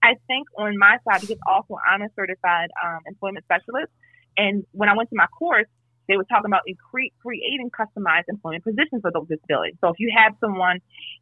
I 0.01 0.15
think 0.27 0.47
on 0.57 0.77
my 0.77 0.97
side 1.03 1.21
because 1.21 1.37
also 1.45 1.75
I'm 1.83 2.01
a 2.01 2.07
certified 2.15 2.69
um, 2.79 2.99
employment 3.07 3.43
specialist, 3.43 3.91
and 4.37 4.63
when 4.71 4.87
I 4.87 4.95
went 4.95 5.09
to 5.09 5.17
my 5.19 5.27
course, 5.37 5.67
they 6.07 6.17
were 6.17 6.25
talking 6.25 6.47
about 6.47 6.61
creating 6.91 7.69
customized 7.71 8.27
employment 8.27 8.63
positions 8.63 9.01
for 9.01 9.11
those 9.11 9.27
disabilities. 9.27 9.75
So 9.81 9.89
if 9.89 9.99
you 9.99 10.11
have 10.15 10.33
someone 10.39 10.79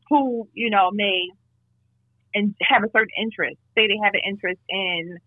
who 0.10 0.48
you 0.54 0.70
know 0.70 0.92
may 0.92 1.30
and 2.34 2.54
have 2.62 2.84
a 2.84 2.92
certain 2.92 3.16
interest, 3.18 3.58
say 3.76 3.88
they 3.88 4.00
have 4.04 4.14
an 4.14 4.22
interest 4.28 4.60
in 4.70 5.18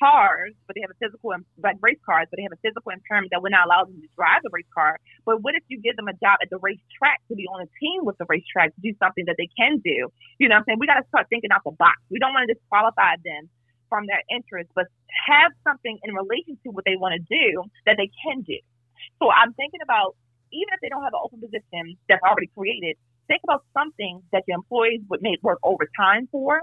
cars, 0.00 0.56
but 0.66 0.74
they 0.74 0.80
have 0.80 0.90
a 0.90 0.98
physical 0.98 1.30
like 1.62 1.76
race 1.80 2.00
cars, 2.04 2.26
but 2.30 2.36
they 2.40 2.42
have 2.42 2.56
a 2.56 2.62
physical 2.64 2.90
impairment 2.90 3.30
that 3.30 3.42
would 3.42 3.52
not 3.52 3.68
allow 3.68 3.84
them 3.84 4.00
to 4.00 4.08
drive 4.16 4.40
the 4.42 4.50
race 4.50 4.68
car. 4.72 4.98
But 5.24 5.42
what 5.44 5.54
if 5.54 5.62
you 5.68 5.78
give 5.78 5.94
them 5.96 6.08
a 6.08 6.16
job 6.18 6.40
at 6.42 6.48
the 6.50 6.58
racetrack 6.58 7.20
to 7.28 7.36
be 7.36 7.46
on 7.46 7.62
a 7.62 7.68
team 7.78 8.04
with 8.04 8.16
the 8.18 8.26
racetrack 8.28 8.74
to 8.74 8.80
do 8.80 8.96
something 8.98 9.24
that 9.28 9.36
they 9.38 9.48
can 9.54 9.78
do? 9.84 10.08
You 10.40 10.48
know 10.48 10.56
what 10.56 10.66
I'm 10.66 10.74
saying? 10.74 10.78
We 10.80 10.88
got 10.88 10.98
to 10.98 11.06
start 11.08 11.28
thinking 11.28 11.52
out 11.52 11.62
the 11.64 11.76
box. 11.76 12.00
We 12.10 12.18
don't 12.18 12.32
want 12.32 12.48
to 12.48 12.54
disqualify 12.56 13.20
them 13.22 13.48
from 13.92 14.08
their 14.08 14.24
interest, 14.32 14.72
but 14.74 14.88
have 15.28 15.52
something 15.62 16.00
in 16.02 16.14
relation 16.16 16.58
to 16.64 16.72
what 16.72 16.84
they 16.84 16.96
want 16.96 17.14
to 17.14 17.22
do 17.28 17.62
that 17.86 18.00
they 18.00 18.10
can 18.24 18.40
do. 18.42 18.58
So 19.20 19.30
I'm 19.30 19.52
thinking 19.54 19.80
about 19.82 20.16
even 20.52 20.70
if 20.74 20.80
they 20.80 20.88
don't 20.88 21.02
have 21.02 21.12
an 21.12 21.22
open 21.22 21.40
position 21.40 21.98
that's 22.08 22.22
already 22.22 22.50
created, 22.54 22.96
think 23.26 23.42
about 23.42 23.64
something 23.74 24.22
that 24.32 24.44
your 24.46 24.56
employees 24.56 25.02
would 25.10 25.22
make 25.22 25.42
work 25.42 25.58
overtime 25.62 26.28
for. 26.30 26.62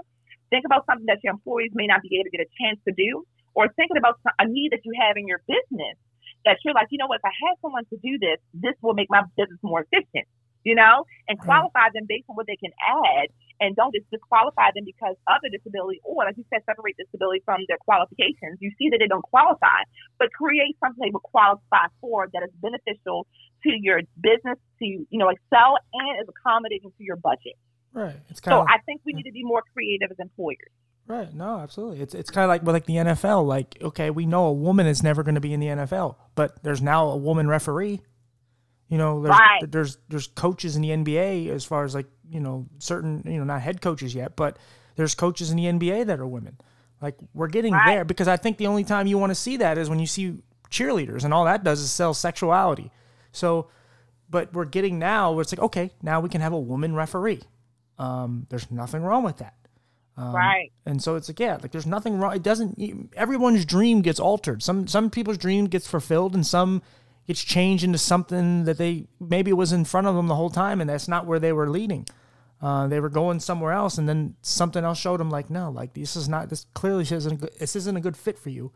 Think 0.50 0.64
about 0.64 0.84
something 0.86 1.06
that 1.06 1.20
your 1.22 1.32
employees 1.32 1.72
may 1.74 1.86
not 1.86 2.00
be 2.02 2.16
able 2.16 2.28
to 2.28 2.34
get 2.36 2.44
a 2.44 2.50
chance 2.60 2.80
to 2.88 2.92
do, 2.92 3.24
or 3.54 3.68
thinking 3.76 3.96
about 3.96 4.20
a 4.38 4.46
need 4.48 4.72
that 4.72 4.80
you 4.84 4.92
have 4.96 5.16
in 5.16 5.26
your 5.26 5.40
business 5.48 5.96
that 6.44 6.58
you're 6.64 6.74
like, 6.74 6.88
you 6.90 6.98
know 6.98 7.06
what, 7.06 7.20
if 7.22 7.24
I 7.24 7.34
had 7.46 7.54
someone 7.62 7.84
to 7.86 7.96
do 8.02 8.18
this, 8.18 8.38
this 8.54 8.74
will 8.82 8.94
make 8.94 9.08
my 9.08 9.22
business 9.36 9.58
more 9.62 9.86
efficient, 9.86 10.26
you 10.64 10.74
know, 10.74 11.04
and 11.28 11.38
qualify 11.38 11.88
them 11.94 12.04
based 12.08 12.24
on 12.28 12.36
what 12.36 12.46
they 12.46 12.56
can 12.56 12.70
add 12.80 13.28
and 13.60 13.76
don't 13.76 13.94
just 13.94 14.10
disqualify 14.10 14.74
them 14.74 14.84
because 14.84 15.14
of 15.30 15.38
their 15.42 15.50
disability 15.50 16.00
or, 16.04 16.24
like 16.24 16.36
you 16.36 16.44
said, 16.50 16.62
separate 16.66 16.96
disability 16.98 17.42
from 17.44 17.62
their 17.68 17.78
qualifications. 17.78 18.58
You 18.58 18.70
see 18.78 18.90
that 18.90 18.98
they 18.98 19.06
don't 19.06 19.22
qualify, 19.22 19.86
but 20.18 20.32
create 20.32 20.74
something 20.82 20.98
they 20.98 21.14
would 21.14 21.22
qualify 21.22 21.86
for 22.00 22.26
that 22.32 22.42
is 22.42 22.50
beneficial 22.58 23.26
to 23.62 23.70
your 23.70 24.00
business 24.18 24.58
to, 24.80 24.84
you 24.86 25.18
know, 25.18 25.28
excel 25.28 25.78
and 25.94 26.20
is 26.20 26.28
accommodating 26.28 26.90
to 26.90 27.02
your 27.04 27.16
budget. 27.16 27.54
right. 27.94 28.16
It's 28.28 28.40
kind 28.40 28.56
So 28.56 28.60
of 28.62 28.66
I 28.66 28.78
think 28.84 29.02
we 29.06 29.12
need 29.12 29.24
to 29.30 29.32
be 29.32 29.44
more 29.44 29.62
creative 29.72 30.10
as 30.10 30.18
employers. 30.18 30.70
Right. 31.06 31.34
No, 31.34 31.58
absolutely. 31.58 32.00
It's 32.00 32.14
it's 32.14 32.30
kind 32.30 32.44
of 32.44 32.48
like 32.48 32.62
like 32.62 32.86
the 32.86 32.96
NFL. 32.96 33.46
Like, 33.46 33.76
okay, 33.82 34.10
we 34.10 34.24
know 34.24 34.46
a 34.46 34.52
woman 34.52 34.86
is 34.86 35.02
never 35.02 35.22
going 35.22 35.34
to 35.34 35.40
be 35.40 35.52
in 35.52 35.60
the 35.60 35.66
NFL, 35.66 36.16
but 36.34 36.62
there's 36.62 36.80
now 36.80 37.08
a 37.08 37.16
woman 37.16 37.48
referee. 37.48 38.00
You 38.92 38.98
know, 38.98 39.22
there's 39.22 39.38
Right. 39.38 39.60
there's 39.72 39.96
there's 40.10 40.26
coaches 40.26 40.76
in 40.76 40.82
the 40.82 40.90
NBA 40.90 41.48
as 41.48 41.64
far 41.64 41.84
as 41.84 41.94
like 41.94 42.08
you 42.30 42.40
know 42.40 42.66
certain 42.78 43.22
you 43.24 43.38
know 43.38 43.44
not 43.44 43.62
head 43.62 43.80
coaches 43.80 44.14
yet, 44.14 44.36
but 44.36 44.58
there's 44.96 45.14
coaches 45.14 45.50
in 45.50 45.56
the 45.56 45.64
NBA 45.64 46.04
that 46.08 46.20
are 46.20 46.26
women. 46.26 46.58
Like 47.00 47.16
we're 47.32 47.46
getting 47.48 47.72
Right. 47.72 47.86
there 47.94 48.04
because 48.04 48.28
I 48.28 48.36
think 48.36 48.58
the 48.58 48.66
only 48.66 48.84
time 48.84 49.06
you 49.06 49.16
want 49.16 49.30
to 49.30 49.34
see 49.34 49.56
that 49.56 49.78
is 49.78 49.88
when 49.88 49.98
you 49.98 50.06
see 50.06 50.34
cheerleaders, 50.70 51.24
and 51.24 51.32
all 51.32 51.46
that 51.46 51.64
does 51.64 51.80
is 51.80 51.90
sell 51.90 52.12
sexuality. 52.12 52.90
So, 53.32 53.68
but 54.28 54.52
we're 54.52 54.66
getting 54.66 54.98
now 54.98 55.32
where 55.32 55.40
it's 55.40 55.52
like 55.54 55.60
okay, 55.68 55.90
now 56.02 56.20
we 56.20 56.28
can 56.28 56.42
have 56.42 56.52
a 56.52 56.60
woman 56.60 56.94
referee. 56.94 57.40
Um, 57.98 58.46
there's 58.50 58.70
nothing 58.70 59.02
wrong 59.02 59.22
with 59.22 59.38
that. 59.38 59.54
Um, 60.18 60.34
right. 60.36 60.70
And 60.84 61.02
so 61.02 61.16
it's 61.16 61.30
like, 61.30 61.40
yeah, 61.40 61.56
like 61.62 61.70
there's 61.72 61.86
nothing 61.86 62.18
wrong. 62.18 62.36
It 62.36 62.42
doesn't. 62.42 63.10
Everyone's 63.16 63.64
dream 63.64 64.02
gets 64.02 64.20
altered. 64.20 64.62
Some 64.62 64.86
some 64.86 65.08
people's 65.08 65.38
dream 65.38 65.64
gets 65.66 65.86
fulfilled, 65.86 66.34
and 66.34 66.46
some 66.46 66.82
gets 67.26 67.42
changed 67.42 67.84
into 67.84 67.98
something 67.98 68.64
that 68.64 68.78
they 68.78 69.06
maybe 69.20 69.52
was 69.52 69.72
in 69.72 69.84
front 69.84 70.06
of 70.06 70.14
them 70.14 70.26
the 70.28 70.34
whole 70.34 70.50
time, 70.50 70.80
and 70.80 70.88
that's 70.90 71.08
not 71.08 71.26
where 71.26 71.38
they 71.38 71.52
were 71.52 71.68
leading. 71.70 72.06
Uh, 72.60 72.86
they 72.86 73.00
were 73.00 73.08
going 73.08 73.40
somewhere 73.40 73.72
else, 73.72 73.98
and 73.98 74.08
then 74.08 74.36
something 74.42 74.84
else 74.84 74.98
showed 74.98 75.18
them 75.20 75.30
like, 75.30 75.50
no, 75.50 75.70
like 75.70 75.94
this 75.94 76.14
is 76.16 76.28
not. 76.28 76.48
This 76.48 76.66
clearly 76.74 77.02
isn't. 77.02 77.32
A 77.32 77.36
good, 77.36 77.50
this 77.58 77.74
isn't 77.76 77.96
a 77.96 78.00
good 78.00 78.16
fit 78.16 78.38
for 78.38 78.50
you. 78.50 78.72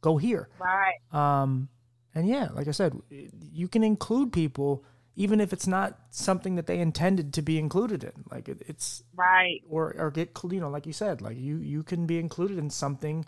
Go 0.00 0.16
here. 0.16 0.48
Right. 0.58 0.96
Um, 1.12 1.68
and 2.14 2.28
yeah, 2.28 2.48
like 2.52 2.66
I 2.68 2.72
said, 2.72 3.00
you 3.10 3.68
can 3.68 3.84
include 3.84 4.32
people 4.32 4.84
even 5.14 5.40
if 5.40 5.52
it's 5.52 5.66
not 5.66 5.98
something 6.10 6.54
that 6.54 6.66
they 6.68 6.78
intended 6.78 7.32
to 7.34 7.42
be 7.42 7.58
included 7.58 8.04
in. 8.04 8.12
Like 8.30 8.48
it, 8.48 8.62
it's 8.68 9.02
Right. 9.16 9.60
or 9.68 9.92
or 9.98 10.12
get 10.12 10.30
you 10.50 10.60
know 10.60 10.70
like 10.70 10.86
you 10.86 10.92
said 10.92 11.20
like 11.20 11.36
you 11.36 11.56
you 11.56 11.82
can 11.82 12.06
be 12.06 12.20
included 12.20 12.56
in 12.56 12.70
something 12.70 13.24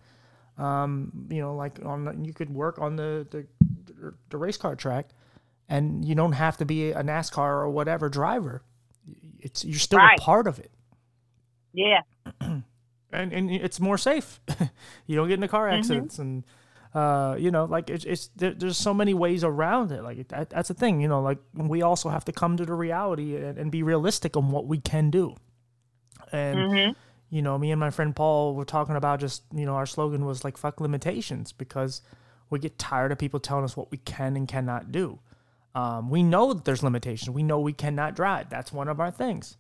um 0.57 1.27
you 1.31 1.41
know 1.41 1.55
like 1.57 1.85
on 1.85 2.25
you 2.25 2.33
could 2.33 2.51
work 2.51 2.79
on 2.79 2.95
the 2.95 3.27
the, 3.31 3.45
the 4.31 4.37
race 4.39 4.57
car 4.57 4.75
track 4.77 5.11
and 5.69 6.05
you 6.05 6.15
don't 6.15 6.33
have 6.33 6.57
to 6.59 6.65
be 6.65 6.91
a 6.91 7.03
NASCAR 7.03 7.39
or 7.39 7.71
whatever 7.71 8.09
driver. 8.09 8.63
It's 9.39 9.65
you're 9.65 9.79
still 9.79 9.99
Right. 9.99 10.19
a 10.19 10.21
part 10.21 10.47
of 10.47 10.59
it. 10.59 10.71
Yeah. 11.73 12.03
and 12.41 12.63
and 13.13 13.51
it's 13.51 13.81
more 13.81 13.99
safe. 13.99 14.41
You 15.07 15.17
don't 15.17 15.29
get 15.29 15.35
into 15.35 15.49
car 15.49 15.69
accidents 15.69 16.19
and 16.19 16.45
uh 16.95 17.37
you 17.39 17.51
know 17.53 17.65
like 17.65 17.89
it's, 17.91 18.05
it's 18.05 18.29
there, 18.37 18.53
there's 18.53 18.77
so 18.77 18.93
many 18.95 19.15
ways 19.15 19.45
around 19.45 19.93
it. 19.93 20.03
Like 20.03 20.29
that, 20.29 20.51
that's 20.51 20.69
the 20.69 20.75
thing 20.75 21.01
you 21.01 21.09
know 21.09 21.21
like 21.21 21.39
we 21.55 21.83
also 21.83 22.09
have 22.09 22.25
to 22.27 22.33
come 22.33 22.57
to 22.57 22.65
the 22.65 22.75
reality 22.75 23.37
and, 23.37 23.59
and 23.59 23.71
be 23.71 23.83
realistic 23.83 24.37
on 24.37 24.51
what 24.51 24.67
we 24.67 24.79
can 24.79 25.11
do. 25.11 25.35
And 26.33 26.69
hmm 26.73 26.91
you 27.31 27.43
know, 27.43 27.57
me 27.59 27.71
and 27.71 27.79
my 27.79 27.91
friend 27.91 28.15
Paul 28.15 28.57
were 28.57 28.65
talking 28.65 28.97
about 28.97 29.21
just, 29.21 29.45
you 29.55 29.65
know, 29.65 29.75
our 29.77 29.87
slogan 29.87 30.25
was 30.25 30.43
like 30.45 30.57
fuck 30.57 30.81
limitations 30.81 31.53
because 31.53 32.03
we 32.51 32.59
get 32.59 32.79
tired 32.79 33.13
of 33.13 33.19
people 33.19 33.41
telling 33.41 33.65
us 33.65 33.77
what 33.77 33.91
we 33.91 33.99
can 33.99 34.37
and 34.37 34.47
cannot 34.49 34.93
do. 34.93 35.21
Um, 35.75 36.11
we 36.11 36.23
know 36.23 36.53
that 36.53 36.65
there's 36.65 36.83
limitations. 36.83 37.31
We 37.31 37.45
know 37.45 37.61
we 37.61 37.73
cannot 37.73 38.17
drive. 38.17 38.51
That's 38.51 38.73
one 38.73 38.89
of 38.89 38.99
our 39.01 39.11
things. 39.11 39.57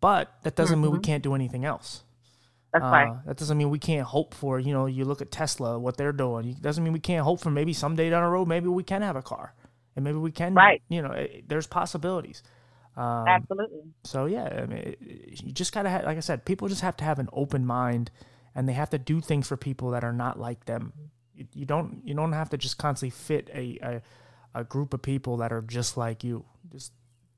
But 0.00 0.32
that 0.42 0.56
doesn't 0.56 0.80
mean 0.80 0.90
we 0.90 0.98
can't 0.98 1.22
do 1.22 1.34
anything 1.34 1.64
else. 1.64 2.04
That's 2.72 2.84
Uh, 2.84 2.88
right. 2.88 3.26
That 3.26 3.36
doesn't 3.36 3.56
mean 3.58 3.68
we 3.68 3.78
can't 3.78 4.06
hope 4.06 4.32
for, 4.34 4.58
you 4.58 4.72
know, 4.72 4.86
you 4.86 5.04
look 5.04 5.20
at 5.20 5.30
Tesla, 5.30 5.78
what 5.78 5.98
they're 5.98 6.12
doing. 6.12 6.48
It 6.48 6.62
doesn't 6.62 6.82
mean 6.82 6.94
we 6.94 7.00
can't 7.00 7.22
hope 7.22 7.38
for 7.40 7.50
maybe 7.50 7.74
someday 7.74 8.08
down 8.08 8.22
the 8.24 8.30
road, 8.30 8.48
maybe 8.48 8.68
we 8.68 8.82
can 8.82 9.02
have 9.02 9.14
a 9.14 9.22
car. 9.22 9.54
And 9.94 10.04
maybe 10.04 10.16
we 10.16 10.32
can, 10.32 10.54
Right. 10.54 10.82
you 10.88 11.02
know, 11.02 11.12
it, 11.12 11.44
there's 11.48 11.66
possibilities. 11.66 12.42
Um, 12.96 13.26
Absolutely. 13.28 13.82
so 14.04 14.24
yeah, 14.24 14.44
I 14.62 14.66
mean, 14.66 14.78
it- 14.78 14.98
it- 15.02 15.42
you 15.42 15.52
just 15.52 15.72
gotta 15.74 15.90
have, 15.90 16.04
like 16.04 16.16
I 16.16 16.20
said, 16.20 16.46
people 16.46 16.68
just 16.68 16.80
have 16.80 16.96
to 16.96 17.04
have 17.04 17.18
an 17.18 17.28
open 17.32 17.66
mind, 17.66 18.10
and 18.54 18.66
they 18.68 18.72
have 18.72 18.90
to 18.90 18.98
do 18.98 19.20
things 19.20 19.46
for 19.48 19.56
people 19.58 19.90
that 19.90 20.02
are 20.02 20.12
not 20.12 20.38
like 20.38 20.64
them. 20.64 20.92
You, 21.54 21.64
don't 21.66 22.02
you 22.04 22.14
don't 22.14 22.32
have 22.32 22.50
to 22.50 22.56
just 22.58 22.78
constantly 22.78 23.10
fit 23.10 23.48
a, 23.52 23.78
a 23.82 24.02
a 24.60 24.64
group 24.64 24.92
of 24.94 25.00
people 25.02 25.38
that 25.38 25.52
are 25.52 25.62
just 25.62 25.96
like 25.96 26.22
you. 26.24 26.44
Just 26.70 26.92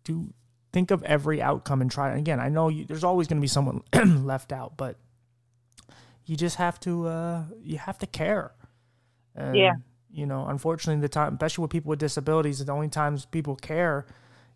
do 0.05 0.32
think 0.72 0.90
of 0.90 1.02
every 1.05 1.40
outcome 1.40 1.80
and 1.80 1.90
try. 1.90 2.16
Again, 2.16 2.40
I 2.40 2.48
know 2.48 2.68
you, 2.68 2.84
there's 2.84 3.05
always 3.05 3.28
going 3.28 3.38
to 3.38 3.40
be 3.40 3.48
someone 3.48 3.82
left 4.24 4.52
out, 4.52 4.76
but 4.76 4.96
you 6.26 6.36
just 6.36 6.57
have 6.57 6.80
to 6.80 7.07
uh, 7.07 7.42
you 7.62 7.78
have 7.78 7.98
to 7.98 8.07
care. 8.07 8.52
And, 9.34 9.57
Yeah. 9.57 9.72
You 10.11 10.26
know, 10.26 10.46
unfortunately, 10.46 11.00
the 11.00 11.09
time, 11.09 11.32
especially 11.32 11.62
with 11.62 11.72
people 11.72 11.90
with 11.90 11.98
disabilities, 11.98 12.64
the 12.64 12.70
only 12.72 12.88
times 12.88 13.24
people 13.26 13.57
care 13.57 14.07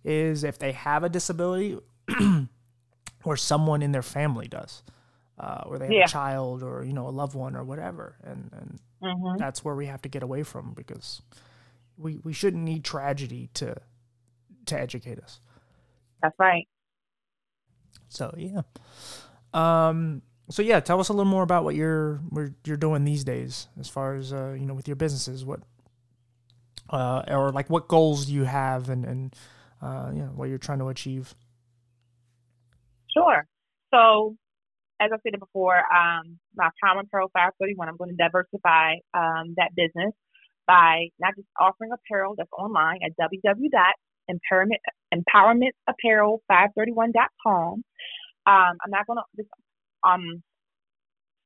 is 0.05 0.44
if 0.44 0.57
they 0.59 0.70
have 0.70 1.03
a 1.03 1.09
disability 1.09 1.76
or 3.24 3.36
someone 3.36 3.82
in 3.82 3.90
their 3.90 4.03
family 4.03 4.46
does, 4.46 4.84
uh, 5.38 5.62
or 5.66 5.78
they 5.78 5.86
have 5.86 5.94
Yeah. 5.94 6.05
a 6.05 6.09
child 6.09 6.62
or 6.62 6.84
you 6.84 6.92
know 6.92 7.09
a 7.09 7.11
loved 7.11 7.34
one 7.34 7.57
or 7.57 7.64
whatever, 7.64 8.16
and 8.22 8.51
and 8.53 8.78
hmm 9.01 9.38
that's 9.38 9.64
where 9.64 9.74
we 9.74 9.86
have 9.86 10.03
to 10.03 10.09
get 10.09 10.22
away 10.22 10.42
from 10.42 10.72
because 10.74 11.22
we 11.96 12.18
we 12.24 12.32
shouldn't 12.32 12.62
need 12.64 12.84
tragedy 12.84 13.51
to 13.55 13.76
to 14.66 14.78
educate 14.78 15.18
us. 15.18 15.40
That's 16.22 16.34
right. 16.38 16.66
So 18.09 18.34
yeah, 18.36 18.62
um, 19.53 20.22
so 20.51 20.62
yeah, 20.62 20.80
tell 20.80 21.01
us 21.01 21.09
a 21.09 21.12
little 21.12 21.30
more 21.30 21.42
about 21.42 21.64
what 21.64 21.74
you're 21.74 22.16
what 22.30 22.51
you're 22.64 22.76
doing 22.76 23.05
these 23.05 23.24
days 23.24 23.68
as 23.78 23.88
far 23.88 24.14
as 24.14 24.32
uh, 24.32 24.57
you 24.59 24.66
know 24.66 24.74
with 24.74 24.88
your 24.88 24.96
businesses. 24.96 25.44
What 25.44 25.61
uh, 26.90 27.22
or 27.28 27.51
like 27.53 27.68
what 27.70 27.88
goals 27.88 28.26
do 28.26 28.32
you 28.32 28.44
have 28.44 28.88
and 28.88 29.05
and 29.05 29.36
uh, 29.82 30.11
you 30.12 30.20
know 30.20 30.32
what 30.34 30.49
you're 30.49 30.59
trying 30.59 30.78
to 30.78 30.88
achieve. 30.88 31.34
Sure. 33.12 33.46
So, 33.92 34.36
as 35.01 35.11
I 35.12 35.16
said 35.22 35.38
before, 35.38 35.76
um, 35.76 36.38
my 36.57 36.70
Power 36.82 36.99
and 37.01 37.11
Pearl 37.11 37.28
531, 37.32 37.88
I'm 37.88 37.96
going 37.96 38.11
to 38.11 38.16
diversify 38.16 38.94
um, 39.14 39.55
that 39.57 39.74
business 39.76 40.12
by 40.66 41.09
not 41.18 41.34
just 41.36 41.49
offering 41.59 41.90
apparel 41.92 42.34
that's 42.36 42.51
online 42.57 42.99
at 43.05 43.12
empowerment, 44.30 44.78
empowermentapparel531.com. 45.14 47.82
Um, 48.46 48.46
I'm 48.46 48.90
not 48.90 49.07
going 49.07 49.18
to 49.18 49.24
just 49.36 49.49
um, 50.05 50.42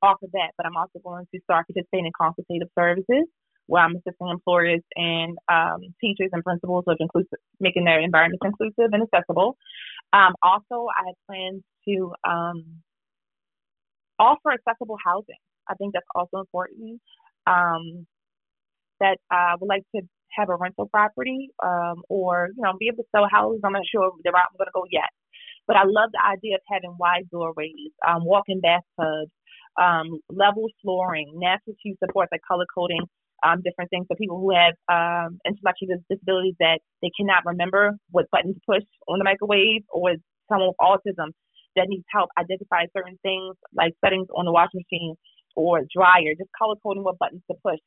offer 0.02 0.26
that, 0.32 0.52
but 0.56 0.66
I'm 0.66 0.76
also 0.76 0.98
going 1.04 1.26
to 1.32 1.40
start 1.44 1.68
participating 1.68 2.06
in 2.06 2.12
consultative 2.18 2.68
services 2.78 3.26
where 3.66 3.82
I'm 3.82 3.96
assisting 3.96 4.28
employers 4.28 4.80
and 4.96 5.36
um, 5.50 5.80
teachers 6.00 6.30
and 6.32 6.42
principals 6.42 6.84
with 6.86 6.96
inclusive, 7.00 7.38
making 7.60 7.84
their 7.84 8.00
environments 8.00 8.42
inclusive 8.44 8.90
and 8.92 9.04
accessible. 9.04 9.56
Um, 10.12 10.34
also, 10.42 10.88
I 10.98 11.06
have 11.06 11.14
plans 11.28 11.62
to 11.88 12.12
um, 12.28 12.82
offer 14.22 14.52
accessible 14.54 14.98
housing. 15.04 15.42
I 15.68 15.74
think 15.74 15.94
that's 15.94 16.12
also 16.14 16.38
important. 16.38 17.00
Um, 17.46 18.06
that 19.02 19.18
I 19.30 19.54
would 19.58 19.68
like 19.68 19.82
to 19.96 20.02
have 20.38 20.48
a 20.48 20.56
rental 20.56 20.88
property 20.88 21.50
um, 21.62 22.02
or 22.08 22.48
you 22.56 22.62
know 22.62 22.72
be 22.78 22.88
able 22.88 23.02
to 23.02 23.08
sell 23.14 23.26
houses. 23.30 23.60
I'm 23.64 23.72
not 23.72 23.82
sure 23.90 24.10
the 24.24 24.30
route 24.30 24.48
I'm 24.50 24.56
going 24.56 24.70
to 24.70 24.78
go 24.78 24.86
yet, 24.90 25.10
but 25.66 25.76
I 25.76 25.82
love 25.84 26.10
the 26.12 26.22
idea 26.24 26.54
of 26.56 26.62
having 26.70 26.94
wide 26.98 27.28
doorways, 27.30 27.92
um, 28.06 28.24
walk-in 28.24 28.60
bathtubs, 28.60 29.34
um, 29.80 30.20
level 30.30 30.68
flooring, 30.80 31.34
natural 31.34 31.76
hue 31.82 31.96
supports 31.98 32.30
like 32.32 32.40
color 32.46 32.66
coding, 32.72 33.02
um, 33.44 33.60
different 33.64 33.90
things 33.90 34.06
for 34.06 34.16
people 34.16 34.38
who 34.38 34.54
have 34.54 34.74
um, 34.88 35.38
intellectual 35.46 35.88
disabilities 36.08 36.54
that 36.60 36.78
they 37.02 37.10
cannot 37.18 37.44
remember 37.44 37.92
what 38.10 38.30
button 38.30 38.54
to 38.54 38.60
push 38.66 38.86
on 39.08 39.18
the 39.18 39.24
microwave, 39.24 39.82
or 39.90 40.14
someone 40.48 40.70
with 40.70 40.80
autism 40.80 41.34
that 41.76 41.88
needs 41.88 42.04
help 42.12 42.30
identify 42.38 42.86
certain 42.96 43.18
things 43.22 43.56
like 43.74 43.94
settings 44.04 44.28
on 44.36 44.44
the 44.44 44.52
washing 44.52 44.82
machine 44.84 45.14
or 45.56 45.82
dryer, 45.94 46.34
just 46.38 46.50
color 46.56 46.74
coding 46.82 47.04
what 47.04 47.18
buttons 47.18 47.42
to 47.50 47.56
push 47.64 47.80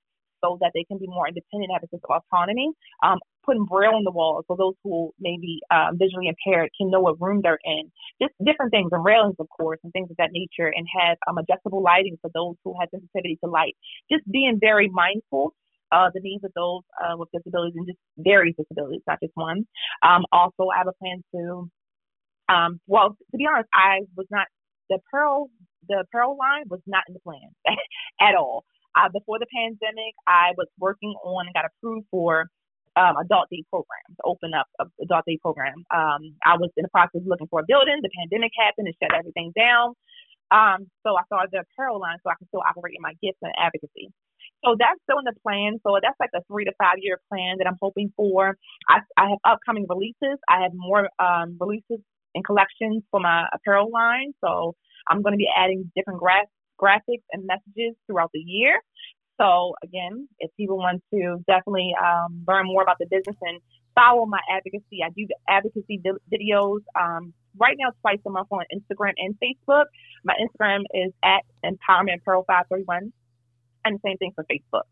so 0.43 0.57
that 0.61 0.71
they 0.73 0.83
can 0.83 0.97
be 0.97 1.07
more 1.07 1.27
independent, 1.27 1.71
have 1.73 1.83
a 1.83 1.87
sense 1.87 2.03
of 2.07 2.21
autonomy. 2.21 2.71
Um, 3.03 3.19
putting 3.45 3.65
braille 3.65 3.93
on 3.93 4.03
the 4.03 4.11
walls 4.11 4.43
so 4.47 4.55
those 4.57 4.73
who 4.83 5.11
may 5.19 5.37
be 5.39 5.61
um, 5.71 5.97
visually 5.97 6.27
impaired 6.27 6.69
can 6.77 6.89
know 6.89 6.99
what 6.99 7.21
room 7.21 7.41
they're 7.43 7.59
in. 7.63 7.91
Just 8.21 8.33
different 8.43 8.71
things, 8.71 8.89
and 8.91 9.05
railings, 9.05 9.35
of 9.39 9.47
course, 9.49 9.79
and 9.83 9.93
things 9.93 10.09
of 10.09 10.17
that 10.17 10.31
nature, 10.31 10.71
and 10.75 10.85
have 10.99 11.17
um, 11.27 11.37
adjustable 11.37 11.81
lighting 11.81 12.17
for 12.21 12.29
those 12.33 12.55
who 12.63 12.73
have 12.79 12.89
sensitivity 12.91 13.37
to 13.43 13.49
light. 13.49 13.75
Just 14.11 14.29
being 14.29 14.57
very 14.59 14.89
mindful 14.89 15.53
of 15.91 16.11
the 16.13 16.19
needs 16.19 16.43
of 16.43 16.51
those 16.55 16.81
uh, 17.01 17.15
with 17.17 17.29
disabilities 17.31 17.75
and 17.75 17.87
just 17.87 17.99
various 18.17 18.55
disabilities, 18.57 19.01
not 19.07 19.19
just 19.21 19.31
one. 19.35 19.65
Um, 20.01 20.25
also, 20.31 20.67
I 20.73 20.79
have 20.79 20.87
a 20.87 20.93
plan 20.93 21.23
to, 21.35 21.69
um, 22.49 22.79
well, 22.87 23.17
to 23.31 23.37
be 23.37 23.45
honest, 23.47 23.69
I 23.73 24.01
was 24.15 24.27
not 24.29 24.47
the 24.89 24.99
apparel. 25.01 25.49
The 25.87 26.03
apparel 26.07 26.37
line 26.37 26.65
was 26.69 26.81
not 26.87 27.03
in 27.07 27.13
the 27.13 27.19
plan 27.19 27.49
at 28.21 28.35
all. 28.35 28.65
Uh, 28.95 29.09
before 29.09 29.39
the 29.39 29.47
pandemic, 29.53 30.15
I 30.25 30.53
was 30.57 30.67
working 30.79 31.13
on 31.23 31.47
and 31.47 31.53
got 31.53 31.65
approved 31.65 32.07
for 32.09 32.47
um, 32.95 33.17
adult 33.19 33.49
day 33.51 33.63
program 33.69 34.07
to 34.15 34.23
open 34.23 34.53
up 34.53 34.67
a 34.79 34.85
adult 35.03 35.25
day 35.27 35.37
program. 35.41 35.83
Um, 35.93 36.39
I 36.45 36.55
was 36.55 36.71
in 36.77 36.83
the 36.83 36.93
process 36.95 37.21
of 37.21 37.27
looking 37.27 37.47
for 37.47 37.59
a 37.59 37.67
building. 37.67 37.99
The 38.01 38.13
pandemic 38.17 38.51
happened 38.57 38.87
and 38.87 38.95
shut 39.01 39.13
everything 39.13 39.51
down. 39.55 39.93
Um, 40.51 40.87
so 41.03 41.17
I 41.17 41.25
started 41.25 41.51
the 41.51 41.65
apparel 41.65 41.99
line 41.99 42.17
so 42.23 42.29
I 42.29 42.35
can 42.39 42.47
still 42.47 42.63
operate 42.63 42.95
in 42.95 43.01
my 43.01 43.13
gifts 43.21 43.41
and 43.41 43.51
advocacy. 43.59 44.13
So 44.63 44.75
that's 44.79 44.97
still 45.03 45.19
in 45.19 45.25
the 45.25 45.35
plan. 45.43 45.77
So 45.83 45.97
that's 46.01 46.15
like 46.19 46.31
a 46.33 46.41
three 46.47 46.65
to 46.65 46.73
five 46.79 46.97
year 47.01 47.19
plan 47.29 47.57
that 47.59 47.67
I'm 47.67 47.77
hoping 47.81 48.13
for. 48.15 48.55
I, 48.87 49.01
I 49.17 49.29
have 49.35 49.41
upcoming 49.43 49.85
releases. 49.89 50.39
I 50.47 50.63
have 50.63 50.71
more 50.73 51.09
um, 51.19 51.57
releases 51.59 51.99
and 52.35 52.45
collections 52.45 53.03
for 53.09 53.19
my 53.19 53.47
apparel 53.53 53.89
line. 53.91 54.33
So 54.43 54.75
I'm 55.07 55.21
going 55.21 55.33
to 55.33 55.37
be 55.37 55.49
adding 55.55 55.91
different 55.95 56.19
gra- 56.19 56.47
graphics 56.79 57.23
and 57.31 57.45
messages 57.45 57.95
throughout 58.05 58.31
the 58.33 58.39
year. 58.39 58.81
So 59.39 59.73
again, 59.83 60.27
if 60.39 60.51
people 60.55 60.77
want 60.77 61.03
to 61.13 61.43
definitely 61.47 61.93
um, 62.01 62.43
learn 62.47 62.67
more 62.67 62.83
about 62.83 62.97
the 62.99 63.07
business 63.09 63.35
and 63.41 63.59
follow 63.93 64.25
my 64.25 64.39
advocacy, 64.49 65.03
I 65.03 65.09
do 65.09 65.27
advocacy 65.47 66.01
videos 66.31 66.79
um, 66.99 67.33
right 67.57 67.75
now 67.77 67.91
twice 68.01 68.19
a 68.25 68.29
month 68.29 68.47
on 68.51 68.63
Instagram 68.73 69.13
and 69.17 69.35
Facebook. 69.41 69.85
My 70.23 70.35
Instagram 70.35 70.81
is 70.93 71.11
at 71.23 71.41
Empowerment 71.63 72.19
Apparel 72.21 72.43
531, 72.47 73.11
and 73.83 73.95
the 73.95 73.99
same 74.05 74.17
thing 74.17 74.31
for 74.35 74.45
Facebook. 74.45 74.87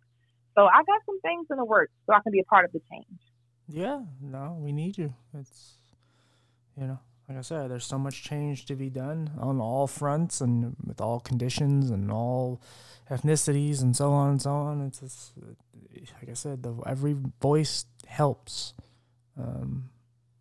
So 0.55 0.65
I 0.65 0.83
got 0.83 1.01
some 1.05 1.19
things 1.21 1.47
in 1.49 1.57
the 1.57 1.65
works 1.65 1.93
so 2.05 2.13
I 2.13 2.19
can 2.21 2.31
be 2.31 2.39
a 2.39 2.43
part 2.43 2.65
of 2.65 2.71
the 2.73 2.81
change. 2.91 3.19
Yeah, 3.69 4.01
no, 4.21 4.57
we 4.59 4.71
need 4.71 4.97
you. 4.97 5.13
It's 5.33 5.73
you 6.77 6.87
know 6.87 6.99
like 7.29 7.37
I 7.37 7.41
said, 7.41 7.71
there's 7.71 7.85
so 7.85 7.97
much 7.97 8.23
change 8.23 8.65
to 8.65 8.75
be 8.75 8.89
done 8.89 9.31
on 9.39 9.59
all 9.59 9.87
fronts 9.87 10.41
and 10.41 10.75
with 10.85 10.99
all 10.99 11.19
conditions 11.19 11.89
and 11.89 12.11
all 12.11 12.61
ethnicities 13.09 13.81
and 13.81 13.95
so 13.95 14.11
on 14.11 14.31
and 14.31 14.41
so 14.41 14.51
on. 14.51 14.81
It's 14.81 14.99
just, 14.99 15.31
like 15.95 16.29
I 16.29 16.33
said, 16.33 16.63
the, 16.63 16.75
every 16.85 17.15
voice 17.41 17.85
helps. 18.07 18.73
Um, 19.39 19.89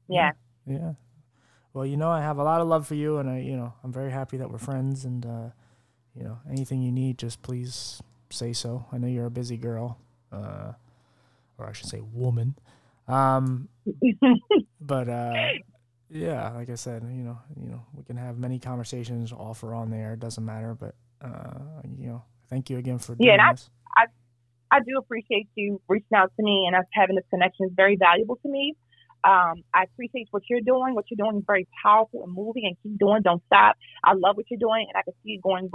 yeah. 0.08 0.32
Yeah. 0.66 0.94
Well, 1.72 1.86
you 1.86 1.96
know, 1.96 2.10
I 2.10 2.20
have 2.20 2.38
a 2.38 2.42
lot 2.42 2.60
of 2.60 2.68
love 2.68 2.86
for 2.86 2.94
you, 2.94 3.16
and 3.18 3.30
I, 3.30 3.38
you 3.38 3.56
know, 3.56 3.72
I'm 3.82 3.92
very 3.92 4.10
happy 4.10 4.36
that 4.36 4.50
we're 4.50 4.58
friends. 4.58 5.04
And 5.04 5.24
uh, 5.24 5.50
you 6.14 6.22
know, 6.24 6.38
anything 6.50 6.82
you 6.82 6.92
need, 6.92 7.18
just 7.18 7.40
please 7.42 8.02
say 8.30 8.52
so. 8.52 8.86
I 8.92 8.98
know 8.98 9.06
you're 9.06 9.26
a 9.26 9.30
busy 9.30 9.56
girl, 9.56 9.98
uh, 10.30 10.72
or 11.56 11.66
I 11.66 11.72
should 11.72 11.88
say, 11.88 12.00
woman. 12.00 12.56
Um, 13.08 13.68
but 14.80 15.08
uh, 15.08 15.34
yeah, 16.12 16.50
like 16.50 16.68
I 16.68 16.74
said, 16.74 17.02
you 17.04 17.24
know, 17.24 17.38
you 17.58 17.70
know, 17.70 17.82
we 17.96 18.02
can 18.02 18.16
have 18.16 18.38
many 18.38 18.58
conversations 18.58 19.32
off 19.32 19.62
or 19.62 19.74
on 19.74 19.90
there. 19.90 20.12
It 20.12 20.20
doesn't 20.20 20.44
matter, 20.44 20.74
but 20.74 20.94
uh, 21.22 21.58
you 21.98 22.08
know, 22.08 22.22
thank 22.50 22.68
you 22.68 22.76
again 22.76 22.98
for 22.98 23.16
yeah, 23.18 23.52
this. 23.52 23.70
I, 23.96 24.02
I, 24.02 24.76
I 24.76 24.80
do 24.80 24.98
appreciate 24.98 25.48
you 25.54 25.80
reaching 25.88 26.14
out 26.14 26.30
to 26.36 26.42
me 26.42 26.64
and 26.66 26.76
us 26.76 26.84
having 26.92 27.16
this 27.16 27.24
connection 27.30 27.66
is 27.66 27.72
very 27.74 27.96
valuable 27.96 28.36
to 28.36 28.48
me. 28.48 28.74
Um, 29.24 29.62
I 29.72 29.84
appreciate 29.84 30.28
what 30.32 30.42
you're 30.50 30.60
doing. 30.60 30.94
What 30.94 31.04
you're 31.10 31.24
doing 31.24 31.38
is 31.38 31.44
very 31.46 31.66
powerful 31.82 32.24
and 32.24 32.34
moving, 32.34 32.64
and 32.66 32.76
keep 32.82 32.98
doing. 32.98 33.22
Don't 33.22 33.42
stop. 33.46 33.76
I 34.04 34.14
love 34.14 34.36
what 34.36 34.46
you're 34.50 34.58
doing, 34.58 34.86
and 34.88 34.98
I 34.98 35.02
can 35.02 35.14
see 35.22 35.30
you 35.30 35.40
going 35.40 35.70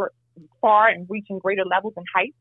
far 0.61 0.87
and 0.89 1.07
reaching 1.09 1.39
greater 1.39 1.65
levels 1.65 1.93
and 1.95 2.05
heights. 2.13 2.35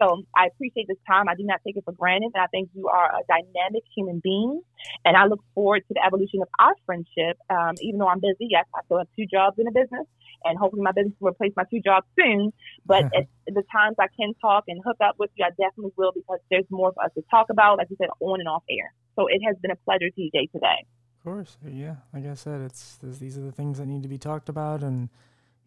So 0.00 0.22
I 0.36 0.46
appreciate 0.46 0.86
this 0.88 0.98
time. 1.06 1.28
I 1.28 1.34
do 1.34 1.44
not 1.44 1.60
take 1.66 1.76
it 1.76 1.84
for 1.84 1.92
granted. 1.92 2.32
And 2.34 2.42
I 2.42 2.46
think 2.48 2.70
you 2.74 2.88
are 2.88 3.06
a 3.06 3.22
dynamic 3.28 3.84
human 3.96 4.20
being. 4.22 4.62
And 5.04 5.16
I 5.16 5.26
look 5.26 5.40
forward 5.54 5.82
to 5.88 5.94
the 5.94 6.04
evolution 6.04 6.42
of 6.42 6.48
our 6.58 6.74
friendship. 6.86 7.38
Um, 7.50 7.74
even 7.80 7.98
though 7.98 8.08
I'm 8.08 8.20
busy, 8.20 8.48
yes, 8.50 8.64
I 8.74 8.80
still 8.84 8.98
have 8.98 9.08
two 9.16 9.26
jobs 9.26 9.58
in 9.58 9.64
the 9.64 9.70
business. 9.70 10.06
And 10.44 10.58
hopefully 10.58 10.82
my 10.82 10.92
business 10.92 11.14
will 11.20 11.30
replace 11.30 11.52
my 11.56 11.64
two 11.70 11.80
jobs 11.80 12.06
soon. 12.18 12.52
But 12.84 13.04
at 13.16 13.26
the 13.46 13.62
times 13.70 13.96
I 14.00 14.08
can 14.18 14.34
talk 14.40 14.64
and 14.68 14.80
hook 14.84 14.98
up 15.02 15.16
with 15.18 15.30
you, 15.36 15.44
I 15.44 15.50
definitely 15.50 15.92
will 15.96 16.12
because 16.12 16.38
there's 16.50 16.66
more 16.70 16.92
for 16.92 17.04
us 17.04 17.10
to 17.14 17.22
talk 17.30 17.46
about, 17.50 17.78
like 17.78 17.88
you 17.90 17.96
said, 18.00 18.08
on 18.20 18.40
and 18.40 18.48
off 18.48 18.64
air. 18.70 18.92
So 19.16 19.26
it 19.28 19.40
has 19.46 19.56
been 19.62 19.70
a 19.70 19.76
pleasure, 19.76 20.10
TJ, 20.18 20.50
today. 20.52 20.84
Of 21.18 21.24
course. 21.24 21.56
Yeah. 21.64 21.96
Like 22.12 22.26
I 22.26 22.34
said, 22.34 22.60
it's 22.62 22.98
these 23.02 23.38
are 23.38 23.42
the 23.42 23.52
things 23.52 23.78
that 23.78 23.86
need 23.86 24.02
to 24.02 24.08
be 24.08 24.18
talked 24.18 24.48
about. 24.48 24.82
And, 24.82 25.08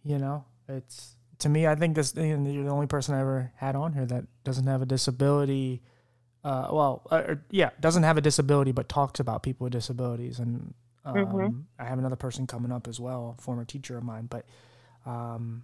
you 0.03 0.17
know, 0.17 0.43
it's 0.67 1.14
to 1.39 1.49
me, 1.49 1.67
I 1.67 1.75
think 1.75 1.95
this 1.95 2.13
you're 2.15 2.37
the 2.37 2.69
only 2.69 2.87
person 2.87 3.15
I 3.15 3.21
ever 3.21 3.51
had 3.55 3.75
on 3.75 3.93
here 3.93 4.05
that 4.05 4.25
doesn't 4.43 4.67
have 4.67 4.81
a 4.81 4.85
disability. 4.85 5.81
Uh, 6.43 6.67
well, 6.71 7.01
uh, 7.09 7.35
yeah, 7.49 7.71
doesn't 7.79 8.03
have 8.03 8.17
a 8.17 8.21
disability, 8.21 8.71
but 8.71 8.87
talks 8.87 9.19
about 9.19 9.43
people 9.43 9.65
with 9.65 9.73
disabilities. 9.73 10.39
And 10.39 10.73
um, 11.03 11.15
mm-hmm. 11.15 11.59
I 11.79 11.85
have 11.85 11.97
another 11.97 12.15
person 12.15 12.45
coming 12.47 12.71
up 12.71 12.87
as 12.87 12.99
well, 12.99 13.35
a 13.37 13.41
former 13.41 13.65
teacher 13.65 13.97
of 13.97 14.03
mine. 14.03 14.27
But 14.29 14.45
um, 15.05 15.63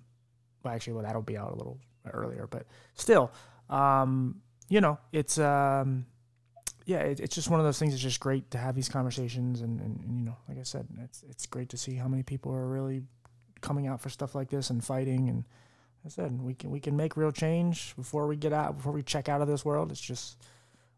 well, 0.63 0.73
actually, 0.73 0.93
well, 0.93 1.03
that'll 1.03 1.21
be 1.21 1.37
out 1.37 1.51
a 1.51 1.55
little 1.55 1.79
earlier. 2.11 2.47
But 2.47 2.65
still, 2.95 3.31
um, 3.69 4.41
you 4.69 4.81
know, 4.81 4.97
it's 5.11 5.37
um, 5.37 6.05
yeah, 6.85 6.99
it, 6.99 7.19
it's 7.19 7.35
just 7.35 7.49
one 7.49 7.59
of 7.59 7.65
those 7.65 7.79
things. 7.79 7.93
It's 7.93 8.01
just 8.01 8.19
great 8.19 8.49
to 8.51 8.57
have 8.57 8.75
these 8.75 8.89
conversations, 8.89 9.61
and, 9.61 9.79
and, 9.79 10.03
and 10.03 10.19
you 10.19 10.25
know, 10.25 10.37
like 10.49 10.57
I 10.57 10.63
said, 10.63 10.87
it's 11.03 11.23
it's 11.29 11.45
great 11.45 11.69
to 11.69 11.77
see 11.77 11.95
how 11.95 12.07
many 12.07 12.23
people 12.23 12.51
are 12.53 12.67
really 12.67 13.03
coming 13.61 13.87
out 13.87 14.01
for 14.01 14.09
stuff 14.09 14.35
like 14.35 14.49
this 14.49 14.69
and 14.69 14.83
fighting 14.83 15.29
and 15.29 15.45
I 16.05 16.09
said 16.09 16.41
we 16.41 16.53
can 16.53 16.71
we 16.71 16.79
can 16.79 16.97
make 16.97 17.15
real 17.15 17.31
change 17.31 17.95
before 17.95 18.27
we 18.27 18.35
get 18.35 18.53
out 18.53 18.77
before 18.77 18.91
we 18.91 19.03
check 19.03 19.29
out 19.29 19.41
of 19.41 19.47
this 19.47 19.63
world. 19.63 19.91
It's 19.91 20.01
just 20.01 20.37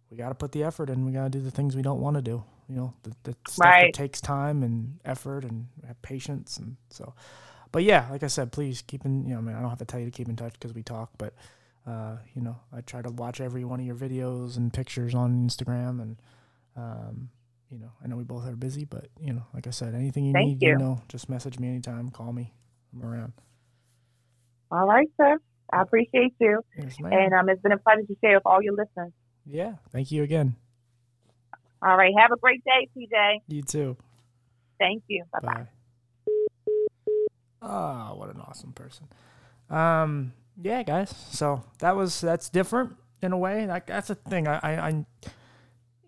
we 0.09 0.17
got 0.17 0.29
to 0.29 0.35
put 0.35 0.51
the 0.51 0.63
effort 0.63 0.89
in. 0.89 1.05
We 1.05 1.11
got 1.11 1.23
to 1.23 1.29
do 1.29 1.41
the 1.41 1.51
things 1.51 1.75
we 1.75 1.81
don't 1.81 1.99
want 1.99 2.15
to 2.15 2.21
do. 2.21 2.43
You 2.69 2.75
know, 2.75 2.93
the, 3.03 3.13
the 3.23 3.35
stuff 3.47 3.65
right. 3.65 3.93
that 3.93 3.97
takes 3.97 4.21
time 4.21 4.63
and 4.63 4.99
effort 5.03 5.43
and 5.43 5.67
patience 6.01 6.57
and 6.57 6.77
so. 6.89 7.13
But 7.71 7.83
yeah, 7.83 8.07
like 8.11 8.23
I 8.23 8.27
said, 8.27 8.51
please 8.51 8.81
keep 8.81 9.03
in. 9.03 9.25
You 9.25 9.33
know, 9.33 9.39
I 9.39 9.41
mean, 9.41 9.55
I 9.55 9.59
don't 9.59 9.69
have 9.69 9.79
to 9.79 9.85
tell 9.85 9.99
you 9.99 10.05
to 10.05 10.11
keep 10.11 10.29
in 10.29 10.35
touch 10.35 10.53
because 10.53 10.73
we 10.73 10.83
talk, 10.83 11.09
but 11.17 11.33
uh, 11.85 12.17
you 12.33 12.41
know, 12.41 12.55
I 12.71 12.79
try 12.81 13.01
to 13.01 13.09
watch 13.09 13.41
every 13.41 13.65
one 13.65 13.81
of 13.81 13.85
your 13.85 13.95
videos 13.95 14.55
and 14.55 14.71
pictures 14.71 15.13
on 15.13 15.47
Instagram 15.47 16.01
and. 16.01 16.17
Um, 16.75 17.29
you 17.73 17.79
know, 17.79 17.91
I 18.03 18.07
know 18.07 18.17
we 18.17 18.23
both 18.23 18.47
are 18.47 18.55
busy, 18.55 18.85
but 18.85 19.07
you 19.19 19.33
know, 19.33 19.43
like 19.53 19.65
I 19.65 19.71
said, 19.71 19.95
anything 19.95 20.25
you 20.25 20.33
Thank 20.33 20.47
need, 20.47 20.61
you. 20.61 20.69
you 20.69 20.77
know, 20.77 21.01
just 21.07 21.27
message 21.27 21.57
me 21.57 21.67
anytime, 21.67 22.11
call 22.11 22.31
me. 22.31 22.53
I'm 22.93 23.03
around. 23.03 23.33
All 24.71 24.85
right, 24.85 25.09
sir. 25.17 25.39
I 25.71 25.81
appreciate 25.81 26.35
you. 26.39 26.61
Yes, 26.77 26.97
and 26.99 27.33
um, 27.33 27.49
it's 27.49 27.61
been 27.63 27.71
a 27.71 27.77
pleasure 27.79 28.03
to 28.03 28.15
share 28.23 28.35
with 28.35 28.45
all 28.45 28.61
your 28.61 28.73
listeners. 28.75 29.11
Yeah. 29.45 29.73
Thank 29.91 30.11
you 30.11 30.21
again. 30.21 30.55
All 31.81 31.97
right. 31.97 32.13
Have 32.17 32.31
a 32.31 32.37
great 32.37 32.63
day, 32.63 32.87
TJ. 32.95 33.39
You 33.47 33.63
too. 33.63 33.97
Thank 34.79 35.03
you. 35.07 35.23
Bye 35.31 35.39
bye. 35.41 35.67
Ah, 37.61 38.11
oh, 38.11 38.17
what 38.17 38.29
an 38.29 38.39
awesome 38.41 38.73
person. 38.73 39.07
Um, 39.69 40.33
yeah, 40.61 40.83
guys. 40.83 41.13
So 41.31 41.63
that 41.79 41.95
was 41.95 42.21
that's 42.21 42.49
different 42.49 42.95
in 43.21 43.31
a 43.31 43.37
way. 43.37 43.65
Like 43.65 43.87
that's 43.87 44.09
a 44.11 44.15
thing. 44.15 44.47
I, 44.47 44.59
I, 44.61 44.87
I 44.87 45.05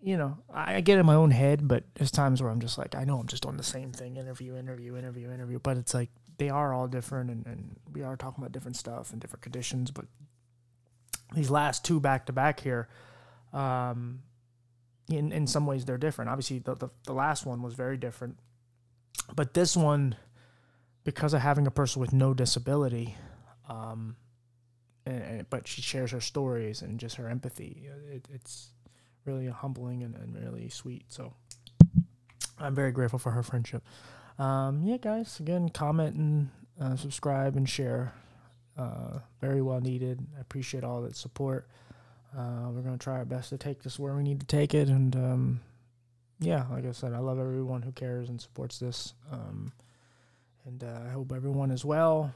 you 0.06 0.16
know, 0.16 0.38
I 0.54 0.82
get 0.82 1.00
in 1.00 1.04
my 1.04 1.16
own 1.16 1.32
head, 1.32 1.66
but 1.66 1.82
there's 1.96 2.12
times 2.12 2.40
where 2.40 2.48
I'm 2.48 2.60
just 2.60 2.78
like, 2.78 2.94
I 2.94 3.02
know 3.02 3.18
I'm 3.18 3.26
just 3.26 3.42
doing 3.42 3.56
the 3.56 3.64
same 3.64 3.90
thing, 3.90 4.16
interview, 4.16 4.56
interview, 4.56 4.96
interview, 4.96 5.32
interview. 5.32 5.58
But 5.58 5.78
it's 5.78 5.94
like 5.94 6.10
they 6.38 6.48
are 6.48 6.72
all 6.72 6.86
different, 6.86 7.28
and, 7.28 7.44
and 7.44 7.76
we 7.92 8.04
are 8.04 8.16
talking 8.16 8.40
about 8.40 8.52
different 8.52 8.76
stuff 8.76 9.10
and 9.10 9.20
different 9.20 9.42
conditions. 9.42 9.90
But 9.90 10.04
these 11.34 11.50
last 11.50 11.84
two 11.84 11.98
back 11.98 12.26
to 12.26 12.32
back 12.32 12.60
here, 12.60 12.88
um, 13.52 14.22
in 15.10 15.32
in 15.32 15.48
some 15.48 15.66
ways 15.66 15.84
they're 15.84 15.98
different. 15.98 16.30
Obviously, 16.30 16.60
the, 16.60 16.76
the 16.76 16.88
the 17.06 17.12
last 17.12 17.44
one 17.44 17.60
was 17.60 17.74
very 17.74 17.96
different, 17.96 18.38
but 19.34 19.54
this 19.54 19.76
one, 19.76 20.14
because 21.02 21.34
of 21.34 21.40
having 21.40 21.66
a 21.66 21.72
person 21.72 22.00
with 22.00 22.12
no 22.12 22.32
disability, 22.32 23.16
um, 23.68 24.14
and, 25.04 25.20
and 25.20 25.50
but 25.50 25.66
she 25.66 25.82
shares 25.82 26.12
her 26.12 26.20
stories 26.20 26.80
and 26.80 27.00
just 27.00 27.16
her 27.16 27.28
empathy. 27.28 27.88
It, 28.08 28.28
it's 28.32 28.70
really 29.26 29.46
humbling 29.48 30.02
and, 30.02 30.14
and 30.14 30.34
really 30.34 30.68
sweet. 30.68 31.04
So 31.08 31.34
I'm 32.58 32.74
very 32.74 32.92
grateful 32.92 33.18
for 33.18 33.32
her 33.32 33.42
friendship. 33.42 33.84
Um, 34.38 34.82
yeah, 34.84 34.98
guys, 34.98 35.40
again, 35.40 35.68
comment 35.68 36.16
and 36.16 36.50
uh, 36.80 36.96
subscribe 36.96 37.56
and 37.56 37.68
share. 37.68 38.12
Uh, 38.76 39.20
very 39.40 39.62
well 39.62 39.80
needed. 39.80 40.26
I 40.36 40.40
appreciate 40.40 40.84
all 40.84 41.02
that 41.02 41.16
support. 41.16 41.68
Uh, 42.36 42.68
we're 42.70 42.82
going 42.82 42.98
to 42.98 43.02
try 43.02 43.14
our 43.14 43.24
best 43.24 43.48
to 43.50 43.58
take 43.58 43.82
this 43.82 43.98
where 43.98 44.14
we 44.14 44.22
need 44.22 44.40
to 44.40 44.46
take 44.46 44.74
it. 44.74 44.88
And 44.88 45.16
um, 45.16 45.60
yeah, 46.38 46.66
like 46.70 46.84
I 46.84 46.92
said, 46.92 47.14
I 47.14 47.18
love 47.18 47.38
everyone 47.38 47.82
who 47.82 47.92
cares 47.92 48.28
and 48.28 48.40
supports 48.40 48.78
this. 48.78 49.14
Um, 49.32 49.72
and 50.66 50.84
uh, 50.84 51.00
I 51.06 51.10
hope 51.10 51.32
everyone 51.32 51.70
is 51.70 51.84
well 51.84 52.34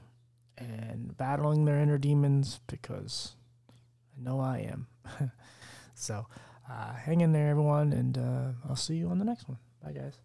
and 0.56 1.16
battling 1.16 1.64
their 1.64 1.78
inner 1.78 1.98
demons 1.98 2.60
because 2.66 3.34
I 4.16 4.22
know 4.22 4.40
I 4.40 4.58
am. 4.70 4.86
so 5.94 6.26
hang 7.04 7.20
in 7.20 7.32
there, 7.32 7.50
everyone, 7.50 7.92
and 7.92 8.18
uh, 8.18 8.68
I'll 8.68 8.76
see 8.76 8.94
you 8.94 9.08
on 9.08 9.18
the 9.18 9.24
next 9.24 9.48
one. 9.48 9.58
Bye, 9.82 9.92
guys. 9.92 10.18